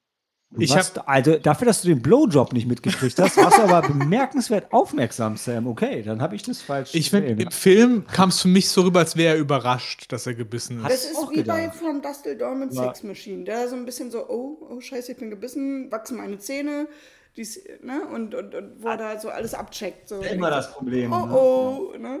Ich 0.57 0.73
warst- 0.73 1.05
also 1.07 1.37
dafür, 1.37 1.65
dass 1.67 1.81
du 1.81 1.89
den 1.89 2.01
Blowjob 2.01 2.53
nicht 2.53 2.67
mitgekriegt 2.67 3.19
hast, 3.19 3.35
warst 3.35 3.57
du 3.57 3.63
aber 3.63 3.81
bemerkenswert 3.87 4.71
aufmerksam, 4.71 5.35
Sam. 5.35 5.67
Okay, 5.67 6.01
dann 6.03 6.21
habe 6.21 6.35
ich 6.35 6.43
das 6.43 6.61
falsch 6.61 6.93
ich 6.93 7.09
finde, 7.09 7.29
im 7.43 7.51
Film 7.51 8.05
kam 8.07 8.29
es 8.29 8.41
für 8.41 8.47
mich 8.47 8.69
so 8.69 8.83
rüber, 8.83 8.99
als 8.99 9.17
wäre 9.17 9.35
er 9.35 9.39
überrascht, 9.41 10.11
dass 10.13 10.27
er 10.27 10.35
gebissen 10.35 10.81
Hat- 10.83 10.91
ist. 10.91 11.03
Das 11.03 11.11
ist 11.11 11.17
auch 11.17 11.31
wie 11.31 11.43
bei 11.43 11.61
gedacht. 11.63 11.75
From 11.77 12.01
Dust 12.01 12.23
Till 12.23 12.37
Dawn 12.37 12.59
mit 12.59 12.73
Ja. 12.73 12.83
Sex 12.83 13.03
Machine. 13.03 13.43
Der 13.43 13.67
so 13.67 13.75
ein 13.75 13.85
bisschen 13.85 14.11
so, 14.11 14.29
oh, 14.29 14.57
oh 14.69 14.79
scheiße, 14.79 15.11
ich 15.13 15.17
bin 15.17 15.29
gebissen, 15.29 15.91
wachsen 15.91 16.17
meine 16.17 16.37
Zähne, 16.37 16.87
dies, 17.35 17.59
ne? 17.83 18.07
Und, 18.13 18.33
und, 18.33 18.55
und 18.55 18.81
wo 18.81 18.87
er 18.87 18.97
da 18.97 19.19
so 19.19 19.29
alles 19.29 19.53
abcheckt. 19.53 20.07
So. 20.07 20.21
immer 20.21 20.51
das 20.51 20.71
Problem. 20.71 21.11
Oh, 21.11 21.25
ne? 21.25 21.33
oh, 21.35 21.97
ne? 21.97 22.19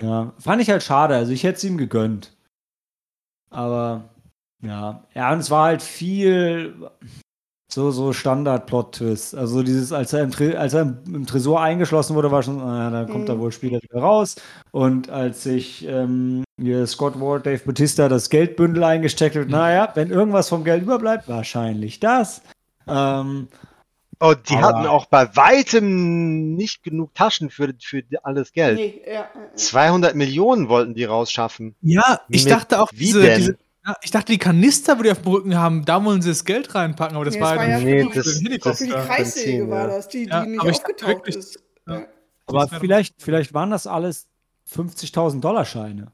Ja, 0.00 0.34
fand 0.38 0.60
ich 0.60 0.68
halt 0.68 0.82
schade. 0.82 1.14
Also 1.14 1.32
ich 1.32 1.44
hätte 1.44 1.56
es 1.56 1.64
ihm 1.64 1.78
gegönnt. 1.78 2.36
Aber 3.48 4.10
ja, 4.66 5.04
ja, 5.14 5.32
und 5.32 5.38
es 5.40 5.50
war 5.50 5.64
halt 5.64 5.82
viel 5.82 6.74
so, 7.72 7.90
so 7.90 8.12
Standard-Plot-Twist. 8.12 9.34
Also 9.34 9.62
dieses, 9.62 9.92
als 9.92 10.12
er, 10.12 10.22
im 10.22 10.32
als 10.56 10.72
er 10.74 10.82
im, 11.06 11.26
Tresor 11.26 11.60
eingeschlossen 11.60 12.14
wurde, 12.14 12.30
war 12.30 12.42
schon, 12.42 12.60
ah, 12.60 12.90
da 12.90 13.04
kommt 13.04 13.28
er 13.28 13.34
Mhm. 13.34 13.40
wohl 13.40 13.52
später 13.52 13.78
wieder 13.82 14.00
raus. 14.00 14.36
Und 14.70 15.10
als 15.10 15.42
sich 15.42 15.86
ähm, 15.86 16.44
Scott 16.86 17.20
Ward, 17.20 17.44
Dave 17.44 17.58
Bautista 17.64 18.08
das 18.08 18.30
Geldbündel 18.30 18.82
eingesteckt 18.84 19.36
hat, 19.36 19.48
naja, 19.48 19.90
wenn 19.94 20.10
irgendwas 20.10 20.48
vom 20.48 20.64
Geld 20.64 20.82
überbleibt, 20.84 21.28
wahrscheinlich 21.28 22.00
das. 22.00 22.40
Ähm, 22.86 23.48
Oh, 24.18 24.32
die 24.32 24.54
Aber- 24.54 24.62
hatten 24.68 24.86
auch 24.86 25.04
bei 25.04 25.36
weitem 25.36 26.54
nicht 26.54 26.82
genug 26.82 27.14
Taschen 27.14 27.50
für, 27.50 27.74
für 27.82 28.02
alles 28.22 28.52
Geld. 28.52 28.76
Nee, 28.78 29.02
ja, 29.06 29.12
ja, 29.12 29.20
ja. 29.34 29.54
200 29.56 30.14
Millionen 30.14 30.70
wollten 30.70 30.94
die 30.94 31.04
rausschaffen. 31.04 31.74
Ja, 31.82 32.22
ich 32.30 32.44
Mit- 32.44 32.52
dachte 32.54 32.80
auch, 32.80 32.90
wie 32.92 32.96
diese, 32.98 33.20
denn? 33.20 33.38
diese 33.40 33.58
ich 34.02 34.10
dachte, 34.10 34.32
die 34.32 34.38
Kanister, 34.38 34.98
wo 34.98 35.02
die 35.02 35.10
auf 35.10 35.22
dem 35.22 35.32
Rücken 35.32 35.56
haben, 35.56 35.84
da 35.84 36.04
wollen 36.04 36.20
sie 36.22 36.28
das 36.30 36.44
Geld 36.44 36.74
reinpacken, 36.74 37.16
aber 37.16 37.24
das 37.24 37.34
Nee, 37.34 37.40
war 37.40 37.54
das 37.54 37.58
war 37.64 37.68
ja 37.70 37.78
Nee, 37.78 38.02
für, 38.04 38.22
die, 38.22 38.58
das- 38.58 38.78
für 38.78 38.84
die. 38.84 38.90
Kreissäge 38.90 39.58
Benzin, 39.64 39.70
war 39.70 39.86
das, 39.88 40.08
die, 40.08 40.24
die 40.24 40.30
Ja, 40.30 40.44
nicht 40.44 40.60
aufgetaucht 40.60 41.08
wirklich- 41.10 41.36
ist. 41.36 41.62
ja. 41.86 42.06
Aber 42.46 42.66
Das 42.66 42.78
vielleicht, 42.80 43.14
vielleicht 43.22 43.54
waren 43.54 43.70
das 43.70 43.86
alles 43.86 44.26
50.000 44.70 45.40
Dollar 45.40 45.64
Scheine. 45.64 46.12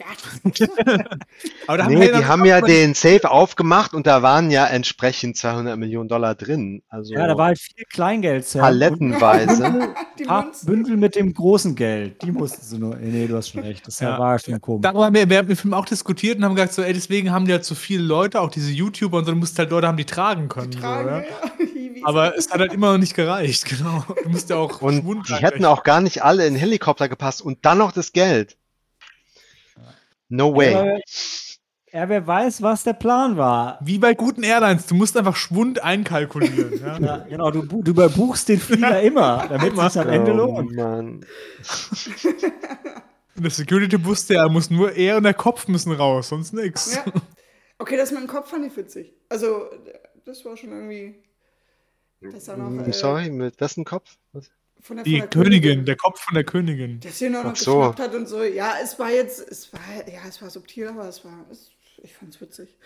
Aber 1.66 1.78
da 1.78 1.86
Nee, 1.86 2.00
wir 2.00 2.12
die 2.12 2.24
haben 2.24 2.44
ja 2.44 2.60
den 2.60 2.94
Safe 2.94 3.30
aufgemacht 3.30 3.94
und 3.94 4.06
da 4.06 4.22
waren 4.22 4.50
ja 4.50 4.66
entsprechend 4.66 5.36
200 5.36 5.78
Millionen 5.78 6.08
Dollar 6.08 6.34
drin. 6.34 6.82
Also 6.88 7.14
Ja, 7.14 7.26
da 7.26 7.36
war 7.36 7.46
halt 7.46 7.58
viel 7.58 7.84
Kleingeld, 7.90 8.46
Sam. 8.46 8.62
palettenweise. 8.62 9.94
die. 10.18 10.26
Bündel 10.66 10.96
mit 10.96 11.14
dem 11.16 11.34
großen 11.34 11.74
Geld. 11.74 12.22
Die 12.22 12.32
mussten 12.32 12.62
sie 12.62 12.78
nur. 12.78 12.96
Nee, 12.96 13.26
du 13.26 13.36
hast 13.36 13.50
schon 13.50 13.62
recht. 13.62 13.86
Das 13.86 14.00
Ja. 14.00 14.18
war 14.18 14.38
schon 14.38 14.60
komisch. 14.60 14.82
Darüber 14.82 15.06
haben 15.06 15.14
wir 15.14 15.28
während 15.28 15.50
dem 15.50 15.56
Film 15.56 15.74
auch 15.74 15.84
diskutiert 15.84 16.38
und 16.38 16.44
haben 16.44 16.54
gesagt, 16.54 16.72
so, 16.74 16.82
ey, 16.82 16.92
deswegen 16.92 17.30
haben 17.30 17.46
die 17.46 17.52
halt 17.52 17.64
so 17.64 17.74
viele 17.74 18.02
Leute, 18.02 18.40
auch 18.40 18.50
diese 18.50 18.70
YouTuber 18.70 19.18
und 19.18 19.24
so, 19.26 19.32
du 19.32 19.38
musst 19.38 19.58
halt 19.58 19.70
Leute 19.70 19.88
haben, 19.88 19.96
die 19.96 20.04
tragen 20.06 20.48
können. 20.48 20.70
Tragen, 20.70 21.24
so, 21.58 21.62
ja. 21.64 22.02
Aber 22.04 22.36
es 22.36 22.50
hat 22.50 22.60
halt 22.60 22.72
immer 22.72 22.92
noch 22.92 22.98
nicht 22.98 23.14
gereicht, 23.14 23.64
genau. 23.66 24.04
Du 24.22 24.28
musst 24.30 24.50
ja 24.50 24.56
auch 24.56 24.80
Und 24.82 25.04
die 25.28 25.34
hätten 25.34 25.64
auch 25.64 25.84
gar 25.84 26.00
nicht 26.00 26.22
alle 26.24 26.46
in 26.46 26.54
den 26.54 26.60
Helikopter 26.60 27.08
gepasst 27.08 27.42
und 27.42 27.64
dann 27.64 27.78
noch 27.78 27.92
das 27.92 28.12
Geld. 28.12 28.56
No 30.34 30.56
way. 30.56 30.74
Aber 30.74 30.98
Ja, 31.92 32.08
wer 32.08 32.26
weiß, 32.26 32.62
was 32.62 32.84
der 32.84 32.94
Plan 32.94 33.36
war. 33.36 33.78
Wie 33.82 33.98
bei 33.98 34.14
guten 34.14 34.42
Airlines, 34.42 34.86
du 34.86 34.94
musst 34.94 35.14
einfach 35.16 35.36
Schwund 35.36 35.82
einkalkulieren. 35.84 36.80
ja? 36.80 36.98
Ja, 36.98 37.16
genau, 37.28 37.50
du, 37.50 37.62
du 37.64 37.90
überbuchst 37.90 38.48
den 38.48 38.58
Flieger 38.58 39.00
immer, 39.02 39.46
damit 39.48 39.76
es 39.76 39.96
am 39.98 40.08
Ende 40.08 40.32
Oh 40.32 40.36
lohnt. 40.36 40.72
Mann. 40.74 41.26
Und 43.34 43.42
der 43.44 43.50
Security 43.50 44.02
wusste, 44.04 44.34
er 44.34 44.48
muss 44.48 44.68
nur 44.70 44.92
er 44.92 45.16
und 45.16 45.22
der 45.22 45.32
Kopf 45.32 45.66
müssen 45.66 45.90
raus, 45.92 46.28
sonst 46.28 46.52
nix. 46.52 46.96
Ja. 46.96 47.04
Okay, 47.78 47.96
das 47.96 48.10
mit 48.10 48.20
dem 48.20 48.26
Kopf 48.26 48.50
fand 48.50 48.66
ich 48.66 48.76
witzig. 48.76 49.14
Also, 49.30 49.70
das 50.26 50.44
war 50.44 50.54
schon 50.56 50.70
irgendwie. 50.70 51.14
Das 52.20 52.46
war 52.48 52.58
noch, 52.58 52.86
äh, 52.86 52.92
Sorry, 52.92 53.30
mit 53.30 53.58
wessen 53.58 53.84
Kopf? 53.86 54.16
Was? 54.32 54.50
Von 54.82 54.96
der, 54.96 55.04
Die 55.04 55.18
von 55.20 55.20
der 55.20 55.28
Königin, 55.28 55.84
der 55.84 55.96
Kopf 55.96 56.20
von 56.20 56.34
der 56.34 56.44
Königin. 56.44 57.00
Der 57.02 57.12
sie 57.12 57.28
nur 57.28 57.44
noch 57.44 57.52
Ach 57.52 57.56
so. 57.56 57.94
geschnappt 57.94 58.00
hat 58.00 58.14
und 58.14 58.26
so. 58.28 58.42
Ja, 58.42 58.74
es 58.82 58.98
war 58.98 59.10
jetzt, 59.10 59.40
es 59.40 59.72
war, 59.72 59.80
ja, 60.08 60.20
es 60.28 60.40
war 60.42 60.50
subtil, 60.50 60.88
aber 60.88 61.08
es 61.08 61.24
war, 61.24 61.46
es, 61.50 61.70
ich 62.02 62.14
fand's 62.14 62.40
witzig. 62.40 62.76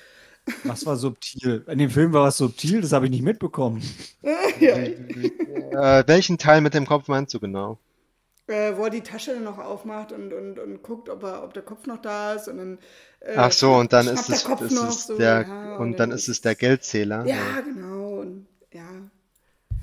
Was 0.65 0.85
war 0.87 0.97
subtil? 0.97 1.65
In 1.69 1.79
dem 1.79 1.91
Film 1.91 2.13
war 2.13 2.25
was 2.25 2.37
subtil, 2.39 2.81
das 2.81 2.93
habe 2.93 3.07
ich 3.07 3.11
nicht 3.11 3.23
mitbekommen. 3.23 3.83
ja, 4.61 4.77
Äh, 5.71 6.05
welchen 6.07 6.39
Teil 6.39 6.61
mit 6.61 6.75
dem 6.75 6.87
Kopf 6.87 7.09
meinst 7.09 7.35
du 7.35 7.41
genau? 7.41 7.79
äh, 8.49 8.77
wo 8.77 8.85
er 8.85 8.91
die 8.91 9.03
Tasche 9.03 9.41
noch 9.41 9.59
aufmacht 9.59 10.13
und, 10.13 10.33
und, 10.33 10.59
und 10.59 10.83
guckt, 10.83 11.09
ob, 11.09 11.23
er, 11.23 11.43
ob 11.45 11.53
der 11.55 11.63
Kopf 11.63 11.87
noch 11.87 12.01
da 12.01 12.35
ist. 12.35 12.49
Und 12.49 12.59
dann, 12.59 12.79
äh, 13.21 13.35
Ach 13.35 13.53
so, 13.53 13.75
und 13.75 13.93
dann 13.93 14.07
ist 14.09 14.29
es, 14.29 14.45
Kopf 14.45 14.63
ist 14.63 14.73
noch 14.73 14.89
es 14.89 15.07
so, 15.07 15.19
der 15.19 15.47
ja, 15.49 15.77
und 15.77 15.99
dann 16.01 16.11
ist 16.13 16.29
es 16.29 16.41
der 16.41 16.55
Geldzähler. 16.55 17.25
Ja, 17.25 17.61
genau. 17.61 18.21
Und, 18.21 18.47
ja. 18.73 19.11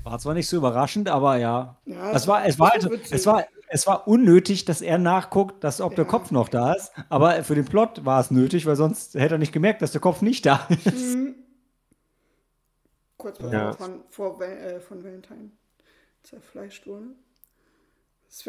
War 0.04 0.18
zwar 0.18 0.34
nicht 0.34 0.48
so 0.48 0.56
überraschend, 0.58 1.08
aber 1.08 1.36
ja. 1.38 1.78
Ja, 1.86 2.12
es 2.12 2.28
war, 2.28 2.44
es 2.46 2.58
war, 2.58 2.70
halt, 2.70 2.84
es 3.10 3.26
war, 3.26 3.44
es 3.68 3.86
war 3.86 4.06
unnötig, 4.06 4.66
dass 4.66 4.82
er 4.82 4.98
nachguckt, 4.98 5.64
dass 5.64 5.80
ob 5.80 5.96
der 5.96 6.04
Ja. 6.04 6.10
Kopf 6.10 6.30
noch 6.30 6.48
da 6.50 6.74
ist. 6.74 6.92
Aber 7.08 7.42
für 7.42 7.54
den 7.54 7.64
Plot 7.64 8.04
war 8.04 8.20
es 8.20 8.30
nötig, 8.30 8.66
weil 8.66 8.76
sonst 8.76 9.14
hätte 9.14 9.36
er 9.36 9.38
nicht 9.38 9.52
gemerkt, 9.52 9.80
dass 9.82 9.92
der 9.92 10.00
Kopf 10.02 10.20
nicht 10.20 10.44
da 10.46 10.68
ist. 10.84 11.16
Kurz 13.16 13.38
bevor 13.38 13.52
Ja. 13.52 13.72
von, 13.72 14.02
vor, 14.10 14.40
äh, 14.42 14.80
von 14.80 15.02
Valentine 15.02 15.50
zerfleischt 16.22 16.86
wurde. 16.86 17.06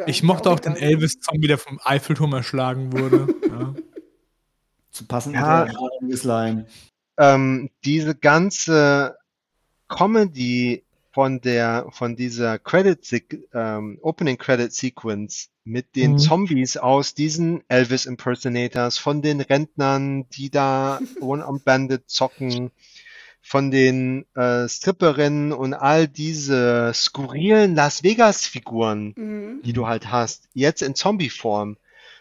Ich 0.07 0.23
mochte 0.23 0.49
auch 0.49 0.59
den 0.59 0.75
egal. 0.75 0.89
Elvis-Zombie, 0.89 1.47
der 1.47 1.57
vom 1.57 1.79
Eiffelturm 1.83 2.33
erschlagen 2.33 2.91
wurde. 2.91 3.27
ja. 3.49 3.75
Zu 4.91 5.05
passen 5.05 5.33
Ja. 5.33 5.65
der 5.65 6.65
ähm, 7.17 7.69
diese 7.85 8.15
ganze 8.15 9.15
Comedy 9.87 10.84
von 11.15 11.39
der 11.39 11.87
von 11.91 12.17
dieser 12.17 12.59
Credit 12.59 12.99
ähm, 13.53 13.99
Opening 14.01 14.37
Credit 14.37 14.71
Sequence 14.73 15.47
mit 15.63 15.95
den 15.95 16.11
Mhm. 16.11 16.17
Zombies 16.17 16.75
aus 16.75 17.13
diesen 17.13 17.63
Elvis 17.69 18.05
Impersonators, 18.05 18.97
von 18.97 19.21
den 19.21 19.39
Rentnern, 19.39 20.27
die 20.31 20.49
da 20.49 20.99
One 21.21 21.45
Armed 21.45 21.63
Bandit 21.63 22.03
zocken, 22.09 22.69
von 23.41 23.71
den 23.71 24.25
äh, 24.35 24.67
Stripperinnen 24.67 25.53
und 25.53 25.73
all 25.73 26.09
diese 26.09 26.91
skurrilen 26.93 27.75
Las 27.75 28.03
Vegas 28.03 28.45
Figuren, 28.45 29.13
Mhm. 29.15 29.61
die 29.63 29.71
du 29.71 29.87
halt 29.87 30.11
hast, 30.11 30.49
jetzt 30.53 30.81
in 30.81 30.95
Zombie-Form. 30.95 31.77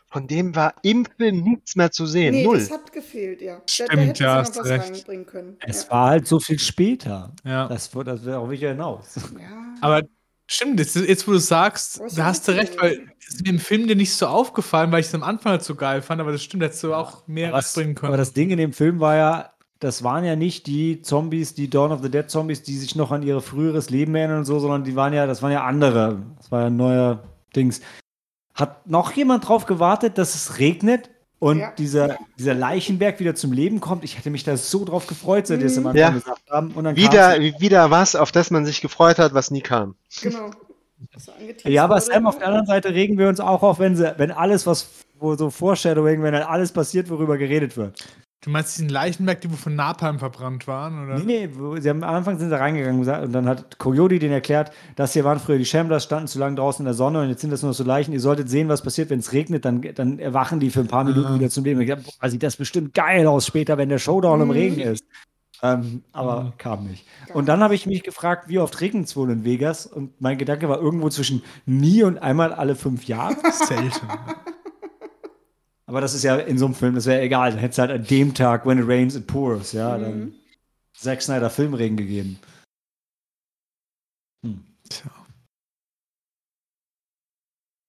Von 0.06 0.28
dem 0.28 0.54
war 0.54 0.74
im 0.84 1.04
Film 1.16 1.40
nichts 1.42 1.74
mehr 1.74 1.90
zu 1.90 2.06
sehen. 2.06 2.32
Nee, 2.34 2.44
Null. 2.44 2.58
das 2.60 2.70
hat 2.70 2.92
gefehlt, 3.14 3.40
ja. 3.42 3.54
Da, 3.54 3.58
da 3.60 3.62
Stimmt, 3.66 3.92
hätte 3.96 4.24
ja, 4.24 4.32
sie 4.34 4.38
hast 4.40 4.56
noch 4.56 4.62
was 4.64 4.70
recht. 4.70 4.92
reinbringen 4.94 5.26
können. 5.26 5.56
Es 5.60 5.84
ja. 5.84 5.90
war 5.90 6.08
halt 6.10 6.26
so 6.26 6.38
viel 6.40 6.58
später. 6.58 7.32
Ja. 7.44 7.68
Das, 7.68 7.94
wird- 7.94 8.08
das 8.08 8.24
wäre 8.24 8.38
auch 8.38 8.50
wieder 8.50 8.68
hinaus. 8.70 9.14
ja. 9.38 9.74
Aber 9.80 10.02
stimmt, 10.46 10.78
jetzt, 10.80 10.96
jetzt 10.96 11.26
wo 11.28 11.32
du 11.32 11.38
sagst, 11.38 12.00
Was 12.00 12.14
da 12.14 12.24
hast 12.26 12.46
du 12.48 12.52
recht, 12.52 12.80
weil 12.80 13.08
es 13.20 13.34
ist 13.36 13.42
mir 13.44 13.50
im 13.50 13.58
Film 13.58 13.86
dir 13.88 13.96
nicht 13.96 14.12
so 14.14 14.26
aufgefallen, 14.26 14.92
weil 14.92 15.00
ich 15.00 15.06
es 15.06 15.14
am 15.14 15.22
Anfang 15.22 15.52
halt 15.52 15.62
so 15.62 15.74
geil 15.74 16.02
fand, 16.02 16.20
aber 16.20 16.32
das 16.32 16.42
stimmt, 16.42 16.62
hättest 16.62 16.82
du 16.84 16.94
auch 16.94 17.26
mehr 17.26 17.52
Was, 17.52 17.74
bringen 17.74 17.94
können. 17.94 18.08
aber 18.08 18.16
das 18.18 18.32
Ding 18.32 18.50
in 18.50 18.58
dem 18.58 18.72
Film 18.72 19.00
war 19.00 19.16
ja, 19.16 19.50
das 19.80 20.02
waren 20.04 20.24
ja 20.24 20.36
nicht 20.36 20.66
die 20.66 21.02
Zombies, 21.02 21.54
die 21.54 21.68
Dawn 21.70 21.92
of 21.92 22.02
the 22.02 22.10
Dead 22.10 22.28
Zombies, 22.30 22.62
die 22.62 22.76
sich 22.76 22.94
noch 22.96 23.10
an 23.10 23.22
ihr 23.22 23.40
früheres 23.40 23.90
Leben 23.90 24.14
erinnern 24.14 24.38
und 24.38 24.44
so, 24.44 24.58
sondern 24.58 24.84
die 24.84 24.96
waren 24.96 25.12
ja, 25.12 25.26
das 25.26 25.42
waren 25.42 25.52
ja 25.52 25.64
andere. 25.64 26.22
Das 26.38 26.50
war 26.50 26.60
ja 26.60 26.66
ein 26.68 26.76
neuer 26.76 27.24
Dings. 27.54 27.80
Hat 28.54 28.86
noch 28.88 29.12
jemand 29.12 29.48
drauf 29.48 29.66
gewartet, 29.66 30.16
dass 30.16 30.34
es 30.34 30.58
regnet 30.58 31.10
und 31.44 31.58
Ja. 31.58 31.72
dieser, 31.76 32.16
dieser 32.38 32.54
Leichenberg 32.54 33.20
wieder 33.20 33.34
zum 33.34 33.52
Leben 33.52 33.80
kommt? 33.80 34.02
Ich 34.02 34.16
hätte 34.16 34.30
mich 34.30 34.44
da 34.44 34.56
so 34.56 34.84
drauf 34.84 35.06
gefreut, 35.06 35.46
seit 35.46 35.60
wir 35.60 35.66
es 35.66 35.76
am 35.76 35.86
Anfang 35.86 36.00
Ja. 36.00 36.10
gesagt 36.10 36.50
haben. 36.50 36.72
Und 36.72 36.84
dann 36.84 36.96
Wieder, 36.96 37.38
wieder 37.60 37.90
was, 37.90 38.16
auf 38.16 38.32
das 38.32 38.50
man 38.50 38.64
sich 38.64 38.80
gefreut 38.80 39.18
hat, 39.18 39.34
was 39.34 39.50
nie 39.50 39.60
kam. 39.60 39.94
Genau. 40.22 40.50
Ja, 41.64 41.84
aber. 41.84 42.00
Sam, 42.00 42.26
auf 42.26 42.38
der 42.38 42.46
anderen 42.46 42.66
Seite 42.66 42.94
regen 42.94 43.18
wir 43.18 43.28
uns 43.28 43.38
auch 43.40 43.62
auf, 43.62 43.78
wenn, 43.78 43.94
sie, 43.94 44.14
wenn 44.16 44.30
alles, 44.30 44.66
was 44.66 44.88
wo 45.18 45.36
so 45.36 45.50
Foreshadowing, 45.50 46.22
wenn 46.22 46.32
dann 46.32 46.42
alles 46.42 46.72
passiert, 46.72 47.08
worüber 47.10 47.36
geredet 47.38 47.76
wird. 47.76 48.02
Du 48.44 48.50
meinst 48.50 48.76
diesen 48.76 48.88
Leichenberg, 48.88 49.40
die 49.40 49.50
wo 49.50 49.56
von 49.56 49.74
Napalm 49.74 50.18
verbrannt 50.18 50.66
waren? 50.66 51.04
Oder? 51.04 51.18
Nee, 51.18 51.48
nee, 51.48 51.80
sie 51.80 51.88
haben, 51.88 52.04
am 52.04 52.14
Anfang 52.14 52.38
sind 52.38 52.50
sie 52.50 52.58
reingegangen 52.58 53.00
und 53.00 53.32
dann 53.32 53.48
hat 53.48 53.78
Coyote 53.78 54.18
den 54.18 54.32
erklärt, 54.32 54.72
das 54.96 55.12
hier 55.14 55.24
waren 55.24 55.40
früher 55.40 55.58
die 55.58 55.64
Shamblers, 55.64 56.04
standen 56.04 56.28
zu 56.28 56.38
lange 56.38 56.56
draußen 56.56 56.82
in 56.82 56.86
der 56.86 56.94
Sonne 56.94 57.22
und 57.22 57.28
jetzt 57.28 57.40
sind 57.40 57.50
das 57.50 57.62
nur 57.62 57.70
noch 57.70 57.76
so 57.76 57.84
Leichen. 57.84 58.12
Ihr 58.12 58.20
solltet 58.20 58.48
sehen, 58.50 58.68
was 58.68 58.82
passiert, 58.82 59.10
wenn 59.10 59.20
es 59.20 59.32
regnet, 59.32 59.64
dann, 59.64 59.82
dann 59.94 60.18
erwachen 60.18 60.60
die 60.60 60.70
für 60.70 60.80
ein 60.80 60.88
paar 60.88 61.04
Minuten 61.04 61.34
wieder 61.34 61.48
zum 61.48 61.64
Leben. 61.64 61.80
Ich 61.80 61.88
dachte, 61.88 62.04
boah, 62.04 62.28
sieht 62.28 62.42
das 62.42 62.56
bestimmt 62.56 62.94
geil 62.94 63.26
aus 63.26 63.46
später, 63.46 63.78
wenn 63.78 63.88
der 63.88 63.98
Showdown 63.98 64.42
im 64.42 64.50
Regen 64.50 64.80
ist. 64.80 65.04
Ähm, 65.62 66.02
aber 66.12 66.52
kam 66.58 66.86
nicht. 66.86 67.06
Und 67.32 67.48
dann 67.48 67.62
habe 67.62 67.74
ich 67.74 67.86
mich 67.86 68.02
gefragt, 68.02 68.48
wie 68.48 68.58
oft 68.58 68.78
regnet 68.82 69.06
es 69.06 69.16
wohl 69.16 69.30
in 69.30 69.44
Vegas? 69.44 69.86
Und 69.86 70.20
mein 70.20 70.36
Gedanke 70.36 70.68
war 70.68 70.78
irgendwo 70.78 71.08
zwischen 71.08 71.42
nie 71.64 72.02
und 72.02 72.18
einmal 72.18 72.52
alle 72.52 72.74
fünf 72.74 73.04
Jahre. 73.06 73.36
Selten. 73.50 74.06
Aber 75.86 76.00
das 76.00 76.14
ist 76.14 76.22
ja 76.22 76.36
in 76.36 76.56
so 76.58 76.64
einem 76.64 76.74
Film, 76.74 76.94
das 76.94 77.06
wäre 77.06 77.20
egal. 77.22 77.50
Dann 77.50 77.60
hätte 77.60 77.72
es 77.72 77.78
halt 77.78 77.90
an 77.90 78.04
dem 78.06 78.34
Tag, 78.34 78.64
when 78.66 78.78
it 78.78 78.88
rains, 78.88 79.14
it 79.16 79.26
pours. 79.26 79.72
Ja, 79.72 79.98
dann 79.98 80.34
Zack 80.94 81.20
Snyder 81.20 81.50
Filmregen 81.50 81.96
gegeben. 81.96 82.38
Hm. 84.44 84.64
Tja. 84.88 85.10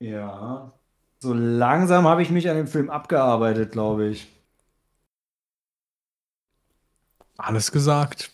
Ja. 0.02 0.74
So 1.20 1.34
langsam 1.34 2.06
habe 2.06 2.22
ich 2.22 2.30
mich 2.30 2.50
an 2.50 2.58
dem 2.58 2.68
Film 2.68 2.90
abgearbeitet, 2.90 3.72
glaube 3.72 4.10
ich. 4.10 4.28
Alles 7.38 7.72
gesagt. 7.72 8.32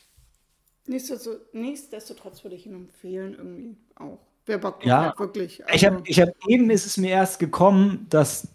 Nichtsdestotrotz, 0.88 2.44
würde 2.44 2.56
ich 2.56 2.66
ihn 2.66 2.76
empfehlen, 2.76 3.34
irgendwie 3.36 3.78
auch. 3.96 4.20
Wer 4.46 4.58
Bock 4.58 4.84
Ja. 4.86 5.06
hat, 5.06 5.20
wirklich. 5.20 5.60
Ich 5.60 5.66
Also, 5.68 5.86
habe 5.88 6.04
ich 6.06 6.20
hab, 6.20 6.30
eben 6.48 6.70
ist 6.72 6.86
es 6.86 6.98
mir 6.98 7.12
erst 7.12 7.40
gekommen, 7.40 8.08
dass, 8.10 8.48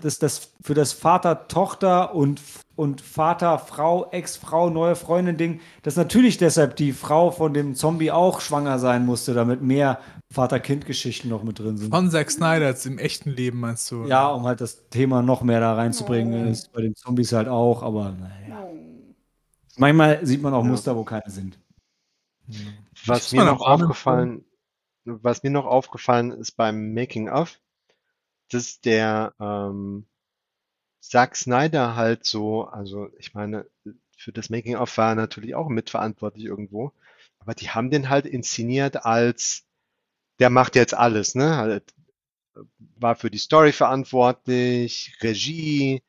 dass 0.00 0.18
das 0.18 0.52
für 0.62 0.74
das 0.74 0.92
Vater-Tochter 0.92 2.14
und, 2.14 2.40
und 2.76 3.00
Vater-Frau, 3.00 4.10
Ex-Frau, 4.10 4.68
neue 4.70 4.94
Freundin-Ding, 4.96 5.60
dass 5.82 5.96
natürlich 5.96 6.36
deshalb 6.38 6.76
die 6.76 6.92
Frau 6.92 7.30
von 7.30 7.54
dem 7.54 7.74
Zombie 7.74 8.10
auch 8.10 8.40
schwanger 8.40 8.78
sein 8.78 9.06
musste, 9.06 9.32
damit 9.32 9.62
mehr 9.62 9.98
Vater-Kind-Geschichten 10.32 11.28
noch 11.28 11.42
mit 11.42 11.58
drin 11.58 11.76
sind. 11.78 11.90
Von 11.90 12.10
Zack 12.10 12.30
Snyder 12.30 12.68
jetzt 12.68 12.84
im 12.86 12.98
echten 12.98 13.30
Leben, 13.30 13.58
meinst 13.60 13.90
du? 13.90 14.04
Ja, 14.04 14.28
um 14.28 14.44
halt 14.46 14.60
das 14.60 14.88
Thema 14.90 15.22
noch 15.22 15.42
mehr 15.42 15.60
da 15.60 15.74
reinzubringen, 15.74 16.46
Oh. 16.46 16.50
ist 16.50 16.72
bei 16.72 16.82
den 16.82 16.94
Zombies 16.94 17.32
halt 17.32 17.48
auch, 17.48 17.82
aber 17.82 18.12
naja. 18.12 18.62
oh. 18.64 18.76
Manchmal 19.76 20.24
sieht 20.26 20.42
man 20.42 20.52
auch 20.52 20.64
Ja. 20.64 20.70
Muster, 20.70 20.94
wo 20.96 21.04
keine 21.04 21.28
sind. 21.30 21.58
Was 23.06 23.32
mir 23.32 23.44
noch 23.44 23.60
aufgefallen, 23.60 24.44
was 25.04 25.42
mir 25.42 25.50
noch 25.50 25.64
aufgefallen 25.66 26.32
ist 26.32 26.52
beim 26.52 26.92
Making 26.92 27.28
of, 27.30 27.58
dass 28.50 28.80
der 28.80 29.34
ähm, 29.40 30.06
Zack 31.00 31.36
Snyder 31.36 31.96
halt 31.96 32.24
so, 32.24 32.64
also 32.64 33.08
ich 33.18 33.34
meine, 33.34 33.66
für 34.16 34.32
das 34.32 34.50
Making 34.50 34.76
of 34.76 34.96
war 34.98 35.10
er 35.10 35.14
natürlich 35.14 35.54
auch 35.54 35.68
mitverantwortlich 35.68 36.44
irgendwo, 36.44 36.92
aber 37.38 37.54
die 37.54 37.70
haben 37.70 37.90
den 37.90 38.10
halt 38.10 38.26
inszeniert 38.26 39.04
als 39.04 39.64
der 40.40 40.50
macht 40.50 40.74
jetzt 40.74 40.94
alles, 40.94 41.34
ne? 41.34 41.56
Halt, 41.56 41.94
war 42.96 43.14
für 43.16 43.30
die 43.30 43.38
Story 43.38 43.72
verantwortlich, 43.72 45.16
Regie, 45.22 46.02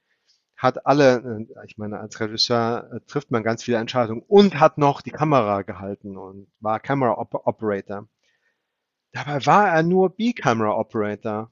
hat 0.58 0.86
alle, 0.86 1.48
äh, 1.50 1.66
ich 1.66 1.78
meine, 1.78 2.00
als 2.00 2.20
Regisseur 2.20 2.90
äh, 2.94 3.00
trifft 3.08 3.32
man 3.32 3.44
ganz 3.44 3.64
viele 3.64 3.78
Entscheidungen 3.78 4.24
und 4.28 4.60
hat 4.60 4.78
noch 4.78 5.02
die 5.02 5.12
Kamera 5.12 5.64
gehalten 5.64 6.18
und 6.18 6.48
war 6.60 6.80
Camera 6.80 7.18
Op 7.18 7.34
Operator. 7.46 8.08
Dabei 9.12 9.46
war 9.46 9.70
er 9.70 9.84
nur 9.84 10.16
B-Camera 10.16 10.78
Operator. 10.78 11.52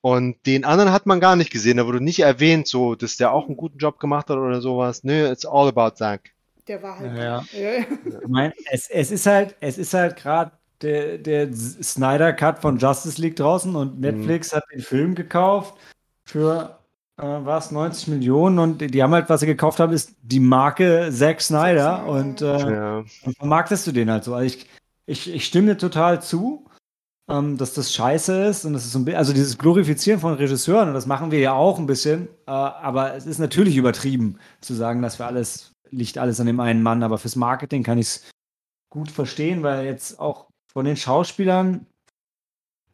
Und 0.00 0.36
den 0.44 0.64
anderen 0.64 0.92
hat 0.92 1.06
man 1.06 1.18
gar 1.18 1.34
nicht 1.34 1.50
gesehen, 1.50 1.78
da 1.78 1.86
wurde 1.86 2.02
nicht 2.02 2.20
erwähnt, 2.20 2.68
so, 2.68 2.94
dass 2.94 3.16
der 3.16 3.32
auch 3.32 3.46
einen 3.46 3.56
guten 3.56 3.78
Job 3.78 3.98
gemacht 3.98 4.28
hat 4.28 4.36
oder 4.36 4.60
sowas. 4.60 5.02
Nö, 5.02 5.30
it's 5.30 5.46
all 5.46 5.66
about 5.66 5.96
Zack. 5.96 6.34
Der 6.68 6.82
war 6.82 6.98
halt. 6.98 7.16
Ja. 7.16 7.44
Ja. 7.52 7.84
Ich 8.22 8.28
meine, 8.28 8.52
es, 8.70 8.88
es 8.90 9.10
ist 9.10 9.24
halt, 9.26 9.56
es 9.60 9.78
ist 9.78 9.94
halt 9.94 10.16
gerade 10.16 10.52
der, 10.82 11.16
der 11.18 11.50
Snyder 11.54 12.32
Cut 12.34 12.58
von 12.58 12.76
Justice 12.78 13.20
League 13.20 13.36
draußen 13.36 13.74
und 13.74 13.98
Netflix 14.00 14.52
hat 14.52 14.64
den 14.74 14.82
Film 14.82 15.14
gekauft 15.14 15.74
für 16.24 16.78
äh, 17.16 17.22
was 17.22 17.70
90 17.70 18.08
Millionen 18.08 18.58
und 18.58 18.78
die 18.78 19.02
haben 19.02 19.14
halt, 19.14 19.30
was 19.30 19.40
sie 19.40 19.46
gekauft 19.46 19.80
haben, 19.80 19.92
ist 19.92 20.14
die 20.22 20.40
Marke 20.40 21.10
Zack 21.12 21.40
Snyder 21.40 22.02
Snyder. 22.02 22.06
und 22.06 22.42
äh, 22.42 22.72
Ja. 22.72 23.04
Und 23.24 23.36
vermarktest 23.38 23.86
du 23.86 23.92
den 23.92 24.10
halt 24.10 24.24
so. 24.24 24.34
Also 24.34 24.46
ich, 24.46 24.66
ich, 25.06 25.32
ich 25.32 25.46
stimme 25.46 25.68
dir 25.72 25.78
total 25.78 26.20
zu. 26.22 26.66
Ähm, 27.28 27.56
dass 27.56 27.74
das 27.74 27.92
scheiße 27.92 28.46
ist 28.46 28.64
und 28.64 28.74
das 28.74 28.84
ist 28.84 28.92
so 28.92 28.98
ein 28.98 29.14
also 29.14 29.32
dieses 29.32 29.58
Glorifizieren 29.58 30.20
von 30.20 30.34
Regisseuren, 30.34 30.88
und 30.88 30.94
das 30.94 31.06
machen 31.06 31.30
wir 31.30 31.38
ja 31.38 31.52
auch 31.52 31.78
ein 31.78 31.86
bisschen, 31.86 32.28
äh, 32.46 32.50
aber 32.50 33.14
es 33.14 33.26
ist 33.26 33.38
natürlich 33.38 33.76
übertrieben 33.76 34.38
zu 34.60 34.74
sagen, 34.74 35.02
dass 35.02 35.18
wir 35.18 35.26
alles, 35.26 35.72
liegt 35.90 36.18
alles 36.18 36.40
an 36.40 36.46
dem 36.46 36.60
einen 36.60 36.82
Mann, 36.82 37.02
aber 37.02 37.18
fürs 37.18 37.36
Marketing 37.36 37.82
kann 37.82 37.98
ich 37.98 38.06
es 38.06 38.30
gut 38.90 39.10
verstehen, 39.10 39.62
weil 39.62 39.86
jetzt 39.86 40.20
auch 40.20 40.48
von 40.72 40.84
den 40.84 40.96
Schauspielern 40.96 41.86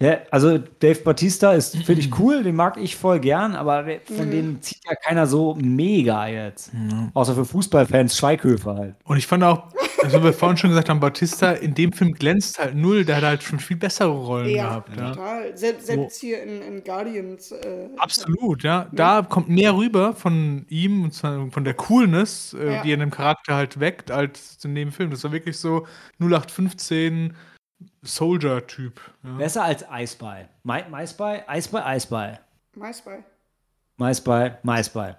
ja, 0.02 0.20
also 0.30 0.56
Dave 0.56 1.00
Batista 1.00 1.52
ist, 1.52 1.76
finde 1.76 2.00
ich 2.00 2.18
cool, 2.18 2.42
den 2.42 2.56
mag 2.56 2.78
ich 2.78 2.96
voll 2.96 3.20
gern, 3.20 3.54
aber 3.54 3.84
von 4.06 4.26
mhm. 4.26 4.30
denen 4.30 4.62
zieht 4.62 4.80
ja 4.88 4.94
keiner 4.94 5.26
so 5.26 5.54
mega 5.60 6.26
jetzt. 6.26 6.72
Mhm. 6.72 7.10
Außer 7.12 7.34
für 7.34 7.44
Fußballfans 7.44 8.16
Schweighöfer 8.16 8.76
halt. 8.76 8.94
Und 9.04 9.18
ich 9.18 9.26
fand 9.26 9.44
auch, 9.44 9.68
also 10.02 10.24
wir 10.24 10.32
vorhin 10.32 10.56
schon 10.56 10.70
gesagt 10.70 10.88
haben, 10.88 11.00
Batista 11.00 11.52
in 11.52 11.74
dem 11.74 11.92
Film 11.92 12.14
glänzt 12.14 12.58
halt 12.58 12.76
null, 12.76 13.04
der 13.04 13.16
hat 13.16 13.24
halt 13.24 13.42
schon 13.42 13.58
viel 13.58 13.76
bessere 13.76 14.08
Rollen 14.08 14.48
ja, 14.48 14.68
gehabt. 14.68 14.96
Ja, 14.96 15.10
total. 15.10 15.56
Selbst, 15.58 15.86
selbst 15.86 16.18
hier 16.18 16.42
in, 16.44 16.62
in 16.62 16.82
Guardians. 16.82 17.52
Äh, 17.52 17.90
Absolut, 17.98 18.62
ja. 18.62 18.88
Da 18.92 19.20
kommt 19.20 19.50
mehr 19.50 19.76
rüber 19.76 20.14
von 20.14 20.64
ihm 20.70 21.04
und 21.04 21.14
von 21.14 21.64
der 21.64 21.74
Coolness, 21.74 22.56
äh, 22.58 22.72
ja. 22.76 22.82
die 22.82 22.90
er 22.90 22.94
in 22.94 23.00
dem 23.00 23.10
Charakter 23.10 23.54
halt 23.54 23.78
weckt, 23.80 24.10
als 24.10 24.56
in 24.64 24.74
dem 24.74 24.92
Film. 24.92 25.10
Das 25.10 25.24
war 25.24 25.32
wirklich 25.32 25.58
so 25.58 25.86
0815 26.20 27.34
Soldier-Typ. 28.02 29.00
Ja. 29.22 29.36
Besser 29.36 29.64
als 29.64 29.88
Eisball. 29.88 30.48
My, 30.62 30.84
Maisball? 30.90 31.44
Eisball, 31.46 31.82
Eisball. 31.82 32.40
Maisball. 32.74 33.24
Maisball, 33.96 34.58
Maisball. 34.62 35.18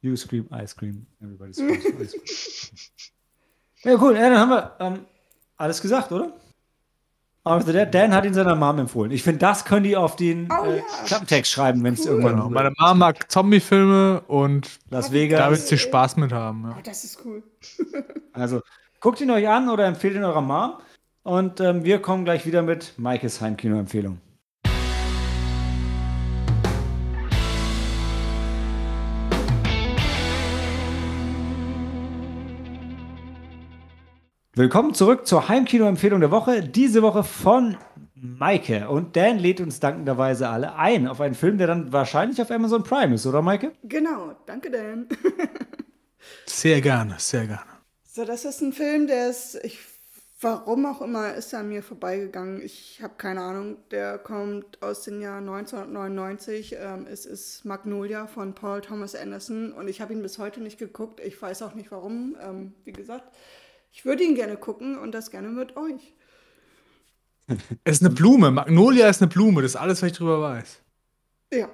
You 0.00 0.16
scream, 0.16 0.48
I 0.52 0.66
scream. 0.66 1.06
Everybody 1.22 1.52
screams, 1.52 1.84
ice 1.84 2.12
cream. 2.12 2.78
Ja, 3.84 4.00
cool. 4.00 4.14
Ja, 4.14 4.30
dann 4.30 4.38
haben 4.38 4.50
wir 4.50 4.76
ähm, 4.78 5.06
alles 5.56 5.82
gesagt, 5.82 6.12
oder? 6.12 6.32
Aber 7.44 7.72
der 7.72 7.86
Dan 7.86 8.14
hat 8.14 8.24
ihn 8.24 8.34
seiner 8.34 8.54
Mom 8.54 8.78
empfohlen. 8.78 9.10
Ich 9.10 9.24
finde, 9.24 9.40
das 9.40 9.64
können 9.64 9.82
die 9.82 9.96
auf 9.96 10.14
den 10.14 10.48
oh, 10.52 10.64
äh, 10.64 10.76
ja. 10.78 10.84
Klappentext 11.06 11.50
schreiben, 11.50 11.82
wenn 11.82 11.94
es 11.94 12.00
cool. 12.00 12.06
irgendwann. 12.06 12.36
Genau. 12.36 12.50
Meine 12.50 12.72
Mom 12.78 12.98
mag 12.98 13.30
Zombie-Filme 13.30 14.20
und 14.28 14.70
Las 14.90 15.10
Vegas. 15.10 15.40
Da 15.40 15.50
wird 15.50 15.60
sie 15.60 15.78
Spaß 15.78 16.16
mit 16.18 16.32
haben. 16.32 16.62
Ja. 16.62 16.76
Oh, 16.78 16.80
das 16.84 17.02
ist 17.02 17.24
cool. 17.24 17.42
also, 18.32 18.60
Guckt 19.02 19.20
ihn 19.20 19.32
euch 19.32 19.48
an 19.48 19.68
oder 19.68 19.84
empfehlt 19.86 20.14
ihn 20.14 20.22
eurer 20.22 20.40
Mom. 20.40 20.74
Und 21.24 21.58
ähm, 21.58 21.82
wir 21.82 22.00
kommen 22.00 22.24
gleich 22.24 22.46
wieder 22.46 22.62
mit 22.62 22.96
Maikes 22.98 23.40
Heimkino-Empfehlung. 23.40 24.20
Willkommen 34.54 34.94
zurück 34.94 35.26
zur 35.26 35.48
Heimkino-Empfehlung 35.48 36.20
der 36.20 36.30
Woche. 36.30 36.62
Diese 36.62 37.02
Woche 37.02 37.24
von 37.24 37.76
Maike. 38.14 38.88
Und 38.88 39.16
Dan 39.16 39.40
lädt 39.40 39.60
uns 39.60 39.80
dankenderweise 39.80 40.48
alle 40.48 40.76
ein 40.76 41.08
auf 41.08 41.20
einen 41.20 41.34
Film, 41.34 41.58
der 41.58 41.66
dann 41.66 41.92
wahrscheinlich 41.92 42.40
auf 42.40 42.52
Amazon 42.52 42.84
Prime 42.84 43.16
ist, 43.16 43.26
oder 43.26 43.42
Maike? 43.42 43.72
Genau, 43.82 44.36
danke 44.46 44.70
Dan. 44.70 45.08
sehr 46.46 46.80
gerne, 46.80 47.16
sehr 47.18 47.48
gerne. 47.48 47.71
So, 48.14 48.26
das 48.26 48.44
ist 48.44 48.60
ein 48.60 48.74
Film, 48.74 49.06
der 49.06 49.30
ist, 49.30 49.58
ich, 49.64 49.78
warum 50.38 50.84
auch 50.84 51.00
immer, 51.00 51.32
ist 51.32 51.54
er 51.54 51.60
an 51.60 51.70
mir 51.70 51.82
vorbeigegangen. 51.82 52.60
Ich 52.60 53.00
habe 53.02 53.14
keine 53.16 53.40
Ahnung. 53.40 53.78
Der 53.90 54.18
kommt 54.18 54.82
aus 54.82 55.00
dem 55.04 55.22
Jahr 55.22 55.38
1999. 55.38 56.76
Ähm, 56.78 57.06
es 57.10 57.24
ist 57.24 57.64
Magnolia 57.64 58.26
von 58.26 58.54
Paul 58.54 58.82
Thomas 58.82 59.14
Anderson 59.14 59.72
und 59.72 59.88
ich 59.88 60.02
habe 60.02 60.12
ihn 60.12 60.20
bis 60.20 60.36
heute 60.36 60.60
nicht 60.60 60.78
geguckt. 60.78 61.20
Ich 61.20 61.40
weiß 61.40 61.62
auch 61.62 61.72
nicht 61.72 61.90
warum. 61.90 62.36
Ähm, 62.42 62.74
wie 62.84 62.92
gesagt, 62.92 63.34
ich 63.92 64.04
würde 64.04 64.24
ihn 64.24 64.34
gerne 64.34 64.58
gucken 64.58 64.98
und 64.98 65.12
das 65.12 65.30
gerne 65.30 65.48
mit 65.48 65.78
euch. 65.78 66.12
Es 67.84 67.94
ist 67.94 68.04
eine 68.04 68.14
Blume. 68.14 68.50
Magnolia 68.50 69.08
ist 69.08 69.22
eine 69.22 69.30
Blume. 69.30 69.62
Das 69.62 69.70
ist 69.70 69.76
alles, 69.76 70.02
was 70.02 70.10
ich 70.10 70.18
drüber 70.18 70.38
weiß. 70.42 70.80
Ja. 71.54 71.70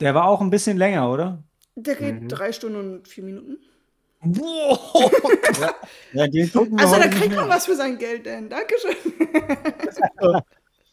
Der 0.00 0.14
war 0.14 0.24
auch 0.24 0.40
ein 0.40 0.50
bisschen 0.50 0.78
länger, 0.78 1.10
oder? 1.10 1.42
Der 1.74 1.94
geht 1.94 2.22
mhm. 2.22 2.28
drei 2.28 2.52
Stunden 2.52 2.78
und 2.78 3.06
vier 3.06 3.24
Minuten. 3.24 3.58
Wow. 4.24 5.10
ja, 5.60 5.74
ja, 6.12 6.26
den 6.26 6.52
gucken 6.52 6.78
wir 6.78 6.84
also, 6.84 6.96
da 6.96 7.08
kriegt 7.08 7.34
man 7.34 7.48
was 7.48 7.66
für 7.66 7.76
sein 7.76 7.98
Geld, 7.98 8.26
denn. 8.26 8.48
Dankeschön. 8.48 8.96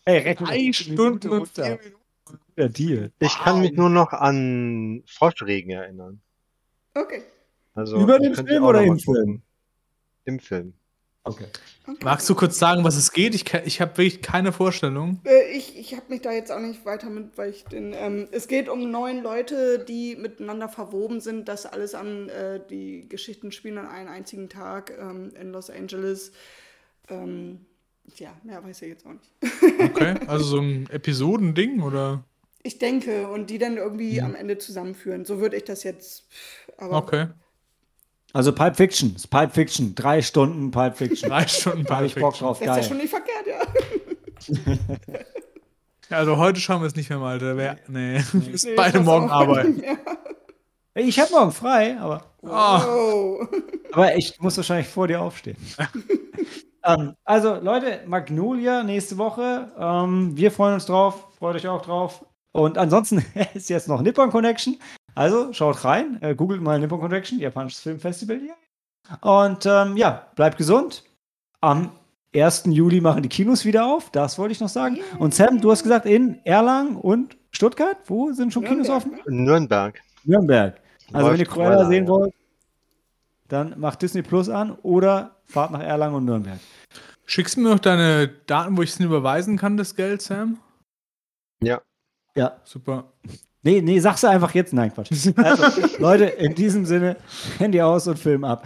Ey, 0.06 0.18
rechnen 0.18 0.49
Drei 0.49 0.74
Stunden 0.74 1.30
und 1.30 1.48
vier 1.48 1.80
Der 2.58 2.70
Deal. 2.70 3.12
Ich 3.20 3.30
wow. 3.30 3.44
kann 3.44 3.62
mich 3.62 3.74
nur 3.74 3.90
noch 3.90 4.12
an 4.14 5.03
Froschregen 5.06 5.72
erinnern. 5.72 6.22
Okay. 6.94 7.24
Also, 7.74 7.98
Über 7.98 8.20
den 8.20 8.36
Film 8.36 8.64
oder 8.64 8.84
im 8.84 8.99
Film? 8.99 9.41
Im 10.26 10.40
Film. 10.40 10.74
Okay. 11.23 11.45
okay. 11.85 11.99
Magst 12.03 12.27
du 12.30 12.35
kurz 12.35 12.57
sagen, 12.57 12.84
was 12.84 12.95
es 12.95 13.11
geht? 13.11 13.35
Ich, 13.35 13.53
ich 13.53 13.80
habe 13.80 13.91
wirklich 13.98 14.23
keine 14.23 14.52
Vorstellung. 14.52 15.19
Äh, 15.23 15.52
ich 15.52 15.77
ich 15.77 15.93
habe 15.93 16.06
mich 16.10 16.22
da 16.22 16.31
jetzt 16.31 16.52
auch 16.52 16.60
nicht 16.60 16.84
weiter 16.85 17.10
mit, 17.10 17.38
weil 17.38 17.52
ich 17.52 17.64
den. 17.65 17.93
Ähm, 17.93 18.27
es 18.31 18.48
geht 18.48 18.68
um 18.68 18.89
neun 18.89 19.22
Leute, 19.22 19.80
die 19.80 20.15
miteinander 20.15 20.68
verwoben 20.68 21.22
sind. 21.22 21.48
Das 21.48 21.68
alles 21.68 21.93
an 21.93 22.30
äh, 22.30 22.60
die 22.69 23.07
Geschichten 23.07 23.52
spielen 23.52 23.77
an 23.77 23.88
einem 23.88 24.10
einzigen 24.10 24.49
Tag 24.49 24.93
ähm, 24.99 25.31
in 25.39 25.52
Los 25.52 25.69
Angeles. 25.69 26.31
Ähm, 27.07 27.65
ja, 28.15 28.35
mehr 28.43 28.64
weiß 28.64 28.81
ich 28.81 28.89
jetzt 28.89 29.06
auch 29.06 29.14
nicht. 29.14 29.31
okay, 29.80 30.15
also 30.26 30.43
so 30.43 30.60
ein 30.60 30.89
Episodending 30.89 31.81
oder? 31.81 32.23
Ich 32.64 32.80
denke, 32.80 33.27
und 33.27 33.49
die 33.49 33.57
dann 33.60 33.77
irgendwie 33.77 34.18
hm. 34.18 34.26
am 34.26 34.35
Ende 34.35 34.57
zusammenführen. 34.57 35.26
So 35.26 35.39
würde 35.39 35.57
ich 35.57 35.65
das 35.65 35.84
jetzt. 35.84 36.27
Aber 36.77 36.98
okay. 36.98 37.27
Also 38.34 38.53
Pulp 38.53 38.76
Fiction, 38.78 39.16
ist 39.16 39.30
Pulp 39.30 39.53
Fiction, 39.53 39.94
drei 39.95 40.22
Stunden 40.22 40.72
Pulp 40.72 40.95
Fiction. 40.95 41.30
Drei 41.30 41.48
Stunden 41.48 41.86
Pulp 41.86 42.02
Fiction. 42.02 42.22
Bock 42.22 42.38
drauf, 42.38 42.60
geil. 42.60 42.68
Das 42.68 42.78
ist 42.78 42.84
ja 42.84 42.90
schon 42.90 42.98
nicht 42.98 43.10
verkehrt, 43.10 43.48
ja. 43.48 44.78
ja 46.10 46.18
also 46.18 46.38
heute 46.38 46.60
schauen 46.60 46.82
wir 46.82 46.88
es 46.88 46.95
nicht 46.95 47.10
mehr 47.10 47.20
mal, 47.20 47.40
da 47.40 47.58
wär, 47.58 47.78
nee, 47.88 48.22
nee. 48.34 48.49
müssen 48.52 48.70
nee, 48.70 48.76
beide 48.76 49.02
morgen 49.02 49.30
arbeiten. 49.30 49.84
Ich 50.94 51.20
habe 51.20 51.32
morgen 51.32 51.52
frei, 51.52 51.98
aber. 51.99 52.26
Oh. 52.41 53.45
Aber 53.94 54.16
ich 54.16 54.40
muss 54.40 54.58
wahrscheinlich 54.58 54.88
vor 54.88 55.08
dir 55.08 55.22
aufstehen. 55.22 55.56
ähm, 56.86 57.16
also, 57.24 57.56
Leute, 57.56 58.02
Magnolia 58.08 58.84
nächste 58.84 59.18
Woche. 59.18 59.72
Ähm, 59.78 60.36
wir 60.36 60.52
freuen 60.52 60.74
uns 60.74 60.86
drauf. 60.86 61.28
Freut 61.38 61.56
euch 61.56 61.68
auch 61.68 61.82
drauf. 61.82 62.26
Und 62.52 62.78
ansonsten 62.78 63.26
ist 63.53 63.70
jetzt 63.70 63.88
noch 63.88 64.02
Nippon 64.02 64.32
Connection. 64.32 64.78
Also 65.16 65.52
schaut 65.54 65.84
rein, 65.84 66.22
äh, 66.22 66.36
googelt 66.36 66.62
mal 66.62 66.80
Nippon 66.80 67.00
Connection, 67.00 67.40
japanisches 67.40 67.82
Filmfestival. 67.82 68.40
Und 69.22 69.66
ähm, 69.66 69.98
ja, 69.98 70.28
bleibt 70.36 70.58
gesund. 70.58 71.04
Am 71.60 71.92
1. 72.34 72.64
Juli 72.68 73.02
machen 73.02 73.24
die 73.24 73.30
Kinos 73.30 73.66
wieder 73.66 73.86
auf, 73.86 74.10
das 74.10 74.38
wollte 74.38 74.54
ich 74.54 74.62
noch 74.62 74.70
sagen. 74.70 75.00
Und 75.20 75.34
Sam, 75.36 75.60
du 75.60 75.70
hast 75.72 75.84
gesagt, 75.84 76.06
in 76.06 76.44
Erlangen 76.46 76.96
und 76.96 77.38
Stuttgart, 77.52 77.98
wo 78.06 78.32
sind 78.32 78.54
schon 78.54 78.64
Kinos 78.64 78.90
offen? 78.90 79.20
Nürnberg. 79.28 80.00
Nürnberg. 80.24 80.80
Also 81.12 81.32
wenn 81.32 81.40
ihr 81.40 81.46
Cruella 81.46 81.86
sehen 81.86 82.08
wollt, 82.08 82.34
dann 83.50 83.78
macht 83.78 84.02
Disney 84.02 84.22
Plus 84.22 84.48
an 84.48 84.72
oder 84.82 85.36
fahrt 85.44 85.72
nach 85.72 85.82
Erlangen 85.82 86.16
und 86.16 86.26
Nürnberg. 86.26 86.60
Schickst 87.26 87.58
du 87.58 87.62
mir 87.62 87.70
noch 87.70 87.80
deine 87.80 88.30
Daten, 88.48 88.78
wo 88.78 88.82
ich 88.82 88.92
es 88.92 89.00
überweisen 89.00 89.58
kann, 89.58 89.76
das 89.76 89.96
Geld, 89.96 90.22
Sam? 90.22 90.60
Ja. 91.62 91.82
Ja. 92.36 92.62
Super. 92.64 93.12
Nee, 93.64 93.82
nee, 93.82 94.00
sag's 94.00 94.24
einfach 94.24 94.54
jetzt. 94.56 94.74
Nein, 94.74 94.94
Quatsch. 94.94 95.12
Also, 95.36 95.64
Leute, 96.00 96.26
in 96.26 96.56
diesem 96.56 96.86
Sinne, 96.86 97.18
Handy 97.60 97.82
aus 97.82 98.08
und 98.08 98.18
Film 98.18 98.44
ab. 98.44 98.66